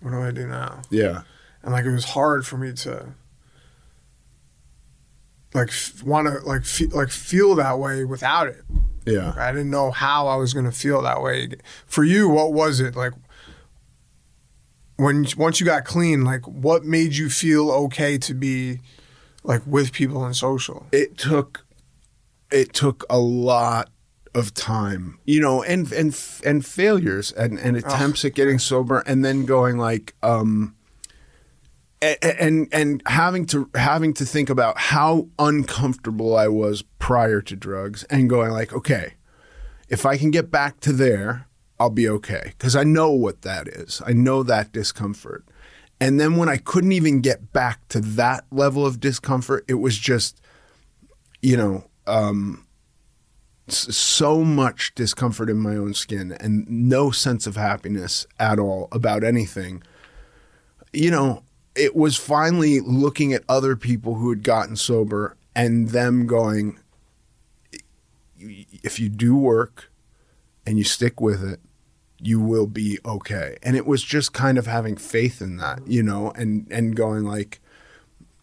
what 0.00 0.10
do 0.10 0.20
I 0.22 0.30
do 0.30 0.46
now? 0.46 0.82
Yeah. 0.90 1.22
And 1.62 1.72
like 1.72 1.84
it 1.84 1.92
was 1.92 2.04
hard 2.06 2.46
for 2.46 2.56
me 2.58 2.72
to, 2.72 3.14
like, 5.54 5.68
f- 5.68 6.02
want 6.02 6.28
to 6.28 6.38
like 6.46 6.64
fe- 6.64 6.86
like 6.86 7.10
feel 7.10 7.54
that 7.56 7.78
way 7.78 8.04
without 8.04 8.46
it. 8.46 8.62
Yeah. 9.04 9.34
I 9.36 9.52
didn't 9.52 9.70
know 9.70 9.90
how 9.90 10.28
I 10.28 10.36
was 10.36 10.54
going 10.54 10.66
to 10.66 10.72
feel 10.72 11.02
that 11.02 11.22
way. 11.22 11.48
For 11.86 12.04
you, 12.04 12.28
what 12.28 12.52
was 12.52 12.80
it 12.80 12.94
like? 12.94 13.12
When 14.96 15.26
once 15.36 15.58
you 15.58 15.66
got 15.66 15.84
clean, 15.84 16.24
like 16.24 16.46
what 16.46 16.84
made 16.84 17.16
you 17.16 17.28
feel 17.28 17.70
okay 17.70 18.18
to 18.18 18.34
be 18.34 18.80
like 19.42 19.62
with 19.66 19.92
people 19.92 20.24
and 20.24 20.36
social? 20.36 20.86
it 20.92 21.18
took 21.18 21.66
it 22.50 22.72
took 22.72 23.04
a 23.08 23.18
lot 23.18 23.88
of 24.34 24.54
time 24.54 25.18
you 25.24 25.40
know 25.40 25.62
and 25.62 25.90
and 25.92 26.18
and 26.44 26.64
failures 26.64 27.32
and 27.32 27.58
and 27.58 27.76
attempts 27.76 28.24
at 28.24 28.34
getting 28.34 28.58
sober 28.58 29.00
and 29.06 29.24
then 29.24 29.44
going 29.44 29.76
like 29.76 30.14
um 30.22 30.74
and 32.02 32.68
and 32.72 33.02
having 33.06 33.46
to 33.46 33.70
having 33.74 34.12
to 34.14 34.24
think 34.24 34.50
about 34.50 34.76
how 34.76 35.28
uncomfortable 35.38 36.36
I 36.36 36.48
was 36.48 36.82
prior 36.98 37.40
to 37.42 37.56
drugs 37.56 38.02
and 38.04 38.28
going 38.28 38.50
like 38.50 38.72
okay 38.72 39.14
if 39.88 40.04
I 40.04 40.16
can 40.16 40.30
get 40.30 40.50
back 40.50 40.80
to 40.80 40.92
there 40.92 41.46
I'll 41.78 41.90
be 41.90 42.08
okay. 42.08 42.52
Cuz 42.58 42.76
I 42.76 42.84
know 42.84 43.10
what 43.10 43.42
that 43.42 43.66
is. 43.66 44.00
I 44.06 44.12
know 44.12 44.44
that 44.44 44.72
discomfort. 44.72 45.44
And 46.00 46.20
then 46.20 46.36
when 46.36 46.48
I 46.48 46.56
couldn't 46.56 46.92
even 46.92 47.20
get 47.20 47.52
back 47.52 47.86
to 47.88 48.00
that 48.00 48.44
level 48.50 48.84
of 48.84 49.00
discomfort 49.00 49.64
it 49.68 49.74
was 49.74 49.96
just 49.96 50.40
you 51.40 51.56
know, 51.56 51.84
um, 52.06 52.64
so 53.68 54.44
much 54.44 54.94
discomfort 54.94 55.50
in 55.50 55.58
my 55.58 55.76
own 55.76 55.94
skin 55.94 56.36
and 56.40 56.68
no 56.68 57.10
sense 57.10 57.46
of 57.46 57.56
happiness 57.56 58.26
at 58.38 58.58
all 58.58 58.88
about 58.92 59.24
anything. 59.24 59.82
You 60.92 61.10
know, 61.10 61.42
it 61.74 61.96
was 61.96 62.16
finally 62.16 62.80
looking 62.80 63.32
at 63.32 63.44
other 63.48 63.76
people 63.76 64.14
who 64.14 64.30
had 64.30 64.42
gotten 64.42 64.76
sober 64.76 65.36
and 65.54 65.88
them 65.90 66.26
going, 66.26 66.78
if 68.38 68.98
you 68.98 69.08
do 69.08 69.36
work 69.36 69.90
and 70.66 70.78
you 70.78 70.84
stick 70.84 71.20
with 71.20 71.42
it, 71.42 71.60
you 72.18 72.40
will 72.40 72.66
be 72.66 72.98
okay. 73.04 73.56
And 73.62 73.76
it 73.76 73.86
was 73.86 74.02
just 74.02 74.32
kind 74.32 74.58
of 74.58 74.66
having 74.66 74.96
faith 74.96 75.40
in 75.40 75.56
that, 75.56 75.86
you 75.86 76.02
know, 76.02 76.30
and, 76.32 76.66
and 76.70 76.94
going 76.94 77.24
like, 77.24 77.60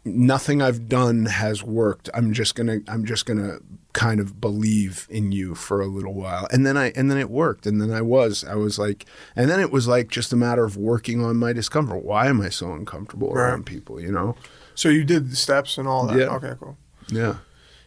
nothing 0.05 0.61
I've 0.61 0.87
done 0.87 1.25
has 1.25 1.63
worked. 1.63 2.09
I'm 2.13 2.33
just 2.33 2.55
gonna 2.55 2.79
I'm 2.87 3.05
just 3.05 3.25
gonna 3.25 3.59
kind 4.05 4.19
of 4.19 4.39
believe 4.39 5.07
in 5.09 5.31
you 5.31 5.53
for 5.55 5.81
a 5.81 5.87
little 5.87 6.13
while 6.13 6.47
and 6.53 6.65
then 6.65 6.77
i 6.77 6.85
and 6.95 7.05
then 7.11 7.17
it 7.17 7.29
worked 7.29 7.65
and 7.67 7.81
then 7.81 7.91
i 7.91 8.01
was 8.01 8.43
i 8.45 8.55
was 8.55 8.79
like 8.79 9.05
and 9.35 9.49
then 9.49 9.59
it 9.59 9.71
was 9.71 9.87
like 9.87 10.07
just 10.09 10.31
a 10.31 10.35
matter 10.37 10.63
of 10.63 10.77
working 10.77 11.23
on 11.27 11.35
my 11.35 11.51
discomfort 11.53 12.03
why 12.05 12.27
am 12.27 12.39
i 12.39 12.49
so 12.49 12.71
uncomfortable 12.71 13.29
Right. 13.33 13.49
around 13.49 13.65
people 13.65 13.99
you 13.99 14.11
know 14.11 14.35
So 14.75 14.87
you 14.89 15.03
did 15.03 15.29
the 15.31 15.35
steps 15.35 15.77
and 15.77 15.85
all 15.87 16.07
that. 16.07 16.17
Yeah. 16.17 16.35
Okay, 16.37 16.53
cool. 16.61 16.77
yeah 17.11 17.35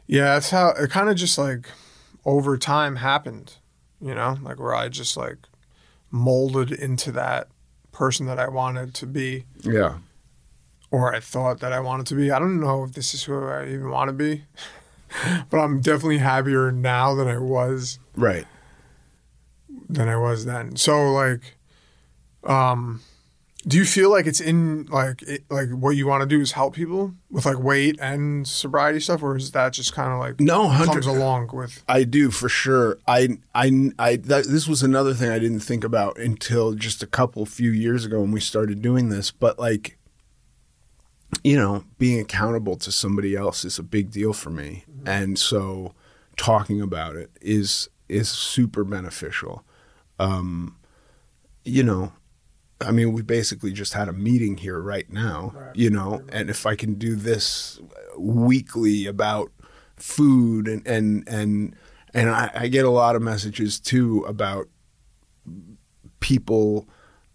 Yeah, 0.06 0.34
that's 0.34 0.50
how 0.50 0.66
it 0.82 0.90
kind 0.90 1.08
of 1.08 1.16
just 1.16 1.38
like 1.38 1.64
over 2.24 2.58
time 2.58 2.96
happened, 2.96 3.56
you 4.08 4.14
know, 4.14 4.36
like 4.42 4.58
where 4.60 4.74
I 4.84 4.88
just 4.90 5.16
like 5.16 5.38
molded 6.10 6.70
into 6.70 7.10
that 7.12 7.48
person 7.92 8.26
that 8.26 8.38
I 8.38 8.48
wanted 8.48 8.92
to 9.00 9.06
be 9.06 9.44
yeah 9.64 9.92
or 10.90 11.14
I 11.16 11.20
thought 11.20 11.60
that 11.60 11.72
I 11.72 11.80
wanted 11.80 12.06
to 12.08 12.14
be. 12.14 12.30
I 12.30 12.38
don't 12.38 12.60
know 12.60 12.84
if 12.84 12.92
this 12.92 13.14
is 13.14 13.22
who 13.24 13.34
I 13.46 13.64
even 13.74 13.88
want 13.90 14.08
to 14.08 14.12
be, 14.26 14.44
but 15.50 15.58
I'm 15.58 15.80
definitely 15.80 16.18
happier 16.18 16.72
now 16.72 17.14
than 17.14 17.28
I 17.28 17.38
was 17.38 17.98
right 18.16 18.46
than 19.88 20.08
I 20.08 20.16
was 20.16 20.44
then. 20.44 20.76
So 20.76 21.12
like, 21.12 21.56
um, 22.44 23.02
do 23.66 23.76
you 23.76 23.84
feel 23.84 24.10
like 24.10 24.26
it's 24.26 24.40
in 24.40 24.86
like 24.86 25.22
it, 25.22 25.44
like 25.48 25.70
what 25.70 25.90
you 25.90 26.06
want 26.06 26.22
to 26.22 26.26
do 26.26 26.40
is 26.40 26.52
help 26.52 26.74
people 26.74 27.14
with 27.30 27.46
like 27.46 27.58
weight 27.58 27.96
and 28.00 28.46
sobriety 28.46 28.98
stuff, 28.98 29.22
or 29.22 29.36
is 29.36 29.52
that 29.52 29.72
just 29.72 29.92
kind 29.92 30.12
of 30.12 30.18
like 30.18 30.40
No, 30.40 30.62
100 30.64 30.92
comes 30.92 31.06
along 31.06 31.50
with 31.52 31.82
I 31.88 32.04
do 32.04 32.30
for 32.30 32.48
sure. 32.48 32.98
I 33.06 33.38
I 33.54 33.90
I 33.98 34.16
that, 34.16 34.46
this 34.48 34.66
was 34.66 34.82
another 34.82 35.14
thing 35.14 35.30
I 35.30 35.38
didn't 35.38 35.60
think 35.60 35.84
about 35.84 36.18
until 36.18 36.74
just 36.74 37.02
a 37.02 37.06
couple 37.06 37.46
few 37.46 37.70
years 37.70 38.04
ago 38.04 38.20
when 38.20 38.32
we 38.32 38.40
started 38.40 38.82
doing 38.82 39.10
this. 39.10 39.30
But 39.30 39.58
like, 39.58 39.96
you 41.44 41.56
know, 41.56 41.84
being 41.98 42.20
accountable 42.20 42.76
to 42.76 42.92
somebody 42.92 43.34
else 43.34 43.64
is 43.64 43.78
a 43.78 43.82
big 43.82 44.10
deal 44.10 44.32
for 44.32 44.50
me, 44.50 44.84
and 45.06 45.38
so 45.38 45.94
talking 46.36 46.80
about 46.80 47.16
it 47.16 47.30
is 47.40 47.88
is 48.08 48.28
super 48.28 48.84
beneficial. 48.84 49.64
Um, 50.18 50.76
you 51.64 51.82
know, 51.82 52.12
I 52.80 52.90
mean, 52.90 53.12
we 53.12 53.22
basically 53.22 53.72
just 53.72 53.94
had 53.94 54.08
a 54.08 54.12
meeting 54.12 54.56
here 54.56 54.80
right 54.80 55.10
now, 55.10 55.54
you 55.74 55.90
know, 55.90 56.22
and 56.30 56.50
if 56.50 56.66
I 56.66 56.74
can 56.76 56.94
do 56.94 57.14
this 57.16 57.80
weekly 58.16 59.06
about 59.06 59.50
food 59.96 60.68
and 60.68 60.86
and 60.86 61.24
and 61.28 61.76
and 62.14 62.30
I, 62.30 62.50
I 62.54 62.68
get 62.68 62.84
a 62.84 62.90
lot 62.90 63.16
of 63.16 63.22
messages 63.22 63.80
too 63.80 64.24
about 64.28 64.68
people 66.20 66.88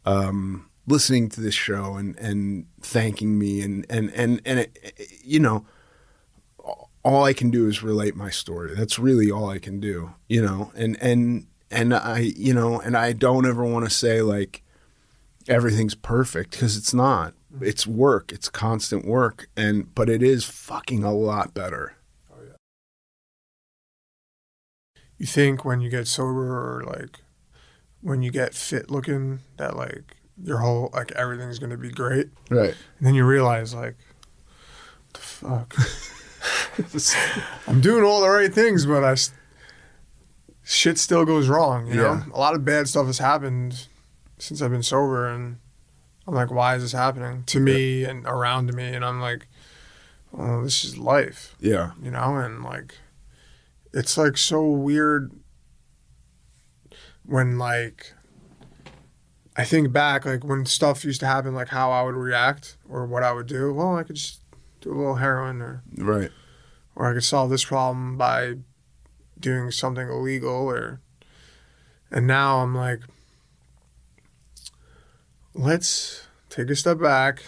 um, 0.06 0.67
listening 0.88 1.30
to 1.30 1.42
this 1.42 1.54
show 1.54 1.96
and 1.96 2.18
and 2.18 2.66
thanking 2.82 3.38
me 3.38 3.62
and 3.62 3.86
and 3.90 4.12
and 4.14 4.42
and 4.46 4.60
it, 4.60 4.98
you 5.24 5.40
know 5.40 5.66
all 7.08 7.24
I 7.24 7.32
can 7.32 7.50
do 7.50 7.70
is 7.70 7.82
relate 7.82 8.18
my 8.18 8.30
story. 8.30 8.76
That's 8.76 9.00
really 9.00 9.32
all 9.32 9.50
I 9.50 9.60
can 9.60 9.80
do, 9.80 10.14
you 10.28 10.42
know. 10.42 10.74
And 10.76 11.02
and 11.02 11.48
and 11.72 11.94
I, 11.94 12.34
you 12.36 12.54
know, 12.54 12.82
and 12.82 12.98
I 12.98 13.14
don't 13.14 13.46
ever 13.46 13.64
want 13.64 13.86
to 13.86 13.90
say 13.90 14.22
like 14.22 14.62
everything's 15.48 15.96
perfect 15.96 16.52
because 16.52 16.76
it's 16.76 16.94
not. 16.94 17.34
Mm-hmm. 17.54 17.64
It's 17.64 17.88
work. 17.88 18.34
It's 18.34 18.50
constant 18.50 19.06
work, 19.06 19.48
and 19.56 19.96
but 19.96 20.10
it 20.10 20.22
is 20.22 20.44
fucking 20.44 21.06
a 21.06 21.14
lot 21.14 21.54
better. 21.54 21.96
Oh, 22.30 22.40
you 25.18 25.26
think 25.26 25.64
when 25.64 25.80
you 25.80 25.90
get 25.90 26.08
sober 26.08 26.78
or 26.78 26.84
like 26.84 27.22
when 28.02 28.22
you 28.22 28.32
get 28.32 28.54
fit 28.54 28.92
looking 28.92 29.40
that 29.56 29.78
like 29.78 30.17
your 30.44 30.58
whole 30.60 30.90
like 30.94 31.12
everything's 31.14 31.60
gonna 31.60 31.78
be 31.78 31.90
great, 31.92 32.30
Right. 32.50 32.76
and 33.00 33.08
then 33.08 33.14
you 33.16 33.26
realize 33.26 33.74
like, 33.74 33.96
what 35.04 35.14
the 35.14 35.20
fuck. 35.20 35.76
I'm 37.68 37.82
doing 37.82 38.04
all 38.04 38.22
the 38.22 38.30
right 38.30 38.54
things, 38.54 38.86
but 38.86 39.04
I 39.04 39.16
shit 40.64 40.98
still 40.98 41.26
goes 41.26 41.48
wrong. 41.50 41.88
You 41.88 41.96
know, 41.96 42.14
Yeah. 42.14 42.24
a 42.34 42.40
lot 42.40 42.54
of 42.56 42.64
bad 42.66 42.88
stuff 42.88 43.08
has 43.08 43.18
happened 43.20 43.88
since 44.38 44.62
I've 44.62 44.72
been 44.72 44.84
sober, 44.84 45.28
and 45.28 45.58
I'm 46.28 46.34
like, 46.36 46.52
why 46.52 46.76
is 46.76 46.84
this 46.84 46.92
happening 46.92 47.44
to 47.48 47.60
me 47.60 48.04
and 48.04 48.26
around 48.26 48.74
me? 48.74 48.94
And 48.94 49.04
I'm 49.04 49.20
like, 49.22 49.48
oh, 50.38 50.64
this 50.64 50.84
is 50.84 50.98
life, 50.98 51.56
Yeah. 51.60 51.92
you 52.02 52.12
know, 52.12 52.36
and 52.38 52.64
like, 52.64 52.96
it's 53.94 54.18
like 54.18 54.38
so 54.38 54.64
weird 54.70 55.32
when 57.26 57.58
like. 57.58 58.14
I 59.58 59.64
think 59.66 59.92
back, 59.92 60.24
like 60.26 60.44
when 60.44 60.66
stuff 60.68 61.04
used 61.04 61.20
to 61.22 61.26
happen, 61.28 61.56
like 61.56 61.70
how 61.70 61.92
I 61.92 62.04
would 62.04 62.16
react 62.16 62.78
or 62.88 63.06
what 63.08 63.24
I 63.24 63.32
would 63.32 63.48
do. 63.48 63.74
Well, 63.74 63.96
I 63.98 64.04
could 64.04 64.16
just 64.16 64.40
do 64.82 64.94
a 64.94 64.96
little 64.96 65.16
heroin 65.16 65.62
or 65.62 65.82
Right. 65.96 66.30
or 66.96 67.10
I 67.10 67.14
could 67.14 67.24
solve 67.24 67.50
this 67.50 67.66
problem 67.66 68.18
by 68.18 68.58
doing 69.40 69.72
something 69.72 70.08
illegal 70.08 70.52
or 70.70 71.00
and 72.12 72.26
now 72.28 72.60
I'm 72.60 72.74
like 72.76 73.02
let's 75.54 76.28
take 76.50 76.70
a 76.70 76.76
step 76.76 77.00
back 77.00 77.44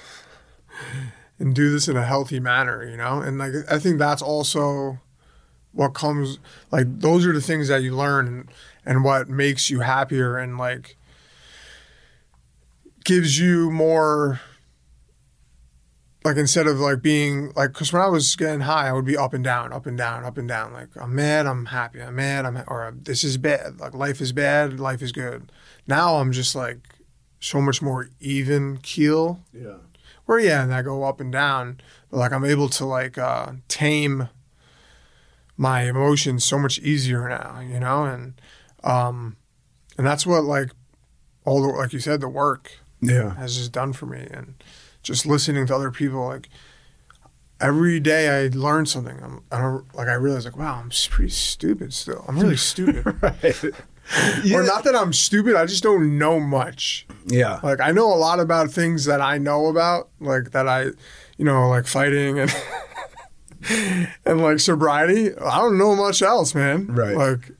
and 1.37 1.53
do 1.55 1.71
this 1.71 1.87
in 1.87 1.95
a 1.95 2.05
healthy 2.05 2.39
manner, 2.39 2.83
you 2.87 2.97
know? 2.97 3.21
And 3.21 3.37
like 3.37 3.53
I 3.69 3.79
think 3.79 3.99
that's 3.99 4.21
also 4.21 4.99
what 5.71 5.93
comes 5.93 6.39
like 6.71 6.87
those 6.99 7.25
are 7.25 7.33
the 7.33 7.41
things 7.41 7.67
that 7.67 7.83
you 7.83 7.95
learn 7.95 8.27
and, 8.27 8.51
and 8.85 9.03
what 9.03 9.29
makes 9.29 9.69
you 9.69 9.81
happier 9.81 10.37
and 10.37 10.57
like 10.57 10.97
gives 13.09 13.39
you 13.39 13.71
more 13.71 14.39
like 16.23 16.37
instead 16.37 16.67
of 16.67 16.79
like 16.79 17.01
being 17.01 17.51
like 17.55 17.73
because 17.73 17.91
when 17.91 18.03
I 18.03 18.07
was 18.07 18.35
getting 18.35 18.59
high, 18.59 18.87
I 18.87 18.93
would 18.93 19.03
be 19.03 19.17
up 19.17 19.33
and 19.33 19.43
down, 19.43 19.73
up 19.73 19.87
and 19.87 19.97
down, 19.97 20.23
up 20.23 20.37
and 20.37 20.47
down. 20.47 20.73
Like 20.73 20.89
I'm 20.95 21.15
mad, 21.15 21.47
I'm 21.47 21.65
happy, 21.65 22.03
I'm 22.03 22.17
mad, 22.17 22.45
I'm 22.45 22.57
or 22.67 22.93
this 22.95 23.23
is 23.23 23.37
bad. 23.37 23.79
Like 23.79 23.95
life 23.95 24.21
is 24.21 24.31
bad, 24.31 24.79
life 24.79 25.01
is 25.01 25.11
good. 25.11 25.51
Now 25.87 26.17
I'm 26.17 26.31
just 26.31 26.53
like 26.53 26.87
so 27.39 27.59
much 27.59 27.81
more 27.81 28.11
even 28.19 28.77
keel. 28.77 29.39
Yeah. 29.51 29.77
Where 30.25 30.39
yeah, 30.39 30.61
and 30.61 30.71
I 30.71 30.83
go 30.83 31.03
up 31.03 31.19
and 31.19 31.31
down, 31.31 31.81
but 32.11 32.17
like 32.17 32.31
I'm 32.31 32.45
able 32.45 32.69
to 32.69 32.85
like 32.85 33.17
uh, 33.17 33.53
tame 33.69 34.29
my 35.57 35.81
emotions 35.81 36.43
so 36.43 36.59
much 36.59 36.77
easier 36.77 37.27
now, 37.27 37.59
you 37.59 37.79
know, 37.79 38.03
and 38.03 38.39
um, 38.83 39.35
and 39.97 40.05
that's 40.05 40.27
what 40.27 40.43
like 40.43 40.69
all 41.43 41.63
the 41.63 41.69
like 41.69 41.91
you 41.91 41.99
said 41.99 42.21
the 42.21 42.29
work 42.29 42.71
Yeah. 43.01 43.35
has 43.35 43.55
just 43.57 43.71
done 43.71 43.93
for 43.93 44.05
me 44.05 44.27
and 44.31 44.55
just 45.03 45.25
listening 45.25 45.65
to 45.67 45.75
other 45.75 45.91
people 45.91 46.25
like 46.27 46.49
every 47.61 47.99
day 47.99 48.45
I 48.45 48.47
learn 48.49 48.85
something 48.85 49.19
I'm, 49.23 49.43
I 49.51 49.59
don't 49.61 49.93
like 49.95 50.07
I 50.07 50.13
realize 50.15 50.45
like 50.45 50.57
wow 50.57 50.75
I'm 50.81 50.91
pretty 51.09 51.29
stupid 51.31 51.93
still 51.93 52.23
I'm 52.27 52.37
really 52.39 52.57
stupid 52.57 53.05
right? 53.21 53.63
or 54.53 54.63
not 54.63 54.83
that 54.85 54.95
I'm 54.95 55.13
stupid 55.13 55.55
I 55.55 55.65
just 55.65 55.83
don't 55.83 56.17
know 56.17 56.39
much 56.39 57.05
Yeah. 57.25 57.59
like 57.63 57.79
I 57.79 57.91
know 57.91 58.07
a 58.13 58.15
lot 58.17 58.39
about 58.39 58.71
things 58.71 59.05
that 59.05 59.21
I 59.21 59.37
know 59.37 59.67
about 59.67 60.09
like 60.19 60.51
that 60.51 60.67
I 60.67 60.85
you 61.37 61.45
know 61.45 61.69
like 61.69 61.85
fighting 61.87 62.39
and 62.39 62.53
and 64.25 64.41
like 64.41 64.59
sobriety 64.59 65.35
I 65.37 65.57
don't 65.57 65.77
know 65.77 65.95
much 65.95 66.21
else 66.21 66.55
man 66.55 66.87
Right. 66.87 67.15
like 67.15 67.51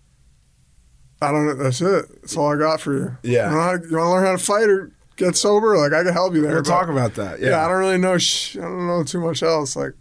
I 1.21 1.31
don't 1.31 1.45
know 1.45 1.55
that's 1.55 1.81
it 1.81 2.05
that's 2.21 2.37
all 2.37 2.53
I 2.53 2.57
got 2.57 2.79
for 2.79 2.93
you 2.93 3.17
Yeah. 3.23 3.51
you 3.51 3.57
want 3.57 3.83
to 3.83 3.89
learn 3.89 4.25
how 4.25 4.31
to 4.31 4.37
fight 4.37 4.69
or 4.69 4.91
get 5.19 5.35
sober 5.37 5.77
like 5.77 5.93
I 5.93 6.03
can 6.03 6.13
help 6.13 6.33
you 6.33 6.41
there 6.41 6.53
We'll 6.53 6.63
but- 6.63 6.69
talk 6.69 6.89
about 6.89 7.13
that. 7.15 7.39
yeah. 7.39 7.49
Yeah. 7.49 7.65
I 7.65 7.67
don't 7.69 7.77
really 7.79 7.97
know. 7.99 8.17
Sh- 8.17 8.57
I 8.57 8.61
don't 8.61 8.87
know 8.87 9.03
too 9.03 9.19
much 9.19 9.43
else. 9.43 9.75
Like, 9.75 9.93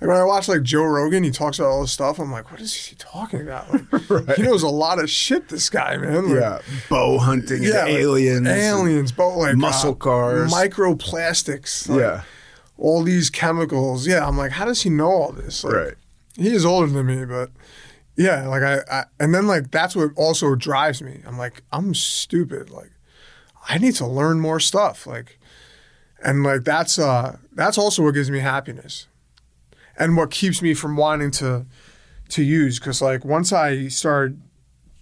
like 0.00 0.08
when 0.08 0.16
I 0.16 0.24
watch 0.24 0.48
like 0.48 0.62
Joe 0.62 0.84
Rogan, 0.84 1.22
he 1.24 1.30
talks 1.30 1.58
about 1.58 1.68
all 1.68 1.82
this 1.82 1.92
stuff. 1.92 2.18
I'm 2.18 2.32
like, 2.32 2.50
what 2.50 2.60
is 2.60 2.74
he 2.74 2.96
talking 2.96 3.42
about? 3.42 3.70
Like, 4.08 4.36
He 4.36 4.42
knows 4.42 4.62
a 4.62 4.68
lot 4.68 4.98
of 4.98 5.10
shit. 5.10 5.48
This 5.50 5.68
guy, 5.68 5.98
man. 5.98 6.30
Like, 6.30 6.40
yeah. 6.40 6.58
Bow 6.88 7.18
hunting. 7.18 7.62
yeah, 7.62 7.82
like, 7.84 7.88
aliens. 7.94 8.48
aliens, 8.48 9.12
but 9.12 9.36
like 9.36 9.56
muscle 9.56 9.92
uh, 9.92 9.96
cars. 9.96 10.50
microplastics. 10.52 11.94
yeah. 11.94 12.22
all 12.78 13.02
these 13.02 13.28
chemicals. 13.30 14.06
Yeah, 14.06 14.26
I'm 14.26 14.36
like, 14.38 14.52
how 14.52 14.64
does 14.64 14.82
he 14.82 14.90
know 14.90 15.10
all 15.10 15.32
this? 15.32 15.64
Like, 15.64 15.74
Right. 15.74 15.94
He 16.36 16.48
is 16.48 16.64
older 16.64 16.86
than 16.86 17.04
me, 17.06 17.24
but 17.26 17.50
yeah, 18.16 18.46
like 18.48 18.62
I, 18.62 18.78
I, 18.90 19.04
and 19.18 19.34
then 19.34 19.46
like 19.46 19.70
that's 19.70 19.94
what 19.94 20.12
also 20.16 20.54
drives 20.54 21.02
me. 21.02 21.20
I'm 21.26 21.36
like, 21.36 21.62
I'm 21.72 21.92
stupid. 21.94 22.70
Like, 22.70 22.90
I 23.68 23.78
need 23.78 23.94
to 23.96 24.06
learn 24.06 24.40
more 24.40 24.60
stuff. 24.60 25.06
Like, 25.06 25.38
and 26.22 26.42
like 26.42 26.64
that's 26.64 26.98
uh 26.98 27.38
that's 27.52 27.78
also 27.78 28.02
what 28.02 28.14
gives 28.14 28.30
me 28.30 28.40
happiness, 28.40 29.06
and 29.98 30.16
what 30.16 30.30
keeps 30.30 30.62
me 30.62 30.74
from 30.74 30.96
wanting 30.96 31.30
to 31.32 31.66
to 32.30 32.42
use. 32.42 32.78
Because 32.78 33.00
like 33.00 33.24
once 33.24 33.52
I 33.52 33.88
start 33.88 34.34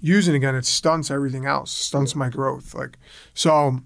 using 0.01 0.35
again, 0.35 0.55
it 0.55 0.65
stunts 0.65 1.11
everything 1.11 1.47
else, 1.47 1.71
stunts 1.71 2.15
my 2.15 2.29
growth. 2.29 2.75
Like, 2.75 2.99
so 3.35 3.81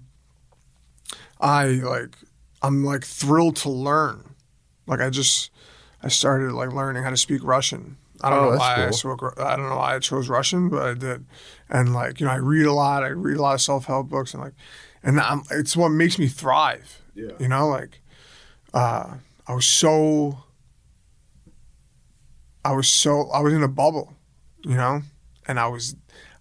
I 1.39 1.65
like 1.65 2.17
I'm 2.61 2.83
like 2.83 3.03
thrilled 3.03 3.55
to 3.57 3.69
learn. 3.69 4.35
Like 4.87 5.01
I 5.01 5.09
just 5.09 5.51
I 6.01 6.07
started 6.07 6.51
like 6.53 6.71
learning 6.71 7.03
how 7.03 7.09
to 7.09 7.17
speak 7.17 7.43
Russian. 7.43 7.97
I 8.23 8.29
don't 8.29 8.39
Oh, 8.39 8.51
know 8.51 8.57
why 8.57 8.87
I 8.87 8.91
spoke. 8.91 9.35
I 9.37 9.55
don't 9.57 9.67
know 9.69 9.75
why 9.75 9.95
I 9.95 9.99
chose 9.99 10.29
Russian, 10.29 10.69
but 10.69 10.81
I 10.83 10.93
did. 10.93 11.25
And 11.69 11.93
like 11.93 12.19
you 12.19 12.25
know, 12.25 12.31
I 12.31 12.37
read 12.37 12.65
a 12.65 12.71
lot. 12.73 13.03
I 13.03 13.07
read 13.09 13.37
a 13.37 13.41
lot 13.41 13.53
of 13.55 13.61
self 13.61 13.85
help 13.85 14.07
books, 14.09 14.33
and 14.33 14.41
like, 14.41 14.53
and 15.03 15.19
I'm, 15.19 15.43
it's 15.51 15.75
what 15.75 15.89
makes 15.89 16.17
me 16.17 16.27
thrive. 16.27 17.01
Yeah. 17.15 17.31
You 17.39 17.47
know, 17.49 17.67
like, 17.67 18.01
uh, 18.73 19.15
I 19.47 19.53
was 19.53 19.65
so. 19.65 20.39
I 22.65 22.71
was 22.73 22.87
so 22.87 23.29
I 23.31 23.41
was 23.41 23.53
in 23.53 23.61
a 23.63 23.67
bubble. 23.67 24.13
you 24.63 24.75
know, 24.75 25.01
and 25.45 25.59
I 25.59 25.67
was, 25.67 25.95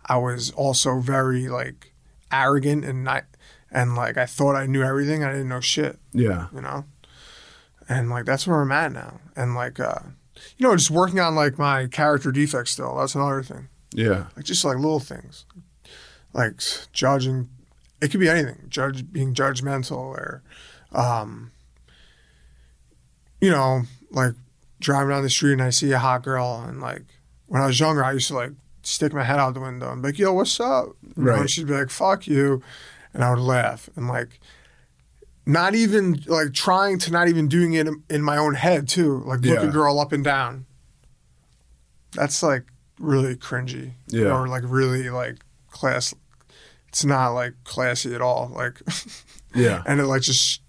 I 0.07 0.17
was 0.17 0.53
also 0.53 1.01
very 1.01 1.49
like 1.49 1.93
arrogant 2.31 2.85
and 2.85 3.03
not, 3.03 3.25
and 3.73 3.97
like 3.97 4.17
I 4.17 4.27
thought 4.27 4.55
I 4.55 4.67
knew 4.67 4.83
everything. 4.85 5.25
I 5.25 5.33
didn't 5.33 5.49
know 5.49 5.59
shit, 5.61 5.99
Yeah. 6.13 6.47
you 6.55 6.61
know, 6.61 6.85
and 7.89 8.09
like 8.11 8.25
that's 8.25 8.47
where 8.47 8.61
I'm 8.61 8.71
at 8.71 8.93
now, 8.93 9.19
and 9.35 9.57
like, 9.57 9.81
uh, 9.81 9.99
you 10.59 10.67
know, 10.67 10.75
just 10.77 10.91
working 10.91 11.21
on 11.21 11.35
like 11.35 11.59
my 11.59 11.87
character 11.87 12.33
defects 12.33 12.71
still. 12.73 12.97
That's 12.97 13.15
another 13.15 13.43
thing, 13.43 13.69
Yeah. 13.93 14.27
like 14.37 14.45
just 14.45 14.65
like 14.65 14.77
little 14.77 15.01
things, 15.01 15.45
like 16.33 16.61
judging. 16.93 17.49
It 18.01 18.11
could 18.11 18.21
be 18.21 18.29
anything. 18.29 18.65
Judge 18.69 19.11
being 19.13 19.33
judgmental 19.35 19.97
or, 19.99 20.43
um, 20.93 21.53
you 23.41 23.51
know, 23.51 23.83
like 24.11 24.35
driving 24.81 25.11
down 25.11 25.23
the 25.23 25.31
street 25.31 25.53
and 25.53 25.63
I 25.63 25.71
see 25.71 25.93
a 25.93 25.99
hot 25.99 26.23
girl 26.23 26.65
and 26.67 26.81
like 26.81 27.03
when 27.47 27.63
I 27.63 27.67
was 27.67 27.79
younger, 27.79 28.05
I 28.05 28.13
used 28.13 28.29
to 28.29 28.35
like 28.35 28.53
stick 28.83 29.13
my 29.13 29.25
head 29.25 29.39
out 29.39 29.55
the 29.55 29.61
window 29.61 29.93
and 29.93 30.03
be 30.03 30.09
like, 30.09 30.19
"Yo, 30.19 30.33
what's 30.33 30.59
up?" 30.59 30.89
You 31.17 31.25
know, 31.25 31.31
Right. 31.33 31.41
and 31.43 31.51
she'd 31.51 31.67
be 31.67 31.75
like, 31.75 31.91
"Fuck 31.91 32.27
you," 32.27 32.63
and 33.15 33.23
I 33.23 33.31
would 33.31 33.39
laugh 33.41 33.89
and 33.95 34.09
like, 34.09 34.41
not 35.45 35.75
even 35.75 36.23
like 36.27 36.53
trying 36.53 36.99
to 37.01 37.11
not 37.11 37.29
even 37.29 37.49
doing 37.49 37.73
it 37.75 37.89
in- 38.09 38.23
my 38.23 38.37
own 38.37 38.55
head 38.55 38.89
too, 38.89 39.23
like 39.27 39.41
look 39.41 39.61
Yeah. 39.63 39.69
a 39.69 39.73
girl 39.73 39.99
up 39.99 40.13
and 40.13 40.23
down. 40.23 40.67
That's 42.13 42.43
like 42.43 42.65
really 42.99 43.37
cringy, 43.37 43.93
Yeah. 44.09 44.37
or 44.39 44.49
like 44.49 44.63
really 44.67 45.09
like 45.11 45.39
class. 45.71 46.15
It's 46.89 47.05
not 47.05 47.31
like 47.31 47.55
classy 47.65 48.15
at 48.15 48.21
all, 48.21 48.53
like, 48.55 48.81
Yeah. 49.55 49.83
and 49.87 49.99
it 50.01 50.05
like 50.07 50.23
just, 50.23 50.61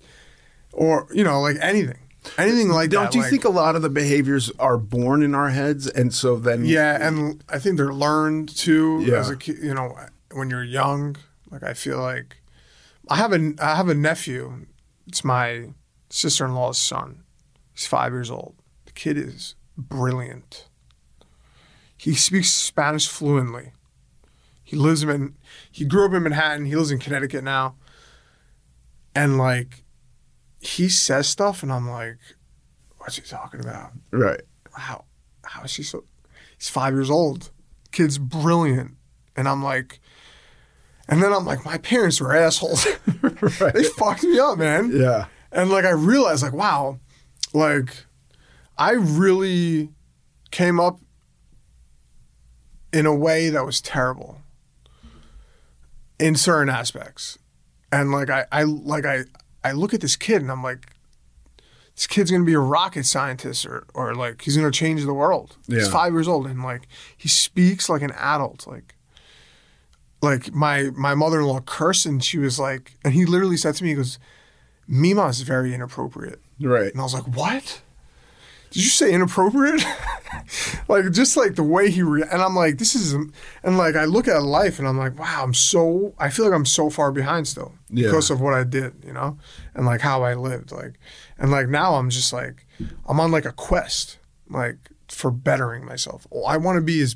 or 0.71 1.07
you 1.13 1.23
know, 1.23 1.41
like 1.41 1.57
anything, 1.59 1.99
anything 2.37 2.69
like 2.69 2.89
Don't 2.89 3.05
that. 3.05 3.15
you 3.15 3.21
like- 3.21 3.29
think 3.29 3.43
a 3.45 3.49
lot 3.49 3.75
of 3.75 3.81
the 3.81 3.89
behaviors 3.89 4.49
are 4.57 4.77
born 4.77 5.21
in 5.21 5.35
our 5.35 5.49
heads, 5.49 5.87
and 5.87 6.13
so 6.13 6.37
then 6.37 6.63
Yeah, 6.65 7.05
and 7.05 7.43
I 7.49 7.59
think 7.59 7.75
they're 7.77 7.93
learned 7.93 8.49
too 8.55 9.03
Yeah. 9.05 9.17
as 9.19 9.29
a 9.29 9.35
kid. 9.35 9.57
You 9.61 9.73
know, 9.73 9.97
when 10.31 10.49
you're 10.49 10.63
young, 10.63 11.17
like 11.51 11.63
I 11.63 11.73
feel 11.73 11.99
like 11.99 12.37
I 13.09 13.17
have 13.17 13.33
a 13.33 13.53
I 13.59 13.75
have 13.75 13.89
a 13.89 13.93
nephew. 13.93 14.65
It's 15.07 15.23
my 15.23 15.69
sister 16.09 16.45
in 16.45 16.53
law's 16.53 16.77
son. 16.77 17.23
He's 17.73 17.87
five 17.87 18.11
years 18.11 18.31
old. 18.31 18.55
The 18.85 18.91
kid 18.91 19.17
is 19.17 19.55
brilliant. 19.77 20.69
He 21.97 22.15
speaks 22.15 22.51
Spanish 22.51 23.07
fluently. 23.07 23.71
He 24.63 24.75
lives 24.77 25.03
in 25.03 25.35
he 25.71 25.85
grew 25.85 26.05
up 26.05 26.13
in 26.13 26.23
Manhattan. 26.23 26.65
He 26.65 26.75
lives 26.75 26.91
in 26.91 26.99
Connecticut 26.99 27.43
now. 27.43 27.75
And 29.15 29.37
like 29.37 29.83
he 30.59 30.89
says 30.89 31.27
stuff 31.27 31.61
and 31.61 31.71
I'm 31.71 31.89
like, 31.89 32.17
what's 32.97 33.17
he 33.17 33.21
talking 33.21 33.59
about? 33.59 33.91
right, 34.11 34.41
how 34.73 35.05
how 35.43 35.63
is 35.63 35.75
he 35.75 35.83
so 35.83 36.03
he's 36.57 36.69
five 36.69 36.93
years 36.93 37.09
old 37.09 37.51
kid's 37.91 38.17
brilliant 38.17 38.95
and 39.35 39.47
i'm 39.47 39.63
like 39.63 39.99
and 41.09 41.21
then 41.21 41.33
i'm 41.33 41.45
like 41.45 41.63
my 41.65 41.77
parents 41.77 42.19
were 42.21 42.35
assholes. 42.35 42.87
They 43.73 43.83
fucked 43.83 44.23
me 44.23 44.39
up 44.39 44.57
man. 44.57 44.91
Yeah, 44.93 45.25
and 45.51 45.69
like 45.69 45.85
i 45.85 45.89
realized 45.91 46.43
like 46.43 46.53
wow 46.53 46.99
like 47.53 48.05
i 48.77 48.91
really 48.91 49.89
came 50.51 50.79
up 50.79 50.99
in 52.91 53.05
a 53.05 53.13
way 53.15 53.49
that 53.49 53.65
was 53.65 53.81
terrible 53.81 54.39
in 56.19 56.35
certain 56.35 56.69
aspects. 56.69 57.37
And 57.91 58.11
like 58.11 58.29
i 58.29 58.45
i 58.51 58.63
like 58.63 59.05
i 59.05 59.23
i 59.63 59.71
look 59.71 59.93
at 59.93 60.01
this 60.01 60.15
kid 60.15 60.41
and 60.41 60.51
i'm 60.51 60.63
like 60.63 60.87
this 61.95 62.07
kid's 62.07 62.31
gonna 62.31 62.43
be 62.43 62.53
a 62.53 62.59
rocket 62.59 63.05
scientist 63.05 63.65
or 63.65 63.85
or 63.93 64.15
like 64.15 64.41
he's 64.41 64.55
gonna 64.57 64.71
change 64.71 65.03
the 65.05 65.13
world. 65.13 65.57
He's 65.67 65.87
five 65.89 66.11
years 66.13 66.27
old 66.27 66.47
and 66.47 66.63
like 66.63 66.87
he 67.15 67.29
speaks 67.29 67.87
like 67.89 68.01
an 68.01 68.11
adult. 68.17 68.65
Like 68.65 68.92
like 70.23 70.51
my 70.53 70.89
my 70.95 71.13
mother 71.13 71.39
in 71.41 71.45
law 71.45 71.59
cursed 71.61 72.05
and 72.07 72.23
she 72.23 72.37
was 72.39 72.57
like 72.57 72.95
and 73.03 73.13
he 73.13 73.25
literally 73.25 73.57
said 73.57 73.75
to 73.75 73.83
me, 73.83 73.89
he 73.91 73.95
goes, 73.95 74.17
Mima 74.87 75.27
is 75.27 75.41
very 75.41 75.73
inappropriate. 75.73 76.39
right. 76.59 76.91
And 76.91 76.99
I 76.99 77.03
was 77.03 77.13
like, 77.13 77.27
What? 77.27 77.81
Did 78.71 78.81
you 78.83 78.89
say 78.89 79.13
inappropriate? 79.13 79.85
like 80.87 81.11
just 81.11 81.37
like 81.37 81.53
the 81.53 81.61
way 81.63 81.91
he 81.91 82.01
re- 82.01 82.23
and 82.31 82.41
I'm 82.41 82.55
like, 82.55 82.79
this 82.79 82.95
is 82.95 83.13
and 83.13 83.77
like 83.77 83.95
I 83.95 84.05
look 84.05 84.27
at 84.27 84.41
life 84.41 84.79
and 84.79 84.87
I'm 84.87 84.97
like, 84.97 85.19
wow, 85.19 85.43
I'm 85.43 85.53
so 85.53 86.13
I 86.17 86.29
feel 86.29 86.45
like 86.45 86.55
I'm 86.55 86.65
so 86.65 86.89
far 86.89 87.11
behind 87.11 87.47
still 87.47 87.73
Yeah. 87.91 88.07
because 88.07 88.31
of 88.31 88.41
what 88.41 88.55
I 88.55 88.63
did, 88.63 88.93
you 89.05 89.13
know, 89.13 89.37
and 89.75 89.85
like 89.85 90.01
how 90.01 90.23
I 90.23 90.33
lived, 90.33 90.71
like, 90.71 90.93
and 91.37 91.51
like 91.51 91.67
now 91.69 91.95
I'm 91.95 92.09
just 92.09 92.33
like 92.33 92.65
I'm 93.07 93.19
on 93.19 93.29
like 93.31 93.45
a 93.45 93.51
quest, 93.51 94.17
like 94.49 94.77
for 95.07 95.29
bettering 95.29 95.85
myself. 95.85 96.25
I 96.47 96.57
want 96.57 96.77
to 96.77 96.81
be 96.81 96.99
as 97.01 97.15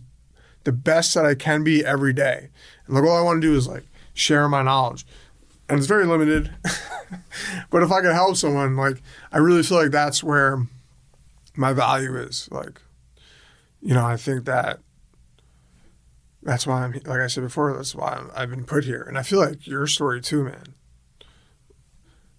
the 0.67 0.73
best 0.73 1.13
that 1.13 1.25
I 1.25 1.33
can 1.33 1.63
be 1.63 1.85
every 1.85 2.11
day, 2.11 2.49
and 2.85 2.93
like 2.93 3.05
all 3.05 3.15
I 3.15 3.21
want 3.21 3.41
to 3.41 3.47
do 3.47 3.55
is 3.55 3.69
like 3.69 3.85
share 4.13 4.49
my 4.49 4.61
knowledge, 4.61 5.05
and 5.69 5.77
it's 5.77 5.87
very 5.87 6.05
limited. 6.05 6.53
but 7.69 7.83
if 7.83 7.89
I 7.89 8.01
can 8.01 8.11
help 8.11 8.35
someone, 8.35 8.75
like 8.75 9.01
I 9.31 9.37
really 9.37 9.63
feel 9.63 9.77
like 9.77 9.91
that's 9.91 10.21
where 10.21 10.67
my 11.55 11.71
value 11.71 12.17
is. 12.17 12.49
Like, 12.51 12.81
you 13.81 13.93
know, 13.93 14.05
I 14.05 14.17
think 14.17 14.43
that 14.43 14.81
that's 16.43 16.67
why 16.67 16.83
I'm 16.83 16.91
like 16.91 17.21
I 17.21 17.27
said 17.27 17.43
before. 17.43 17.73
That's 17.73 17.95
why 17.95 18.17
I'm, 18.19 18.29
I've 18.35 18.49
been 18.49 18.65
put 18.65 18.83
here, 18.83 19.03
and 19.03 19.17
I 19.17 19.23
feel 19.23 19.39
like 19.39 19.65
your 19.65 19.87
story 19.87 20.19
too, 20.19 20.43
man. 20.43 20.73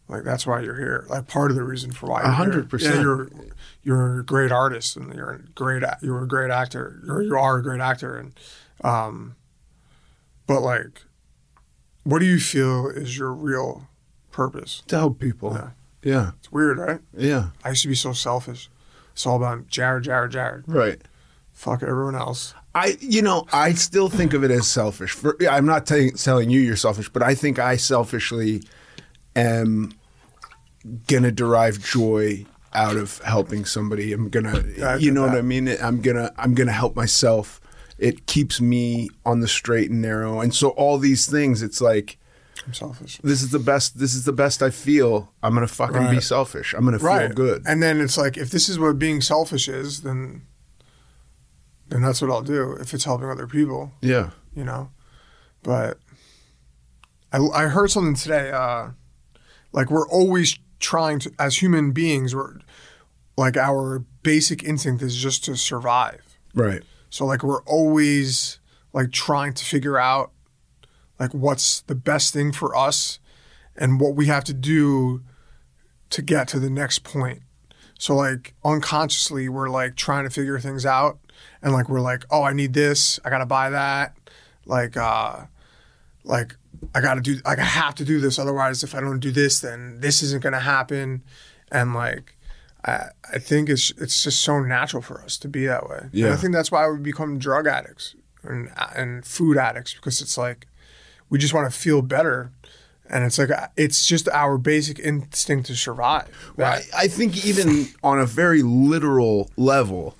Like 0.06 0.24
that's 0.24 0.46
why 0.46 0.60
you're 0.60 0.76
here. 0.76 1.06
Like 1.08 1.28
part 1.28 1.50
of 1.50 1.56
the 1.56 1.64
reason 1.64 1.92
for 1.92 2.08
why 2.08 2.20
A 2.20 2.28
hundred 2.28 2.68
percent. 2.68 3.54
You're 3.82 4.20
a 4.20 4.24
great 4.24 4.52
artist, 4.52 4.96
and 4.96 5.14
you're 5.14 5.30
a 5.30 5.38
great 5.54 5.82
you're 6.02 6.22
a 6.22 6.28
great 6.28 6.50
actor. 6.50 7.00
You're, 7.06 7.22
you 7.22 7.36
are 7.36 7.58
a 7.58 7.62
great 7.62 7.80
actor, 7.80 8.16
and 8.16 8.32
um, 8.84 9.36
but 10.46 10.60
like, 10.60 11.02
what 12.04 12.18
do 12.18 12.26
you 12.26 12.38
feel 12.40 12.88
is 12.88 13.16
your 13.16 13.32
real 13.32 13.88
purpose? 14.30 14.82
To 14.88 14.96
help 14.96 15.18
people. 15.18 15.52
Yeah. 15.54 15.70
Yeah, 16.00 16.30
It's 16.38 16.52
weird, 16.52 16.78
right? 16.78 17.00
yeah, 17.16 17.48
I 17.64 17.70
used 17.70 17.82
to 17.82 17.88
be 17.88 17.96
so 17.96 18.12
selfish. 18.12 18.70
It's 19.12 19.26
all 19.26 19.36
about 19.36 19.66
Jared, 19.66 20.04
Jared, 20.04 20.30
Jared. 20.30 20.62
right. 20.68 21.02
Fuck 21.52 21.82
everyone 21.82 22.14
else. 22.14 22.54
I, 22.72 22.96
you 23.00 23.20
know, 23.20 23.44
I 23.52 23.72
still 23.72 24.08
think 24.08 24.32
of 24.32 24.44
it 24.44 24.52
as 24.52 24.68
selfish. 24.68 25.10
For 25.10 25.36
I'm 25.50 25.66
not 25.66 25.86
telling 25.86 26.12
telling 26.12 26.50
you 26.50 26.60
you're 26.60 26.76
selfish, 26.76 27.08
but 27.08 27.20
I 27.24 27.34
think 27.34 27.58
I 27.58 27.76
selfishly 27.76 28.62
am 29.34 29.92
gonna 31.08 31.32
derive 31.32 31.82
joy 31.84 32.46
out 32.72 32.96
of 32.96 33.18
helping 33.18 33.64
somebody. 33.64 34.12
I'm 34.12 34.28
gonna, 34.28 34.98
you 34.98 35.10
know 35.10 35.22
what. 35.26 35.36
I 35.36 35.42
mean. 35.42 35.68
I'm 35.68 36.00
gonna, 36.00 36.32
I'm 36.36 36.54
gonna 36.54 36.72
help 36.72 36.96
myself. 36.96 37.60
It 37.98 38.26
keeps 38.26 38.60
me 38.60 39.08
on 39.26 39.40
the 39.40 39.48
straight 39.48 39.90
and 39.90 40.00
narrow, 40.00 40.40
and 40.40 40.54
so 40.54 40.70
all 40.70 40.98
these 40.98 41.26
things. 41.26 41.62
It's 41.62 41.80
like 41.80 42.18
I'm 42.66 42.74
selfish. 42.74 43.18
this 43.24 43.42
is 43.42 43.50
the 43.50 43.58
best. 43.58 43.98
This 43.98 44.14
is 44.14 44.24
the 44.24 44.32
best 44.32 44.62
I 44.62 44.70
feel. 44.70 45.32
I'm 45.42 45.54
gonna 45.54 45.66
fucking 45.66 46.10
be 46.10 46.20
selfish. 46.20 46.74
I'm 46.74 46.84
gonna 46.84 46.98
feel 46.98 47.28
good. 47.30 47.62
And 47.66 47.82
then 47.82 48.00
it's 48.00 48.16
like, 48.16 48.36
if 48.36 48.50
this 48.50 48.68
is 48.68 48.78
what 48.78 48.98
being 48.98 49.20
selfish 49.20 49.68
is, 49.68 50.02
then 50.02 50.42
then 51.88 52.02
that's 52.02 52.20
what 52.20 52.30
I'll 52.30 52.42
do. 52.42 52.72
If 52.72 52.92
it's 52.94 53.04
helping 53.04 53.28
other 53.28 53.46
people, 53.46 53.92
yeah, 54.02 54.30
you 54.54 54.64
know. 54.64 54.90
But 55.62 55.98
I, 57.32 57.38
I 57.38 57.66
heard 57.66 57.90
something 57.90 58.14
today. 58.14 58.50
Uh, 58.50 58.90
like 59.72 59.90
we're 59.90 60.08
always 60.08 60.58
trying 60.78 61.18
to, 61.20 61.32
as 61.38 61.62
human 61.62 61.92
beings, 61.92 62.34
we're 62.34 62.58
like 63.36 63.56
our 63.56 64.00
basic 64.22 64.64
instinct 64.64 65.02
is 65.02 65.16
just 65.16 65.44
to 65.44 65.56
survive. 65.56 66.38
right. 66.54 66.82
So 67.10 67.24
like 67.24 67.42
we're 67.42 67.62
always 67.62 68.60
like 68.92 69.12
trying 69.12 69.54
to 69.54 69.64
figure 69.64 69.98
out 69.98 70.30
like 71.18 71.32
what's 71.32 71.80
the 71.82 71.94
best 71.94 72.34
thing 72.34 72.52
for 72.52 72.76
us 72.76 73.18
and 73.76 74.00
what 74.00 74.14
we 74.14 74.26
have 74.26 74.44
to 74.44 74.54
do 74.54 75.22
to 76.10 76.22
get 76.22 76.48
to 76.48 76.58
the 76.58 76.68
next 76.68 77.04
point. 77.04 77.42
So 77.98 78.14
like 78.14 78.54
unconsciously 78.64 79.48
we're 79.48 79.70
like 79.70 79.96
trying 79.96 80.24
to 80.24 80.30
figure 80.30 80.58
things 80.58 80.84
out 80.84 81.18
and 81.62 81.72
like 81.72 81.88
we're 81.88 82.00
like, 82.00 82.24
"Oh, 82.30 82.42
I 82.42 82.52
need 82.52 82.74
this. 82.74 83.18
I 83.24 83.30
got 83.30 83.38
to 83.38 83.46
buy 83.46 83.70
that." 83.70 84.16
Like 84.66 84.96
uh 84.96 85.46
like 86.24 86.56
I 86.94 87.00
got 87.00 87.14
to 87.14 87.20
do 87.20 87.38
like 87.44 87.58
I 87.58 87.64
have 87.64 87.94
to 87.96 88.04
do 88.04 88.20
this 88.20 88.38
otherwise 88.38 88.82
if 88.82 88.94
I 88.94 89.00
don't 89.00 89.20
do 89.20 89.30
this 89.30 89.60
then 89.60 90.00
this 90.00 90.22
isn't 90.22 90.42
going 90.42 90.52
to 90.52 90.60
happen 90.60 91.22
and 91.70 91.94
like 91.94 92.36
I, 92.84 93.08
I 93.32 93.38
think 93.38 93.68
it's 93.68 93.92
it's 93.98 94.22
just 94.22 94.40
so 94.40 94.60
natural 94.60 95.02
for 95.02 95.22
us 95.22 95.36
to 95.38 95.48
be 95.48 95.66
that 95.66 95.88
way. 95.88 95.98
And 96.02 96.10
Yeah. 96.12 96.32
I 96.32 96.36
think 96.36 96.52
that's 96.54 96.70
why 96.70 96.88
we 96.88 96.98
become 96.98 97.38
drug 97.38 97.66
addicts 97.66 98.14
and 98.42 98.70
and 98.94 99.24
food 99.24 99.56
addicts 99.58 99.94
because 99.94 100.20
it's 100.20 100.38
like 100.38 100.66
we 101.28 101.38
just 101.38 101.52
want 101.52 101.70
to 101.70 101.76
feel 101.76 102.00
better, 102.00 102.52
and 103.10 103.24
it's 103.24 103.38
like 103.38 103.50
it's 103.76 104.06
just 104.06 104.28
our 104.30 104.56
basic 104.56 104.98
instinct 104.98 105.66
to 105.66 105.76
survive. 105.76 106.28
I, 106.94 107.04
I 107.04 107.08
think 107.08 107.44
even 107.44 107.88
on 108.02 108.18
a 108.18 108.24
very 108.26 108.62
literal 108.62 109.50
level, 109.56 110.16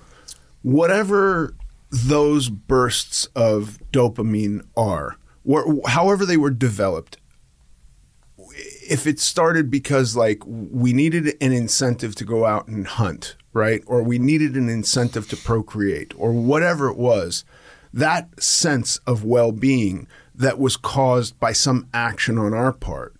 whatever 0.61 1.55
those 1.89 2.49
bursts 2.49 3.25
of 3.35 3.79
dopamine 3.91 4.63
are, 4.77 5.17
wh- 5.49 5.87
however 5.89 6.25
they 6.25 6.37
were 6.37 6.51
developed, 6.51 7.17
if 8.89 9.05
it 9.05 9.19
started 9.19 9.69
because 9.69 10.15
like 10.15 10.41
we 10.45 10.93
needed 10.93 11.35
an 11.41 11.51
incentive 11.51 12.15
to 12.15 12.25
go 12.25 12.45
out 12.45 12.67
and 12.67 12.87
hunt, 12.87 13.35
right? 13.53 13.83
Or 13.85 14.01
we 14.01 14.19
needed 14.19 14.55
an 14.55 14.69
incentive 14.69 15.27
to 15.29 15.37
procreate 15.37 16.13
or 16.17 16.31
whatever 16.31 16.89
it 16.89 16.97
was, 16.97 17.45
that 17.93 18.41
sense 18.41 18.97
of 19.07 19.23
well-being 19.23 20.07
that 20.35 20.59
was 20.59 20.77
caused 20.77 21.39
by 21.39 21.51
some 21.51 21.87
action 21.93 22.37
on 22.37 22.53
our 22.53 22.71
part. 22.71 23.15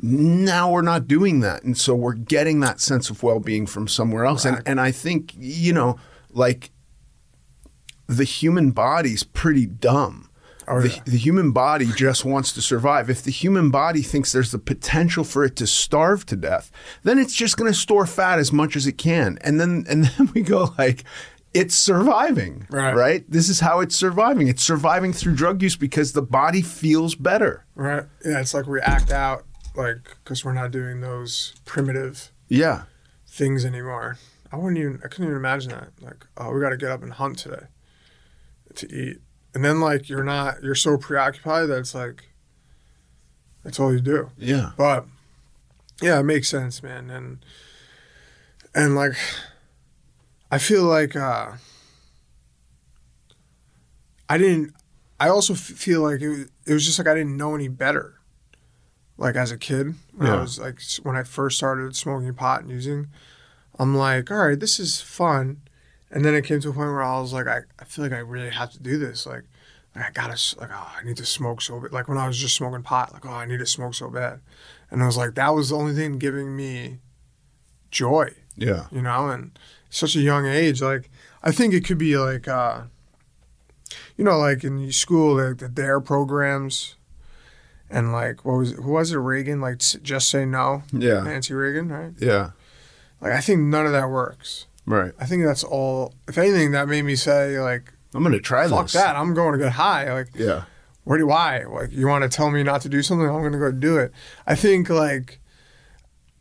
Now 0.00 0.72
we're 0.72 0.82
not 0.82 1.06
doing 1.06 1.40
that, 1.40 1.62
and 1.62 1.78
so 1.78 1.94
we're 1.94 2.14
getting 2.14 2.60
that 2.60 2.80
sense 2.80 3.10
of 3.10 3.22
well-being 3.22 3.66
from 3.66 3.86
somewhere 3.86 4.24
else. 4.24 4.44
And 4.44 4.60
and 4.66 4.80
I 4.80 4.90
think 4.90 5.32
you 5.36 5.72
know, 5.72 5.98
like 6.30 6.72
the 8.08 8.24
human 8.24 8.72
body's 8.72 9.22
pretty 9.22 9.66
dumb. 9.66 10.28
Oh, 10.68 10.80
the, 10.80 11.00
the 11.04 11.16
human 11.18 11.52
body 11.52 11.86
just 11.96 12.24
wants 12.24 12.52
to 12.52 12.62
survive. 12.62 13.10
If 13.10 13.22
the 13.22 13.30
human 13.30 13.70
body 13.70 14.02
thinks 14.02 14.32
there's 14.32 14.52
the 14.52 14.58
potential 14.58 15.24
for 15.24 15.44
it 15.44 15.56
to 15.56 15.66
starve 15.66 16.24
to 16.26 16.36
death, 16.36 16.70
then 17.02 17.18
it's 17.18 17.34
just 17.34 17.56
going 17.56 17.72
to 17.72 17.78
store 17.78 18.06
fat 18.06 18.38
as 18.38 18.52
much 18.52 18.76
as 18.76 18.86
it 18.86 18.98
can, 18.98 19.38
and 19.42 19.60
then 19.60 19.84
and 19.88 20.04
then 20.18 20.30
we 20.34 20.42
go 20.42 20.74
like, 20.78 21.04
it's 21.54 21.74
surviving, 21.74 22.66
Right. 22.70 22.94
Right. 22.94 23.30
This 23.30 23.48
is 23.50 23.60
how 23.60 23.80
it's 23.80 23.94
surviving. 23.96 24.48
It's 24.48 24.62
surviving 24.62 25.12
through 25.12 25.34
drug 25.34 25.60
use 25.62 25.76
because 25.76 26.12
the 26.12 26.22
body 26.22 26.62
feels 26.62 27.14
better. 27.14 27.66
Right. 27.74 28.04
Yeah, 28.24 28.40
it's 28.40 28.54
like 28.54 28.66
we 28.66 28.80
act 28.80 29.10
out, 29.10 29.44
like, 29.76 30.16
because 30.24 30.44
we're 30.46 30.54
not 30.54 30.70
doing 30.70 31.00
those 31.02 31.54
primitive 31.66 32.32
Yeah. 32.48 32.84
things 33.26 33.64
anymore. 33.66 34.16
I 34.50 34.56
wouldn't 34.56 34.78
even, 34.78 35.00
I 35.04 35.08
couldn't 35.08 35.24
even 35.26 35.36
imagine 35.36 35.70
that. 35.72 35.88
Like, 36.00 36.26
oh, 36.38 36.52
we 36.52 36.60
got 36.60 36.70
to 36.70 36.76
get 36.78 36.90
up 36.90 37.02
and 37.02 37.12
hunt 37.12 37.38
today 37.38 37.66
to 38.76 38.90
eat. 38.94 39.18
And 39.54 39.64
then, 39.64 39.80
like, 39.80 40.08
you're 40.08 40.24
not, 40.24 40.62
you're 40.62 40.74
so 40.74 40.96
preoccupied 40.96 41.68
that 41.68 41.78
it's 41.78 41.94
like, 41.94 42.30
that's 43.62 43.78
all 43.78 43.92
you 43.92 44.00
do. 44.00 44.30
Yeah. 44.38 44.70
But 44.76 45.06
yeah, 46.00 46.18
it 46.20 46.24
makes 46.24 46.48
sense, 46.48 46.82
man. 46.82 47.10
And, 47.10 47.44
and 48.74 48.94
like, 48.94 49.12
I 50.50 50.58
feel 50.58 50.84
like, 50.84 51.14
uh, 51.14 51.52
I 54.28 54.38
didn't, 54.38 54.74
I 55.20 55.28
also 55.28 55.52
f- 55.52 55.60
feel 55.60 56.00
like 56.00 56.22
it 56.22 56.28
was, 56.28 56.40
it 56.66 56.72
was 56.72 56.86
just 56.86 56.98
like 56.98 57.06
I 57.06 57.14
didn't 57.14 57.36
know 57.36 57.54
any 57.54 57.68
better. 57.68 58.14
Like 59.18 59.36
as 59.36 59.52
a 59.52 59.58
kid, 59.58 59.94
when 60.16 60.28
I 60.28 60.40
was 60.40 60.58
like, 60.58 60.80
when 61.02 61.14
I 61.14 61.22
first 61.22 61.58
started 61.58 61.94
smoking 61.94 62.32
pot 62.34 62.62
and 62.62 62.70
using, 62.70 63.08
I'm 63.78 63.94
like, 63.94 64.30
all 64.30 64.48
right, 64.48 64.58
this 64.58 64.80
is 64.80 65.00
fun. 65.00 65.60
And 66.12 66.24
then 66.24 66.34
it 66.34 66.44
came 66.44 66.60
to 66.60 66.68
a 66.68 66.72
point 66.72 66.90
where 66.90 67.02
I 67.02 67.18
was 67.20 67.32
like, 67.32 67.46
I, 67.48 67.60
I 67.80 67.84
feel 67.84 68.04
like 68.04 68.12
I 68.12 68.18
really 68.18 68.50
have 68.50 68.70
to 68.72 68.78
do 68.82 68.98
this. 68.98 69.24
Like, 69.26 69.44
like 69.96 70.04
I 70.06 70.10
gotta, 70.12 70.38
like, 70.60 70.70
oh, 70.72 70.92
I 71.00 71.02
need 71.04 71.16
to 71.16 71.26
smoke 71.26 71.62
so 71.62 71.80
bad. 71.80 71.92
Like 71.92 72.06
when 72.06 72.18
I 72.18 72.26
was 72.28 72.38
just 72.38 72.54
smoking 72.54 72.82
pot, 72.82 73.12
like, 73.14 73.24
oh, 73.26 73.30
I 73.30 73.46
need 73.46 73.58
to 73.60 73.66
smoke 73.66 73.94
so 73.94 74.08
bad. 74.10 74.40
And 74.90 75.02
I 75.02 75.06
was 75.06 75.16
like, 75.16 75.34
that 75.36 75.54
was 75.54 75.70
the 75.70 75.76
only 75.76 75.94
thing 75.94 76.18
giving 76.18 76.54
me 76.54 76.98
joy, 77.90 78.30
Yeah. 78.56 78.86
you 78.92 79.00
know? 79.02 79.28
And 79.30 79.58
such 79.88 80.14
a 80.14 80.20
young 80.20 80.46
age, 80.46 80.82
like, 80.82 81.10
I 81.42 81.50
think 81.50 81.72
it 81.74 81.84
could 81.84 81.98
be 81.98 82.16
like, 82.18 82.46
uh, 82.46 82.82
you 84.16 84.24
know, 84.24 84.38
like 84.38 84.64
in 84.64 84.92
school, 84.92 85.36
like 85.42 85.58
the 85.58 85.68
DARE 85.68 86.00
programs, 86.00 86.96
and 87.90 88.12
like 88.12 88.44
what 88.44 88.56
was 88.58 88.72
it, 88.72 88.76
who 88.76 88.92
was 88.92 89.12
it? 89.12 89.16
Reagan, 89.18 89.60
like 89.60 89.78
just 89.78 90.28
say 90.30 90.44
no, 90.46 90.82
Yeah. 90.92 91.22
Nancy 91.22 91.52
Reagan, 91.54 91.88
right? 91.90 92.12
Yeah. 92.18 92.50
Like 93.20 93.32
I 93.32 93.40
think 93.40 93.60
none 93.60 93.86
of 93.86 93.92
that 93.92 94.08
works. 94.08 94.66
Right. 94.86 95.12
I 95.18 95.26
think 95.26 95.44
that's 95.44 95.62
all. 95.64 96.14
If 96.28 96.38
anything, 96.38 96.72
that 96.72 96.88
made 96.88 97.02
me 97.02 97.14
say 97.16 97.58
like, 97.60 97.92
I'm 98.14 98.22
gonna 98.22 98.40
try 98.40 98.68
fuck 98.68 98.84
this. 98.86 98.92
that, 98.94 99.16
I'm 99.16 99.32
going 99.34 99.52
to 99.52 99.58
get 99.64 99.72
high. 99.72 100.12
Like, 100.12 100.28
Yeah. 100.34 100.64
where 101.04 101.18
do 101.18 101.26
why? 101.26 101.62
Like, 101.64 101.92
you 101.92 102.06
want 102.08 102.22
to 102.24 102.28
tell 102.28 102.50
me 102.50 102.62
not 102.62 102.80
to 102.82 102.88
do 102.88 103.02
something? 103.02 103.26
I'm 103.28 103.40
going 103.40 103.52
to 103.52 103.58
go 103.58 103.70
do 103.72 103.96
it. 103.98 104.12
I 104.46 104.54
think 104.54 104.90
like, 104.90 105.40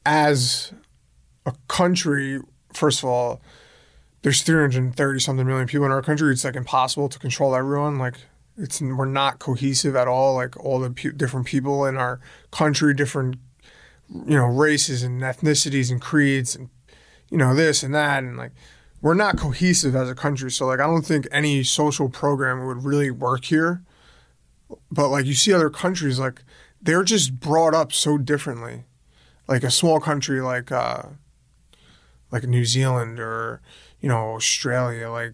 as 0.05 0.73
a 1.45 1.53
country, 1.67 2.39
first 2.73 2.99
of 3.03 3.05
all, 3.09 3.41
there's 4.23 4.41
330 4.43 5.19
something 5.19 5.45
million 5.47 5.67
people 5.67 5.85
in 5.85 5.91
our 5.91 6.01
country. 6.01 6.31
It's 6.31 6.43
like 6.43 6.55
impossible 6.55 7.09
to 7.09 7.19
control 7.19 7.55
everyone. 7.55 7.97
Like, 7.97 8.15
it's 8.57 8.81
we're 8.81 9.05
not 9.05 9.39
cohesive 9.39 9.95
at 9.95 10.07
all. 10.07 10.35
Like 10.35 10.57
all 10.63 10.79
the 10.79 10.91
pe- 10.91 11.11
different 11.11 11.47
people 11.47 11.85
in 11.85 11.97
our 11.97 12.19
country, 12.51 12.93
different 12.93 13.37
you 14.13 14.35
know 14.35 14.45
races 14.45 15.03
and 15.03 15.21
ethnicities 15.21 15.89
and 15.89 16.01
creeds 16.01 16.55
and 16.55 16.69
you 17.31 17.37
know 17.37 17.55
this 17.55 17.81
and 17.81 17.95
that 17.95 18.23
and 18.23 18.37
like 18.37 18.51
we're 19.01 19.15
not 19.15 19.35
cohesive 19.37 19.95
as 19.95 20.09
a 20.09 20.13
country. 20.15 20.51
So 20.51 20.67
like 20.67 20.79
I 20.79 20.85
don't 20.85 21.01
think 21.05 21.27
any 21.31 21.63
social 21.63 22.07
program 22.09 22.67
would 22.67 22.83
really 22.83 23.09
work 23.09 23.45
here. 23.45 23.81
But 24.91 25.09
like 25.09 25.25
you 25.25 25.33
see 25.33 25.51
other 25.53 25.69
countries 25.71 26.19
like 26.19 26.43
they're 26.81 27.03
just 27.03 27.39
brought 27.39 27.73
up 27.73 27.91
so 27.93 28.17
differently. 28.19 28.83
Like 29.47 29.63
a 29.63 29.71
small 29.71 29.99
country 29.99 30.39
like 30.41 30.71
uh 30.71 31.03
like 32.31 32.43
New 32.43 32.65
Zealand 32.65 33.19
or 33.19 33.61
you 33.99 34.09
know 34.09 34.35
Australia 34.35 35.09
like 35.09 35.33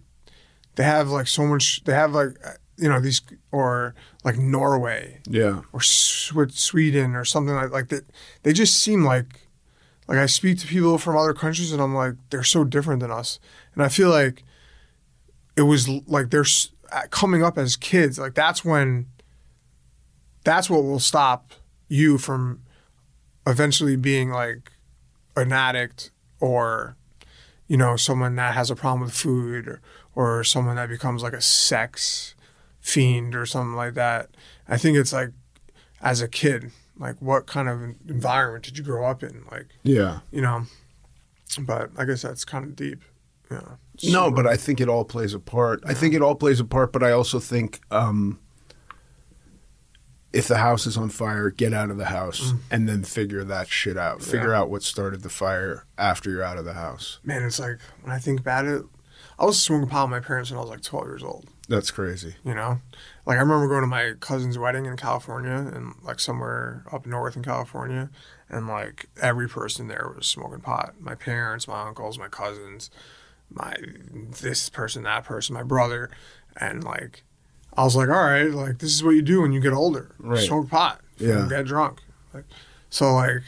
they 0.76 0.84
have 0.84 1.10
like 1.10 1.26
so 1.28 1.46
much 1.46 1.84
they 1.84 1.92
have 1.94 2.12
like 2.12 2.36
uh, 2.44 2.52
you 2.76 2.88
know 2.88 3.00
these 3.00 3.20
or 3.52 3.94
like 4.24 4.38
Norway 4.38 5.20
Yeah. 5.28 5.62
or 5.72 5.80
Sweden 5.82 7.14
or 7.14 7.24
something 7.24 7.54
like 7.54 7.70
like 7.70 7.88
that. 7.88 8.04
They 8.44 8.52
just 8.52 8.80
seem 8.80 9.04
like 9.04 9.47
like 10.08 10.18
I 10.18 10.26
speak 10.26 10.58
to 10.60 10.66
people 10.66 10.96
from 10.96 11.16
other 11.16 11.34
countries 11.34 11.70
and 11.70 11.82
I'm 11.82 11.94
like 11.94 12.14
they're 12.30 12.42
so 12.42 12.64
different 12.64 13.00
than 13.00 13.10
us, 13.10 13.38
and 13.74 13.84
I 13.84 13.88
feel 13.88 14.08
like 14.08 14.42
it 15.54 15.62
was 15.62 15.88
like 15.88 16.30
they're 16.30 16.46
uh, 16.90 17.02
coming 17.10 17.44
up 17.44 17.58
as 17.58 17.76
kids. 17.76 18.18
Like 18.18 18.34
that's 18.34 18.64
when 18.64 19.06
that's 20.44 20.70
what 20.70 20.82
will 20.82 20.98
stop 20.98 21.52
you 21.88 22.16
from 22.16 22.62
eventually 23.46 23.96
being 23.96 24.30
like 24.30 24.72
an 25.36 25.52
addict 25.52 26.10
or 26.40 26.96
you 27.66 27.76
know 27.76 27.96
someone 27.96 28.34
that 28.36 28.54
has 28.54 28.70
a 28.70 28.76
problem 28.76 29.02
with 29.02 29.14
food 29.14 29.68
or, 29.68 29.80
or 30.14 30.42
someone 30.42 30.76
that 30.76 30.88
becomes 30.88 31.22
like 31.22 31.34
a 31.34 31.42
sex 31.42 32.34
fiend 32.80 33.34
or 33.34 33.44
something 33.44 33.74
like 33.76 33.92
that. 33.92 34.30
I 34.66 34.78
think 34.78 34.96
it's 34.96 35.12
like 35.12 35.32
as 36.00 36.22
a 36.22 36.28
kid 36.28 36.70
like 36.98 37.16
what 37.20 37.46
kind 37.46 37.68
of 37.68 37.80
environment 38.08 38.64
did 38.64 38.76
you 38.78 38.84
grow 38.84 39.04
up 39.08 39.22
in 39.22 39.44
like 39.50 39.68
Yeah. 39.82 40.20
you 40.30 40.40
know 40.40 40.64
but 41.60 41.90
i 41.96 42.04
guess 42.04 42.22
that's 42.22 42.44
kind 42.44 42.64
of 42.64 42.76
deep 42.76 43.02
yeah 43.50 43.76
No, 44.04 44.30
but 44.30 44.46
I 44.46 44.56
think 44.56 44.80
it 44.80 44.88
all 44.88 45.04
plays 45.04 45.34
a 45.34 45.40
part. 45.40 45.82
I 45.86 45.92
think 45.94 46.14
it 46.14 46.22
all 46.22 46.34
plays 46.36 46.60
a 46.60 46.64
part, 46.64 46.92
but 46.92 47.02
I 47.02 47.10
also 47.10 47.40
think 47.40 47.80
um, 47.90 48.38
if 50.32 50.46
the 50.46 50.58
house 50.58 50.86
is 50.86 50.96
on 50.96 51.08
fire, 51.08 51.50
get 51.50 51.72
out 51.72 51.90
of 51.90 51.96
the 51.96 52.04
house 52.04 52.52
and 52.70 52.88
then 52.88 53.02
figure 53.02 53.42
that 53.44 53.68
shit 53.68 53.96
out. 53.96 54.22
Figure 54.22 54.48
Mm. 54.48 54.52
Yeah. 54.52 54.58
out 54.60 54.70
what 54.70 54.82
started 54.82 55.22
the 55.22 55.28
fire 55.30 55.84
after 55.96 56.30
you're 56.30 56.44
out 56.44 56.58
of 56.58 56.64
the 56.64 56.74
house. 56.74 57.18
man 57.24 57.42
it's 57.42 57.58
like 57.58 57.78
when 58.02 58.14
i 58.14 58.18
think 58.18 58.38
about 58.40 58.66
it 58.66 58.82
i 59.38 59.44
was 59.44 59.60
smoking 59.60 59.88
pot 59.88 60.04
with 60.04 60.10
my 60.10 60.20
parents 60.20 60.50
when 60.50 60.58
i 60.58 60.60
was 60.60 60.70
like 60.70 60.82
12 60.82 61.06
years 61.06 61.22
old 61.22 61.46
That's 61.68 61.90
crazy. 61.90 62.36
you 62.44 62.54
know 62.54 62.80
like 63.26 63.36
i 63.36 63.40
remember 63.40 63.68
going 63.68 63.82
to 63.82 63.86
my 63.86 64.14
cousin's 64.20 64.58
wedding 64.58 64.86
in 64.86 64.96
california 64.96 65.70
and 65.74 65.94
like 66.02 66.20
somewhere 66.20 66.84
up 66.92 67.06
north 67.06 67.36
in 67.36 67.42
california 67.42 68.10
and 68.48 68.66
like 68.66 69.06
every 69.20 69.48
person 69.48 69.88
there 69.88 70.12
was 70.16 70.26
smoking 70.26 70.60
pot 70.60 70.94
my 71.00 71.14
parents 71.14 71.66
my 71.68 71.86
uncles 71.86 72.18
my 72.18 72.28
cousins 72.28 72.90
my 73.50 73.74
this 74.40 74.68
person 74.68 75.02
that 75.04 75.24
person 75.24 75.54
my 75.54 75.62
brother 75.62 76.10
and 76.56 76.84
like 76.84 77.22
i 77.76 77.84
was 77.84 77.96
like 77.96 78.08
all 78.08 78.24
right 78.24 78.50
like 78.52 78.78
this 78.78 78.92
is 78.94 79.02
what 79.04 79.10
you 79.14 79.22
do 79.22 79.40
when 79.42 79.52
you 79.52 79.60
get 79.60 79.72
older 79.72 80.10
Right. 80.18 80.46
smoke 80.46 80.68
pot 80.68 81.00
Yeah. 81.18 81.46
get 81.48 81.64
drunk 81.66 82.00
like 82.34 82.44
so 82.90 83.12
like 83.14 83.42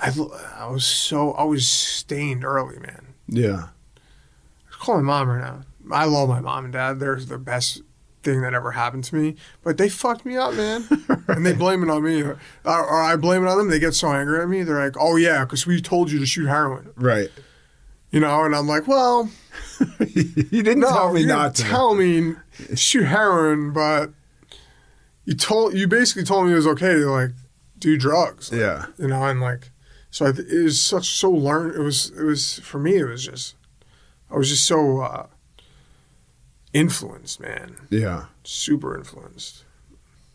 I, 0.00 0.12
I 0.56 0.66
was 0.68 0.84
so 0.86 1.32
I 1.32 1.42
was 1.42 1.66
stained 1.66 2.44
early, 2.44 2.78
man. 2.78 3.14
Yeah. 3.26 3.70
Call 4.78 4.96
my 4.96 5.02
mom 5.02 5.28
right 5.28 5.40
now. 5.40 5.62
I 5.90 6.04
love 6.04 6.28
my 6.28 6.40
mom 6.40 6.64
and 6.64 6.72
dad. 6.72 7.00
They're 7.00 7.16
the 7.16 7.38
best 7.38 7.82
thing 8.22 8.42
that 8.42 8.52
ever 8.54 8.72
happened 8.72 9.04
to 9.04 9.14
me. 9.14 9.36
But 9.62 9.78
they 9.78 9.88
fucked 9.88 10.24
me 10.24 10.36
up, 10.36 10.54
man. 10.54 10.86
and 11.28 11.44
they 11.46 11.52
blame 11.54 11.82
it 11.82 11.90
on 11.90 12.02
me. 12.02 12.22
Or, 12.22 12.38
or 12.64 13.02
I 13.02 13.16
blame 13.16 13.44
it 13.44 13.48
on 13.48 13.58
them. 13.58 13.70
They 13.70 13.78
get 13.78 13.94
so 13.94 14.12
angry 14.12 14.40
at 14.40 14.48
me. 14.48 14.62
They're 14.62 14.84
like, 14.84 14.96
oh, 14.98 15.16
yeah, 15.16 15.44
because 15.44 15.66
we 15.66 15.80
told 15.80 16.10
you 16.10 16.18
to 16.18 16.26
shoot 16.26 16.46
heroin. 16.46 16.90
Right. 16.96 17.30
You 18.10 18.20
know? 18.20 18.44
And 18.44 18.54
I'm 18.54 18.66
like, 18.66 18.86
well, 18.86 19.30
you 20.00 20.62
didn't 20.62 20.80
no, 20.80 20.88
tell 20.88 21.12
me 21.12 21.22
you 21.22 21.26
didn't 21.26 21.54
to. 21.56 21.62
tell 21.62 21.94
me 21.94 22.34
shoot 22.74 23.04
heroin, 23.04 23.72
but 23.72 24.10
you 25.24 25.34
told 25.34 25.74
you 25.74 25.86
basically 25.86 26.24
told 26.24 26.46
me 26.46 26.52
it 26.52 26.56
was 26.56 26.66
okay 26.66 26.94
to 26.94 27.10
like 27.10 27.30
do 27.78 27.96
drugs. 27.98 28.50
Like, 28.50 28.60
Yeah. 28.60 28.86
You 28.98 29.08
know, 29.08 29.22
and 29.24 29.40
like 29.40 29.70
so 30.10 30.26
I, 30.26 30.30
it 30.30 30.62
was 30.64 30.80
such 30.80 31.10
so 31.10 31.30
learn 31.30 31.74
it 31.74 31.80
was 31.82 32.10
it 32.18 32.24
was 32.24 32.58
for 32.60 32.78
me 32.78 32.96
it 32.96 33.04
was 33.04 33.24
just 33.26 33.54
I 34.30 34.36
was 34.36 34.48
just 34.48 34.64
so 34.66 35.00
uh 35.00 35.26
influenced, 36.72 37.40
man. 37.40 37.76
Yeah. 37.90 38.26
Super 38.44 38.96
influenced. 38.96 39.64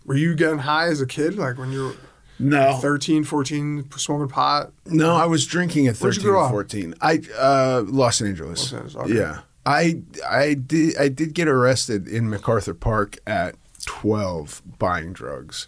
Were 0.06 0.16
you 0.16 0.36
getting 0.36 0.60
high 0.60 0.88
as 0.88 1.02
a 1.02 1.06
kid 1.08 1.38
like 1.38 1.58
when 1.58 1.72
you 1.72 1.84
were 1.84 1.96
No. 2.40 2.74
13, 2.82 3.24
14 3.24 3.90
smoking 3.96 4.28
pot? 4.28 4.72
No, 4.86 5.16
I 5.16 5.26
was 5.26 5.46
drinking 5.46 5.88
at 5.88 5.98
Where'd 5.98 6.16
you 6.16 6.22
13 6.22 6.32
grow 6.32 6.42
or 6.42 6.46
up? 6.46 6.52
14. 6.52 6.96
I 7.02 7.22
uh 7.38 7.84
Los 7.86 8.22
Angeles. 8.22 8.72
Los 8.72 8.74
Angeles, 8.74 8.96
okay. 8.96 9.14
Yeah. 9.16 9.40
I 9.66 10.02
I 10.28 10.56
did 10.56 10.98
I 10.98 11.08
did 11.08 11.34
get 11.34 11.48
arrested 11.48 12.08
in 12.08 12.30
MacArthur 12.30 12.74
Park 12.74 13.18
at 13.26 13.56
12 13.86 14.62
buying 14.80 15.14
drugs. 15.14 15.68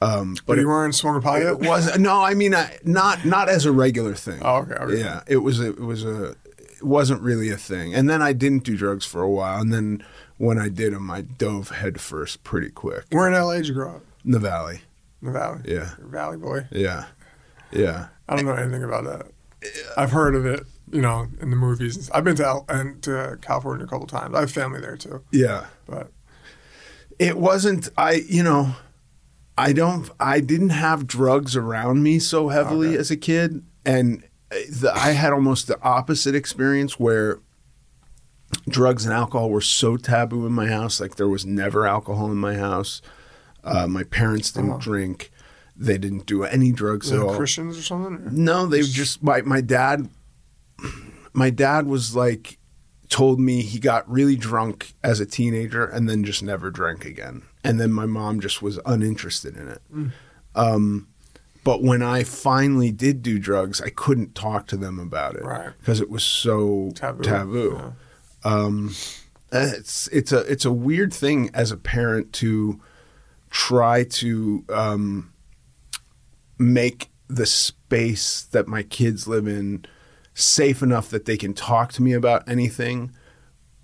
Um 0.00 0.34
But 0.34 0.46
but 0.46 0.56
you 0.58 0.62
it, 0.62 0.66
weren't 0.66 0.94
smoking 0.94 1.20
pot 1.22 1.42
it 1.42 1.58
was 1.58 1.98
no, 1.98 2.22
I 2.22 2.34
mean 2.34 2.54
I, 2.54 2.78
not 2.84 3.24
not 3.26 3.48
as 3.48 3.66
a 3.66 3.72
regular 3.72 4.14
thing. 4.14 4.40
Oh, 4.42 4.58
okay, 4.58 4.74
okay. 4.74 4.98
Yeah, 5.00 5.22
it 5.26 5.38
was 5.38 5.60
a, 5.60 5.70
it 5.70 5.80
was 5.80 6.04
a 6.04 6.36
wasn't 6.82 7.20
really 7.22 7.50
a 7.50 7.56
thing. 7.56 7.94
And 7.94 8.08
then 8.08 8.22
I 8.22 8.32
didn't 8.32 8.64
do 8.64 8.76
drugs 8.76 9.04
for 9.04 9.22
a 9.22 9.30
while 9.30 9.60
and 9.60 9.72
then 9.72 10.04
when 10.36 10.58
I 10.58 10.68
did 10.68 10.92
them, 10.94 11.10
I 11.10 11.22
dove 11.22 11.70
headfirst 11.70 12.44
pretty 12.44 12.70
quick. 12.70 13.04
Where 13.10 13.26
in 13.26 13.34
LA 13.34 13.54
did 13.54 13.68
you 13.68 13.74
grow 13.74 13.96
up? 13.96 14.02
In 14.24 14.30
the 14.30 14.38
valley. 14.38 14.82
In 15.20 15.26
the 15.26 15.32
Valley. 15.32 15.60
Yeah. 15.64 15.90
Valley 15.98 16.36
boy. 16.36 16.66
Yeah. 16.70 17.06
Yeah. 17.72 18.06
I 18.28 18.36
don't 18.36 18.44
know 18.44 18.52
anything 18.52 18.84
about 18.84 19.04
that. 19.04 19.26
I've 19.96 20.12
heard 20.12 20.36
of 20.36 20.46
it, 20.46 20.62
you 20.92 21.00
know, 21.00 21.26
in 21.40 21.50
the 21.50 21.56
movies. 21.56 22.08
I've 22.10 22.22
been 22.22 22.36
to 22.36 22.46
L- 22.46 22.64
and 22.68 23.02
to 23.02 23.36
California 23.42 23.84
a 23.84 23.88
couple 23.88 24.06
times. 24.06 24.34
I 24.36 24.40
have 24.40 24.52
family 24.52 24.80
there 24.80 24.96
too, 24.96 25.24
Yeah. 25.32 25.66
but 25.86 26.12
It 27.18 27.36
wasn't 27.36 27.88
I, 27.98 28.22
you 28.28 28.44
know, 28.44 28.76
I 29.56 29.72
don't 29.72 30.08
I 30.20 30.38
didn't 30.38 30.68
have 30.70 31.08
drugs 31.08 31.56
around 31.56 32.04
me 32.04 32.20
so 32.20 32.46
heavily 32.48 32.90
Okay. 32.90 32.98
as 32.98 33.10
a 33.10 33.16
kid 33.16 33.64
and 33.84 34.22
the, 34.50 34.92
I 34.94 35.12
had 35.12 35.32
almost 35.32 35.66
the 35.66 35.80
opposite 35.82 36.34
experience 36.34 36.98
where 36.98 37.40
drugs 38.68 39.04
and 39.04 39.12
alcohol 39.14 39.50
were 39.50 39.60
so 39.60 39.96
taboo 39.96 40.46
in 40.46 40.52
my 40.52 40.68
house 40.68 41.00
like 41.00 41.16
there 41.16 41.28
was 41.28 41.44
never 41.44 41.86
alcohol 41.86 42.30
in 42.30 42.38
my 42.38 42.54
house. 42.54 43.02
Uh, 43.64 43.86
my 43.86 44.04
parents 44.04 44.50
didn't 44.52 44.80
drink. 44.80 45.30
They 45.76 45.98
didn't 45.98 46.26
do 46.26 46.44
any 46.44 46.72
drugs 46.72 47.12
at 47.12 47.18
all. 47.20 47.36
Christians 47.36 47.78
or 47.78 47.82
something. 47.82 48.14
or- 48.26 48.30
No, 48.30 48.66
they 48.66 48.82
just 48.82 49.22
my 49.22 49.42
my 49.42 49.60
dad. 49.60 50.08
My 51.34 51.50
dad 51.50 51.86
was 51.86 52.16
like, 52.16 52.58
told 53.08 53.38
me 53.38 53.62
he 53.62 53.78
got 53.78 54.08
really 54.10 54.34
drunk 54.36 54.94
as 55.04 55.20
a 55.20 55.26
teenager 55.26 55.84
and 55.84 56.08
then 56.08 56.24
just 56.24 56.42
never 56.42 56.70
drank 56.70 57.04
again. 57.04 57.42
And 57.62 57.78
then 57.78 57.92
my 57.92 58.06
mom 58.06 58.40
just 58.40 58.60
was 58.62 58.78
uninterested 58.86 59.56
in 59.56 59.68
it. 59.68 59.82
Um, 60.54 61.08
but 61.68 61.82
when 61.82 62.00
I 62.02 62.22
finally 62.24 62.90
did 62.90 63.22
do 63.22 63.38
drugs, 63.38 63.78
I 63.82 63.90
couldn't 63.90 64.34
talk 64.34 64.66
to 64.68 64.76
them 64.78 64.98
about 64.98 65.34
it 65.36 65.42
Right. 65.44 65.70
because 65.78 66.00
it 66.00 66.08
was 66.08 66.22
so 66.24 66.92
Taboo. 66.94 67.22
taboo. 67.22 67.72
Yeah. 67.78 67.90
Um, 68.54 68.94
it's 69.52 70.08
it's 70.08 70.32
a 70.32 70.38
it's 70.50 70.64
a 70.64 70.72
weird 70.72 71.12
thing 71.12 71.50
as 71.52 71.70
a 71.70 71.76
parent 71.76 72.32
to 72.34 72.80
try 73.50 74.04
to 74.04 74.64
um, 74.70 75.32
make 76.58 77.10
the 77.28 77.44
space 77.44 78.42
that 78.52 78.66
my 78.66 78.82
kids 78.82 79.28
live 79.28 79.46
in 79.46 79.84
safe 80.32 80.82
enough 80.82 81.10
that 81.10 81.26
they 81.26 81.36
can 81.36 81.52
talk 81.52 81.92
to 81.92 82.02
me 82.02 82.14
about 82.14 82.48
anything 82.48 83.10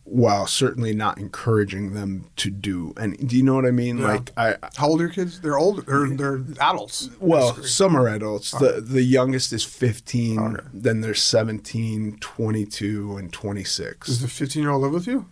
while 0.06 0.46
certainly 0.46 0.94
not 0.94 1.16
encouraging 1.18 1.94
them 1.94 2.26
to 2.36 2.50
do 2.50 2.92
and 2.98 3.16
do 3.28 3.36
you 3.36 3.42
know 3.42 3.54
what 3.54 3.64
i 3.64 3.70
mean 3.70 3.96
Yeah. 3.98 4.06
like 4.08 4.30
i 4.36 4.56
How 4.76 4.88
old 4.88 5.00
are 5.00 5.04
your 5.04 5.12
kids? 5.12 5.40
They're 5.40 5.56
old. 5.58 5.86
They're 5.86 6.08
they're 6.08 6.42
adults. 6.60 7.08
well 7.20 7.54
some 7.62 7.96
are 7.96 8.06
adults 8.08 8.50
the 8.50 8.82
the 8.86 9.02
youngest 9.02 9.52
is 9.52 9.64
15 9.64 10.38
Okay. 10.38 10.62
then 10.74 11.00
there's 11.00 11.22
17 11.22 12.18
22 12.20 13.16
and 13.16 13.32
26 13.32 14.06
Does 14.06 14.20
the 14.20 14.28
15 14.28 14.62
year 14.62 14.70
old 14.72 14.82
live 14.82 14.92
with 14.92 15.06
you? 15.06 15.26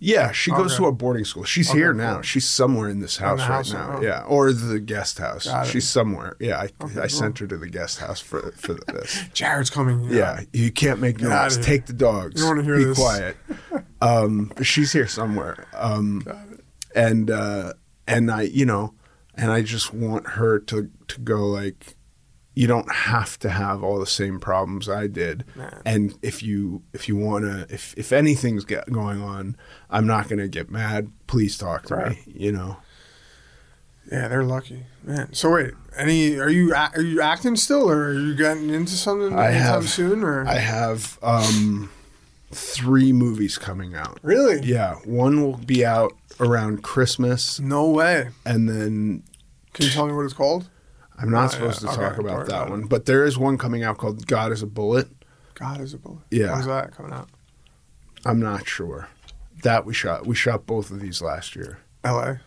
Yeah, 0.00 0.32
she 0.32 0.50
goes 0.50 0.72
Okay. 0.72 0.82
to 0.82 0.86
a 0.88 0.92
boarding 0.92 1.24
school. 1.24 1.44
She's 1.44 1.70
Okay, 1.70 1.78
here 1.78 1.92
cool. 1.92 2.02
now. 2.02 2.20
She's 2.20 2.46
somewhere 2.46 2.90
in 2.90 3.00
this 3.00 3.16
house 3.16 3.38
right 3.38 3.46
house, 3.46 3.72
now. 3.72 3.96
oh. 3.98 4.02
Yeah, 4.02 4.22
or 4.24 4.52
the 4.52 4.78
guest 4.78 5.18
house. 5.18 5.48
She's 5.66 5.88
somewhere. 5.88 6.36
Yeah, 6.38 6.58
I, 6.58 6.64
Okay, 6.82 6.98
I 6.98 7.06
cool. 7.06 7.08
sent 7.08 7.38
her 7.38 7.46
to 7.46 7.56
the 7.56 7.68
guest 7.68 8.00
house 8.00 8.20
for 8.20 8.52
for 8.58 8.74
this. 8.92 9.22
Jared's 9.32 9.70
coming. 9.70 10.04
Yeah, 10.10 10.40
you 10.52 10.70
can't 10.72 11.00
make 11.00 11.18
Get 11.18 11.28
noise. 11.28 11.56
Take 11.56 11.86
the 11.86 11.94
dogs. 11.94 12.34
You 12.38 12.46
don't 12.48 12.56
wanna 12.56 12.64
hear 12.64 12.76
Be 12.76 12.84
this. 12.84 12.98
quiet. 12.98 13.36
Um, 14.04 14.52
she's 14.62 14.92
here 14.92 15.06
somewhere. 15.06 15.66
Um, 15.74 16.26
and 16.94 17.30
uh, 17.30 17.72
and 18.06 18.30
I, 18.30 18.42
you 18.42 18.66
know, 18.66 18.94
and 19.34 19.50
I 19.50 19.62
just 19.62 19.92
want 19.94 20.26
her 20.30 20.58
to 20.60 20.90
to 21.08 21.20
go 21.20 21.46
like, 21.46 21.96
you 22.54 22.66
don't 22.66 22.90
have 22.92 23.38
to 23.40 23.50
have 23.50 23.82
all 23.82 23.98
the 23.98 24.06
same 24.06 24.38
problems 24.40 24.88
I 24.88 25.06
did. 25.06 25.44
Man. 25.56 25.82
And 25.84 26.18
if 26.22 26.42
you 26.42 26.82
if 26.92 27.08
you 27.08 27.16
want 27.16 27.44
to, 27.44 27.66
if 27.72 27.94
if 27.96 28.12
anything's 28.12 28.64
get 28.64 28.90
going 28.92 29.20
on, 29.22 29.56
I'm 29.90 30.06
not 30.06 30.28
going 30.28 30.38
to 30.38 30.48
get 30.48 30.70
mad. 30.70 31.10
Please 31.26 31.56
talk 31.58 31.86
to 31.86 31.96
Right. 31.96 32.26
me. 32.26 32.32
You 32.36 32.52
know. 32.52 32.76
Yeah, 34.12 34.28
they're 34.28 34.44
lucky, 34.44 34.84
man. 35.02 35.32
So 35.32 35.50
wait, 35.54 35.72
any 35.96 36.38
are 36.38 36.50
you 36.50 36.74
are 36.74 37.00
you 37.00 37.22
acting 37.22 37.56
still, 37.56 37.90
or 37.90 38.08
are 38.08 38.12
you 38.12 38.34
getting 38.34 38.68
into 38.68 38.92
something 38.92 39.32
I 39.36 39.46
anytime 39.46 39.62
have 39.62 39.88
soon? 39.88 40.22
Or 40.22 40.46
I 40.46 40.56
have 40.58 41.18
um, 41.22 41.90
three 42.56 43.12
movies 43.12 43.58
coming 43.58 43.94
out. 43.94 44.18
really? 44.22 44.60
Yeah, 44.66 44.94
one 45.04 45.42
will 45.42 45.56
be 45.58 45.84
out 45.84 46.12
around 46.40 46.82
Christmas, 46.82 47.60
No 47.60 47.88
way. 47.90 48.28
and 48.44 48.68
then 48.68 49.22
Can 49.72 49.86
you 49.86 49.90
tell 49.92 50.06
me 50.06 50.12
what 50.12 50.24
it's 50.24 50.34
called? 50.34 50.68
I'm 51.18 51.30
not 51.30 51.44
Oh, 51.44 51.48
supposed 51.48 51.82
yeah, 51.84 51.90
to 51.90 51.94
okay, 51.96 52.08
talk 52.10 52.18
about 52.18 52.46
that 52.46 52.54
about 52.54 52.70
one. 52.70 52.84
But 52.86 53.06
there 53.06 53.24
is 53.24 53.38
one 53.38 53.56
coming 53.58 53.84
out 53.84 53.98
called 53.98 54.26
God 54.26 54.50
is 54.52 54.62
a 54.62 54.66
Bullet. 54.66 55.08
God 55.54 55.80
is 55.80 55.94
a 55.94 55.98
bullet. 55.98 56.24
Yeah. 56.32 56.52
When's 56.52 56.66
that 56.66 56.90
coming 56.96 57.12
out? 57.12 57.28
I'm 58.24 58.40
not 58.40 58.66
sure. 58.66 59.08
That 59.62 59.86
we 59.86 59.94
shot. 59.94 60.26
We 60.26 60.34
shot 60.34 60.66
both 60.66 60.90
of 60.90 61.00
these 61.00 61.22
last 61.22 61.54
year. 61.54 61.78
L.A. 62.02 62.40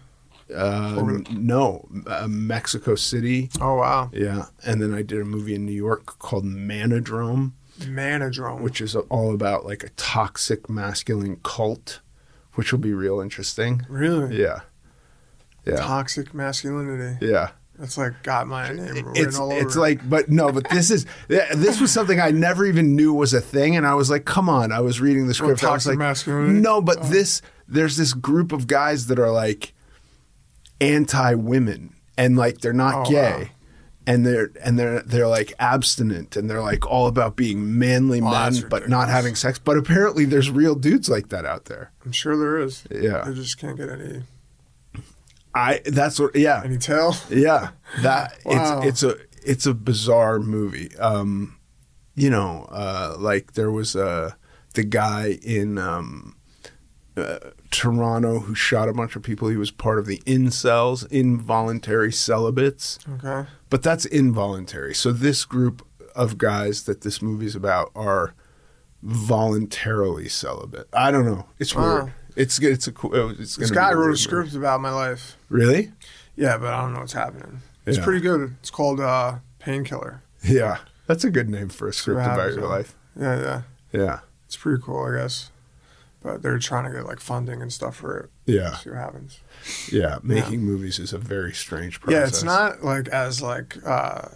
Uh, 0.53 1.21
no, 1.31 1.88
uh, 2.07 2.27
Mexico 2.27 2.95
City. 2.95 3.49
Oh 3.59 3.75
wow, 3.75 4.09
Yeah, 4.13 4.45
and 4.65 4.81
then 4.81 4.93
I 4.93 5.01
did 5.01 5.19
a 5.21 5.25
movie 5.25 5.55
in 5.55 5.65
New 5.65 5.71
York 5.73 6.19
called 6.19 6.45
Manodrome, 6.45 7.51
Manodrome. 7.85 8.61
which 8.61 8.81
is 8.81 8.95
all 8.95 9.33
about 9.33 9.65
like 9.65 9.83
a 9.83 9.89
toxic 9.89 10.69
masculine 10.69 11.37
cult, 11.43 11.99
which 12.53 12.71
will 12.71 12.79
be 12.79 12.93
real 12.93 13.19
interesting. 13.19 13.85
really 13.89 14.39
Yeah, 14.39 14.61
yeah, 15.65 15.75
toxic 15.77 16.33
masculinity. 16.33 17.25
yeah. 17.25 17.49
That's 17.79 17.95
like 17.95 18.23
got 18.23 18.47
my 18.47 18.71
name 18.71 19.11
It's 19.13 19.37
all 19.37 19.51
over. 19.51 19.61
it's 19.61 19.75
like, 19.75 20.09
but 20.09 20.29
no, 20.29 20.51
but 20.51 20.67
this 20.71 20.89
is 20.89 21.05
this 21.27 21.79
was 21.79 21.91
something 21.91 22.19
I 22.19 22.31
never 22.31 22.65
even 22.65 22.95
knew 22.95 23.13
was 23.13 23.35
a 23.35 23.39
thing, 23.41 23.75
and 23.75 23.85
I 23.85 23.93
was 23.93 24.09
like, 24.09 24.25
come 24.25 24.49
on. 24.49 24.71
I 24.71 24.79
was 24.79 24.99
reading 24.99 25.27
the 25.27 25.35
script. 25.35 25.49
I 25.49 25.51
was 25.51 25.83
toxic 25.83 25.89
like, 25.91 25.99
masculinity? 25.99 26.57
Oh. 26.57 26.61
no, 26.61 26.81
but 26.81 26.97
oh. 27.01 27.03
this 27.03 27.43
there's 27.67 27.95
this 27.95 28.13
group 28.13 28.51
of 28.51 28.65
guys 28.65 29.05
that 29.07 29.19
are 29.19 29.29
like 29.29 29.73
anti 30.81 31.35
women, 31.35 31.93
and 32.17 32.35
like 32.35 32.59
they're 32.61 32.73
not 32.73 33.07
Oh, 33.07 33.11
gay. 33.11 33.43
wow. 33.43 33.49
And 34.07 34.25
they're 34.25 34.49
and 34.63 34.79
they're 34.79 35.01
they're 35.01 35.27
like 35.27 35.53
abstinent 35.59 36.35
and 36.38 36.49
they're 36.49 36.61
like 36.61 36.88
all 36.89 37.05
about 37.07 37.35
being 37.35 37.77
manly 37.77 38.21
Oh, 38.21 38.31
men 38.31 38.63
but 38.69 38.88
not 38.89 39.09
having 39.09 39.35
sex. 39.35 39.59
But 39.59 39.77
apparently 39.77 40.25
there's 40.25 40.49
real 40.49 40.73
dudes 40.75 41.09
like 41.09 41.27
that 41.29 41.45
out 41.45 41.65
there. 41.65 41.91
I'm 42.05 42.13
sure 42.13 42.35
there 42.38 42.57
is. 42.57 42.84
Yeah. 42.89 43.23
I 43.25 43.31
just 43.34 43.59
can't 43.59 43.75
get 43.77 43.89
any 43.89 44.23
I 45.53 45.81
that's 45.85 46.19
what 46.19 46.35
yeah. 46.35 46.61
any 46.63 46.77
tell? 46.77 47.17
Yeah, 47.29 47.69
that 48.01 48.38
Wow. 48.45 48.81
it's 48.84 48.88
it's 48.88 49.03
a 49.03 49.17
it's 49.43 49.65
a 49.65 49.73
bizarre 49.73 50.39
movie. 50.39 50.95
Um, 50.97 51.57
you 52.15 52.29
know, 52.29 52.67
uh, 52.71 53.15
like 53.19 53.53
there 53.53 53.71
was 53.71 53.95
uh, 53.95 54.31
the 54.75 54.84
guy 54.84 55.38
in 55.41 55.77
um, 55.77 56.35
uh, 57.15 57.39
Toronto 57.71 58.39
who 58.39 58.55
shot 58.55 58.89
a 58.89 58.93
bunch 58.93 59.15
of 59.15 59.23
people. 59.23 59.47
He 59.49 59.57
was 59.57 59.71
part 59.71 59.99
of 59.99 60.05
the 60.05 60.19
incels, 60.25 61.09
involuntary 61.11 62.11
celibates, 62.11 62.99
Okay. 63.23 63.47
But 63.69 63.84
that's 63.84 64.06
involuntary. 64.06 64.94
So 64.94 65.11
this 65.11 65.45
group 65.45 65.85
of 66.15 66.38
guys 66.38 66.84
that 66.84 67.02
this 67.02 67.22
movie's 67.22 67.56
about 67.56 67.91
are 67.95 68.34
voluntarily 69.03 70.27
celibate. 70.27 70.88
I 70.94 71.11
don't 71.11 71.26
know. 71.26 71.45
It's 71.60 71.76
Wow. 71.76 71.94
weird. 72.03 72.14
It's 72.35 72.60
it's 72.60 72.88
a 72.88 72.91
cool. 72.91 73.31
It's 73.39 73.56
This 73.56 73.72
guy 73.72 73.94
wrote 73.94 74.14
a 74.14 74.18
script 74.18 74.48
movie. 74.53 74.57
about 74.57 74.81
my 74.81 74.91
life. 74.91 75.38
Really? 75.49 75.91
Yeah, 76.35 76.57
but 76.57 76.73
I 76.73 76.81
don't 76.81 76.94
know 76.94 76.99
what's 76.99 77.14
happening. 77.14 77.61
It's 77.85 77.98
Yeah. 77.98 78.03
pretty 78.03 78.22
good. 78.22 78.56
It's 78.60 78.69
called 78.69 78.99
uh, 78.99 79.38
Painkiller. 79.60 80.22
Yeah, 80.44 80.77
that's 81.07 81.23
a 81.23 81.31
good 81.31 81.49
name 81.49 81.69
for 81.69 81.88
a 81.88 81.94
script 81.94 82.22
about 82.22 82.53
your 82.53 82.68
life. 82.68 82.95
Yeah, 83.19 83.39
yeah. 83.41 83.61
Yeah, 83.91 84.19
It's 84.45 84.56
pretty 84.56 84.81
cool, 84.84 85.03
I 85.06 85.18
guess. 85.22 85.49
But 86.27 86.41
they're 86.41 86.59
trying 86.59 86.83
to 86.83 86.91
get 86.91 87.05
like 87.05 87.21
funding 87.21 87.61
and 87.61 87.71
stuff 87.71 87.95
for 87.95 88.17
it. 88.17 88.29
yeah, 88.53 88.75
See 88.75 88.89
what 88.89 88.99
happens. 88.99 89.39
yeah. 89.89 90.17
Making 90.21 90.59
movies 90.61 90.99
is 90.99 91.13
a 91.13 91.17
very 91.17 91.53
strange 91.53 92.01
process. 92.01 92.19
Yeah, 92.19 92.27
it's 92.27 92.43
not 92.43 92.83
like 92.83 93.07
as 93.07 93.41
like 93.41 93.77
uh, 93.85 94.27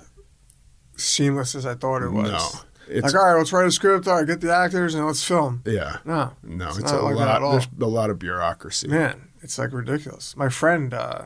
seamless 0.96 1.54
as 1.54 1.66
I 1.66 1.76
thought 1.76 2.02
it 2.02 2.12
was. 2.12 2.30
No, 2.32 2.50
it's 2.88 3.14
like 3.14 3.16
all 3.16 3.28
right, 3.30 3.38
let's 3.38 3.52
write 3.52 3.66
a 3.68 3.72
script. 3.72 4.08
All 4.08 4.16
right, 4.20 4.28
get 4.28 4.40
the 4.40 4.56
actors 4.56 4.96
and 4.96 5.06
let's 5.06 5.24
film. 5.24 5.64
yeah. 5.66 5.98
No, 6.06 6.32
No, 6.44 6.70
it's, 6.70 6.78
it's 6.80 6.92
a 6.92 6.98
like 7.02 7.16
that 7.18 7.26
lot. 7.26 7.36
at 7.36 7.42
all. 7.44 7.52
There's 7.52 7.68
a 7.82 7.86
lot 7.86 8.10
of 8.10 8.20
bureaucracy. 8.20 8.88
man, 8.88 9.30
it's 9.42 9.58
like 9.58 9.74
ridiculous. 9.74 10.36
My 10.38 10.48
friend 10.50 10.94
uh, 10.94 11.26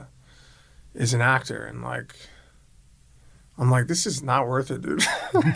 is 0.95 1.13
an 1.13 1.21
actor, 1.21 1.63
and 1.63 1.83
like, 1.83 2.15
I'm 3.57 3.72
like, 3.72 3.88
this 3.88 4.06
is 4.06 4.22
not 4.22 4.48
worth 4.48 4.69
it, 4.72 4.82
dude. 4.82 5.03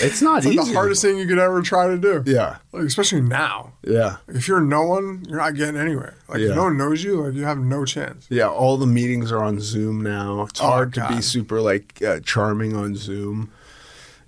It's 0.00 0.20
not 0.20 0.38
it's 0.38 0.46
like 0.46 0.56
easy. 0.56 0.72
the 0.72 0.76
hardest 0.76 1.02
thing 1.02 1.18
you 1.18 1.26
could 1.26 1.38
ever 1.38 1.62
try 1.62 1.86
to 1.86 1.96
do. 1.96 2.24
Yeah, 2.26 2.56
Like, 2.72 2.82
especially 2.84 3.20
now. 3.20 3.74
yeah, 3.82 4.16
If 4.26 4.48
you're 4.48 4.60
no 4.60 4.82
one, 4.82 5.24
you're 5.28 5.38
not 5.38 5.54
getting 5.54 5.76
anywhere. 5.76 6.14
Like, 6.28 6.40
Yeah. 6.40 6.48
if 6.50 6.56
no 6.56 6.64
one 6.64 6.76
knows 6.76 7.04
you, 7.04 7.22
like, 7.24 7.34
you 7.34 7.44
have 7.44 7.58
no 7.58 7.84
chance. 7.84 8.26
yeah. 8.28 8.48
All 8.48 8.76
the 8.76 8.86
meetings 8.88 9.30
are 9.30 9.40
on 9.42 9.60
Zoom 9.60 10.00
now. 10.02 10.42
It's 10.50 10.60
Oh, 10.60 10.64
hard 10.66 10.94
to 10.94 11.06
be 11.08 11.22
super 11.22 11.60
like 11.60 12.02
uh, 12.02 12.18
charming 12.24 12.74
on 12.74 12.96
Zoom. 12.96 13.52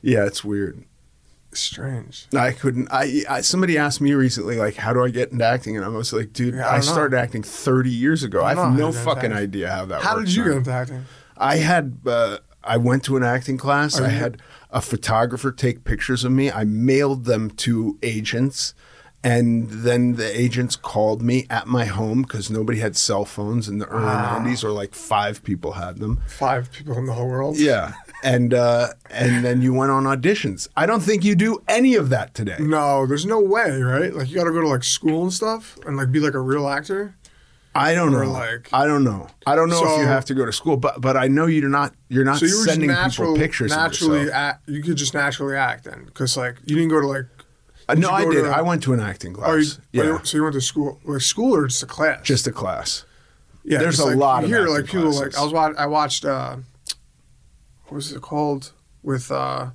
Yeah, 0.03 0.25
it's 0.25 0.45
weird. 0.45 0.85
It's 1.51 1.61
strange. 1.63 2.27
I 2.37 2.53
couldn't. 2.53 2.87
I, 2.93 3.25
I 3.29 3.41
somebody 3.41 3.77
asked 3.77 4.01
me 4.01 4.13
recently, 4.15 4.57
like, 4.59 4.77
how 4.77 4.93
do 4.93 5.03
I 5.05 5.09
get 5.11 5.33
into 5.33 5.45
acting? 5.45 5.75
And 5.77 5.85
I 5.85 5.89
was 5.89 6.13
like, 6.13 6.33
dude, 6.33 6.55
Yeah, 6.55 6.69
I 6.69 6.77
I, 6.77 6.81
started 6.81 7.17
acting 7.19 7.43
30 7.43 7.91
years 7.91 8.23
ago. 8.23 8.43
I, 8.43 8.53
I 8.53 8.55
have 8.55 8.57
no 8.57 8.63
how 8.67 8.73
to 8.73 8.77
get 8.79 8.87
into 8.87 9.01
fucking 9.05 9.33
idea 9.33 9.71
how 9.73 9.85
that. 9.87 10.03
How 10.03 10.15
works 10.17 10.29
did 10.29 10.37
you 10.37 10.43
now. 10.45 10.49
get 10.51 10.57
into 10.59 10.71
acting? 10.71 11.05
I 11.39 11.57
had 11.57 11.99
uh, 12.07 12.39
I 12.67 12.77
went 12.77 13.05
to 13.05 13.17
an 13.17 13.23
acting 13.23 13.59
class. 13.59 13.99
Are 14.01 14.05
I 14.05 14.09
had 14.09 14.43
a 14.71 14.81
photographer 14.81 15.53
take 15.53 15.85
pictures 15.85 16.25
of 16.25 16.33
me. 16.33 16.51
I 16.51 16.65
mailed 16.65 17.25
them 17.25 17.51
to 17.51 17.99
agents, 18.03 18.75
And 19.25 19.69
then 19.71 20.15
the 20.15 20.41
agents 20.41 20.77
called 20.77 21.21
me 21.23 21.47
at 21.51 21.67
my 21.67 21.85
home 21.87 22.23
because 22.23 22.49
nobody 22.51 22.79
had 22.79 22.97
cell 22.97 23.25
phones 23.25 23.69
in 23.69 23.79
the 23.79 23.87
early 23.87 24.07
90s, 24.07 24.63
or 24.63 24.71
like 24.71 24.95
five 24.95 25.43
people 25.43 25.73
had 25.73 25.99
them. 25.99 26.21
Five 26.29 26.71
people 26.71 26.97
in 26.99 27.07
the 27.07 27.13
whole 27.13 27.27
world. 27.29 27.59
Yeah. 27.59 27.95
And 28.23 28.55
uh, 28.55 28.89
and 29.11 29.45
then 29.45 29.63
you 29.63 29.73
went 29.75 29.91
on 29.91 30.05
auditions. 30.05 30.69
I 30.77 30.87
don't 30.87 31.01
think 31.03 31.25
you 31.25 31.35
do 31.35 31.63
any 31.69 31.95
of 31.97 32.09
that 32.11 32.35
today. 32.35 32.57
No, 32.61 33.07
there's 33.07 33.27
no 33.27 33.41
way, 33.41 33.81
right? 33.83 34.13
Like 34.15 34.29
you 34.29 34.37
got 34.37 34.45
to 34.45 34.53
go 34.53 34.61
to 34.61 34.69
like 34.69 34.85
school 34.85 35.23
and 35.23 35.33
stuff, 35.33 35.77
and 35.87 35.97
like 35.97 36.11
be 36.13 36.21
like 36.21 36.35
a 36.35 36.41
real 36.41 36.69
actor. 36.69 37.15
I 37.77 37.95
don't 37.95 38.13
know. 38.13 38.25
like- 38.31 38.69
I 38.73 38.87
don't 38.87 39.05
know. 39.05 39.29
I 39.47 39.55
don't 39.57 39.69
know 39.69 39.83
if 39.95 40.01
you 40.01 40.07
have 40.07 40.25
to 40.27 40.35
go 40.35 40.45
to 40.47 40.53
school, 40.53 40.77
but 40.77 41.01
but 41.01 41.17
I 41.17 41.29
know 41.29 41.47
you're 41.47 41.69
not 41.69 41.95
you're 42.09 42.25
not 42.25 42.39
So 42.39 42.47
you 42.47 42.53
sending 42.65 42.89
natural, 42.89 43.35
people 43.35 43.43
pictures 43.47 43.71
naturally 43.71 44.31
act. 44.31 44.69
You 44.69 44.83
could 44.83 44.97
just 44.97 45.15
naturally 45.15 45.57
act 45.57 45.85
then, 45.85 46.05
because 46.07 46.37
like 46.37 46.57
you 46.65 46.75
didn't 46.77 46.91
go 46.91 47.01
to 47.01 47.07
like. 47.07 47.27
Uh, 47.89 47.95
no, 47.95 48.11
I 48.11 48.25
did. 48.25 48.43
to- 48.43 48.51
I 48.51 48.63
went 48.63 48.83
to 48.85 48.93
an 48.93 49.01
acting 49.01 49.33
class. 49.35 49.49
Oh, 49.49 49.57
you, 49.57 49.67
yeah, 49.93 50.05
you- 50.05 50.21
so 50.25 50.37
you 50.39 50.43
went 50.43 50.55
to 50.55 50.61
school, 50.61 51.01
like 51.05 51.21
school 51.21 51.55
or 51.55 51.67
just 51.69 51.83
a 51.83 51.87
class? 51.87 52.21
just 52.25 52.47
a 52.47 52.53
class. 52.53 53.05
yeah. 53.65 53.79
there's 53.79 54.01
a 54.01 54.07
like, 54.07 54.17
lot 54.17 54.45
of 54.45 54.53
acting 54.53 54.75
like 54.75 54.87
people 54.87 55.13
like. 55.13 55.37
I 55.39 55.43
was 55.45 55.53
wa- 55.53 55.75
I 55.79 55.87
watched 55.87 56.25
uh, 56.25 56.57
what 57.85 57.93
was 57.97 58.11
it 58.13 58.21
called 58.23 58.73
with 59.05 59.31
uh, 59.31 59.71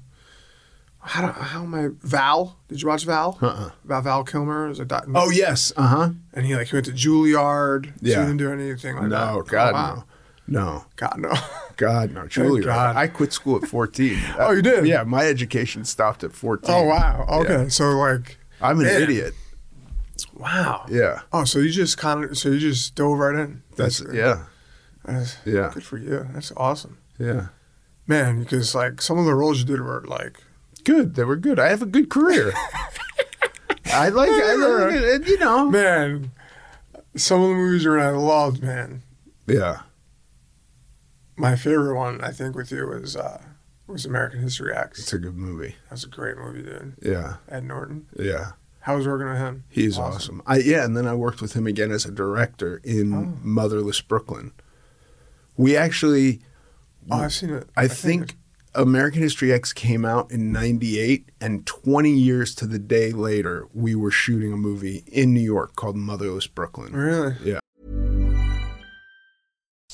how 1.04 1.26
do, 1.28 1.32
how 1.34 1.64
am 1.64 1.74
I 1.74 1.90
Val? 2.02 2.58
Did 2.68 2.82
you 2.82 2.88
watch 2.88 3.06
Val? 3.06 3.38
Uh-uh. 3.42 3.72
About 3.86 4.04
Val 4.04 4.24
Kilmer 4.24 4.68
as 4.70 4.80
a 4.80 4.86
doc- 4.86 5.06
Oh 5.14 5.30
yes, 5.32 5.74
uh 5.76 5.88
huh. 5.88 6.10
and 6.34 6.46
he 6.46 6.56
like 6.56 6.68
he 6.68 6.76
went 6.76 6.86
to 6.86 6.92
Juilliard. 6.92 7.86
so 7.88 7.92
Yeah. 8.02 8.20
he 8.22 8.22
didn't 8.28 8.38
do 8.38 8.52
anything 8.52 8.96
like 8.96 9.10
that. 9.10 9.34
No, 9.34 9.44
God 9.48 9.70
Oh, 9.70 9.74
wow. 9.74 10.04
no, 10.48 10.62
no, 10.64 10.86
God 10.96 11.16
no. 11.20 11.34
God 11.78 12.12
no. 12.14 12.28
Julia, 12.28 12.64
God. 12.66 12.96
I 12.96 13.08
quit 13.08 13.34
school 13.34 13.56
at 13.64 13.68
14. 13.68 14.18
Oh, 14.40 14.52
you 14.52 14.62
did? 14.62 14.86
Yeah, 14.86 15.04
my 15.04 15.26
education 15.26 15.86
stopped 15.86 16.24
at 16.24 16.34
14. 16.34 16.74
oh 16.74 16.84
wow. 16.84 17.26
Okay, 17.30 17.64
Yeah. 17.64 17.68
so 17.70 17.90
like 17.98 18.38
I'm 18.62 18.80
an 18.80 18.86
Man. 18.86 19.02
idiot. 19.02 19.34
wow. 20.36 20.86
Yeah, 20.90 21.22
Oh, 21.34 21.44
so 21.46 21.60
you 21.60 21.70
just 21.72 21.98
kind 21.98 22.24
of 22.24 22.38
so 22.38 22.50
you 22.50 22.60
just 22.60 22.96
dove 22.96 23.18
right 23.18 23.36
in. 23.36 23.64
that's 23.76 24.02
good. 24.02 24.16
yeah, 24.16 24.44
That's 25.04 25.38
yeah, 25.46 25.72
good 25.74 25.84
for 25.84 25.98
you. 25.98 26.28
That's 26.34 26.52
awesome, 26.56 27.00
yeah. 27.18 27.48
man. 28.08 28.40
Because 28.44 28.76
like 28.76 29.02
some 29.02 29.18
of 29.18 29.26
the 29.26 29.34
roles 29.34 29.60
you 29.60 29.66
did 29.66 29.82
were 29.82 30.04
like 30.08 30.44
Good. 30.84 31.16
They 31.16 31.24
were 31.24 31.36
good. 31.36 31.60
I 31.60 31.70
have 31.70 31.82
a 31.82 31.86
good 31.86 32.10
career. 32.10 32.54
I 33.94 34.10
like, 34.10 34.30
I 34.30 34.56
like 34.56 34.94
it, 34.94 35.28
you 35.28 35.38
know. 35.40 35.70
man. 35.70 36.32
Some 37.16 37.42
of 37.42 37.50
the 37.50 37.56
movies 37.56 37.86
in, 37.86 38.00
I 38.00 38.10
loved, 38.12 38.62
man. 38.64 39.04
Yeah. 39.48 39.82
My 41.36 41.56
favorite 41.56 41.96
one, 41.98 42.22
I 42.22 42.32
think, 42.32 42.56
with 42.56 42.72
you 42.72 42.88
was 42.88 43.16
uh, 43.16 43.42
was 43.88 44.06
American 44.06 44.42
History 44.42 44.74
X. 44.74 45.00
It's 45.00 45.14
a 45.14 45.20
good 45.20 45.36
movie. 45.36 45.76
That's 45.90 46.04
a 46.04 46.08
great 46.08 46.38
movie, 46.38 46.62
dude. 46.64 46.94
Yeah. 47.02 47.36
Ed 47.50 47.66
Norton. 47.66 48.08
Yeah. 48.18 48.52
How 48.82 48.96
was 48.96 49.08
working 49.08 49.28
with 49.28 49.38
him? 49.38 49.64
He's 49.70 49.98
awesome. 49.98 50.42
I 50.48 50.58
yeah, 50.60 50.84
and 50.86 50.96
then 50.96 51.06
I 51.08 51.14
worked 51.14 51.42
with 51.42 51.54
him 51.54 51.68
again 51.68 51.92
as 51.92 52.06
a 52.06 52.12
director 52.12 52.80
in 52.84 53.14
Oh. 53.14 53.38
Motherless 53.44 54.02
Brooklyn. 54.02 54.52
We 55.58 55.76
actually 55.76 56.42
Oh, 57.10 57.18
I've 57.18 57.34
seen 57.34 57.50
it. 57.52 57.68
I 57.76 57.88
think 57.88 58.38
American 58.74 59.22
History 59.22 59.52
X 59.52 59.74
came 59.74 60.06
out 60.06 60.32
in 60.32 60.52
98 60.52 61.30
and 61.42 61.66
20 61.66 62.12
years 62.12 62.56
to 62.56 62.66
the 62.66 62.80
day 62.80 63.12
later 63.12 63.68
we 63.74 63.96
were 63.96 64.12
shooting 64.12 64.54
a 64.54 64.58
movie 64.58 65.04
in 65.08 65.34
New 65.34 65.42
York 65.42 65.76
called 65.76 65.96
Motherless 65.96 66.48
Brooklyn. 66.48 66.94
Really? 66.94 67.36
Yeah. 67.44 67.60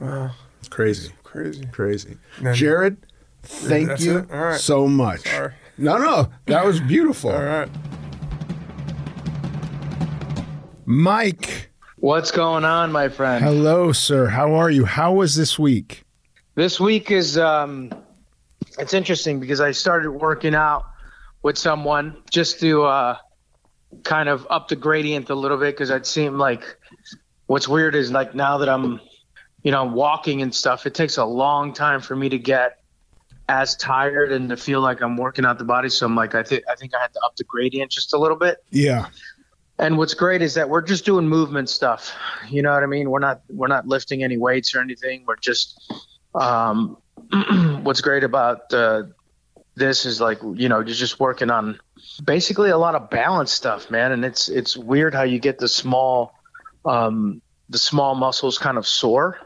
Wow, 0.00 0.30
It's 0.60 0.68
crazy. 0.68 1.12
crazy. 1.24 1.64
Crazy. 1.72 2.16
then- 2.40 2.54
Jared, 2.54 2.96
thank 3.42 4.00
you 4.00 4.18
it? 4.18 4.30
All 4.32 4.38
right. 4.44 4.60
so 4.60 4.86
much. 4.86 5.20
Sorry. 5.28 5.52
No, 5.76 5.96
no, 5.98 6.28
that 6.46 6.64
was 6.64 6.80
beautiful. 6.80 7.30
All 7.30 7.42
right. 7.42 7.68
Mike, 10.86 11.70
What's 11.96 12.30
going 12.30 12.64
on, 12.64 12.92
my 12.92 13.08
friend? 13.08 13.42
hello, 13.44 13.92
sir. 13.92 14.26
How 14.26 14.54
are 14.54 14.70
you? 14.70 14.84
How 14.84 15.12
was 15.12 15.34
this 15.34 15.58
week? 15.58 16.04
This 16.54 16.78
week 16.80 17.10
is 17.10 17.36
um 17.36 17.90
it's 18.78 18.94
interesting 18.94 19.40
because 19.40 19.60
I 19.60 19.72
started 19.72 20.10
working 20.12 20.54
out 20.54 20.84
with 21.42 21.58
someone 21.58 22.16
just 22.30 22.60
to 22.60 22.84
uh 22.84 23.16
kind 24.04 24.28
of 24.28 24.46
up 24.50 24.68
the 24.68 24.76
gradient 24.76 25.28
a 25.30 25.34
little 25.34 25.56
bit 25.58 25.74
because 25.74 25.90
it 25.90 26.06
seem 26.06 26.38
like 26.38 26.62
what's 27.46 27.66
weird 27.68 27.94
is 27.94 28.10
like 28.12 28.34
now 28.34 28.58
that 28.58 28.68
I'm 28.68 29.00
you 29.62 29.70
know 29.70 29.84
walking 29.84 30.42
and 30.42 30.54
stuff 30.54 30.86
it 30.86 30.94
takes 30.94 31.16
a 31.16 31.24
long 31.24 31.72
time 31.72 32.00
for 32.00 32.14
me 32.16 32.28
to 32.28 32.38
get 32.38 32.80
as 33.48 33.76
tired 33.76 34.30
and 34.30 34.50
to 34.50 34.56
feel 34.56 34.80
like 34.80 35.00
I'm 35.00 35.16
working 35.16 35.44
out 35.44 35.58
the 35.58 35.64
body 35.64 35.88
so 35.88 36.06
I'm 36.06 36.14
like 36.14 36.34
I 36.34 36.42
think 36.42 36.64
I 36.70 36.74
think 36.74 36.94
I 36.94 37.00
had 37.00 37.12
to 37.14 37.20
up 37.24 37.36
the 37.36 37.44
gradient 37.44 37.90
just 37.90 38.12
a 38.12 38.18
little 38.18 38.36
bit 38.36 38.62
Yeah. 38.70 39.08
And 39.78 39.96
what's 39.96 40.14
great 40.14 40.42
is 40.42 40.54
that 40.54 40.68
we're 40.68 40.82
just 40.82 41.04
doing 41.04 41.28
movement 41.28 41.68
stuff. 41.68 42.12
You 42.48 42.62
know 42.62 42.74
what 42.74 42.82
I 42.82 42.86
mean? 42.86 43.10
We're 43.10 43.20
not 43.20 43.42
we're 43.48 43.68
not 43.68 43.86
lifting 43.86 44.24
any 44.24 44.36
weights 44.36 44.74
or 44.74 44.80
anything. 44.80 45.24
We're 45.24 45.36
just 45.36 45.80
um, 46.34 46.98
what's 47.82 48.00
great 48.00 48.24
about 48.24 48.72
uh, 48.74 49.04
this 49.76 50.04
is 50.04 50.20
like 50.20 50.38
you 50.54 50.68
know 50.68 50.78
you're 50.78 50.86
just 50.86 51.20
working 51.20 51.50
on 51.50 51.78
basically 52.24 52.70
a 52.70 52.78
lot 52.78 52.96
of 52.96 53.08
balance 53.08 53.52
stuff, 53.52 53.88
man. 53.88 54.10
And 54.10 54.24
it's 54.24 54.48
it's 54.48 54.76
weird 54.76 55.14
how 55.14 55.22
you 55.22 55.38
get 55.38 55.58
the 55.58 55.68
small 55.68 56.34
um, 56.84 57.40
the 57.68 57.78
small 57.78 58.16
muscles 58.16 58.58
kind 58.58 58.78
of 58.78 58.86
sore, 58.86 59.38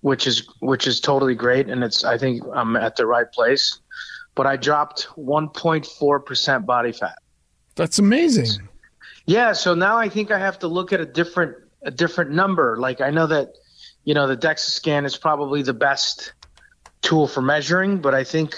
which 0.00 0.26
is 0.26 0.48
which 0.60 0.86
is 0.86 1.00
totally 1.00 1.34
great. 1.34 1.68
And 1.68 1.82
it's 1.82 2.04
I 2.04 2.18
think 2.18 2.42
I'm 2.54 2.76
at 2.76 2.96
the 2.96 3.06
right 3.06 3.30
place. 3.30 3.80
But 4.34 4.46
I 4.46 4.56
dropped 4.56 5.08
1.4 5.16 6.24
percent 6.24 6.66
body 6.66 6.92
fat. 6.92 7.18
That's 7.74 7.98
amazing. 7.98 8.68
Yeah, 9.26 9.52
so 9.52 9.74
now 9.74 9.98
I 9.98 10.08
think 10.08 10.30
I 10.30 10.38
have 10.38 10.58
to 10.60 10.68
look 10.68 10.92
at 10.92 11.00
a 11.00 11.06
different 11.06 11.56
a 11.82 11.90
different 11.90 12.30
number. 12.30 12.76
Like 12.78 13.00
I 13.00 13.10
know 13.10 13.26
that 13.26 13.54
you 14.04 14.14
know 14.14 14.26
the 14.26 14.36
DEXA 14.36 14.70
scan 14.70 15.04
is 15.04 15.16
probably 15.16 15.62
the 15.62 15.74
best 15.74 16.32
tool 17.02 17.28
for 17.28 17.42
measuring, 17.42 17.98
but 17.98 18.14
I 18.14 18.24
think 18.24 18.56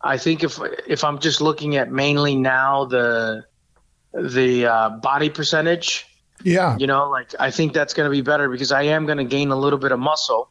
I 0.00 0.18
think 0.18 0.44
if 0.44 0.58
if 0.86 1.04
I'm 1.04 1.18
just 1.18 1.40
looking 1.40 1.76
at 1.76 1.90
mainly 1.90 2.36
now 2.36 2.84
the 2.84 3.44
the 4.12 4.66
uh, 4.66 4.90
body 4.90 5.30
percentage, 5.30 6.06
Yeah. 6.42 6.76
you 6.78 6.86
know, 6.86 7.08
like 7.10 7.34
I 7.38 7.50
think 7.50 7.72
that's 7.72 7.94
going 7.94 8.06
to 8.06 8.10
be 8.10 8.20
better 8.20 8.48
because 8.48 8.72
I 8.72 8.82
am 8.82 9.06
going 9.06 9.18
to 9.18 9.24
gain 9.24 9.50
a 9.50 9.56
little 9.56 9.78
bit 9.78 9.92
of 9.92 9.98
muscle, 9.98 10.50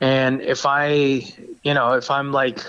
and 0.00 0.42
if 0.42 0.66
I, 0.66 0.86
you 1.62 1.74
know, 1.74 1.94
if 1.94 2.10
I'm 2.10 2.32
like, 2.32 2.60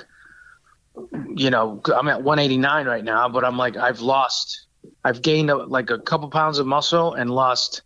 you 1.35 1.49
know, 1.49 1.81
I'm 1.93 2.07
at 2.07 2.23
189 2.23 2.85
right 2.85 3.03
now, 3.03 3.27
but 3.29 3.43
I'm 3.43 3.57
like 3.57 3.75
I've 3.75 3.99
lost, 3.99 4.65
I've 5.03 5.21
gained 5.21 5.51
uh 5.51 5.65
like 5.65 5.89
a 5.89 5.99
couple 5.99 6.29
pounds 6.29 6.59
of 6.59 6.67
muscle 6.67 7.13
and 7.13 7.29
lost, 7.29 7.81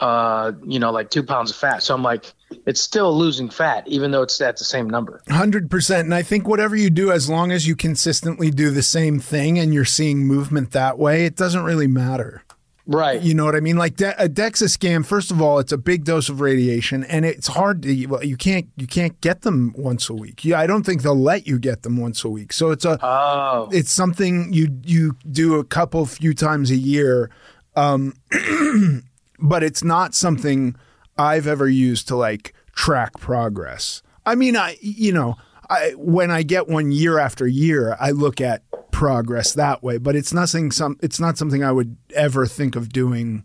uh, 0.00 0.52
you 0.64 0.78
know, 0.78 0.90
like 0.90 1.10
two 1.10 1.22
pounds 1.22 1.50
of 1.50 1.56
fat. 1.56 1.82
So 1.82 1.94
I'm 1.94 2.02
like, 2.02 2.32
it's 2.66 2.80
still 2.80 3.16
losing 3.16 3.50
fat 3.50 3.86
even 3.86 4.10
though 4.10 4.22
it's 4.22 4.40
at 4.40 4.56
the 4.56 4.64
same 4.64 4.88
number. 4.88 5.22
Hundred 5.28 5.70
percent, 5.70 6.06
and 6.06 6.14
I 6.14 6.22
think 6.22 6.48
whatever 6.48 6.74
you 6.74 6.90
do, 6.90 7.12
as 7.12 7.28
long 7.28 7.52
as 7.52 7.66
you 7.66 7.76
consistently 7.76 8.50
do 8.50 8.70
the 8.70 8.82
same 8.82 9.20
thing 9.20 9.58
and 9.58 9.72
you're 9.72 9.84
seeing 9.84 10.26
movement 10.26 10.72
that 10.72 10.98
way, 10.98 11.26
it 11.26 11.36
doesn't 11.36 11.62
really 11.62 11.86
matter. 11.86 12.42
Right. 12.86 13.22
You 13.22 13.32
know 13.32 13.46
what 13.46 13.56
I 13.56 13.60
mean? 13.60 13.76
Like 13.78 13.96
de- 13.96 14.22
a 14.22 14.28
DEXA 14.28 14.68
scan. 14.68 15.04
First 15.04 15.30
of 15.30 15.40
all, 15.40 15.58
it's 15.58 15.72
a 15.72 15.78
big 15.78 16.04
dose 16.04 16.28
of 16.28 16.42
radiation, 16.42 17.02
and 17.04 17.24
it's 17.24 17.46
hard 17.46 17.82
to. 17.84 18.06
Well, 18.06 18.22
you 18.22 18.36
can't 18.36 18.68
you 18.76 18.86
can't 18.86 19.18
get 19.22 19.40
them 19.40 19.72
once 19.76 20.10
a 20.10 20.14
week. 20.14 20.44
Yeah, 20.44 20.60
I 20.60 20.66
don't 20.66 20.82
think 20.84 21.02
they'll 21.02 21.14
let 21.18 21.46
you 21.46 21.58
get 21.58 21.82
them 21.82 21.96
once 21.96 22.24
a 22.24 22.28
week. 22.28 22.52
So 22.52 22.70
it's 22.72 22.84
a 22.84 22.98
Oh. 23.02 23.70
it's 23.72 23.90
something 23.90 24.52
you 24.52 24.68
you 24.82 25.16
do 25.30 25.54
a 25.58 25.64
couple 25.64 26.04
few 26.04 26.34
times 26.34 26.70
a 26.70 26.76
year, 26.76 27.30
um, 27.74 28.12
but 29.38 29.62
it's 29.62 29.82
not 29.82 30.14
something 30.14 30.76
I've 31.16 31.46
ever 31.46 31.68
used 31.68 32.06
to 32.08 32.16
like 32.16 32.52
track 32.74 33.18
progress. 33.18 34.02
I 34.26 34.34
mean, 34.34 34.56
I 34.56 34.76
you 34.82 35.12
know, 35.12 35.36
I 35.74 35.90
when 35.96 36.30
I 36.30 36.42
get 36.42 36.68
one 36.68 36.92
year 36.92 37.18
after 37.18 37.46
year, 37.46 37.96
I 38.00 38.10
look 38.10 38.40
at 38.40 38.62
progress 38.90 39.54
that 39.54 39.82
way, 39.82 39.98
but 39.98 40.16
it's 40.16 40.32
nothing 40.32 40.70
some 40.70 40.98
it's 41.02 41.20
not 41.20 41.36
something 41.36 41.62
I 41.62 41.72
would 41.72 41.96
ever 42.14 42.46
think 42.46 42.76
of 42.76 42.90
doing 42.90 43.44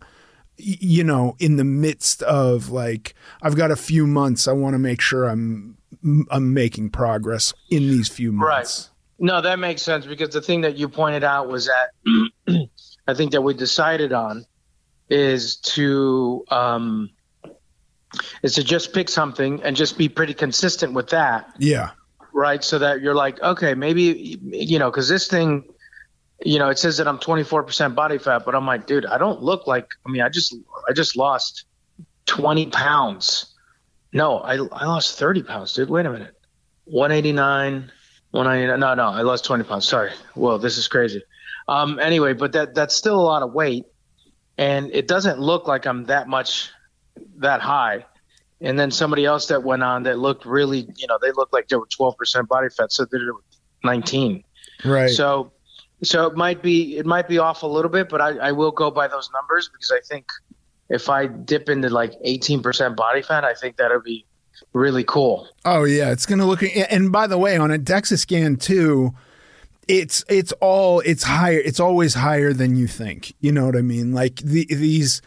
you 0.62 1.04
know, 1.04 1.36
in 1.38 1.56
the 1.56 1.64
midst 1.64 2.22
of 2.22 2.70
like 2.70 3.14
I've 3.42 3.56
got 3.56 3.70
a 3.70 3.76
few 3.76 4.06
months, 4.06 4.46
I 4.48 4.52
want 4.52 4.74
to 4.74 4.78
make 4.78 5.00
sure 5.00 5.24
I'm 5.24 5.76
I'm 6.30 6.54
making 6.54 6.90
progress 6.90 7.52
in 7.70 7.82
these 7.88 8.08
few 8.08 8.32
months. 8.32 8.90
Right. 9.20 9.26
No, 9.26 9.40
that 9.40 9.58
makes 9.58 9.82
sense 9.82 10.06
because 10.06 10.30
the 10.30 10.40
thing 10.40 10.62
that 10.62 10.76
you 10.76 10.88
pointed 10.88 11.24
out 11.24 11.48
was 11.48 11.66
that 11.66 12.68
I 13.06 13.14
think 13.14 13.32
that 13.32 13.42
we 13.42 13.54
decided 13.54 14.12
on 14.12 14.46
is 15.08 15.56
to 15.56 16.44
um, 16.50 17.10
is 18.42 18.54
to 18.54 18.64
just 18.64 18.94
pick 18.94 19.08
something 19.08 19.62
and 19.62 19.76
just 19.76 19.98
be 19.98 20.08
pretty 20.08 20.34
consistent 20.34 20.94
with 20.94 21.08
that. 21.08 21.54
Yeah. 21.58 21.90
Right. 22.32 22.62
So 22.62 22.78
that 22.78 23.00
you're 23.00 23.14
like, 23.14 23.40
okay, 23.40 23.74
maybe 23.74 24.38
you 24.42 24.78
know, 24.78 24.90
because 24.90 25.08
this 25.08 25.28
thing, 25.28 25.64
you 26.44 26.58
know, 26.58 26.68
it 26.68 26.78
says 26.78 26.96
that 26.98 27.08
I'm 27.08 27.18
24% 27.18 27.94
body 27.94 28.18
fat, 28.18 28.44
but 28.44 28.54
I'm 28.54 28.66
like, 28.66 28.86
dude, 28.86 29.06
I 29.06 29.18
don't 29.18 29.42
look 29.42 29.66
like. 29.66 29.88
I 30.06 30.10
mean, 30.10 30.22
I 30.22 30.28
just 30.28 30.54
I 30.88 30.92
just 30.92 31.16
lost 31.16 31.64
20 32.26 32.66
pounds. 32.66 33.54
No, 34.12 34.38
I 34.38 34.54
I 34.54 34.86
lost 34.86 35.18
30 35.18 35.42
pounds, 35.42 35.74
dude. 35.74 35.90
Wait 35.90 36.06
a 36.06 36.10
minute. 36.10 36.34
189. 36.84 37.90
199. 38.32 38.80
No, 38.80 38.94
no, 38.94 39.08
I 39.08 39.22
lost 39.22 39.44
20 39.44 39.64
pounds. 39.64 39.86
Sorry. 39.86 40.12
Whoa, 40.34 40.58
this 40.58 40.78
is 40.78 40.88
crazy. 40.88 41.22
Um, 41.68 41.98
anyway, 42.00 42.32
but 42.32 42.52
that 42.52 42.74
that's 42.74 42.96
still 42.96 43.18
a 43.18 43.22
lot 43.22 43.42
of 43.42 43.52
weight, 43.52 43.86
and 44.58 44.90
it 44.92 45.06
doesn't 45.06 45.38
look 45.38 45.68
like 45.68 45.86
I'm 45.86 46.06
that 46.06 46.28
much 46.28 46.70
that 47.36 47.60
high. 47.60 48.06
And 48.60 48.78
then 48.78 48.90
somebody 48.90 49.24
else 49.24 49.46
that 49.46 49.62
went 49.62 49.82
on 49.82 50.02
that 50.02 50.18
looked 50.18 50.44
really, 50.44 50.86
you 50.96 51.06
know, 51.06 51.18
they 51.20 51.32
looked 51.32 51.52
like 51.52 51.68
they 51.68 51.76
were 51.76 51.86
12% 51.86 52.46
body 52.46 52.68
fat, 52.68 52.92
so 52.92 53.06
they're 53.10 53.32
19. 53.84 54.44
Right. 54.84 55.08
So, 55.08 55.52
so 56.02 56.26
it 56.26 56.36
might 56.36 56.62
be 56.62 56.96
it 56.96 57.06
might 57.06 57.28
be 57.28 57.38
off 57.38 57.62
a 57.62 57.66
little 57.66 57.90
bit, 57.90 58.08
but 58.08 58.20
I, 58.20 58.36
I 58.36 58.52
will 58.52 58.70
go 58.70 58.90
by 58.90 59.08
those 59.08 59.30
numbers 59.32 59.70
because 59.72 59.90
I 59.90 60.00
think 60.06 60.26
if 60.88 61.08
I 61.08 61.26
dip 61.26 61.68
into 61.68 61.88
like 61.88 62.12
18% 62.26 62.96
body 62.96 63.22
fat, 63.22 63.44
I 63.44 63.54
think 63.54 63.76
that'll 63.76 64.00
be 64.00 64.26
really 64.72 65.04
cool. 65.04 65.48
Oh 65.64 65.84
yeah, 65.84 66.10
it's 66.10 66.26
gonna 66.26 66.46
look. 66.46 66.62
And 66.62 67.12
by 67.12 67.26
the 67.26 67.38
way, 67.38 67.56
on 67.56 67.70
a 67.70 67.78
DEXA 67.78 68.18
scan 68.18 68.56
too, 68.56 69.14
it's 69.88 70.24
it's 70.28 70.52
all 70.60 71.00
it's 71.00 71.22
higher. 71.22 71.58
It's 71.58 71.80
always 71.80 72.14
higher 72.14 72.52
than 72.52 72.76
you 72.76 72.86
think. 72.86 73.34
You 73.40 73.52
know 73.52 73.66
what 73.66 73.76
I 73.76 73.82
mean? 73.82 74.12
Like 74.12 74.36
the, 74.36 74.66
these 74.66 75.22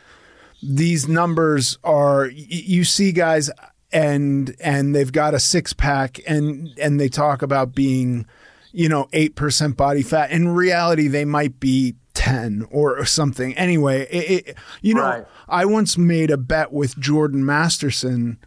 these 0.64 1.08
numbers 1.08 1.78
are. 1.84 2.28
You 2.28 2.84
see 2.84 3.12
guys 3.12 3.50
and 3.92 4.56
and 4.60 4.96
they've 4.96 5.12
got 5.12 5.34
a 5.34 5.40
six 5.40 5.74
pack 5.74 6.20
and 6.28 6.70
and 6.82 7.00
they 7.00 7.10
talk 7.10 7.42
about 7.42 7.76
being, 7.76 8.26
you 8.72 8.90
know, 8.90 9.08
eight 9.14 9.36
percent 9.36 9.78
body 9.78 10.02
fat. 10.02 10.32
In 10.32 10.50
reality, 10.50 11.08
they 11.08 11.26
might 11.26 11.60
be 11.60 11.96
10 12.14 12.68
or 12.72 13.06
something. 13.06 13.56
Anyway, 13.56 14.08
it, 14.10 14.48
it, 14.48 14.58
you 14.82 14.94
know, 14.94 15.02
right. 15.02 15.26
I 15.50 15.66
once 15.66 15.98
made 15.98 16.32
a 16.32 16.38
bet 16.38 16.72
with 16.72 16.98
Jordan 16.98 17.46
Masterson 17.46 18.38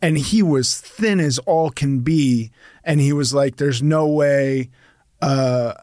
and 0.00 0.18
he 0.18 0.42
was 0.42 0.80
thin 0.80 1.20
as 1.20 1.38
all 1.40 1.70
can 1.70 2.00
be. 2.00 2.50
And 2.84 3.00
he 3.00 3.12
was 3.12 3.32
like, 3.32 3.56
there's 3.56 3.82
no 3.82 4.08
way 4.08 4.70
uh, 5.20 5.74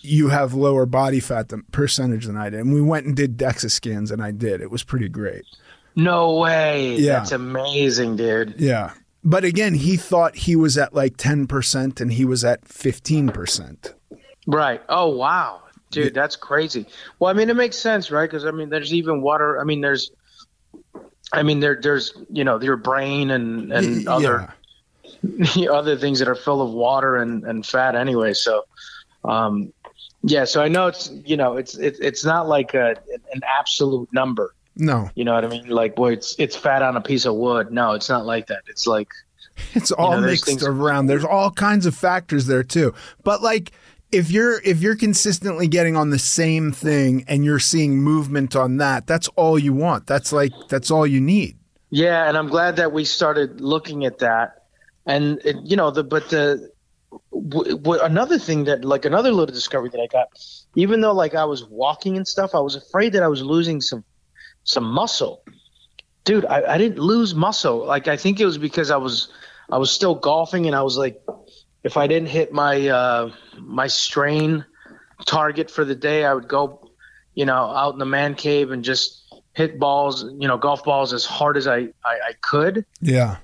you 0.00 0.28
have 0.28 0.54
lower 0.54 0.86
body 0.86 1.20
fat 1.20 1.48
than, 1.48 1.62
percentage 1.72 2.26
than 2.26 2.36
I 2.36 2.50
did. 2.50 2.60
And 2.60 2.74
we 2.74 2.82
went 2.82 3.06
and 3.06 3.16
did 3.16 3.36
DEXA 3.36 3.70
scans 3.70 4.10
and 4.10 4.22
I 4.22 4.30
did. 4.30 4.60
It 4.60 4.70
was 4.70 4.82
pretty 4.82 5.08
great. 5.08 5.44
No 5.96 6.36
way. 6.36 6.96
Yeah. 6.96 7.14
That's 7.14 7.32
amazing, 7.32 8.16
dude. 8.16 8.54
Yeah. 8.58 8.92
But 9.24 9.44
again, 9.44 9.74
he 9.74 9.96
thought 9.96 10.36
he 10.36 10.56
was 10.56 10.78
at 10.78 10.94
like 10.94 11.16
10% 11.16 12.00
and 12.00 12.12
he 12.12 12.24
was 12.24 12.44
at 12.44 12.64
15%. 12.64 13.94
Right. 14.46 14.82
Oh, 14.88 15.08
wow. 15.08 15.62
Dude, 15.90 16.14
that's 16.14 16.36
crazy. 16.36 16.86
Well, 17.18 17.30
I 17.30 17.34
mean, 17.34 17.50
it 17.50 17.56
makes 17.56 17.76
sense, 17.76 18.10
right? 18.10 18.28
Because 18.28 18.44
I 18.44 18.50
mean, 18.50 18.68
there's 18.68 18.92
even 18.92 19.22
water. 19.22 19.58
I 19.60 19.64
mean, 19.64 19.80
there's, 19.80 20.10
I 21.32 21.42
mean, 21.42 21.60
there, 21.60 21.78
there's, 21.80 22.12
you 22.30 22.44
know, 22.44 22.60
your 22.60 22.76
brain 22.76 23.30
and 23.30 23.72
and 23.72 24.02
yeah. 24.04 24.10
other 24.10 24.54
other 25.70 25.96
things 25.96 26.18
that 26.18 26.28
are 26.28 26.34
full 26.34 26.60
of 26.60 26.72
water 26.72 27.16
and 27.16 27.44
and 27.44 27.64
fat 27.64 27.94
anyway. 27.94 28.34
So, 28.34 28.64
um, 29.24 29.72
yeah. 30.22 30.44
So 30.44 30.62
I 30.62 30.68
know 30.68 30.86
it's, 30.86 31.10
you 31.24 31.36
know, 31.36 31.56
it's 31.56 31.76
it, 31.76 31.96
it's 32.00 32.24
not 32.24 32.48
like 32.48 32.74
a 32.74 32.96
an 33.32 33.42
absolute 33.58 34.08
number. 34.12 34.54
No. 34.76 35.10
You 35.14 35.24
know 35.24 35.34
what 35.34 35.44
I 35.44 35.48
mean? 35.48 35.68
Like, 35.68 35.96
boy, 35.96 36.12
it's 36.12 36.36
it's 36.38 36.56
fat 36.56 36.82
on 36.82 36.96
a 36.96 37.00
piece 37.00 37.24
of 37.24 37.34
wood. 37.34 37.72
No, 37.72 37.92
it's 37.92 38.08
not 38.08 38.26
like 38.26 38.46
that. 38.46 38.62
It's 38.68 38.86
like 38.86 39.08
it's 39.74 39.90
all 39.90 40.14
you 40.14 40.20
know, 40.20 40.26
mixed 40.26 40.46
things- 40.46 40.64
around. 40.64 41.06
There's 41.06 41.24
all 41.24 41.50
kinds 41.50 41.86
of 41.86 41.94
factors 41.94 42.46
there 42.46 42.62
too. 42.62 42.94
But 43.24 43.42
like 43.42 43.72
if 44.12 44.30
you're 44.30 44.60
if 44.62 44.80
you're 44.80 44.96
consistently 44.96 45.68
getting 45.68 45.96
on 45.96 46.10
the 46.10 46.18
same 46.18 46.72
thing 46.72 47.24
and 47.28 47.44
you're 47.44 47.58
seeing 47.58 47.98
movement 47.98 48.56
on 48.56 48.78
that, 48.78 49.06
that's 49.06 49.28
all 49.36 49.58
you 49.58 49.72
want. 49.72 50.06
That's 50.06 50.32
like 50.32 50.52
that's 50.68 50.90
all 50.90 51.06
you 51.06 51.20
need. 51.20 51.56
Yeah, 51.90 52.28
and 52.28 52.36
I'm 52.36 52.48
glad 52.48 52.76
that 52.76 52.92
we 52.92 53.04
started 53.04 53.60
looking 53.60 54.04
at 54.04 54.18
that. 54.18 54.64
And 55.06 55.40
it, 55.44 55.56
you 55.64 55.76
know, 55.76 55.90
the 55.90 56.04
but 56.04 56.28
the 56.28 56.70
w- 57.32 57.76
w- 57.76 58.02
another 58.02 58.38
thing 58.38 58.64
that 58.64 58.84
like 58.84 59.04
another 59.04 59.30
little 59.30 59.54
discovery 59.54 59.90
that 59.90 60.00
I 60.00 60.06
got, 60.06 60.28
even 60.74 61.00
though 61.00 61.12
like 61.12 61.34
I 61.34 61.44
was 61.44 61.64
walking 61.64 62.16
and 62.16 62.26
stuff, 62.26 62.54
I 62.54 62.60
was 62.60 62.74
afraid 62.74 63.12
that 63.14 63.22
I 63.22 63.28
was 63.28 63.42
losing 63.42 63.80
some 63.80 64.04
some 64.64 64.84
muscle. 64.84 65.42
Dude, 66.24 66.44
I, 66.44 66.74
I 66.74 66.78
didn't 66.78 66.98
lose 66.98 67.34
muscle. 67.34 67.86
Like 67.86 68.08
I 68.08 68.16
think 68.16 68.40
it 68.40 68.44
was 68.44 68.58
because 68.58 68.90
I 68.90 68.96
was 68.96 69.32
I 69.70 69.78
was 69.78 69.90
still 69.90 70.14
golfing 70.14 70.66
and 70.66 70.74
I 70.74 70.82
was 70.82 70.96
like 70.96 71.20
if 71.84 71.96
I 71.96 72.06
didn't 72.06 72.28
hit 72.28 72.52
my 72.52 72.88
uh, 72.88 73.30
my 73.60 73.86
strain 73.86 74.64
target 75.26 75.70
for 75.70 75.84
the 75.84 75.94
day, 75.94 76.24
I 76.24 76.34
would 76.34 76.48
go, 76.48 76.90
you 77.34 77.44
know, 77.44 77.54
out 77.54 77.92
in 77.92 77.98
the 77.98 78.06
man 78.06 78.34
cave 78.34 78.70
and 78.70 78.84
just 78.84 79.24
hit 79.54 79.78
balls, 79.78 80.24
you 80.38 80.46
know, 80.48 80.56
golf 80.56 80.84
balls 80.84 81.12
as 81.12 81.24
hard 81.24 81.56
as 81.56 81.66
I, 81.66 81.88
I, 82.04 82.14
I 82.28 82.32
could. 82.40 82.84
Yeah. 83.00 83.38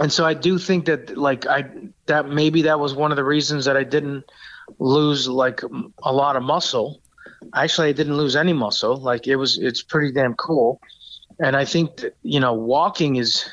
And 0.00 0.10
so 0.10 0.24
I 0.24 0.32
do 0.32 0.58
think 0.58 0.86
that 0.86 1.16
like 1.16 1.46
I 1.46 1.66
that 2.06 2.26
maybe 2.26 2.62
that 2.62 2.80
was 2.80 2.94
one 2.94 3.12
of 3.12 3.16
the 3.16 3.24
reasons 3.24 3.66
that 3.66 3.76
I 3.76 3.84
didn't 3.84 4.24
lose 4.78 5.28
like 5.28 5.60
a 6.02 6.12
lot 6.12 6.36
of 6.36 6.42
muscle. 6.42 7.02
Actually, 7.54 7.88
I 7.88 7.92
didn't 7.92 8.16
lose 8.16 8.34
any 8.34 8.54
muscle. 8.54 8.96
Like 8.96 9.26
it 9.26 9.36
was 9.36 9.58
it's 9.58 9.82
pretty 9.82 10.10
damn 10.10 10.34
cool. 10.34 10.80
And 11.38 11.54
I 11.54 11.66
think 11.66 11.98
that, 11.98 12.16
you 12.22 12.40
know, 12.40 12.54
walking 12.54 13.16
is 13.16 13.44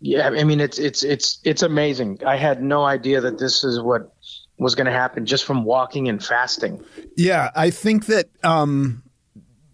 yeah, 0.00 0.30
I 0.30 0.42
mean 0.42 0.60
it's 0.60 0.80
it's 0.80 1.04
it's 1.04 1.38
it's 1.44 1.62
amazing. 1.62 2.18
I 2.26 2.36
had 2.36 2.60
no 2.60 2.82
idea 2.84 3.20
that 3.20 3.38
this 3.38 3.62
is 3.62 3.80
what 3.80 4.12
was 4.58 4.74
going 4.74 4.86
to 4.86 4.92
happen 4.92 5.26
just 5.26 5.44
from 5.44 5.64
walking 5.64 6.08
and 6.08 6.22
fasting. 6.22 6.84
Yeah, 7.16 7.50
I 7.54 7.70
think 7.70 8.06
that 8.06 8.30
um 8.42 9.04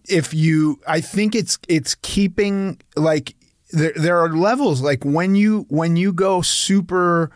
if 0.07 0.35
you 0.35 0.79
I 0.87 1.01
think 1.01 1.33
it's 1.33 1.57
it's 1.67 1.95
keeping 1.95 2.79
like 2.95 3.35
there 3.71 3.93
there 3.95 4.19
are 4.19 4.29
levels 4.29 4.81
like 4.81 5.03
when 5.03 5.35
you 5.35 5.65
when 5.69 5.95
you 5.95 6.13
go 6.13 6.41
super 6.41 7.31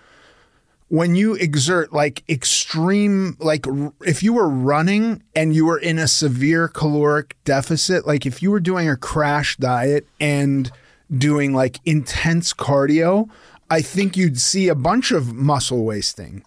when 0.87 1.15
you 1.15 1.33
exert 1.33 1.91
like 1.91 2.23
extreme 2.29 3.35
like 3.39 3.65
if 4.05 4.21
you 4.21 4.33
were 4.33 4.49
running 4.49 5.23
and 5.35 5.55
you 5.55 5.65
were 5.65 5.79
in 5.79 5.97
a 5.97 6.07
severe 6.07 6.67
caloric 6.67 7.35
deficit 7.43 8.05
like 8.05 8.25
if 8.25 8.41
you 8.41 8.51
were 8.51 8.59
doing 8.59 8.87
a 8.87 8.95
crash 8.95 9.57
diet 9.57 10.07
and 10.19 10.71
doing 11.15 11.53
like 11.53 11.79
intense 11.85 12.53
cardio, 12.53 13.29
I 13.69 13.81
think 13.81 14.17
you'd 14.17 14.39
see 14.39 14.67
a 14.67 14.75
bunch 14.75 15.11
of 15.11 15.33
muscle 15.33 15.83
wasting, 15.83 16.43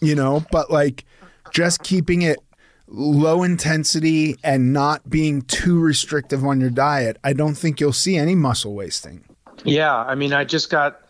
you 0.00 0.14
know, 0.14 0.44
but 0.50 0.70
like 0.70 1.04
just 1.52 1.82
keeping 1.82 2.22
it 2.22 2.38
low 2.90 3.42
intensity 3.42 4.36
and 4.42 4.72
not 4.72 5.08
being 5.08 5.42
too 5.42 5.80
restrictive 5.80 6.44
on 6.44 6.60
your 6.60 6.70
diet, 6.70 7.18
I 7.24 7.32
don't 7.32 7.54
think 7.54 7.80
you'll 7.80 7.92
see 7.92 8.16
any 8.16 8.34
muscle 8.34 8.74
wasting. 8.74 9.24
Yeah, 9.64 9.96
I 9.96 10.14
mean, 10.14 10.32
I 10.32 10.44
just 10.44 10.70
got 10.70 11.00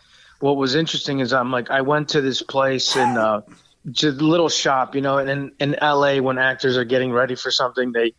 what 0.41 0.57
was 0.57 0.75
interesting 0.75 1.21
is 1.21 1.33
I'm 1.33 1.51
like 1.51 1.71
I 1.71 1.81
went 1.81 2.09
to 2.11 2.21
this 2.21 2.43
place 2.43 2.97
in 2.97 3.17
uh 3.17 3.41
a 3.87 4.07
little 4.07 4.51
shop, 4.51 4.95
you 4.95 5.01
know, 5.01 5.17
and 5.19 5.31
in, 5.31 5.53
in 5.59 5.77
LA 5.81 6.19
when 6.19 6.39
actors 6.39 6.77
are 6.77 6.85
getting 6.85 7.13
ready 7.13 7.35
for 7.35 7.51
something, 7.51 7.93
they 7.93 8.13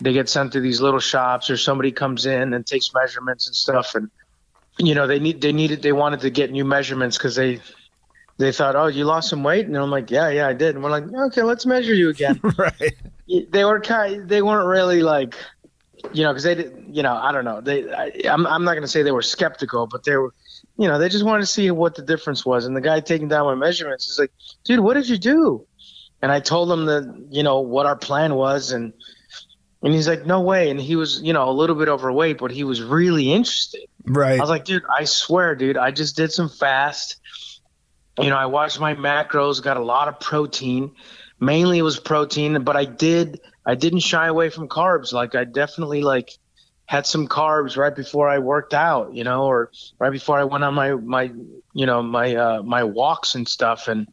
they 0.00 0.12
get 0.12 0.28
sent 0.28 0.52
to 0.52 0.60
these 0.60 0.80
little 0.80 1.00
shops 1.00 1.50
or 1.50 1.56
somebody 1.56 1.92
comes 1.92 2.26
in 2.26 2.54
and 2.54 2.66
takes 2.66 2.92
measurements 2.94 3.46
and 3.46 3.56
stuff 3.56 3.94
and 3.94 4.10
you 4.78 4.94
know 4.94 5.06
they 5.06 5.18
need 5.18 5.40
they 5.40 5.52
needed 5.52 5.82
they 5.82 5.92
wanted 5.92 6.20
to 6.20 6.30
get 6.30 6.50
new 6.50 6.64
measurements 6.64 7.18
because 7.18 7.34
they 7.34 7.60
they 8.40 8.50
thought 8.50 8.74
oh 8.74 8.86
you 8.86 9.04
lost 9.04 9.28
some 9.28 9.42
weight 9.42 9.66
and 9.66 9.76
i'm 9.76 9.90
like 9.90 10.10
yeah 10.10 10.28
yeah 10.30 10.48
i 10.48 10.52
did 10.52 10.74
and 10.74 10.82
we're 10.82 10.90
like 10.90 11.04
okay 11.26 11.42
let's 11.42 11.66
measure 11.66 11.94
you 11.94 12.08
again 12.08 12.40
right 12.58 12.96
they 13.50 13.64
were 13.64 13.80
kind 13.80 14.28
they 14.28 14.42
weren't 14.42 14.66
really 14.66 15.02
like 15.02 15.34
you 16.12 16.22
know 16.22 16.30
because 16.30 16.44
they 16.44 16.54
did 16.54 16.84
you 16.88 17.02
know 17.02 17.14
i 17.14 17.30
don't 17.30 17.44
know 17.44 17.60
they 17.60 17.92
I, 17.92 18.10
I'm, 18.24 18.46
I'm 18.46 18.64
not 18.64 18.72
going 18.72 18.82
to 18.82 18.88
say 18.88 19.02
they 19.02 19.12
were 19.12 19.22
skeptical 19.22 19.86
but 19.86 20.04
they 20.04 20.16
were 20.16 20.32
you 20.78 20.88
know 20.88 20.98
they 20.98 21.10
just 21.10 21.24
wanted 21.24 21.42
to 21.42 21.46
see 21.46 21.70
what 21.70 21.94
the 21.94 22.02
difference 22.02 22.44
was 22.46 22.64
and 22.64 22.74
the 22.74 22.80
guy 22.80 23.00
taking 23.00 23.28
down 23.28 23.44
my 23.44 23.54
measurements 23.54 24.08
is 24.08 24.18
like 24.18 24.32
dude 24.64 24.80
what 24.80 24.94
did 24.94 25.08
you 25.08 25.18
do 25.18 25.66
and 26.22 26.32
i 26.32 26.40
told 26.40 26.72
him 26.72 26.86
that 26.86 27.26
you 27.30 27.42
know 27.42 27.60
what 27.60 27.84
our 27.84 27.96
plan 27.96 28.34
was 28.34 28.72
and 28.72 28.94
and 29.82 29.94
he's 29.94 30.06
like, 30.06 30.26
no 30.26 30.40
way. 30.42 30.70
And 30.70 30.78
he 30.78 30.94
was, 30.96 31.22
you 31.22 31.32
know, 31.32 31.48
a 31.48 31.52
little 31.52 31.74
bit 31.74 31.88
overweight, 31.88 32.38
but 32.38 32.50
he 32.50 32.64
was 32.64 32.82
really 32.82 33.32
interested. 33.32 33.86
Right. 34.04 34.38
I 34.38 34.40
was 34.40 34.50
like, 34.50 34.64
dude, 34.64 34.82
I 34.94 35.04
swear, 35.04 35.54
dude, 35.54 35.78
I 35.78 35.90
just 35.90 36.16
did 36.16 36.32
some 36.32 36.48
fast. 36.50 37.16
You 38.20 38.30
know, 38.30 38.36
I 38.36 38.46
watched 38.46 38.78
my 38.80 38.94
macros, 38.94 39.62
got 39.62 39.76
a 39.76 39.82
lot 39.82 40.08
of 40.08 40.20
protein. 40.20 40.92
Mainly 41.38 41.78
it 41.78 41.82
was 41.82 41.98
protein, 41.98 42.62
but 42.64 42.76
I 42.76 42.84
did, 42.84 43.40
I 43.64 43.74
didn't 43.74 44.00
shy 44.00 44.26
away 44.26 44.50
from 44.50 44.68
carbs. 44.68 45.12
Like 45.12 45.34
I 45.34 45.44
definitely 45.44 46.02
like 46.02 46.30
had 46.84 47.06
some 47.06 47.28
carbs 47.28 47.76
right 47.76 47.94
before 47.94 48.28
I 48.28 48.40
worked 48.40 48.74
out, 48.74 49.14
you 49.14 49.24
know, 49.24 49.44
or 49.44 49.70
right 49.98 50.10
before 50.10 50.38
I 50.38 50.44
went 50.44 50.64
on 50.64 50.74
my, 50.74 50.94
my, 50.94 51.32
you 51.72 51.86
know, 51.86 52.02
my, 52.02 52.34
uh, 52.34 52.62
my 52.62 52.84
walks 52.84 53.36
and 53.36 53.48
stuff. 53.48 53.88
And, 53.88 54.08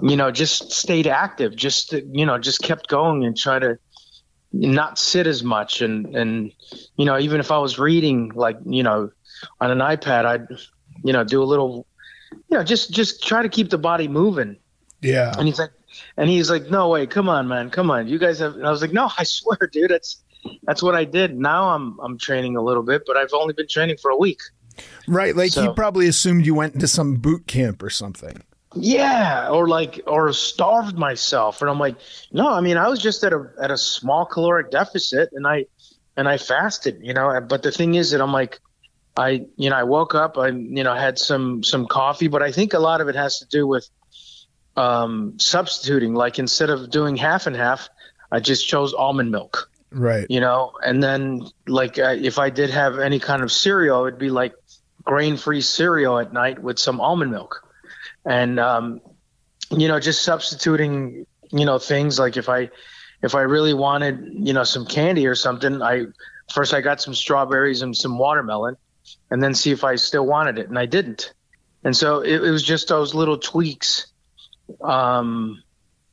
you 0.00 0.16
know, 0.16 0.30
just 0.30 0.72
stayed 0.72 1.06
active, 1.06 1.56
just, 1.56 1.92
you 1.92 2.26
know, 2.26 2.38
just 2.38 2.62
kept 2.62 2.86
going 2.86 3.24
and 3.24 3.36
try 3.36 3.58
to 3.58 3.78
not 4.52 4.98
sit 4.98 5.26
as 5.26 5.42
much. 5.42 5.80
And, 5.82 6.14
and, 6.14 6.52
you 6.96 7.06
know, 7.06 7.18
even 7.18 7.40
if 7.40 7.50
I 7.50 7.58
was 7.58 7.78
reading, 7.78 8.32
like, 8.34 8.58
you 8.66 8.82
know, 8.82 9.10
on 9.60 9.70
an 9.70 9.78
iPad, 9.78 10.26
I'd, 10.26 10.46
you 11.02 11.12
know, 11.12 11.24
do 11.24 11.42
a 11.42 11.44
little, 11.44 11.86
you 12.48 12.56
know, 12.58 12.64
just, 12.64 12.90
just 12.92 13.22
try 13.22 13.42
to 13.42 13.48
keep 13.48 13.70
the 13.70 13.78
body 13.78 14.08
moving. 14.08 14.56
Yeah. 15.00 15.32
And 15.36 15.46
he's 15.46 15.58
like, 15.58 15.70
and 16.16 16.28
he's 16.28 16.50
like, 16.50 16.70
no 16.70 16.88
way, 16.88 17.06
come 17.06 17.28
on, 17.28 17.48
man, 17.48 17.70
come 17.70 17.90
on. 17.90 18.08
You 18.08 18.18
guys 18.18 18.38
have, 18.38 18.54
and 18.54 18.66
I 18.66 18.70
was 18.70 18.80
like, 18.82 18.92
no, 18.92 19.10
I 19.18 19.24
swear, 19.24 19.58
dude, 19.72 19.90
that's, 19.90 20.22
that's 20.64 20.82
what 20.82 20.94
I 20.94 21.04
did. 21.04 21.38
Now 21.38 21.68
I'm, 21.70 21.98
I'm 22.00 22.18
training 22.18 22.56
a 22.56 22.62
little 22.62 22.82
bit, 22.82 23.02
but 23.06 23.16
I've 23.16 23.32
only 23.32 23.54
been 23.54 23.68
training 23.68 23.96
for 24.00 24.10
a 24.10 24.16
week. 24.16 24.40
Right. 25.06 25.36
Like 25.36 25.50
So- 25.52 25.62
he 25.68 25.74
probably 25.74 26.08
assumed 26.08 26.46
you 26.46 26.54
went 26.54 26.74
into 26.74 26.88
some 26.88 27.16
boot 27.16 27.46
camp 27.46 27.82
or 27.82 27.90
something. 27.90 28.42
Yeah, 28.74 29.50
or 29.50 29.68
like 29.68 30.00
or 30.06 30.32
starved 30.32 30.96
myself, 30.96 31.60
and 31.60 31.68
I'm 31.68 31.78
like, 31.78 31.96
no, 32.32 32.48
I 32.48 32.62
mean, 32.62 32.78
I 32.78 32.88
was 32.88 33.02
just 33.02 33.22
at 33.22 33.34
a 33.34 33.50
at 33.60 33.70
a 33.70 33.76
small 33.76 34.24
caloric 34.24 34.70
deficit, 34.70 35.28
and 35.34 35.46
I 35.46 35.66
and 36.16 36.26
I 36.26 36.38
fasted, 36.38 36.98
you 37.02 37.12
know. 37.12 37.38
But 37.46 37.62
the 37.62 37.70
thing 37.70 37.96
is 37.96 38.12
that 38.12 38.22
I'm 38.22 38.32
like, 38.32 38.60
I 39.16 39.46
you 39.56 39.70
know 39.70 39.76
I 39.76 39.82
woke 39.82 40.14
up, 40.14 40.38
I 40.38 40.48
you 40.48 40.84
know 40.84 40.94
had 40.94 41.18
some 41.18 41.62
some 41.62 41.86
coffee, 41.86 42.28
but 42.28 42.42
I 42.42 42.52
think 42.52 42.72
a 42.74 42.78
lot 42.78 43.00
of 43.00 43.08
it 43.08 43.14
has 43.14 43.38
to 43.40 43.46
do 43.46 43.66
with 43.66 43.88
um, 44.76 45.38
substituting. 45.38 46.14
Like 46.14 46.38
instead 46.38 46.70
of 46.70 46.90
doing 46.90 47.16
half 47.16 47.46
and 47.46 47.54
half, 47.56 47.88
I 48.30 48.40
just 48.40 48.66
chose 48.66 48.94
almond 48.94 49.30
milk, 49.30 49.70
Right. 49.90 50.26
you 50.30 50.40
know. 50.40 50.72
And 50.84 51.02
then 51.02 51.42
like 51.66 51.98
uh, 51.98 52.16
if 52.18 52.38
I 52.38 52.50
did 52.50 52.70
have 52.70 52.98
any 52.98 53.18
kind 53.18 53.42
of 53.42 53.52
cereal, 53.52 54.06
it'd 54.06 54.18
be 54.18 54.30
like 54.30 54.54
grain 55.04 55.36
free 55.36 55.60
cereal 55.60 56.18
at 56.18 56.32
night 56.32 56.58
with 56.62 56.78
some 56.78 57.00
almond 57.00 57.32
milk 57.32 57.66
and 58.24 58.60
um, 58.60 59.00
you 59.70 59.88
know 59.88 59.98
just 59.98 60.22
substituting 60.22 61.26
you 61.50 61.64
know 61.64 61.76
things 61.78 62.20
like 62.20 62.36
if 62.36 62.48
i 62.48 62.70
if 63.20 63.34
i 63.34 63.40
really 63.40 63.74
wanted 63.74 64.30
you 64.32 64.52
know 64.52 64.62
some 64.62 64.86
candy 64.86 65.26
or 65.26 65.34
something 65.34 65.82
i 65.82 66.04
first 66.52 66.72
i 66.72 66.80
got 66.80 67.00
some 67.00 67.14
strawberries 67.14 67.82
and 67.82 67.96
some 67.96 68.16
watermelon 68.16 68.76
and 69.30 69.42
then 69.42 69.54
see 69.54 69.70
if 69.70 69.84
i 69.84 69.94
still 69.94 70.26
wanted 70.26 70.58
it 70.58 70.68
and 70.68 70.78
i 70.78 70.86
didn't 70.86 71.34
and 71.84 71.96
so 71.96 72.20
it, 72.20 72.42
it 72.44 72.50
was 72.50 72.62
just 72.62 72.88
those 72.88 73.14
little 73.14 73.38
tweaks 73.38 74.06
um 74.82 75.62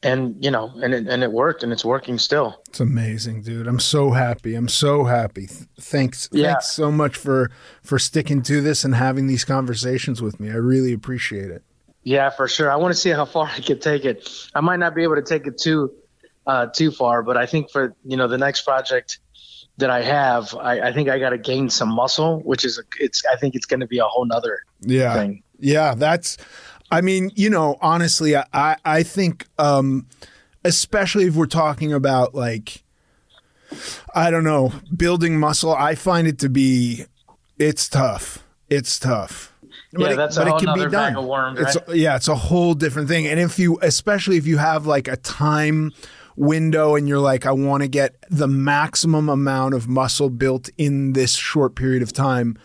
and 0.02 0.44
you 0.44 0.50
know 0.50 0.72
and 0.82 0.94
it, 0.94 1.08
and 1.08 1.24
it 1.24 1.32
worked 1.32 1.64
and 1.64 1.74
it's 1.74 1.84
working 1.84 2.18
still 2.18 2.62
It's 2.70 2.80
amazing, 2.80 3.42
dude. 3.42 3.68
I'm 3.68 3.80
so 3.80 4.12
happy. 4.12 4.56
I'm 4.56 4.70
so 4.70 5.04
happy. 5.04 5.48
Thanks. 5.80 6.30
Yeah. 6.32 6.54
Thanks 6.54 6.72
so 6.72 6.90
much 6.92 7.18
for 7.18 7.52
for 7.84 8.00
sticking 8.00 8.42
to 8.44 8.62
this 8.62 8.86
and 8.86 8.96
having 8.96 9.28
these 9.28 9.44
conversations 9.44 10.22
with 10.22 10.40
me. 10.40 10.50
I 10.50 10.56
really 10.56 10.94
appreciate 10.94 11.52
it. 11.52 11.64
Yeah, 12.04 12.30
for 12.30 12.48
sure. 12.48 12.72
I 12.72 12.78
want 12.78 12.94
to 12.94 13.00
see 13.00 13.10
how 13.10 13.26
far 13.26 13.48
I 13.58 13.60
could 13.60 13.82
take 13.82 14.06
it. 14.06 14.30
I 14.56 14.62
might 14.62 14.80
not 14.80 14.96
be 14.96 15.04
able 15.04 15.16
to 15.16 15.22
take 15.22 15.46
it 15.48 15.58
too 15.58 15.92
uh, 16.48 16.68
too 16.68 16.92
far, 16.92 17.22
but 17.22 17.36
I 17.36 17.46
think 17.46 17.70
for 17.70 17.94
you 18.06 18.16
know 18.16 18.28
the 18.28 18.38
next 18.38 18.62
project 18.62 19.20
that 19.80 19.90
I 19.90 20.02
have, 20.02 20.54
I, 20.56 20.80
I 20.90 20.94
think 20.94 21.10
I 21.10 21.20
got 21.20 21.32
to 21.32 21.38
gain 21.38 21.70
some 21.70 21.90
muscle, 21.90 22.40
which 22.42 22.64
is 22.64 22.78
a, 22.78 22.84
it's. 23.00 23.24
I 23.32 23.36
think 23.38 23.56
it's 23.56 23.66
going 23.66 23.80
to 23.80 23.88
be 23.88 23.98
a 24.00 24.06
whole 24.06 24.26
nother 24.26 24.60
Yeah. 24.82 25.14
thing. 25.16 25.44
Yeah, 25.60 25.94
that's 25.96 26.38
I 26.92 27.02
mean, 27.02 27.32
you 27.36 27.50
know, 27.50 27.78
honestly, 27.82 28.36
I 28.36 28.78
I, 28.86 29.04
think 29.04 29.46
um 29.58 30.08
especially 30.64 31.26
if 31.26 31.36
we're 31.36 31.46
talking 31.46 31.94
about 31.94 32.34
like 32.34 32.84
I 34.16 34.32
don't 34.32 34.44
know, 34.44 34.72
building 34.96 35.40
muscle, 35.40 35.74
I 35.74 35.96
find 35.96 36.28
it 36.28 36.40
to 36.40 36.50
be 36.50 37.06
it's 37.58 37.90
tough. 37.90 38.44
It's 38.70 38.98
tough. 39.00 39.54
Yeah, 39.92 40.14
that's 40.14 40.38
a 40.38 40.46
whole 40.46 40.60
nother 40.62 40.90
bag 40.90 41.18
of 41.18 41.26
worms, 41.26 41.60
It's 41.60 41.78
yeah, 41.94 42.16
it's 42.16 42.28
a 42.28 42.36
whole 42.36 42.74
different 42.74 43.08
thing. 43.08 43.28
And 43.28 43.40
if 43.40 43.60
you 43.60 43.78
especially 43.82 44.38
if 44.38 44.48
you 44.48 44.58
have 44.58 44.86
like 44.86 45.08
a 45.08 45.18
time 45.18 45.92
window 46.40 46.96
and 46.96 47.08
you're 47.08 47.20
like 47.20 47.46
I 47.46 47.52
want 47.52 47.84
to 47.84 47.90
get 47.90 48.16
the 48.30 48.48
maximum 48.48 49.30
amount 49.30 49.76
of 49.76 49.88
muscle 49.88 50.30
built 50.30 50.70
in 50.78 51.14
this 51.14 51.36
short 51.36 51.76
period 51.76 52.02
of 52.02 52.14
time, 52.14 52.58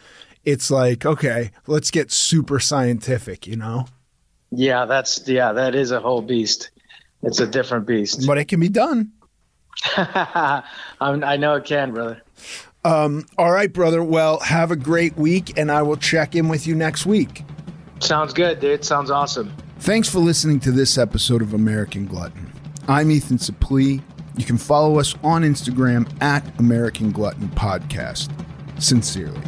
it's 0.44 0.70
like, 0.70 1.04
okay, 1.04 1.50
let's 1.66 1.90
get 1.90 2.12
super 2.12 2.60
scientific, 2.60 3.46
you 3.46 3.56
know? 3.56 3.86
Yeah, 4.50 4.84
that's 4.84 5.26
yeah, 5.26 5.52
that 5.52 5.74
is 5.74 5.90
a 5.90 6.00
whole 6.00 6.22
beast. 6.22 6.70
It's 7.22 7.40
a 7.40 7.46
different 7.46 7.86
beast. 7.86 8.26
But 8.26 8.38
it 8.38 8.46
can 8.46 8.60
be 8.60 8.68
done. 8.68 9.12
I'm, 9.96 11.24
I 11.24 11.36
know 11.36 11.54
it 11.56 11.64
can, 11.64 11.92
brother. 11.92 12.22
Um, 12.84 13.26
all 13.38 13.50
right, 13.50 13.72
brother. 13.72 14.04
Well, 14.04 14.38
have 14.40 14.70
a 14.70 14.76
great 14.76 15.16
week, 15.16 15.58
and 15.58 15.72
I 15.72 15.82
will 15.82 15.96
check 15.96 16.36
in 16.36 16.48
with 16.48 16.66
you 16.66 16.74
next 16.74 17.06
week. 17.06 17.42
Sounds 17.98 18.32
good, 18.34 18.60
dude. 18.60 18.84
Sounds 18.84 19.10
awesome. 19.10 19.52
Thanks 19.80 20.08
for 20.08 20.18
listening 20.18 20.60
to 20.60 20.70
this 20.70 20.98
episode 20.98 21.42
of 21.42 21.54
American 21.54 22.06
Glutton. 22.06 22.53
I'm 22.86 23.10
Ethan 23.10 23.38
Suplee. 23.38 24.02
You 24.36 24.44
can 24.44 24.58
follow 24.58 24.98
us 24.98 25.14
on 25.24 25.42
Instagram 25.42 26.06
at 26.22 26.46
American 26.60 27.12
Glutton 27.12 27.48
Podcast. 27.48 28.30
Sincerely. 28.78 29.40